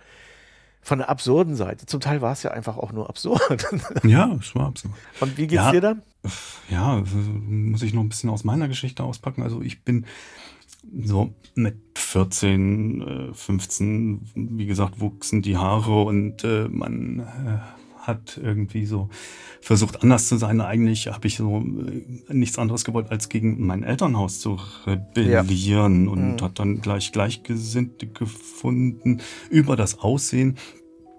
von 0.81 0.99
der 0.99 1.09
absurden 1.09 1.57
Seite. 1.57 1.87
Zum 1.87 2.01
Teil 2.01 2.23
war 2.23 2.33
es 2.33 2.45
ja 2.45 2.53
einfach 2.53 2.79
auch 2.79 2.93
nur 2.93 3.09
absurd. 3.09 3.67
Ja, 4.05 4.37
es 4.41 4.55
war 4.55 4.69
absurd. 4.69 4.95
Und 5.21 5.37
wie 5.37 5.49
geht's 5.49 5.55
ja, 5.55 5.73
dir 5.73 5.81
da? 5.81 5.97
Ja, 6.71 7.03
muss 7.49 7.83
ich 7.83 7.93
noch 7.93 8.03
ein 8.03 8.09
bisschen 8.09 8.31
aus 8.31 8.45
meiner 8.45 8.69
Geschichte 8.69 9.03
auspacken. 9.03 9.43
Also 9.43 9.61
ich 9.61 9.83
bin 9.83 10.07
so 11.03 11.35
mit 11.55 11.77
14, 11.95 13.33
15, 13.33 14.15
äh, 14.15 14.19
wie 14.35 14.67
gesagt, 14.67 15.01
wuchsen 15.01 15.43
die 15.43 15.57
Haare 15.57 16.03
und 16.03 16.45
äh, 16.45 16.69
man 16.69 17.21
äh, 17.21 18.05
hat 18.07 18.41
irgendwie 18.43 18.87
so 18.87 19.11
versucht, 19.61 20.03
anders 20.03 20.29
zu 20.29 20.37
sein. 20.37 20.61
Eigentlich 20.61 21.09
habe 21.09 21.27
ich 21.27 21.37
so 21.37 21.59
äh, 21.59 22.35
nichts 22.35 22.59
anderes 22.59 22.85
gewollt, 22.85 23.11
als 23.11 23.29
gegen 23.29 23.67
mein 23.67 23.83
Elternhaus 23.83 24.41
zu 24.41 24.59
rebellieren 24.87 26.07
ja. 26.07 26.11
und 26.11 26.35
mhm. 26.35 26.41
hat 26.41 26.59
dann 26.59 26.81
gleich 26.81 27.13
Gleichgesinnte 27.13 28.07
gefunden 28.07 29.21
über 29.51 29.77
das 29.77 29.99
Aussehen. 29.99 30.57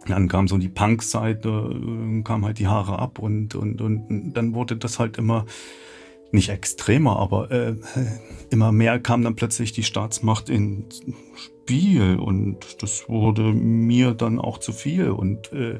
Dann 0.07 0.29
kam 0.29 0.47
so 0.47 0.57
die 0.57 0.69
Punk-Seite, 0.69 2.21
kam 2.23 2.45
halt 2.45 2.57
die 2.57 2.67
Haare 2.67 2.97
ab 2.97 3.19
und, 3.19 3.53
und, 3.53 3.81
und 3.81 4.33
dann 4.33 4.53
wurde 4.55 4.77
das 4.77 4.97
halt 4.97 5.17
immer 5.17 5.45
nicht 6.31 6.49
extremer, 6.49 7.17
aber 7.17 7.51
äh, 7.51 7.75
immer 8.49 8.71
mehr 8.71 8.99
kam 8.99 9.23
dann 9.23 9.35
plötzlich 9.35 9.71
die 9.71 9.83
Staatsmacht 9.83 10.49
ins 10.49 11.01
Spiel 11.35 12.17
und 12.17 12.81
das 12.81 13.07
wurde 13.09 13.53
mir 13.53 14.13
dann 14.13 14.39
auch 14.39 14.57
zu 14.57 14.71
viel 14.71 15.11
und 15.11 15.51
äh, 15.53 15.79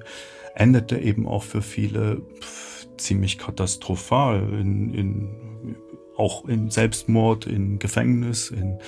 endete 0.56 1.00
eben 1.00 1.28
auch 1.28 1.44
für 1.44 1.62
viele 1.62 2.22
pff, 2.42 2.88
ziemlich 2.98 3.38
katastrophal 3.38 4.42
in, 4.60 4.94
in 4.94 5.76
auch 6.18 6.46
in 6.46 6.70
Selbstmord, 6.70 7.48
in 7.48 7.80
Gefängnis, 7.80 8.52
in 8.52 8.80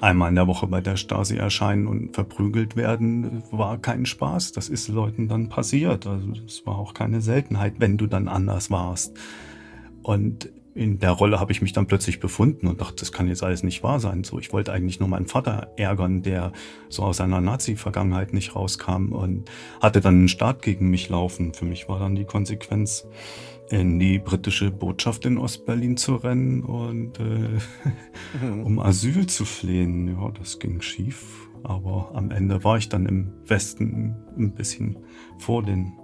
einmal 0.00 0.28
in 0.28 0.34
der 0.34 0.48
Woche 0.48 0.66
bei 0.66 0.80
der 0.80 0.96
Stasi 0.96 1.36
erscheinen 1.36 1.86
und 1.86 2.14
verprügelt 2.14 2.76
werden, 2.76 3.42
war 3.50 3.78
kein 3.78 4.06
Spaß. 4.06 4.52
Das 4.52 4.68
ist 4.68 4.88
Leuten 4.88 5.28
dann 5.28 5.48
passiert. 5.48 6.06
Also 6.06 6.32
das 6.32 6.66
war 6.66 6.78
auch 6.78 6.94
keine 6.94 7.20
Seltenheit, 7.20 7.74
wenn 7.78 7.96
du 7.96 8.06
dann 8.06 8.28
anders 8.28 8.70
warst. 8.70 9.16
Und 10.02 10.50
in 10.74 10.98
der 10.98 11.12
Rolle 11.12 11.38
habe 11.38 11.52
ich 11.52 11.62
mich 11.62 11.72
dann 11.72 11.86
plötzlich 11.86 12.18
befunden 12.18 12.66
und 12.66 12.80
dachte, 12.80 12.96
das 12.96 13.12
kann 13.12 13.28
jetzt 13.28 13.42
alles 13.44 13.62
nicht 13.62 13.82
wahr 13.82 14.00
sein. 14.00 14.24
So, 14.24 14.38
ich 14.38 14.52
wollte 14.52 14.72
eigentlich 14.72 14.98
nur 14.98 15.08
meinen 15.08 15.26
Vater 15.26 15.72
ärgern, 15.76 16.22
der 16.22 16.52
so 16.88 17.04
aus 17.04 17.18
seiner 17.18 17.40
Nazi-Vergangenheit 17.40 18.32
nicht 18.32 18.56
rauskam 18.56 19.12
und 19.12 19.50
hatte 19.80 20.00
dann 20.00 20.14
einen 20.14 20.28
Staat 20.28 20.62
gegen 20.62 20.90
mich 20.90 21.08
laufen. 21.08 21.54
Für 21.54 21.64
mich 21.64 21.88
war 21.88 22.00
dann 22.00 22.16
die 22.16 22.24
Konsequenz, 22.24 23.06
in 23.70 23.98
die 23.98 24.18
britische 24.18 24.70
Botschaft 24.70 25.24
in 25.24 25.38
Ostberlin 25.38 25.96
zu 25.96 26.16
rennen 26.16 26.62
und 26.62 27.18
äh, 27.18 27.58
um 28.62 28.78
Asyl 28.78 29.26
zu 29.26 29.44
flehen. 29.44 30.08
Ja, 30.08 30.30
das 30.30 30.58
ging 30.58 30.80
schief. 30.80 31.48
Aber 31.62 32.10
am 32.14 32.30
Ende 32.30 32.62
war 32.62 32.76
ich 32.76 32.90
dann 32.90 33.06
im 33.06 33.32
Westen 33.46 34.16
ein 34.36 34.54
bisschen 34.54 34.98
vor 35.38 35.62
den 35.62 35.94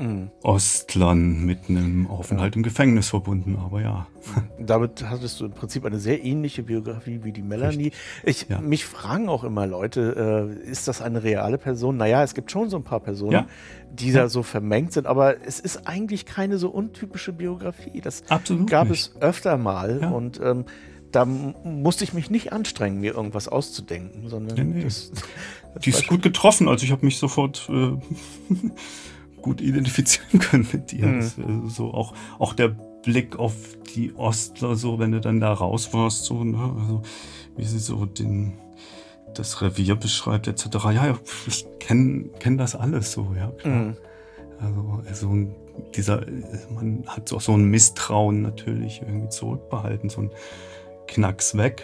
mhm. 0.00 0.30
Ostlern 0.42 1.44
mit 1.44 1.68
einem 1.68 2.06
Aufenthalt 2.06 2.56
im 2.56 2.62
Gefängnis 2.62 3.08
verbunden, 3.08 3.56
aber 3.56 3.80
ja. 3.82 4.06
Damit 4.58 5.04
hattest 5.08 5.40
du 5.40 5.46
im 5.46 5.52
Prinzip 5.52 5.84
eine 5.84 5.98
sehr 5.98 6.24
ähnliche 6.24 6.62
Biografie 6.62 7.20
wie 7.22 7.32
die 7.32 7.42
Melanie. 7.42 7.92
Ich, 8.24 8.46
ja. 8.48 8.60
Mich 8.60 8.84
fragen 8.84 9.28
auch 9.28 9.44
immer 9.44 9.66
Leute, 9.66 10.54
äh, 10.66 10.70
ist 10.70 10.88
das 10.88 11.02
eine 11.02 11.22
reale 11.22 11.58
Person? 11.58 11.96
Naja, 11.96 12.22
es 12.22 12.34
gibt 12.34 12.50
schon 12.50 12.70
so 12.70 12.76
ein 12.76 12.84
paar 12.84 13.00
Personen, 13.00 13.32
ja. 13.32 13.46
die 13.92 14.10
ja. 14.10 14.22
da 14.22 14.28
so 14.28 14.42
vermengt 14.42 14.92
sind, 14.92 15.06
aber 15.06 15.44
es 15.44 15.60
ist 15.60 15.86
eigentlich 15.86 16.26
keine 16.26 16.58
so 16.58 16.70
untypische 16.70 17.32
Biografie. 17.32 18.00
Das 18.00 18.22
Absolut 18.28 18.68
gab 18.68 18.88
nicht. 18.88 19.12
es 19.14 19.22
öfter 19.22 19.56
mal 19.56 20.12
und 20.12 20.40
ähm, 20.42 20.64
da 21.12 21.24
musste 21.24 22.04
ich 22.04 22.12
mich 22.12 22.30
nicht 22.30 22.52
anstrengen, 22.52 23.00
mir 23.00 23.14
irgendwas 23.14 23.48
auszudenken, 23.48 24.28
sondern 24.28 24.56
ja, 24.56 24.64
nee. 24.64 24.82
das, 24.82 25.10
das 25.74 25.82
die 25.82 25.90
ist 25.90 26.06
gut 26.06 26.22
getroffen. 26.22 26.68
Also 26.68 26.84
ich 26.84 26.92
habe 26.92 27.04
mich 27.04 27.18
sofort 27.18 27.68
äh, 27.68 27.92
gut 29.42 29.60
identifizieren 29.60 30.40
können 30.40 30.66
mit 30.72 30.92
dir. 30.92 31.06
Mhm. 31.06 31.68
So 31.68 31.92
auch, 31.92 32.14
auch 32.38 32.54
der 32.54 32.68
Blick 32.68 33.38
auf 33.38 33.54
die 33.94 34.14
Ostler, 34.16 34.76
so 34.76 34.98
wenn 34.98 35.12
du 35.12 35.20
dann 35.20 35.40
da 35.40 35.52
raus 35.52 35.92
warst, 35.92 36.24
so, 36.24 36.44
ne? 36.44 36.74
also, 36.78 37.02
wie 37.56 37.64
sie 37.64 37.78
so 37.78 38.06
den, 38.06 38.52
das 39.34 39.62
Revier 39.62 39.96
beschreibt, 39.96 40.48
etc. 40.48 40.66
Ja, 40.92 41.18
ich 41.46 41.66
kenne 41.78 42.30
kenn 42.38 42.58
das 42.58 42.74
alles 42.74 43.12
so, 43.12 43.34
ja, 43.36 43.50
klar. 43.50 43.74
Mhm. 43.74 43.96
Also, 44.58 45.02
also 45.08 45.46
dieser, 45.94 46.26
man 46.74 47.04
hat 47.06 47.32
auch 47.32 47.40
so 47.40 47.54
ein 47.54 47.64
Misstrauen 47.64 48.42
natürlich 48.42 49.00
irgendwie 49.00 49.30
zurückbehalten, 49.30 50.10
so 50.10 50.22
ein 50.22 50.30
Knacks 51.06 51.56
weg. 51.56 51.82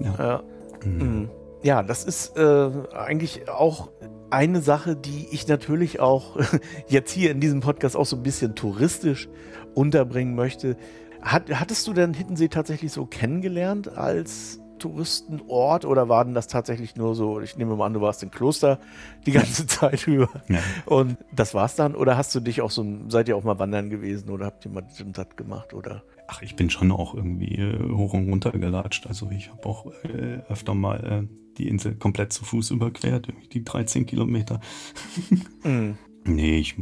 Ja. 0.00 0.14
Ja, 0.18 0.42
mhm. 0.84 0.98
mhm. 0.98 1.30
ja 1.62 1.82
das 1.82 2.04
ist 2.04 2.36
äh, 2.36 2.70
eigentlich 2.94 3.48
auch 3.48 3.88
eine 4.30 4.60
Sache, 4.60 4.96
die 4.96 5.28
ich 5.30 5.46
natürlich 5.48 6.00
auch 6.00 6.36
jetzt 6.88 7.12
hier 7.12 7.30
in 7.30 7.40
diesem 7.40 7.60
Podcast 7.60 7.96
auch 7.96 8.06
so 8.06 8.16
ein 8.16 8.22
bisschen 8.22 8.54
touristisch 8.54 9.28
unterbringen 9.74 10.34
möchte. 10.34 10.76
Hat, 11.22 11.50
hattest 11.52 11.86
du 11.86 11.92
denn 11.92 12.14
Hittensee 12.14 12.48
tatsächlich 12.48 12.92
so 12.92 13.06
kennengelernt 13.06 13.96
als 13.96 14.60
Touristenort 14.78 15.84
oder 15.84 16.08
waren 16.08 16.34
das 16.34 16.48
tatsächlich 16.48 16.96
nur 16.96 17.14
so, 17.14 17.40
ich 17.40 17.56
nehme 17.56 17.76
mal 17.76 17.86
an, 17.86 17.94
du 17.94 18.00
warst 18.00 18.22
im 18.22 18.30
Kloster 18.30 18.78
die 19.24 19.32
ganze 19.32 19.66
Zeit 19.66 20.06
über 20.06 20.28
ja. 20.48 20.60
und 20.84 21.16
das 21.32 21.54
war's 21.54 21.76
dann? 21.76 21.94
Oder 21.94 22.16
hast 22.16 22.34
du 22.34 22.40
dich 22.40 22.60
auch 22.60 22.70
so, 22.70 22.84
seid 23.08 23.28
ihr 23.28 23.36
auch 23.36 23.44
mal 23.44 23.58
wandern 23.58 23.90
gewesen 23.90 24.30
oder 24.30 24.46
habt 24.46 24.64
ihr 24.64 24.70
mal 24.70 24.82
das 24.82 25.36
gemacht 25.36 25.72
oder? 25.72 26.02
Ach, 26.28 26.42
ich 26.42 26.56
bin 26.56 26.70
schon 26.70 26.90
auch 26.90 27.14
irgendwie 27.14 27.56
äh, 27.56 27.90
hoch 27.92 28.14
und 28.14 28.28
runter 28.28 28.52
gelatscht. 28.52 29.06
Also 29.06 29.30
ich 29.30 29.50
habe 29.50 29.66
auch 29.66 29.86
äh, 30.04 30.40
öfter 30.48 30.74
mal 30.74 31.28
äh, 31.28 31.36
die 31.58 31.68
Insel 31.68 31.94
komplett 31.94 32.32
zu 32.32 32.44
Fuß 32.44 32.70
überquert, 32.70 33.28
die 33.52 33.64
13 33.64 34.06
Kilometer. 34.06 34.60
Mhm. 35.64 35.98
Nee, 36.28 36.58
ich 36.58 36.74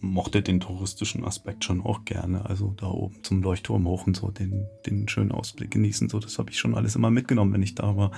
mochte 0.00 0.42
den 0.42 0.60
touristischen 0.60 1.24
Aspekt 1.24 1.64
schon 1.64 1.80
auch 1.80 2.04
gerne. 2.04 2.44
Also 2.44 2.74
da 2.76 2.88
oben 2.88 3.22
zum 3.22 3.42
Leuchtturm 3.42 3.86
hoch 3.86 4.06
und 4.06 4.16
so, 4.16 4.30
den, 4.30 4.66
den 4.86 5.08
schönen 5.08 5.32
Ausblick 5.32 5.70
genießen. 5.70 6.10
So, 6.10 6.18
das 6.18 6.38
habe 6.38 6.50
ich 6.50 6.58
schon 6.58 6.74
alles 6.74 6.94
immer 6.94 7.10
mitgenommen, 7.10 7.54
wenn 7.54 7.62
ich 7.62 7.74
da 7.74 7.96
war. 7.96 8.10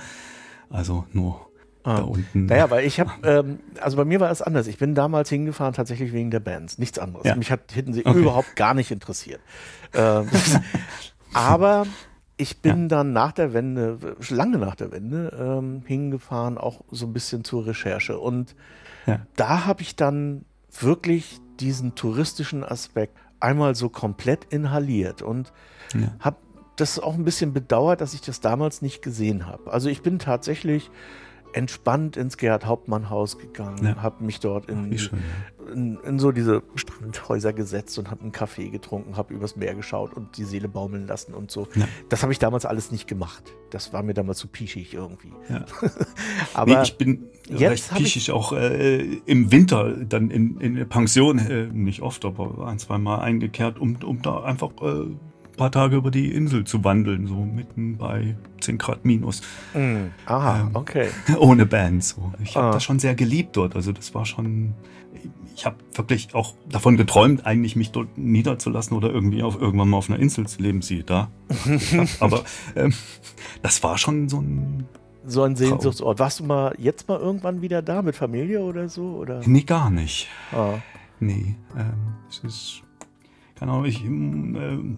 Also 0.69 1.05
nur 1.13 1.49
ah. 1.85 1.97
da 1.97 2.03
unten. 2.03 2.45
Naja, 2.45 2.69
weil 2.69 2.85
ich 2.85 2.99
habe, 2.99 3.11
ähm, 3.23 3.59
also 3.79 3.97
bei 3.97 4.05
mir 4.05 4.19
war 4.19 4.31
es 4.31 4.41
anders. 4.41 4.67
Ich 4.67 4.77
bin 4.77 4.95
damals 4.95 5.29
hingefahren 5.29 5.73
tatsächlich 5.73 6.11
wegen 6.11 6.31
der 6.31 6.39
Bands, 6.39 6.77
nichts 6.77 6.99
anderes. 6.99 7.25
Ja. 7.25 7.35
Mich 7.35 7.51
hat 7.51 7.71
Hittensee 7.71 8.03
okay. 8.05 8.19
überhaupt 8.19 8.55
gar 8.55 8.73
nicht 8.73 8.91
interessiert. 8.91 9.39
Ähm, 9.93 10.27
aber 11.33 11.85
ich 12.37 12.61
bin 12.61 12.83
ja. 12.83 12.87
dann 12.87 13.13
nach 13.13 13.31
der 13.31 13.53
Wende, 13.53 13.97
lange 14.29 14.57
nach 14.57 14.75
der 14.75 14.91
Wende, 14.91 15.31
ähm, 15.39 15.83
hingefahren, 15.85 16.57
auch 16.57 16.81
so 16.91 17.05
ein 17.05 17.13
bisschen 17.13 17.43
zur 17.43 17.65
Recherche. 17.65 18.19
Und 18.19 18.55
ja. 19.05 19.21
da 19.35 19.65
habe 19.65 19.81
ich 19.81 19.95
dann 19.95 20.45
wirklich 20.79 21.39
diesen 21.59 21.95
touristischen 21.95 22.63
Aspekt 22.63 23.17
einmal 23.39 23.75
so 23.75 23.89
komplett 23.89 24.45
inhaliert 24.45 25.21
und 25.21 25.53
ja. 25.93 26.13
habe 26.19 26.37
das 26.75 26.99
auch 26.99 27.13
ein 27.13 27.23
bisschen 27.23 27.53
bedauert, 27.53 28.01
dass 28.01 28.13
ich 28.13 28.21
das 28.21 28.41
damals 28.41 28.81
nicht 28.81 29.01
gesehen 29.01 29.45
habe. 29.45 29.71
Also 29.71 29.87
ich 29.87 30.01
bin 30.01 30.19
tatsächlich 30.19 30.91
entspannt 31.55 32.17
ins 32.17 32.37
Gerhard 32.37 32.65
Hauptmann 32.65 33.09
Haus 33.09 33.37
gegangen, 33.37 33.85
ja. 33.85 33.95
habe 34.01 34.23
mich 34.23 34.41
dort 34.41 34.69
in, 34.69 34.91
ja. 34.91 34.99
in, 35.71 35.97
in, 36.01 36.19
so 36.19 36.33
diese 36.33 36.63
Strandhäuser 36.75 37.53
gesetzt 37.53 37.97
und 37.97 38.11
habe 38.11 38.21
einen 38.21 38.33
Kaffee 38.33 38.69
getrunken, 38.69 39.15
habe 39.15 39.33
übers 39.33 39.55
Meer 39.55 39.73
geschaut 39.73 40.13
und 40.13 40.37
die 40.37 40.43
Seele 40.43 40.67
baumeln 40.67 41.07
lassen 41.07 41.33
und 41.33 41.51
so. 41.51 41.67
Ja. 41.75 41.87
Das 42.09 42.23
habe 42.23 42.33
ich 42.33 42.39
damals 42.39 42.65
alles 42.65 42.91
nicht 42.91 43.07
gemacht. 43.07 43.53
Das 43.69 43.93
war 43.93 44.03
mir 44.03 44.13
damals 44.13 44.39
zu 44.39 44.49
pischig 44.49 44.93
irgendwie. 44.93 45.31
Aber 46.53 46.75
nee, 46.75 46.83
ich 46.83 46.97
bin 46.97 47.29
recht 47.49 47.89
pischig 47.95 48.31
auch 48.31 48.51
äh, 48.51 49.01
im 49.25 49.51
Winter 49.51 49.95
dann 49.95 50.29
in, 50.31 50.59
in 50.59 50.75
der 50.75 50.85
Pension, 50.85 51.39
äh, 51.39 51.67
nicht 51.67 52.01
oft, 52.01 52.25
aber 52.25 52.67
ein, 52.67 52.79
zwei 52.79 52.97
Mal 52.97 53.19
eingekehrt, 53.19 53.79
um, 53.79 53.97
um 54.03 54.21
da 54.21 54.43
einfach 54.43 54.71
äh, 54.81 55.05
paar 55.55 55.71
Tage 55.71 55.95
über 55.95 56.11
die 56.11 56.31
Insel 56.31 56.63
zu 56.65 56.83
wandeln, 56.83 57.27
so 57.27 57.35
mitten 57.35 57.97
bei 57.97 58.35
10 58.61 58.77
Grad 58.77 59.05
minus. 59.05 59.41
Mm. 59.73 60.07
Aha, 60.25 60.61
ähm, 60.61 60.69
okay. 60.73 61.07
Ohne 61.39 61.65
Band. 61.65 62.03
So. 62.03 62.33
Ich 62.43 62.55
habe 62.55 62.67
ah. 62.67 62.71
das 62.71 62.83
schon 62.83 62.99
sehr 62.99 63.15
geliebt 63.15 63.55
dort. 63.57 63.75
Also 63.75 63.91
das 63.91 64.13
war 64.13 64.25
schon. 64.25 64.73
Ich 65.55 65.65
habe 65.65 65.77
wirklich 65.93 66.35
auch 66.35 66.53
davon 66.69 66.97
geträumt, 66.97 67.45
eigentlich 67.45 67.77
mich 67.77 67.91
dort 67.91 68.17
niederzulassen 68.17 68.97
oder 68.97 69.09
irgendwie 69.09 69.41
auf 69.41 69.59
irgendwann 69.59 69.89
mal 69.89 69.97
auf 69.97 70.09
einer 70.09 70.19
Insel 70.19 70.45
zu 70.47 70.61
leben. 70.61 70.81
Sie 70.81 71.03
da. 71.03 71.29
Aber 72.19 72.43
ähm, 72.75 72.93
das 73.61 73.81
war 73.81 73.97
schon 73.97 74.27
so 74.27 74.41
ein 74.41 74.85
so 75.27 75.43
ein 75.43 75.55
Sehnsuchtsort. 75.55 76.19
Warst 76.19 76.39
du 76.39 76.43
mal 76.43 76.75
jetzt 76.77 77.07
mal 77.07 77.19
irgendwann 77.19 77.61
wieder 77.61 77.81
da 77.81 78.01
mit 78.01 78.15
Familie 78.15 78.61
oder 78.61 78.89
so? 78.89 79.03
Oder? 79.15 79.41
Nee, 79.45 79.61
gar 79.61 79.89
nicht. 79.89 80.27
Ah. 80.51 80.75
Nee, 81.19 81.55
ähm, 81.77 82.13
es 82.29 82.39
ist, 82.39 82.81
keine 83.55 83.71
Ahnung, 83.71 83.85
ich, 83.85 84.03
äh, 84.03 84.97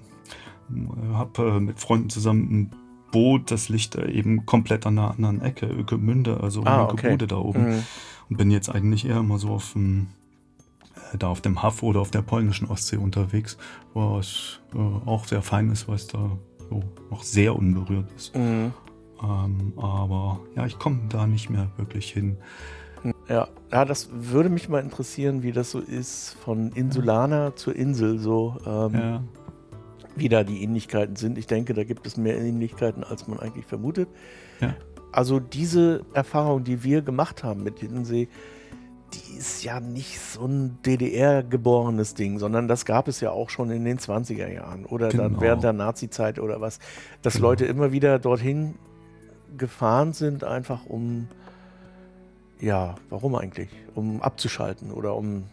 habe 1.13 1.43
äh, 1.43 1.59
mit 1.59 1.79
Freunden 1.79 2.09
zusammen 2.09 2.51
ein 2.51 2.71
Boot, 3.11 3.51
das 3.51 3.69
liegt 3.69 3.95
eben 3.95 4.45
komplett 4.45 4.85
an 4.85 4.97
einer 4.97 5.11
anderen 5.11 5.41
Ecke, 5.41 5.65
Ökemünde, 5.67 6.39
also 6.41 6.63
Ah, 6.65 6.85
okay. 6.85 7.17
Da 7.17 7.37
oben. 7.37 7.69
Mhm. 7.69 7.83
Und 8.29 8.37
bin 8.37 8.51
jetzt 8.51 8.69
eigentlich 8.69 9.05
eher 9.05 9.17
immer 9.17 9.39
so 9.39 9.49
auf 9.49 9.73
dem, 9.73 10.07
äh, 11.13 11.17
da 11.17 11.29
auf 11.29 11.41
dem 11.41 11.63
Haff 11.63 11.83
oder 11.83 12.01
auf 12.01 12.11
der 12.11 12.21
polnischen 12.21 12.67
Ostsee 12.67 12.97
unterwegs, 12.97 13.57
wo 13.93 14.19
es 14.19 14.59
äh, 14.75 14.77
auch 14.77 15.25
sehr 15.25 15.41
fein 15.41 15.69
ist, 15.71 15.87
weil 15.87 15.95
es 15.95 16.07
da 16.07 16.31
so 16.69 16.83
noch 17.09 17.23
sehr 17.23 17.55
unberührt 17.55 18.11
ist. 18.15 18.35
Mhm. 18.35 18.73
Ähm, 19.23 19.73
aber 19.77 20.41
ja, 20.55 20.65
ich 20.65 20.77
komme 20.77 20.99
da 21.09 21.25
nicht 21.25 21.49
mehr 21.49 21.69
wirklich 21.77 22.11
hin. 22.11 22.37
Ja. 23.29 23.47
ja, 23.71 23.85
das 23.85 24.09
würde 24.11 24.49
mich 24.49 24.69
mal 24.69 24.79
interessieren, 24.79 25.43
wie 25.43 25.51
das 25.51 25.71
so 25.71 25.79
ist 25.79 26.35
von 26.43 26.71
Insulaner 26.71 27.55
zur 27.55 27.75
Insel, 27.75 28.19
so 28.19 28.57
ähm, 28.65 28.93
Ja, 28.93 29.23
wie 30.19 30.29
da 30.29 30.43
die 30.43 30.63
Ähnlichkeiten 30.63 31.15
sind. 31.15 31.37
Ich 31.37 31.47
denke, 31.47 31.73
da 31.73 31.83
gibt 31.83 32.05
es 32.07 32.17
mehr 32.17 32.37
Ähnlichkeiten, 32.39 33.03
als 33.03 33.27
man 33.27 33.39
eigentlich 33.39 33.65
vermutet. 33.65 34.09
ja, 34.59 34.75
Also 35.11 35.39
diese 35.39 36.01
Erfahrung, 36.13 36.63
die 36.63 36.83
wir 36.83 37.01
gemacht 37.01 37.43
haben 37.43 37.63
mit 37.63 37.79
Hiddensee, 37.79 38.27
die 39.13 39.37
ist 39.37 39.63
ja 39.63 39.79
nicht 39.79 40.19
so 40.19 40.45
ein 40.45 40.79
DDR-geborenes 40.85 42.13
Ding, 42.13 42.39
sondern 42.39 42.67
das 42.67 42.83
gab 42.85 43.07
es 43.07 43.21
ja 43.21 43.31
auch 43.31 43.49
schon 43.49 43.69
in 43.71 43.85
den 43.85 43.99
20er 43.99 44.51
Jahren 44.51 44.85
oder 44.85 45.07
dann 45.09 45.29
Genau. 45.29 45.41
während 45.41 45.63
der 45.63 45.71
Nazi-Zeit 45.73 46.39
oder 46.39 46.59
was, 46.59 46.79
dass 47.21 47.35
Genau. 47.35 47.47
Leute 47.47 47.65
immer 47.65 47.91
wieder 47.93 48.19
dorthin 48.19 48.75
gefahren 49.57 50.11
sind, 50.11 50.43
einfach 50.43 50.85
um, 50.87 51.29
ja, 52.59 52.95
warum 53.09 53.35
eigentlich? 53.35 53.69
Um 53.95 54.21
abzuschalten 54.21 54.91
oder 54.91 55.15
um 55.15 55.45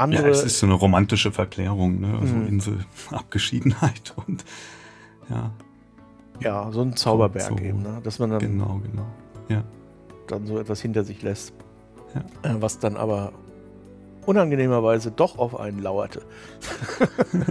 ja, 0.00 0.04
andere. 0.04 0.28
es 0.30 0.42
ist 0.42 0.58
so 0.58 0.66
eine 0.66 0.74
romantische 0.74 1.30
Verklärung, 1.32 2.00
ne? 2.00 2.18
also 2.20 2.34
Mhm. 2.34 2.46
Insel, 2.48 2.78
Abgeschiedenheit 3.10 4.14
und 4.26 4.44
ja, 5.28 5.50
ja, 6.40 6.72
so 6.72 6.80
ein 6.82 6.96
Zauberberg 6.96 7.48
So. 7.48 7.56
eben, 7.58 7.82
ne? 7.82 8.00
dass 8.02 8.18
man 8.18 8.30
dann 8.30 8.40
genau, 8.40 8.80
genau. 8.82 9.06
Ja, 9.48 9.62
dann 10.26 10.46
so 10.46 10.58
etwas 10.58 10.80
hinter 10.80 11.04
sich 11.04 11.22
lässt, 11.22 11.52
Ja. 12.14 12.50
äh, 12.50 12.54
was 12.60 12.78
dann 12.78 12.96
aber 12.96 13.32
unangenehmerweise 14.26 15.10
doch 15.10 15.38
auf 15.38 15.58
einen 15.58 15.80
lauerte. 15.80 16.22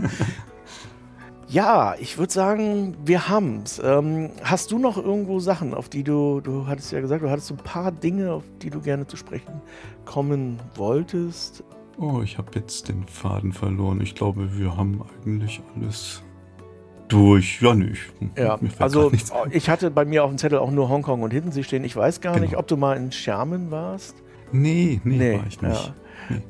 ja, 1.47 1.95
ich 1.99 2.17
würde 2.17 2.31
sagen, 2.31 2.95
wir 3.05 3.27
haben's. 3.27 3.81
Ähm, 3.83 4.29
hast 4.43 4.71
du 4.71 4.77
noch 4.77 4.97
irgendwo 4.97 5.39
Sachen, 5.39 5.73
auf 5.73 5.89
die 5.89 6.03
du, 6.03 6.41
du 6.41 6.67
hattest 6.67 6.91
ja 6.91 7.01
gesagt, 7.01 7.23
du 7.23 7.29
hattest 7.29 7.47
so 7.47 7.55
ein 7.55 7.63
paar 7.63 7.91
Dinge, 7.91 8.31
auf 8.33 8.43
die 8.61 8.69
du 8.69 8.81
gerne 8.81 9.07
zu 9.07 9.17
sprechen 9.17 9.61
kommen 10.05 10.59
wolltest? 10.75 11.63
Oh, 11.99 12.21
ich 12.23 12.37
habe 12.37 12.51
jetzt 12.55 12.87
den 12.87 13.05
Faden 13.07 13.51
verloren. 13.51 13.99
Ich 14.01 14.15
glaube, 14.15 14.57
wir 14.57 14.77
haben 14.77 15.01
eigentlich 15.25 15.61
alles 15.75 16.23
durch. 17.09 17.61
Ja, 17.61 17.73
nicht. 17.75 17.99
Ja, 18.37 18.57
also 18.77 19.11
ich 19.51 19.69
hatte 19.69 19.91
bei 19.91 20.05
mir 20.05 20.23
auf 20.23 20.29
dem 20.31 20.37
Zettel 20.37 20.59
auch 20.59 20.71
nur 20.71 20.87
Hongkong 20.89 21.21
und 21.23 21.31
Hiddensee 21.31 21.63
stehen. 21.63 21.83
Ich 21.83 21.95
weiß 21.95 22.21
gar 22.21 22.33
Genau. 22.35 22.45
nicht, 22.45 22.55
ob 22.57 22.67
du 22.67 22.77
mal 22.77 22.95
in 22.95 23.09
Xiamen 23.09 23.69
warst. 23.71 24.15
Nee, 24.51 25.01
nee, 25.03 25.37
war 25.37 25.47
ich 25.47 25.61
nicht. 25.61 25.93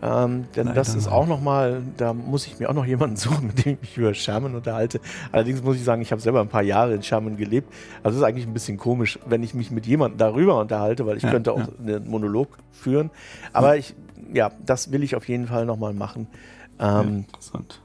Ja. 0.01 0.25
Ähm, 0.25 0.45
denn 0.57 0.65
Leider 0.67 0.75
das 0.75 0.93
ist 0.93 1.05
nein. 1.05 1.13
auch 1.13 1.25
nochmal, 1.27 1.81
da 1.95 2.13
muss 2.13 2.45
ich 2.47 2.59
mir 2.59 2.69
auch 2.69 2.73
noch 2.73 2.85
jemanden 2.85 3.15
suchen, 3.17 3.47
mit 3.47 3.63
dem 3.65 3.73
ich 3.73 3.81
mich 3.81 3.97
über 3.97 4.13
Schermen 4.13 4.53
unterhalte. 4.55 4.99
Allerdings 5.31 5.63
muss 5.63 5.77
ich 5.77 5.83
sagen, 5.85 6.01
ich 6.01 6.11
habe 6.11 6.21
selber 6.21 6.41
ein 6.41 6.49
paar 6.49 6.63
Jahre 6.63 6.93
in 6.95 7.01
Schermen 7.03 7.37
gelebt. 7.37 7.71
Also 8.03 8.17
es 8.17 8.21
ist 8.21 8.27
eigentlich 8.27 8.45
ein 8.45 8.53
bisschen 8.53 8.77
komisch, 8.77 9.19
wenn 9.25 9.41
ich 9.41 9.53
mich 9.53 9.71
mit 9.71 9.85
jemandem 9.87 10.17
darüber 10.17 10.59
unterhalte, 10.59 11.05
weil 11.07 11.17
ich 11.17 11.23
Ja, 11.23 11.31
könnte 11.31 11.53
auch 11.53 11.59
ja. 11.59 11.67
einen 11.95 12.09
Monolog 12.09 12.57
führen. 12.71 13.09
Aber 13.53 13.77
ich, 13.77 13.95
ja, 14.33 14.51
das 14.65 14.91
will 14.91 15.03
ich 15.03 15.15
auf 15.15 15.27
jeden 15.27 15.47
Fall 15.47 15.65
nochmal 15.65 15.93
machen. 15.93 16.27
Ja, 16.79 17.01
Ähm, 17.01 17.25
interessant. 17.27 17.81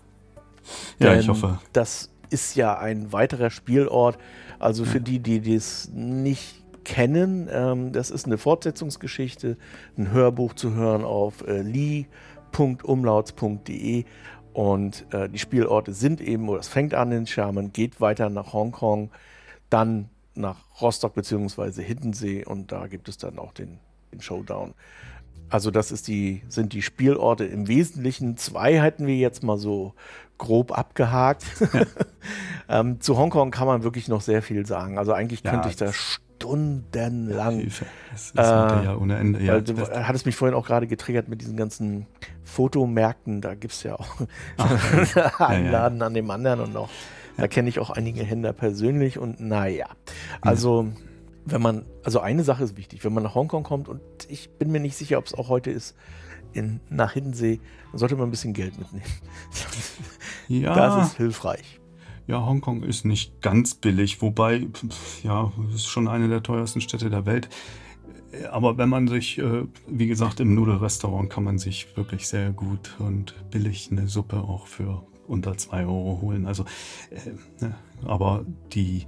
Ja, 0.98 1.14
ich 1.14 1.28
hoffe. 1.28 1.58
Das 1.72 2.10
ist 2.30 2.56
ja 2.56 2.78
ein 2.78 3.12
weiterer 3.12 3.50
Spielort. 3.50 4.18
Also 4.58 4.84
für 4.84 5.00
die, 5.00 5.20
die 5.20 5.54
das 5.54 5.90
nicht 5.92 6.64
kennen, 6.84 7.48
ähm, 7.50 7.92
das 7.92 8.10
ist 8.10 8.26
eine 8.26 8.38
Fortsetzungsgeschichte, 8.38 9.56
ein 9.96 10.12
Hörbuch 10.12 10.54
zu 10.54 10.74
hören 10.74 11.04
auf 11.04 11.46
äh, 11.46 11.62
li.umlauts.de 11.62 14.04
und 14.52 15.06
äh, 15.12 15.28
die 15.28 15.38
Spielorte 15.38 15.92
sind 15.92 16.20
eben, 16.20 16.48
oder 16.48 16.60
es 16.60 16.68
fängt 16.68 16.94
an 16.94 17.10
in 17.10 17.24
Xiamen, 17.24 17.72
geht 17.72 18.00
weiter 18.00 18.30
nach 18.30 18.52
Hongkong, 18.52 19.10
dann 19.70 20.08
nach 20.34 20.58
Rostock 20.80 21.14
bzw. 21.14 21.82
Hiddensee 21.82 22.44
und 22.44 22.70
da 22.70 22.86
gibt 22.86 23.08
es 23.08 23.18
dann 23.18 23.38
auch 23.38 23.52
den, 23.52 23.78
den 24.12 24.20
Showdown. 24.20 24.74
Also 25.50 25.70
das 25.70 25.92
ist 25.92 26.08
die, 26.08 26.42
sind 26.48 26.72
die 26.72 26.82
Spielorte 26.82 27.44
im 27.44 27.68
Wesentlichen. 27.68 28.36
Zwei 28.36 28.80
hätten 28.80 29.06
wir 29.06 29.16
jetzt 29.16 29.42
mal 29.42 29.58
so 29.58 29.94
grob 30.38 30.76
abgehakt. 30.76 31.44
ähm, 32.68 33.00
zu 33.00 33.16
Hongkong 33.16 33.50
kann 33.50 33.66
man 33.66 33.82
wirklich 33.84 34.08
noch 34.08 34.20
sehr 34.20 34.42
viel 34.42 34.66
sagen. 34.66 34.98
Also 34.98 35.12
eigentlich 35.12 35.42
Ja, 35.44 35.50
könnte 35.52 35.68
ich 35.68 35.76
da 35.76 35.92
stundenlang. 35.92 37.58
Hilfe. 37.58 37.86
Das 38.10 38.22
ist 38.26 38.36
Äh, 38.36 38.40
Material 38.42 38.96
ohne 38.96 39.16
Ende. 39.16 39.40
Ja, 39.42 39.60
du 39.60 39.74
das- 39.74 39.90
hattest 39.90 40.26
mich 40.26 40.34
vorhin 40.36 40.56
auch 40.56 40.66
gerade 40.66 40.86
getriggert 40.86 41.28
mit 41.28 41.40
diesen 41.40 41.56
ganzen 41.56 42.06
Fotomärkten. 42.42 43.40
Da 43.40 43.54
gibt 43.54 43.74
es 43.74 43.82
ja 43.84 43.94
auch 43.94 44.08
einen 45.38 45.66
ja. 45.66 45.70
Laden 45.70 46.02
an 46.02 46.14
dem 46.14 46.30
anderen 46.30 46.60
und 46.60 46.72
noch. 46.74 46.90
Da 47.36 47.48
kenne 47.48 47.68
ich 47.68 47.78
auch 47.80 47.90
einige 47.90 48.22
Händler 48.22 48.52
persönlich 48.52 49.18
und 49.18 49.40
naja. 49.40 49.86
Also, 50.40 50.88
wenn 51.46 51.62
man, 51.62 51.84
also 52.02 52.20
eine 52.20 52.44
Sache 52.44 52.64
ist 52.64 52.76
wichtig, 52.76 53.04
wenn 53.04 53.12
man 53.12 53.22
nach 53.22 53.34
Hongkong 53.34 53.62
kommt 53.62 53.88
und 53.88 54.00
ich 54.28 54.50
bin 54.50 54.70
mir 54.70 54.80
nicht 54.80 54.96
sicher, 54.96 55.18
ob 55.18 55.26
es 55.26 55.34
auch 55.34 55.48
heute 55.48 55.70
ist, 55.70 55.94
in, 56.52 56.80
nach 56.88 57.12
Hiddensee, 57.12 57.60
dann 57.90 57.98
sollte 57.98 58.16
man 58.16 58.28
ein 58.28 58.30
bisschen 58.30 58.54
Geld 58.54 58.78
mitnehmen. 58.78 59.04
ja, 60.48 60.74
Das 60.74 61.08
ist 61.08 61.16
hilfreich. 61.16 61.80
ja, 62.26 62.44
Hongkong 62.44 62.82
ist 62.82 63.04
nicht 63.04 63.42
ganz 63.42 63.74
billig, 63.74 64.22
wobei, 64.22 64.68
ja, 65.22 65.52
es 65.68 65.76
ist 65.76 65.86
schon 65.86 66.08
eine 66.08 66.28
der 66.28 66.42
teuersten 66.42 66.80
Städte 66.80 67.10
der 67.10 67.26
Welt. 67.26 67.48
Aber 68.50 68.78
wenn 68.78 68.88
man 68.88 69.06
sich, 69.06 69.38
äh, 69.38 69.64
wie 69.86 70.06
gesagt, 70.06 70.40
im 70.40 70.54
Nudelrestaurant 70.54 71.30
kann 71.30 71.44
man 71.44 71.58
sich 71.58 71.96
wirklich 71.96 72.26
sehr 72.26 72.50
gut 72.50 72.96
und 72.98 73.34
billig 73.50 73.88
eine 73.92 74.08
Suppe 74.08 74.38
auch 74.38 74.66
für 74.66 75.06
unter 75.28 75.56
2 75.56 75.86
Euro 75.86 76.18
holen. 76.20 76.46
Also, 76.46 76.64
äh, 77.10 77.64
ne, 77.64 77.74
aber 78.04 78.44
die 78.72 79.06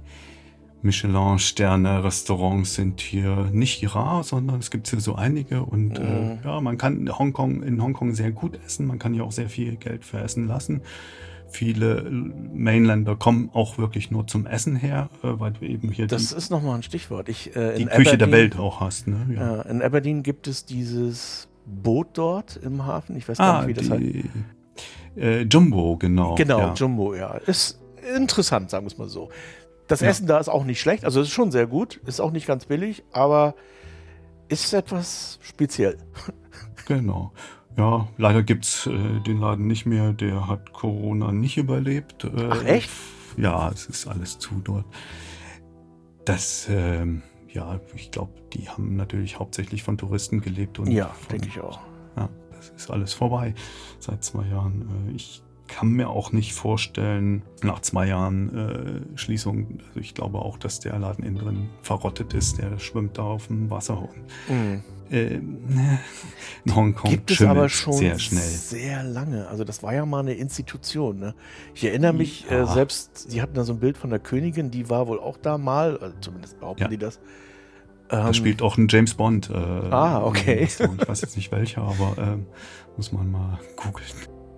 Michelin-Sterne-Restaurants 0.81 2.75
sind 2.75 3.01
hier 3.01 3.49
nicht 3.51 3.95
rar, 3.95 4.23
sondern 4.23 4.59
es 4.59 4.71
gibt 4.71 4.87
hier 4.87 4.99
so 4.99 5.15
einige 5.15 5.63
und 5.63 5.99
Mhm. 5.99 6.05
äh, 6.05 6.37
ja, 6.45 6.61
man 6.61 6.77
kann 6.77 7.09
Hongkong 7.17 7.63
in 7.63 7.81
Hongkong 7.81 8.13
sehr 8.13 8.31
gut 8.31 8.57
essen, 8.65 8.85
man 8.87 8.99
kann 8.99 9.13
hier 9.13 9.23
auch 9.23 9.31
sehr 9.31 9.49
viel 9.49 9.75
Geld 9.77 10.05
für 10.05 10.19
essen 10.19 10.47
lassen. 10.47 10.81
Viele 11.49 12.03
Mainländer 12.11 13.15
kommen 13.15 13.49
auch 13.53 13.77
wirklich 13.77 14.11
nur 14.11 14.27
zum 14.27 14.45
Essen 14.45 14.75
her, 14.75 15.09
äh, 15.23 15.27
weil 15.39 15.53
du 15.53 15.65
eben 15.65 15.91
hier 15.91 16.05
Das 16.07 16.29
die, 16.29 16.35
ist 16.35 16.49
nochmal 16.51 16.75
ein 16.75 16.83
Stichwort. 16.83 17.29
Ich, 17.29 17.55
äh, 17.55 17.75
die 17.77 17.85
Küche 17.85 18.17
der 18.17 18.27
Aberdeen- 18.27 18.31
Welt 18.31 18.57
auch 18.59 18.81
hast. 18.81 19.07
Ne? 19.07 19.27
Ja. 19.33 19.61
In 19.61 19.81
Aberdeen 19.81 20.23
gibt 20.23 20.47
es 20.47 20.65
dieses 20.65 21.47
Boot 21.65 22.07
dort 22.15 22.57
im 22.57 22.85
Hafen. 22.85 23.15
Ich 23.15 23.29
weiß 23.29 23.37
gar 23.37 23.59
ah, 23.61 23.65
nicht, 23.65 23.69
wie 23.69 23.81
das 23.81 23.89
heißt. 23.89 24.01
die 24.01 24.25
äh, 25.21 25.41
Jumbo, 25.43 25.95
genau. 25.95 26.35
Genau, 26.35 26.59
ja. 26.59 26.73
Jumbo, 26.73 27.15
ja. 27.15 27.35
Ist 27.45 27.79
interessant, 28.15 28.69
sagen 28.69 28.85
wir 28.85 28.91
es 28.91 28.97
mal 28.97 29.07
so. 29.07 29.29
Das 29.87 30.01
Ja. 30.01 30.09
Essen 30.09 30.27
da 30.27 30.37
ist 30.37 30.49
auch 30.49 30.63
nicht 30.65 30.81
schlecht, 30.81 31.05
also 31.05 31.21
es 31.21 31.27
ist 31.27 31.33
schon 31.33 31.51
sehr 31.51 31.65
gut, 31.67 32.01
ist 32.05 32.19
auch 32.19 32.31
nicht 32.31 32.45
ganz 32.47 32.65
billig, 32.65 33.03
aber 33.11 33.55
ist 34.49 34.73
etwas 34.73 35.39
speziell. 35.41 35.97
Genau. 36.85 37.33
Ja, 37.75 38.07
leider 38.17 38.43
gibt 38.43 38.63
es 38.63 38.87
äh, 38.87 39.19
den 39.19 39.41
Laden 39.41 39.67
nicht 39.67 39.85
mehr. 39.85 40.13
Der 40.13 40.47
hat 40.47 40.71
Corona 40.71 41.33
nicht 41.33 41.57
überlebt. 41.57 42.23
Äh, 42.23 42.47
Ach, 42.49 42.63
echt? 42.63 42.89
Ja, 43.35 43.69
es 43.69 43.87
ist 43.87 44.07
alles 44.07 44.39
zu 44.39 44.55
dort. 44.63 44.85
Das, 46.23 46.65
ähm, 46.69 47.23
ja, 47.49 47.79
ich 47.93 48.09
glaube, 48.11 48.31
die 48.53 48.69
haben 48.69 48.95
natürlich 48.95 49.37
hauptsächlich 49.37 49.83
von 49.83 49.97
Touristen 49.97 50.39
gelebt. 50.39 50.79
Und 50.79 50.89
Ja, 50.91 51.13
denke 51.29 51.49
ich 51.49 51.59
auch. 51.59 51.79
Ja, 52.15 52.29
das 52.55 52.69
ist 52.69 52.89
alles 52.89 53.13
vorbei 53.13 53.53
seit 53.99 54.23
zwei 54.23 54.45
Jahren. 54.47 55.09
Äh, 55.09 55.15
ich 55.15 55.43
kann 55.67 55.89
mir 55.89 56.09
auch 56.09 56.31
nicht 56.31 56.53
vorstellen, 56.53 57.41
nach 57.63 57.79
zwei 57.81 58.07
Jahren 58.07 58.55
äh, 59.13 59.17
Schließung, 59.17 59.79
also 59.87 59.99
ich 59.99 60.13
glaube 60.13 60.39
auch, 60.39 60.57
dass 60.57 60.79
der 60.79 60.97
Laden 60.99 61.23
innen 61.23 61.37
drin 61.37 61.69
verrottet 61.81 62.33
ist. 62.33 62.57
Der 62.59 62.79
schwimmt 62.79 63.17
da 63.17 63.23
auf 63.23 63.47
dem 63.47 63.69
Wasser 63.69 63.99
und 64.01 64.09
Mhm. 64.49 64.83
äh, 65.11 65.35
in 65.35 66.75
Hongkong 66.75 67.09
Gibt 67.11 67.31
es 67.31 67.41
aber 67.41 67.69
schon 67.69 67.93
sehr 67.93 68.19
schnell. 68.19 68.41
sehr 68.41 69.03
lange. 69.03 69.47
Also 69.47 69.63
das 69.63 69.81
war 69.83 69.93
ja 69.93 70.05
mal 70.05 70.19
eine 70.19 70.33
Institution. 70.33 71.19
Ne? 71.19 71.33
Ich 71.75 71.83
erinnere 71.85 72.11
mich 72.13 72.45
Ja. 72.49 72.63
äh, 72.63 72.67
selbst, 72.67 73.29
sie 73.29 73.41
hatten 73.41 73.53
da 73.53 73.63
so 73.63 73.73
ein 73.73 73.79
Bild 73.79 73.97
von 73.97 74.09
der 74.09 74.19
Königin, 74.19 74.69
die 74.69 74.89
war 74.89 75.07
wohl 75.07 75.19
auch 75.19 75.37
da 75.37 75.57
mal, 75.57 75.97
also 75.97 76.15
zumindest 76.19 76.59
behaupten 76.59 76.83
Ja. 76.83 76.87
die 76.89 76.97
das. 76.97 77.19
Da 78.09 78.27
Ähm, 78.27 78.33
spielt 78.33 78.61
auch 78.61 78.77
ein 78.77 78.87
James 78.89 79.13
Bond. 79.15 79.49
Äh, 79.49 79.53
Ah, 79.53 80.23
okay. 80.23 80.63
Ich 80.63 80.79
weiß 80.79 81.21
jetzt 81.21 81.35
nicht 81.37 81.51
welcher, 81.51 81.81
aber 81.83 82.15
ähm, 82.17 82.45
muss 82.97 83.11
man 83.11 83.31
mal 83.31 83.59
googeln. 83.77 84.05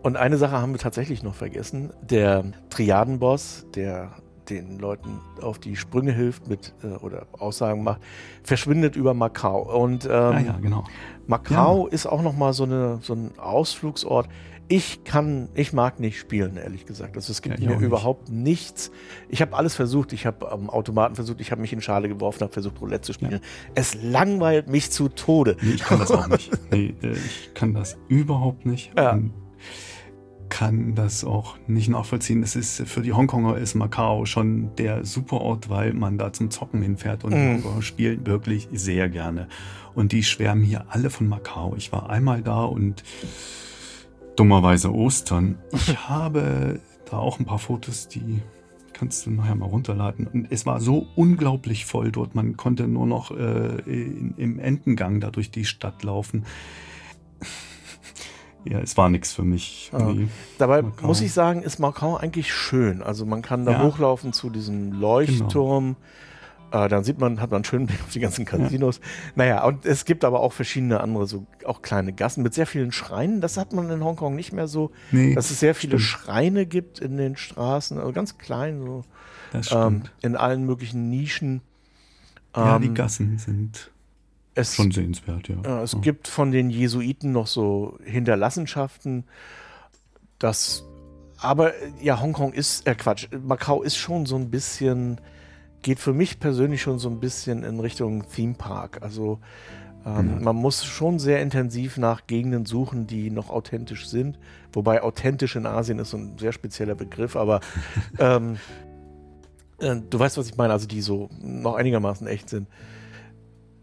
Und 0.01 0.15
eine 0.17 0.37
Sache 0.37 0.53
haben 0.61 0.71
wir 0.71 0.79
tatsächlich 0.79 1.23
noch 1.23 1.35
vergessen. 1.35 1.91
Der 2.01 2.45
Triadenboss, 2.69 3.65
der 3.75 4.11
den 4.49 4.79
Leuten 4.79 5.19
auf 5.41 5.59
die 5.59 5.75
Sprünge 5.75 6.11
hilft 6.11 6.47
mit 6.47 6.73
äh, 6.83 6.87
oder 7.03 7.27
Aussagen 7.37 7.83
macht, 7.83 8.01
verschwindet 8.43 8.95
über 8.95 9.13
Macau. 9.13 9.61
Und 9.83 10.05
ähm, 10.05 10.11
Ah 10.11 10.39
ja, 10.39 10.57
genau. 10.59 10.83
Macau 11.27 11.85
ist 11.87 12.07
auch 12.07 12.21
nochmal 12.23 12.53
so, 12.53 12.63
eine, 12.63 12.97
so 13.01 13.13
ein 13.13 13.37
Ausflugsort. 13.37 14.27
Ich 14.71 15.03
kann, 15.03 15.49
ich 15.55 15.73
mag 15.73 15.99
nicht 15.99 16.19
spielen, 16.19 16.55
ehrlich 16.57 16.85
gesagt. 16.85 17.15
Also 17.15 17.31
es 17.31 17.41
gibt 17.41 17.59
Ja, 17.59 17.69
mir 17.69 17.75
nicht. 17.77 17.85
überhaupt 17.85 18.29
nichts. 18.29 18.91
Ich 19.27 19.41
habe 19.41 19.55
alles 19.55 19.75
versucht. 19.75 20.13
Ich 20.13 20.25
habe 20.25 20.51
am 20.51 20.69
Automaten 20.69 21.15
versucht, 21.15 21.41
ich 21.41 21.51
habe 21.51 21.61
mich 21.61 21.73
in 21.73 21.81
Schale 21.81 22.07
geworfen, 22.07 22.41
habe 22.41 22.53
versucht, 22.53 22.79
Roulette 22.81 23.01
zu 23.01 23.13
spielen. 23.13 23.41
Es 23.75 23.95
langweilt 24.01 24.67
mich 24.67 24.91
zu 24.91 25.09
Tode. 25.09 25.57
Nee, 25.61 25.73
ich 25.73 25.83
kann 25.83 25.99
das 25.99 26.11
auch 26.11 26.27
nicht. 26.27 26.51
Nee, 26.71 26.93
äh, 27.03 27.11
ich 27.13 27.51
kann 27.53 27.73
das 27.73 27.97
überhaupt 28.07 28.65
nicht. 28.65 28.91
Ja. 28.97 29.13
Und 29.13 29.33
kann 30.49 30.95
das 30.95 31.23
auch 31.23 31.57
nicht 31.67 31.89
nachvollziehen. 31.89 32.41
Es 32.41 32.55
ist 32.55 32.81
für 32.87 33.01
die 33.01 33.13
Hongkonger 33.13 33.57
ist 33.57 33.75
Macau 33.75 34.25
schon 34.25 34.75
der 34.77 35.05
Superort, 35.05 35.69
weil 35.69 35.93
man 35.93 36.17
da 36.17 36.33
zum 36.33 36.49
Zocken 36.49 36.81
hinfährt 36.81 37.23
und 37.23 37.31
die 37.31 37.37
Mhm. 37.37 37.53
Hongkonger 37.63 37.81
spielen 37.83 38.25
wirklich 38.25 38.67
sehr 38.73 39.09
gerne. 39.09 39.47
Und 39.93 40.11
die 40.11 40.23
schwärmen 40.23 40.63
hier 40.63 40.85
alle 40.89 41.09
von 41.11 41.27
Macau. 41.27 41.75
Ich 41.77 41.91
war 41.91 42.09
einmal 42.09 42.41
da 42.41 42.63
und 42.63 43.03
dummerweise 44.35 44.93
Ostern. 44.93 45.57
Ich 45.71 45.97
habe 46.09 46.79
da 47.09 47.17
auch 47.17 47.39
ein 47.39 47.45
paar 47.45 47.59
Fotos, 47.59 48.07
die 48.07 48.41
kannst 48.93 49.25
du 49.25 49.31
nachher 49.31 49.55
mal 49.55 49.65
runterladen. 49.67 50.27
Und 50.27 50.47
es 50.51 50.65
war 50.65 50.81
so 50.81 51.07
unglaublich 51.15 51.85
voll 51.85 52.11
dort. 52.11 52.35
Man 52.35 52.57
konnte 52.57 52.87
nur 52.87 53.05
noch 53.05 53.31
äh, 53.31 53.81
in, 53.85 54.33
im 54.37 54.59
Entengang 54.59 55.19
da 55.19 55.29
durch 55.31 55.51
die 55.51 55.65
Stadt 55.65 56.03
laufen. 56.03 56.45
Ja, 58.65 58.79
es 58.79 58.97
war 58.97 59.09
nichts 59.09 59.33
für 59.33 59.43
mich. 59.43 59.89
Nee. 59.97 60.27
Dabei 60.57 60.81
Macau. 60.81 61.07
muss 61.07 61.21
ich 61.21 61.31
sagen, 61.33 61.63
ist 61.63 61.79
Macau 61.79 62.17
eigentlich 62.17 62.53
schön. 62.53 63.01
Also 63.01 63.25
man 63.25 63.41
kann 63.41 63.65
da 63.65 63.71
Ja. 63.71 63.83
hochlaufen 63.83 64.33
zu 64.33 64.49
diesem 64.49 64.91
Leuchtturm. 64.93 65.95
Äh, 66.71 66.87
dann 66.87 67.03
sieht 67.03 67.19
man, 67.19 67.41
hat 67.41 67.49
man 67.49 67.57
einen 67.59 67.63
schönen 67.63 67.87
Blick 67.87 67.99
auf 68.03 68.11
die 68.11 68.19
ganzen 68.19 68.45
Casinos. 68.45 68.99
Naja, 69.35 69.63
und 69.65 69.85
es 69.87 70.05
gibt 70.05 70.23
aber 70.23 70.41
auch 70.41 70.53
verschiedene 70.53 70.99
andere, 71.01 71.25
so 71.25 71.47
auch 71.65 71.81
kleine 71.81 72.13
Gassen 72.13 72.43
mit 72.43 72.53
sehr 72.53 72.67
vielen 72.67 72.91
Schreinen. 72.91 73.41
Das 73.41 73.57
hat 73.57 73.73
man 73.73 73.89
in 73.89 74.03
Hongkong 74.03 74.35
nicht 74.35 74.53
mehr 74.53 74.67
so, 74.67 74.91
Nee, 75.11 75.33
dass 75.33 75.49
es 75.49 75.59
sehr 75.59 75.73
viele 75.73 75.97
stimmt. 75.97 76.25
Schreine 76.25 76.65
gibt 76.67 76.99
in 76.99 77.17
den 77.17 77.37
Straßen, 77.37 77.97
also 77.97 78.11
ganz 78.11 78.37
klein, 78.37 78.81
so 78.83 79.03
ähm, 79.75 80.03
in 80.21 80.35
allen 80.35 80.63
möglichen 80.65 81.09
Nischen. 81.09 81.61
ja, 82.55 82.75
Ähm, 82.75 82.81
die 82.83 82.93
Gassen 82.93 83.39
sind 83.39 83.89
es, 84.59 84.75
schon 84.75 84.91
sehenswert, 84.91 85.47
ja. 85.49 85.55
äh, 85.63 85.83
es 85.83 85.93
Ja. 85.93 85.99
gibt 85.99 86.27
von 86.27 86.51
den 86.51 86.69
Jesuiten 86.69 87.31
noch 87.31 87.47
so 87.47 87.97
Hinterlassenschaften, 88.03 89.25
das 90.39 90.83
aber 91.41 91.71
ja, 92.01 92.19
Hongkong 92.19 92.51
ist, 92.53 92.85
äh 92.85 92.95
Quatsch, 92.95 93.27
Macau 93.31 93.81
ist 93.81 93.95
schon 93.95 94.25
so 94.25 94.35
ein 94.35 94.49
bisschen, 94.51 95.21
geht 95.81 95.99
für 95.99 96.11
mich 96.13 96.39
persönlich 96.41 96.81
schon 96.81 96.99
so 96.99 97.09
ein 97.09 97.19
bisschen 97.21 97.63
in 97.63 97.79
Richtung 97.79 98.25
Theme 98.29 98.55
Park. 98.55 99.01
Also 99.01 99.39
ähm, 100.05 100.37
Mhm. 100.37 100.43
man 100.43 100.55
muss 100.57 100.83
schon 100.85 101.17
sehr 101.19 101.41
intensiv 101.41 101.97
nach 101.97 102.27
Gegenden 102.27 102.65
suchen, 102.65 103.07
die 103.07 103.31
noch 103.31 103.49
authentisch 103.49 104.07
sind. 104.07 104.37
Wobei 104.73 105.01
authentisch 105.01 105.55
in 105.55 105.65
Asien 105.65 105.99
ist 105.99 106.09
so 106.11 106.17
ein 106.17 106.37
sehr 106.37 106.51
spezieller 106.51 106.95
Begriff, 106.95 107.35
aber 107.37 107.59
ähm, 108.19 108.57
äh, 109.79 109.95
du 110.09 110.19
weißt, 110.19 110.37
was 110.37 110.47
ich 110.49 110.57
meine, 110.57 110.73
also 110.73 110.87
die 110.87 111.01
so 111.01 111.29
noch 111.41 111.75
einigermaßen 111.75 112.27
echt 112.27 112.49
sind. 112.49 112.67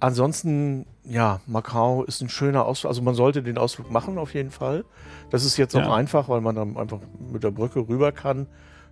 Ansonsten, 0.01 0.87
ja, 1.05 1.41
Macau 1.47 2.05
ist 2.05 2.21
ein 2.21 2.29
schöner 2.29 2.67
Ausflug. 2.67 2.91
Also 2.91 3.03
man 3.03 3.15
sollte 3.15 3.43
den 3.43 3.59
Ausflug 3.59 3.91
machen 3.91 4.19
auf 4.19 4.35
jeden 4.35 4.51
Fall. 4.51 4.85
Das 5.31 5.45
ist 5.45 5.57
jetzt 5.57 5.75
Ja. 5.75 5.87
auch 5.87 5.95
einfach, 5.95 6.29
weil 6.29 6.41
man 6.41 6.55
dann 6.55 6.77
einfach 6.77 6.99
mit 7.33 7.43
der 7.45 7.51
Brücke 7.51 7.81
rüber 7.89 8.13
kann. 8.13 8.47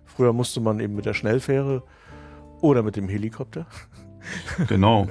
Früher 0.05 0.33
musste 0.33 0.59
man 0.61 0.79
eben 0.79 0.95
mit 0.95 1.05
der 1.05 1.13
Schnellfähre 1.13 1.83
oder 2.61 2.83
mit 2.83 2.95
dem 2.95 3.09
Helikopter. 3.09 3.65
Genau. 4.67 5.07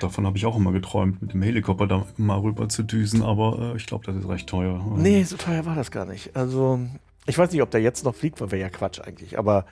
Davon 0.00 0.26
habe 0.26 0.36
ich 0.36 0.44
auch 0.46 0.56
immer 0.56 0.72
geträumt, 0.72 1.22
mit 1.22 1.32
dem 1.32 1.42
Helikopter 1.42 1.86
da 1.86 2.04
mal 2.16 2.38
rüber 2.40 2.68
zu 2.68 2.82
düsen, 2.82 3.22
aber 3.22 3.72
äh, 3.72 3.76
ich 3.76 3.86
glaube, 3.86 4.04
das 4.04 4.16
ist 4.16 4.28
recht 4.28 4.48
teuer. 4.48 4.84
Nee, 4.96 5.22
so 5.22 5.36
teuer 5.36 5.64
war 5.64 5.76
das 5.76 5.92
gar 5.92 6.06
nicht. 6.06 6.34
Also 6.36 6.80
ich 7.26 7.38
weiß 7.38 7.52
nicht, 7.52 7.62
ob 7.62 7.70
der 7.70 7.80
jetzt 7.82 8.04
noch 8.04 8.14
fliegt, 8.16 8.40
weil 8.40 8.50
wäre 8.50 8.62
ja 8.62 8.68
Quatsch 8.68 9.00
eigentlich. 9.00 9.38
Aber 9.38 9.64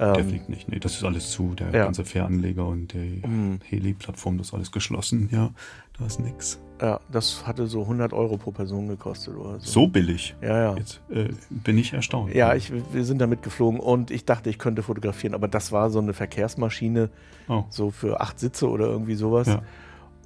Der 0.00 0.18
ähm, 0.18 0.28
fliegt 0.30 0.48
nicht. 0.48 0.68
Nee, 0.68 0.78
das 0.78 0.94
ist 0.94 1.04
alles 1.04 1.30
zu. 1.30 1.54
Der 1.54 1.66
Ja. 1.70 1.84
ganze 1.84 2.04
Fähranleger 2.04 2.66
und 2.66 2.92
die 2.94 3.22
Mhm. 3.26 3.60
Heli-Plattform, 3.68 4.38
das 4.38 4.48
ist 4.48 4.54
alles 4.54 4.72
geschlossen. 4.72 5.28
Ja, 5.30 5.50
da 5.98 6.06
ist 6.06 6.18
nix. 6.20 6.58
ja, 6.80 6.98
das 7.12 7.46
hatte 7.46 7.66
so 7.66 7.82
100 7.82 8.14
Euro 8.14 8.38
pro 8.38 8.50
Person 8.52 8.88
gekostet 8.88 9.36
oder 9.36 9.60
so. 9.60 9.70
So 9.82 9.86
billig. 9.88 10.34
Ja, 10.40 10.58
ja. 10.70 10.76
Jetzt 10.76 11.02
äh, 11.10 11.28
bin 11.50 11.76
ich 11.76 11.92
erstaunt. 11.92 12.34
Ja, 12.34 12.54
ich, 12.54 12.72
wir 12.92 13.04
sind 13.04 13.18
damit 13.18 13.42
geflogen 13.42 13.78
und 13.78 14.10
ich 14.10 14.24
dachte, 14.24 14.48
ich 14.48 14.58
könnte 14.58 14.82
fotografieren, 14.82 15.34
aber 15.34 15.46
das 15.48 15.70
war 15.72 15.90
so 15.90 15.98
eine 15.98 16.14
Verkehrsmaschine, 16.14 17.10
Oh. 17.48 17.64
so 17.68 17.90
für 17.90 18.20
acht 18.22 18.38
Sitze 18.40 18.68
oder 18.70 18.86
irgendwie 18.86 19.14
sowas. 19.16 19.46
Ja. 19.48 19.60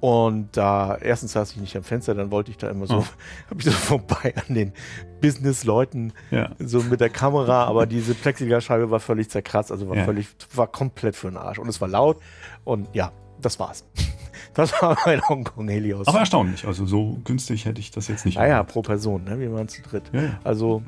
Und 0.05 0.55
da, 0.55 0.97
erstens 0.97 1.31
saß 1.31 1.53
ich 1.53 1.57
nicht 1.57 1.75
am 1.75 1.81
Fenster, 1.83 2.13
dann 2.13 2.29
wollte 2.29 2.51
ich 2.51 2.57
da 2.57 2.69
immer 2.69 2.85
so, 2.85 2.97
Oh. 2.97 3.05
habe 3.49 3.59
ich 3.59 3.65
so 3.65 3.71
vorbei 3.71 4.35
an 4.47 4.53
den 4.53 4.71
Business-Leuten, 5.19 6.13
Ja. 6.29 6.51
so 6.59 6.81
mit 6.83 6.99
der 7.01 7.09
Kamera, 7.09 7.63
aber 7.63 7.87
diese 7.87 8.13
Plexiglasscheibe 8.13 8.91
war 8.91 8.99
völlig 8.99 9.31
zerkratzt, 9.31 9.71
also 9.71 9.89
war 9.89 9.95
Ja. 9.97 10.05
völlig, 10.05 10.27
war 10.53 10.67
komplett 10.67 11.15
für 11.15 11.27
den 11.29 11.37
Arsch. 11.37 11.57
Und 11.57 11.67
es 11.69 11.81
war 11.81 11.87
laut 11.87 12.17
und 12.65 12.87
ja, 12.93 13.11
das 13.41 13.59
war's. 13.59 13.83
Das 14.53 14.71
war 14.81 14.97
mein 15.05 15.21
Hongkong 15.27 15.67
Helios. 15.67 16.07
Aber 16.07 16.19
erstaunlich. 16.19 16.65
Also 16.67 16.85
so 16.85 17.19
günstig 17.25 17.65
hätte 17.65 17.81
ich 17.81 17.91
das 17.91 18.07
jetzt 18.07 18.25
nicht. 18.25 18.35
naja, 18.37 18.53
erwartet. 18.53 18.73
pro 18.73 18.81
Person, 18.83 19.23
ne? 19.25 19.37
Wir 19.39 19.51
waren 19.51 19.67
zu 19.67 19.81
dritt. 19.81 20.03
Ja. 20.13 20.39
Also 20.45 20.81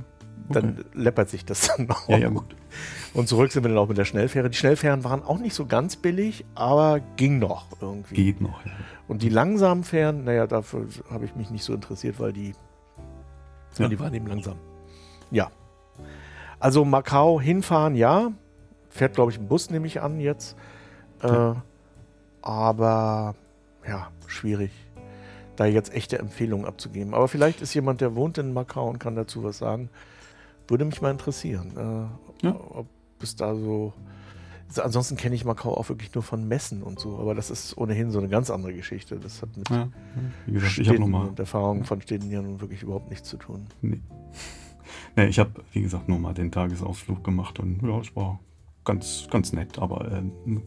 dann 0.50 0.78
Okay. 0.80 0.84
läppert 0.94 1.30
sich 1.30 1.44
das 1.44 1.68
dann 1.78 1.90
auch. 1.90 2.08
Ja, 2.08 2.18
ja, 2.18 2.30
gut. 2.30 2.56
Und 3.14 3.28
zurück 3.28 3.52
sind 3.52 3.64
wir 3.64 3.70
dann 3.70 3.78
auch 3.78 3.90
mit 3.90 3.98
der 3.98 4.06
Schnellfähre. 4.06 4.50
Die 4.50 4.58
Schnellfähren 4.58 5.04
waren 5.04 5.22
auch 5.24 5.40
nicht 5.40 5.54
so 5.54 5.66
ganz 5.66 5.96
billig, 5.98 6.46
aber 6.56 7.02
ging 7.18 7.40
noch 7.40 7.66
irgendwie. 7.82 8.16
Geht 8.16 8.40
noch. 8.42 8.64
Ja. 8.66 8.72
Und 9.08 9.22
die 9.22 9.30
langsamen 9.30 9.84
Fähren, 9.84 10.26
naja, 10.26 10.48
dafür 10.48 10.88
habe 11.10 11.26
ich 11.26 11.36
mich 11.36 11.50
nicht 11.50 11.64
so 11.64 11.74
interessiert, 11.74 12.20
weil 12.20 12.34
die, 12.34 12.54
Ja. 13.78 13.88
die 13.88 14.00
waren 14.00 14.14
eben 14.14 14.28
langsam. 14.28 14.58
Ja. 15.32 15.50
Also 16.60 16.84
Macau 16.86 17.40
hinfahren, 17.40 17.96
ja. 17.96 18.32
Fährt, 18.90 19.14
glaube 19.14 19.32
ich, 19.32 19.40
ein 19.40 19.48
Bus, 19.48 19.70
nehme 19.70 19.88
ich 19.88 20.02
an 20.02 20.20
jetzt. 20.20 20.58
Äh, 21.22 21.54
aber 22.42 23.36
ja, 23.88 24.08
schwierig, 24.28 24.72
da 25.56 25.66
jetzt 25.66 25.94
echte 25.94 26.20
Empfehlungen 26.20 26.66
abzugeben. 26.66 27.14
Aber 27.14 27.28
vielleicht 27.28 27.62
ist 27.62 27.74
jemand, 27.74 28.02
der 28.02 28.16
wohnt 28.16 28.38
in 28.38 28.54
Macau 28.54 28.88
und 28.90 29.00
kann 29.00 29.16
dazu 29.16 29.44
was 29.44 29.58
sagen. 29.58 29.90
Würde 30.68 30.86
mich 30.86 31.02
mal 31.02 31.12
interessieren, 31.12 32.10
äh, 32.42 32.46
Ja. 32.48 32.56
ob 32.70 32.88
es 33.22 33.36
da 33.36 33.56
so. 33.56 33.94
Also 34.70 34.82
ansonsten 34.82 35.16
kenne 35.16 35.34
ich 35.36 35.46
Macau 35.46 35.76
auch 35.78 35.88
wirklich 35.90 36.14
nur 36.14 36.24
von 36.24 36.48
Messen 36.48 36.84
und 36.84 37.00
so, 37.00 37.18
aber 37.20 37.34
das 37.36 37.50
ist 37.50 37.78
ohnehin 37.78 38.12
so 38.12 38.20
eine 38.20 38.28
ganz 38.28 38.50
andere 38.50 38.74
Geschichte. 38.74 39.18
Das 39.20 39.42
hat 39.42 39.56
mit 39.56 39.70
Ja. 39.70 39.90
Wie 40.46 40.52
gesagt, 40.54 40.78
ich 40.78 40.92
nochmal. 41.00 41.30
und 41.30 41.40
Erfahrungen 41.40 41.86
von 41.86 42.02
Städten 42.02 42.30
ja 42.30 42.42
nun 42.42 42.60
wirklich 42.60 42.84
überhaupt 42.84 43.10
nichts 43.10 43.30
zu 43.30 43.38
tun. 43.38 43.68
Nee. 43.82 44.02
nee, 45.16 45.28
ich 45.28 45.40
habe, 45.40 45.52
wie 45.72 45.82
gesagt, 45.82 46.10
nur 46.10 46.20
mal 46.20 46.34
den 46.34 46.52
Tagesausflug 46.52 47.24
gemacht 47.24 47.60
und 47.60 47.82
ja, 47.82 48.00
es 48.00 48.14
war 48.16 48.40
ganz, 48.84 49.28
ganz 49.32 49.54
nett, 49.54 49.80
aber 49.80 50.12
ähm, 50.12 50.64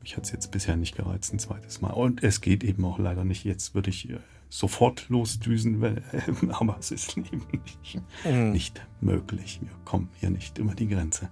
mich 0.00 0.16
hat 0.16 0.24
es 0.24 0.32
jetzt 0.32 0.50
bisher 0.50 0.76
nicht 0.76 0.96
gereizt, 0.96 1.32
ein 1.34 1.38
zweites 1.38 1.80
Mal. 1.82 1.90
Und 1.90 2.22
es 2.22 2.40
geht 2.40 2.64
eben 2.64 2.84
auch 2.84 2.98
leider 2.98 3.24
nicht. 3.24 3.44
Jetzt 3.44 3.74
würde 3.74 3.90
ich 3.90 4.08
äh, 4.08 4.18
sofort 4.48 5.08
losdüsen, 5.10 5.80
wenn, 5.82 6.00
aber 6.52 6.76
es 6.80 6.90
ist 6.90 7.16
eben 7.18 7.42
nicht, 7.52 8.00
Mhm. 8.24 8.52
nicht 8.52 8.86
möglich. 9.02 9.58
Wir 9.60 9.70
kommen 9.84 10.08
hier 10.20 10.30
nicht 10.30 10.56
über 10.58 10.74
die 10.74 10.88
Grenze. 10.88 11.28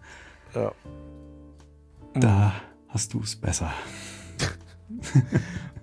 Ja. 0.54 0.72
Da 2.20 2.52
hast 2.88 3.12
du 3.14 3.20
es 3.20 3.36
besser. 3.36 3.72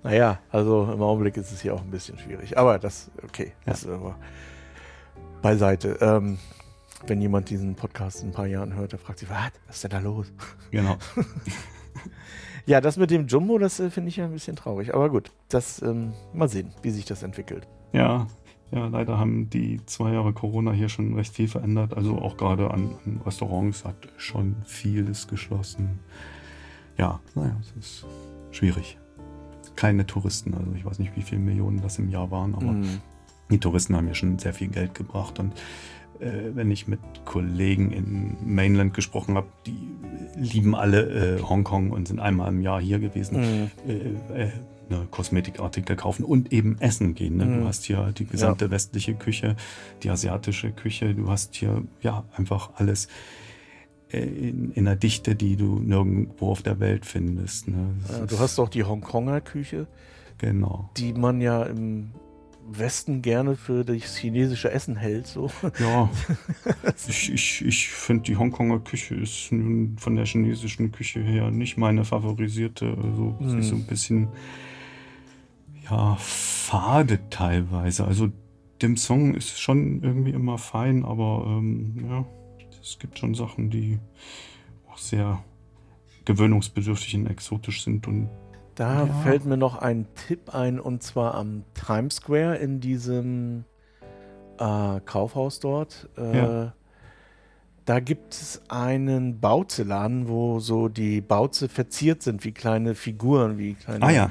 Naja, 0.02 0.38
also 0.50 0.92
im 0.92 1.00
Augenblick 1.00 1.38
ist 1.38 1.50
es 1.50 1.62
hier 1.62 1.72
auch 1.72 1.80
ein 1.80 1.90
bisschen 1.90 2.18
schwierig. 2.18 2.58
Aber 2.58 2.78
das, 2.78 3.10
okay, 3.22 3.54
das 3.64 3.84
ist 3.84 3.90
aber 3.90 4.18
beiseite. 5.40 5.96
Ähm, 6.02 6.36
wenn 7.06 7.22
jemand 7.22 7.48
diesen 7.48 7.74
Podcast 7.74 8.22
in 8.22 8.28
ein 8.28 8.32
paar 8.32 8.46
Jahren 8.46 8.74
hört, 8.74 8.92
der 8.92 8.98
fragt 8.98 9.20
sich, 9.20 9.30
was, 9.30 9.52
was 9.66 9.76
ist 9.76 9.84
denn 9.84 9.92
da 9.92 10.00
los? 10.00 10.30
Genau. 10.70 10.98
Ja, 12.66 12.80
das 12.80 12.96
mit 12.96 13.10
dem 13.10 13.26
Jumbo, 13.26 13.58
das 13.58 13.78
äh, 13.78 13.90
finde 13.90 14.08
ich 14.08 14.16
ja 14.16 14.24
ein 14.24 14.32
bisschen 14.32 14.56
traurig. 14.56 14.94
Aber 14.94 15.10
gut, 15.10 15.32
das 15.50 15.82
ähm, 15.82 16.14
mal 16.32 16.48
sehen, 16.48 16.72
wie 16.80 16.90
sich 16.90 17.04
das 17.04 17.22
entwickelt. 17.22 17.68
Ja, 17.92 18.26
ja, 18.74 18.86
leider 18.88 19.18
haben 19.18 19.48
die 19.50 19.80
zwei 19.86 20.12
Jahre 20.12 20.32
Corona 20.32 20.72
hier 20.72 20.88
schon 20.88 21.14
recht 21.14 21.34
viel 21.34 21.46
verändert. 21.48 21.94
Also 21.96 22.18
auch 22.18 22.36
gerade 22.36 22.70
an, 22.72 22.90
an 23.06 23.20
Restaurants 23.24 23.84
hat 23.84 23.96
schon 24.16 24.56
vieles 24.66 25.28
geschlossen. 25.28 26.00
Ja, 26.98 27.20
naja, 27.34 27.56
es 27.60 27.72
ist 27.78 28.06
schwierig. 28.50 28.98
Keine 29.76 30.06
Touristen, 30.06 30.54
also 30.54 30.72
ich 30.76 30.84
weiß 30.84 30.98
nicht, 30.98 31.16
wie 31.16 31.22
viele 31.22 31.40
Millionen 31.40 31.80
das 31.82 31.98
im 31.98 32.08
Jahr 32.08 32.30
waren, 32.30 32.54
aber 32.54 32.72
Mhm. 32.72 33.00
die 33.50 33.58
Touristen 33.58 33.96
haben 33.96 34.06
ja 34.08 34.14
schon 34.14 34.38
sehr 34.38 34.54
viel 34.54 34.68
Geld 34.68 34.94
gebracht. 34.94 35.38
Und 35.38 35.52
äh, 36.20 36.50
wenn 36.54 36.70
ich 36.70 36.86
mit 36.86 37.00
Kollegen 37.24 37.90
in 37.90 38.36
Mainland 38.44 38.94
gesprochen 38.94 39.36
habe, 39.36 39.48
die 39.66 39.76
lieben 40.36 40.74
alle 40.76 41.38
äh, 41.38 41.42
Hongkong 41.42 41.90
und 41.90 42.06
sind 42.08 42.20
einmal 42.20 42.48
im 42.52 42.60
Jahr 42.60 42.80
hier 42.80 42.98
gewesen 43.00 43.38
Mhm. 43.40 43.70
äh, 43.88 44.42
äh, 44.44 44.50
ne, 44.88 45.06
Kosmetikartikel 45.10 45.96
kaufen 45.96 46.24
und 46.24 46.52
eben 46.52 46.78
essen 46.80 47.14
gehen. 47.14 47.36
Ne? 47.36 47.46
Mhm. 47.46 47.60
Du 47.60 47.66
hast 47.66 47.84
hier 47.84 48.12
die 48.16 48.26
gesamte 48.26 48.70
westliche 48.70 49.14
Küche, 49.14 49.56
die 50.02 50.10
asiatische 50.10 50.72
Küche, 50.72 51.14
du 51.14 51.30
hast 51.30 51.54
hier 51.54 51.82
ja 52.00 52.24
einfach 52.36 52.70
alles. 52.76 53.08
in, 54.08 54.72
in 54.72 54.86
einer 54.86 54.96
Dichte, 54.96 55.34
die 55.34 55.56
du 55.56 55.80
nirgendwo 55.80 56.50
auf 56.50 56.62
der 56.62 56.78
Welt 56.78 57.04
findest. 57.04 57.68
Ne? 57.68 57.94
Ja, 58.08 58.26
du 58.26 58.38
hast 58.38 58.58
doch 58.58 58.68
die 58.68 58.84
Hongkonger 58.84 59.40
Küche. 59.40 59.86
Genau. 60.38 60.90
Die 60.96 61.12
man 61.12 61.40
ja 61.40 61.62
im 61.64 62.10
Westen 62.66 63.22
gerne 63.22 63.56
für 63.56 63.84
das 63.84 64.16
chinesische 64.16 64.70
Essen 64.70 64.96
hält. 64.96 65.26
So. 65.26 65.50
Ja, 65.78 66.10
ich, 67.08 67.32
ich, 67.32 67.64
ich 67.64 67.88
finde, 67.88 68.24
die 68.24 68.36
Hongkonger 68.36 68.80
Küche 68.80 69.14
ist 69.14 69.52
nun 69.52 69.96
von 69.98 70.16
der 70.16 70.24
chinesischen 70.24 70.90
Küche 70.92 71.20
her 71.20 71.50
nicht 71.50 71.76
meine 71.76 72.04
favorisierte. 72.04 72.86
Also 72.86 73.36
hm. 73.38 73.50
sie 73.50 73.58
ist 73.58 73.68
so 73.68 73.76
ein 73.76 73.84
bisschen 73.84 74.28
ja, 75.90 76.16
fade 76.18 77.18
teilweise. 77.30 78.04
Also 78.04 78.30
dem 78.82 78.96
Song 78.96 79.34
ist 79.34 79.60
schon 79.60 80.02
irgendwie 80.02 80.30
immer 80.30 80.58
fein, 80.58 81.04
aber 81.04 81.44
ähm, 81.46 82.06
ja, 82.08 82.24
es 82.80 82.98
gibt 82.98 83.18
schon 83.18 83.34
Sachen, 83.34 83.70
die 83.70 83.98
auch 84.90 84.98
sehr 84.98 85.42
gewöhnungsbedürftig 86.24 87.16
und 87.16 87.26
exotisch 87.26 87.84
sind 87.84 88.06
und 88.06 88.28
da 88.74 89.06
ja. 89.06 89.14
fällt 89.22 89.44
mir 89.44 89.56
noch 89.56 89.76
ein 89.78 90.06
Tipp 90.14 90.52
ein 90.52 90.80
und 90.80 91.02
zwar 91.02 91.34
am 91.34 91.64
Times 91.74 92.16
Square 92.16 92.56
in 92.56 92.80
diesem 92.80 93.64
äh, 94.58 95.00
Kaufhaus 95.04 95.60
dort. 95.60 96.08
Äh, 96.18 96.36
ja. 96.36 96.72
Da 97.84 98.00
gibt 98.00 98.32
es 98.32 98.62
einen 98.68 99.40
Bauzeladen, 99.40 100.28
wo 100.28 100.58
so 100.58 100.88
die 100.88 101.20
Bauze 101.20 101.68
verziert 101.68 102.22
sind 102.22 102.44
wie 102.44 102.52
kleine 102.52 102.94
Figuren, 102.94 103.58
wie 103.58 103.74
kleine. 103.74 104.04
Ah 104.04 104.10
ja. 104.10 104.30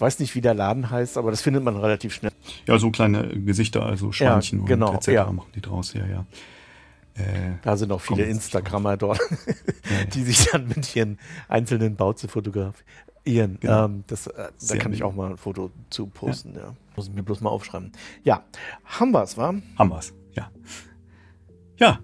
Ich 0.00 0.02
weiß 0.02 0.18
nicht, 0.18 0.34
wie 0.34 0.40
der 0.40 0.54
Laden 0.54 0.88
heißt, 0.88 1.18
aber 1.18 1.30
das 1.30 1.42
findet 1.42 1.62
man 1.62 1.76
relativ 1.76 2.14
schnell. 2.14 2.32
Ja, 2.66 2.78
so 2.78 2.90
kleine 2.90 3.28
Gesichter, 3.38 3.84
also 3.84 4.12
Schweinchen 4.12 4.60
ja, 4.60 4.64
genau, 4.64 4.88
und 4.92 4.94
etc. 4.96 5.08
Ja. 5.08 5.30
machen 5.30 5.50
die 5.54 5.60
draus, 5.60 5.92
ja, 5.92 6.06
ja. 6.06 6.24
Äh, 7.16 7.58
da 7.60 7.76
sind 7.76 7.92
auch 7.92 8.00
viele 8.00 8.24
Instagrammer 8.24 8.96
dort, 8.96 9.20
die 10.14 10.22
sich 10.22 10.46
dann 10.50 10.68
mit 10.68 10.96
ihren 10.96 11.18
einzelnen 11.48 11.96
Bauze 11.96 12.28
fotografieren. 12.28 13.58
Genau. 13.60 13.84
ähm, 13.84 14.04
das, 14.06 14.26
äh, 14.26 14.48
da 14.70 14.76
kann 14.78 14.94
ich 14.94 15.02
auch 15.02 15.14
mal 15.14 15.32
ein 15.32 15.36
Foto 15.36 15.70
zu 15.90 16.06
posten. 16.06 16.54
Ja. 16.54 16.62
ja. 16.62 16.76
Muss 16.96 17.08
ich 17.08 17.12
mir 17.12 17.22
bloß 17.22 17.42
mal 17.42 17.50
aufschreiben. 17.50 17.92
Ja, 18.24 18.42
haben 18.86 19.10
wir 19.10 19.22
es, 19.22 19.36
wa? 19.36 19.54
Haben 19.76 19.90
wir 19.90 19.98
es, 19.98 20.14
ja. 20.32 20.50
Ja, 21.76 21.98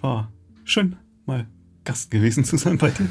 war 0.00 0.32
schön, 0.64 0.96
mal 1.26 1.46
Gast 1.84 2.10
gewesen 2.10 2.42
zu 2.42 2.56
sein 2.56 2.78
bei 2.78 2.88
dir. 2.88 3.10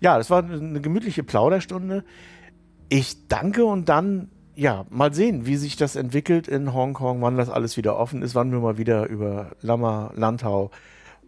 Ja, 0.00 0.18
das 0.18 0.28
war 0.28 0.44
eine 0.44 0.82
gemütliche 0.82 1.22
Plauderstunde. 1.22 2.04
Ich 2.92 3.28
danke 3.28 3.64
und 3.64 3.88
dann, 3.88 4.30
ja, 4.56 4.84
mal 4.90 5.14
sehen, 5.14 5.46
wie 5.46 5.54
sich 5.54 5.76
das 5.76 5.94
entwickelt 5.94 6.48
in 6.48 6.74
Hongkong, 6.74 7.22
wann 7.22 7.36
das 7.36 7.48
alles 7.48 7.76
wieder 7.76 7.96
offen 7.96 8.20
ist, 8.20 8.34
wann 8.34 8.50
wir 8.50 8.58
mal 8.58 8.78
wieder 8.78 9.06
über 9.08 9.52
Lama, 9.60 10.12
Landau, 10.16 10.72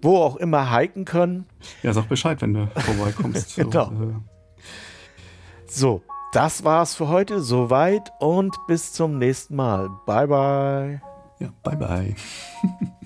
wo 0.02 0.16
auch 0.16 0.34
immer 0.36 0.76
hiken 0.76 1.04
können. 1.04 1.46
Ja, 1.84 1.92
sag 1.92 2.08
Bescheid, 2.08 2.42
wenn 2.42 2.54
du 2.54 2.66
vorbeikommst. 2.74 3.54
genau. 3.56 3.92
So, 3.94 4.04
äh 4.04 4.14
so, 5.66 6.02
das 6.32 6.64
war's 6.64 6.96
für 6.96 7.06
heute. 7.06 7.40
Soweit 7.40 8.10
und 8.18 8.56
bis 8.66 8.92
zum 8.92 9.18
nächsten 9.18 9.54
Mal. 9.54 9.88
Bye, 10.04 10.26
bye. 10.26 11.00
Ja, 11.38 11.48
bye, 11.62 11.76
bye. 11.76 12.16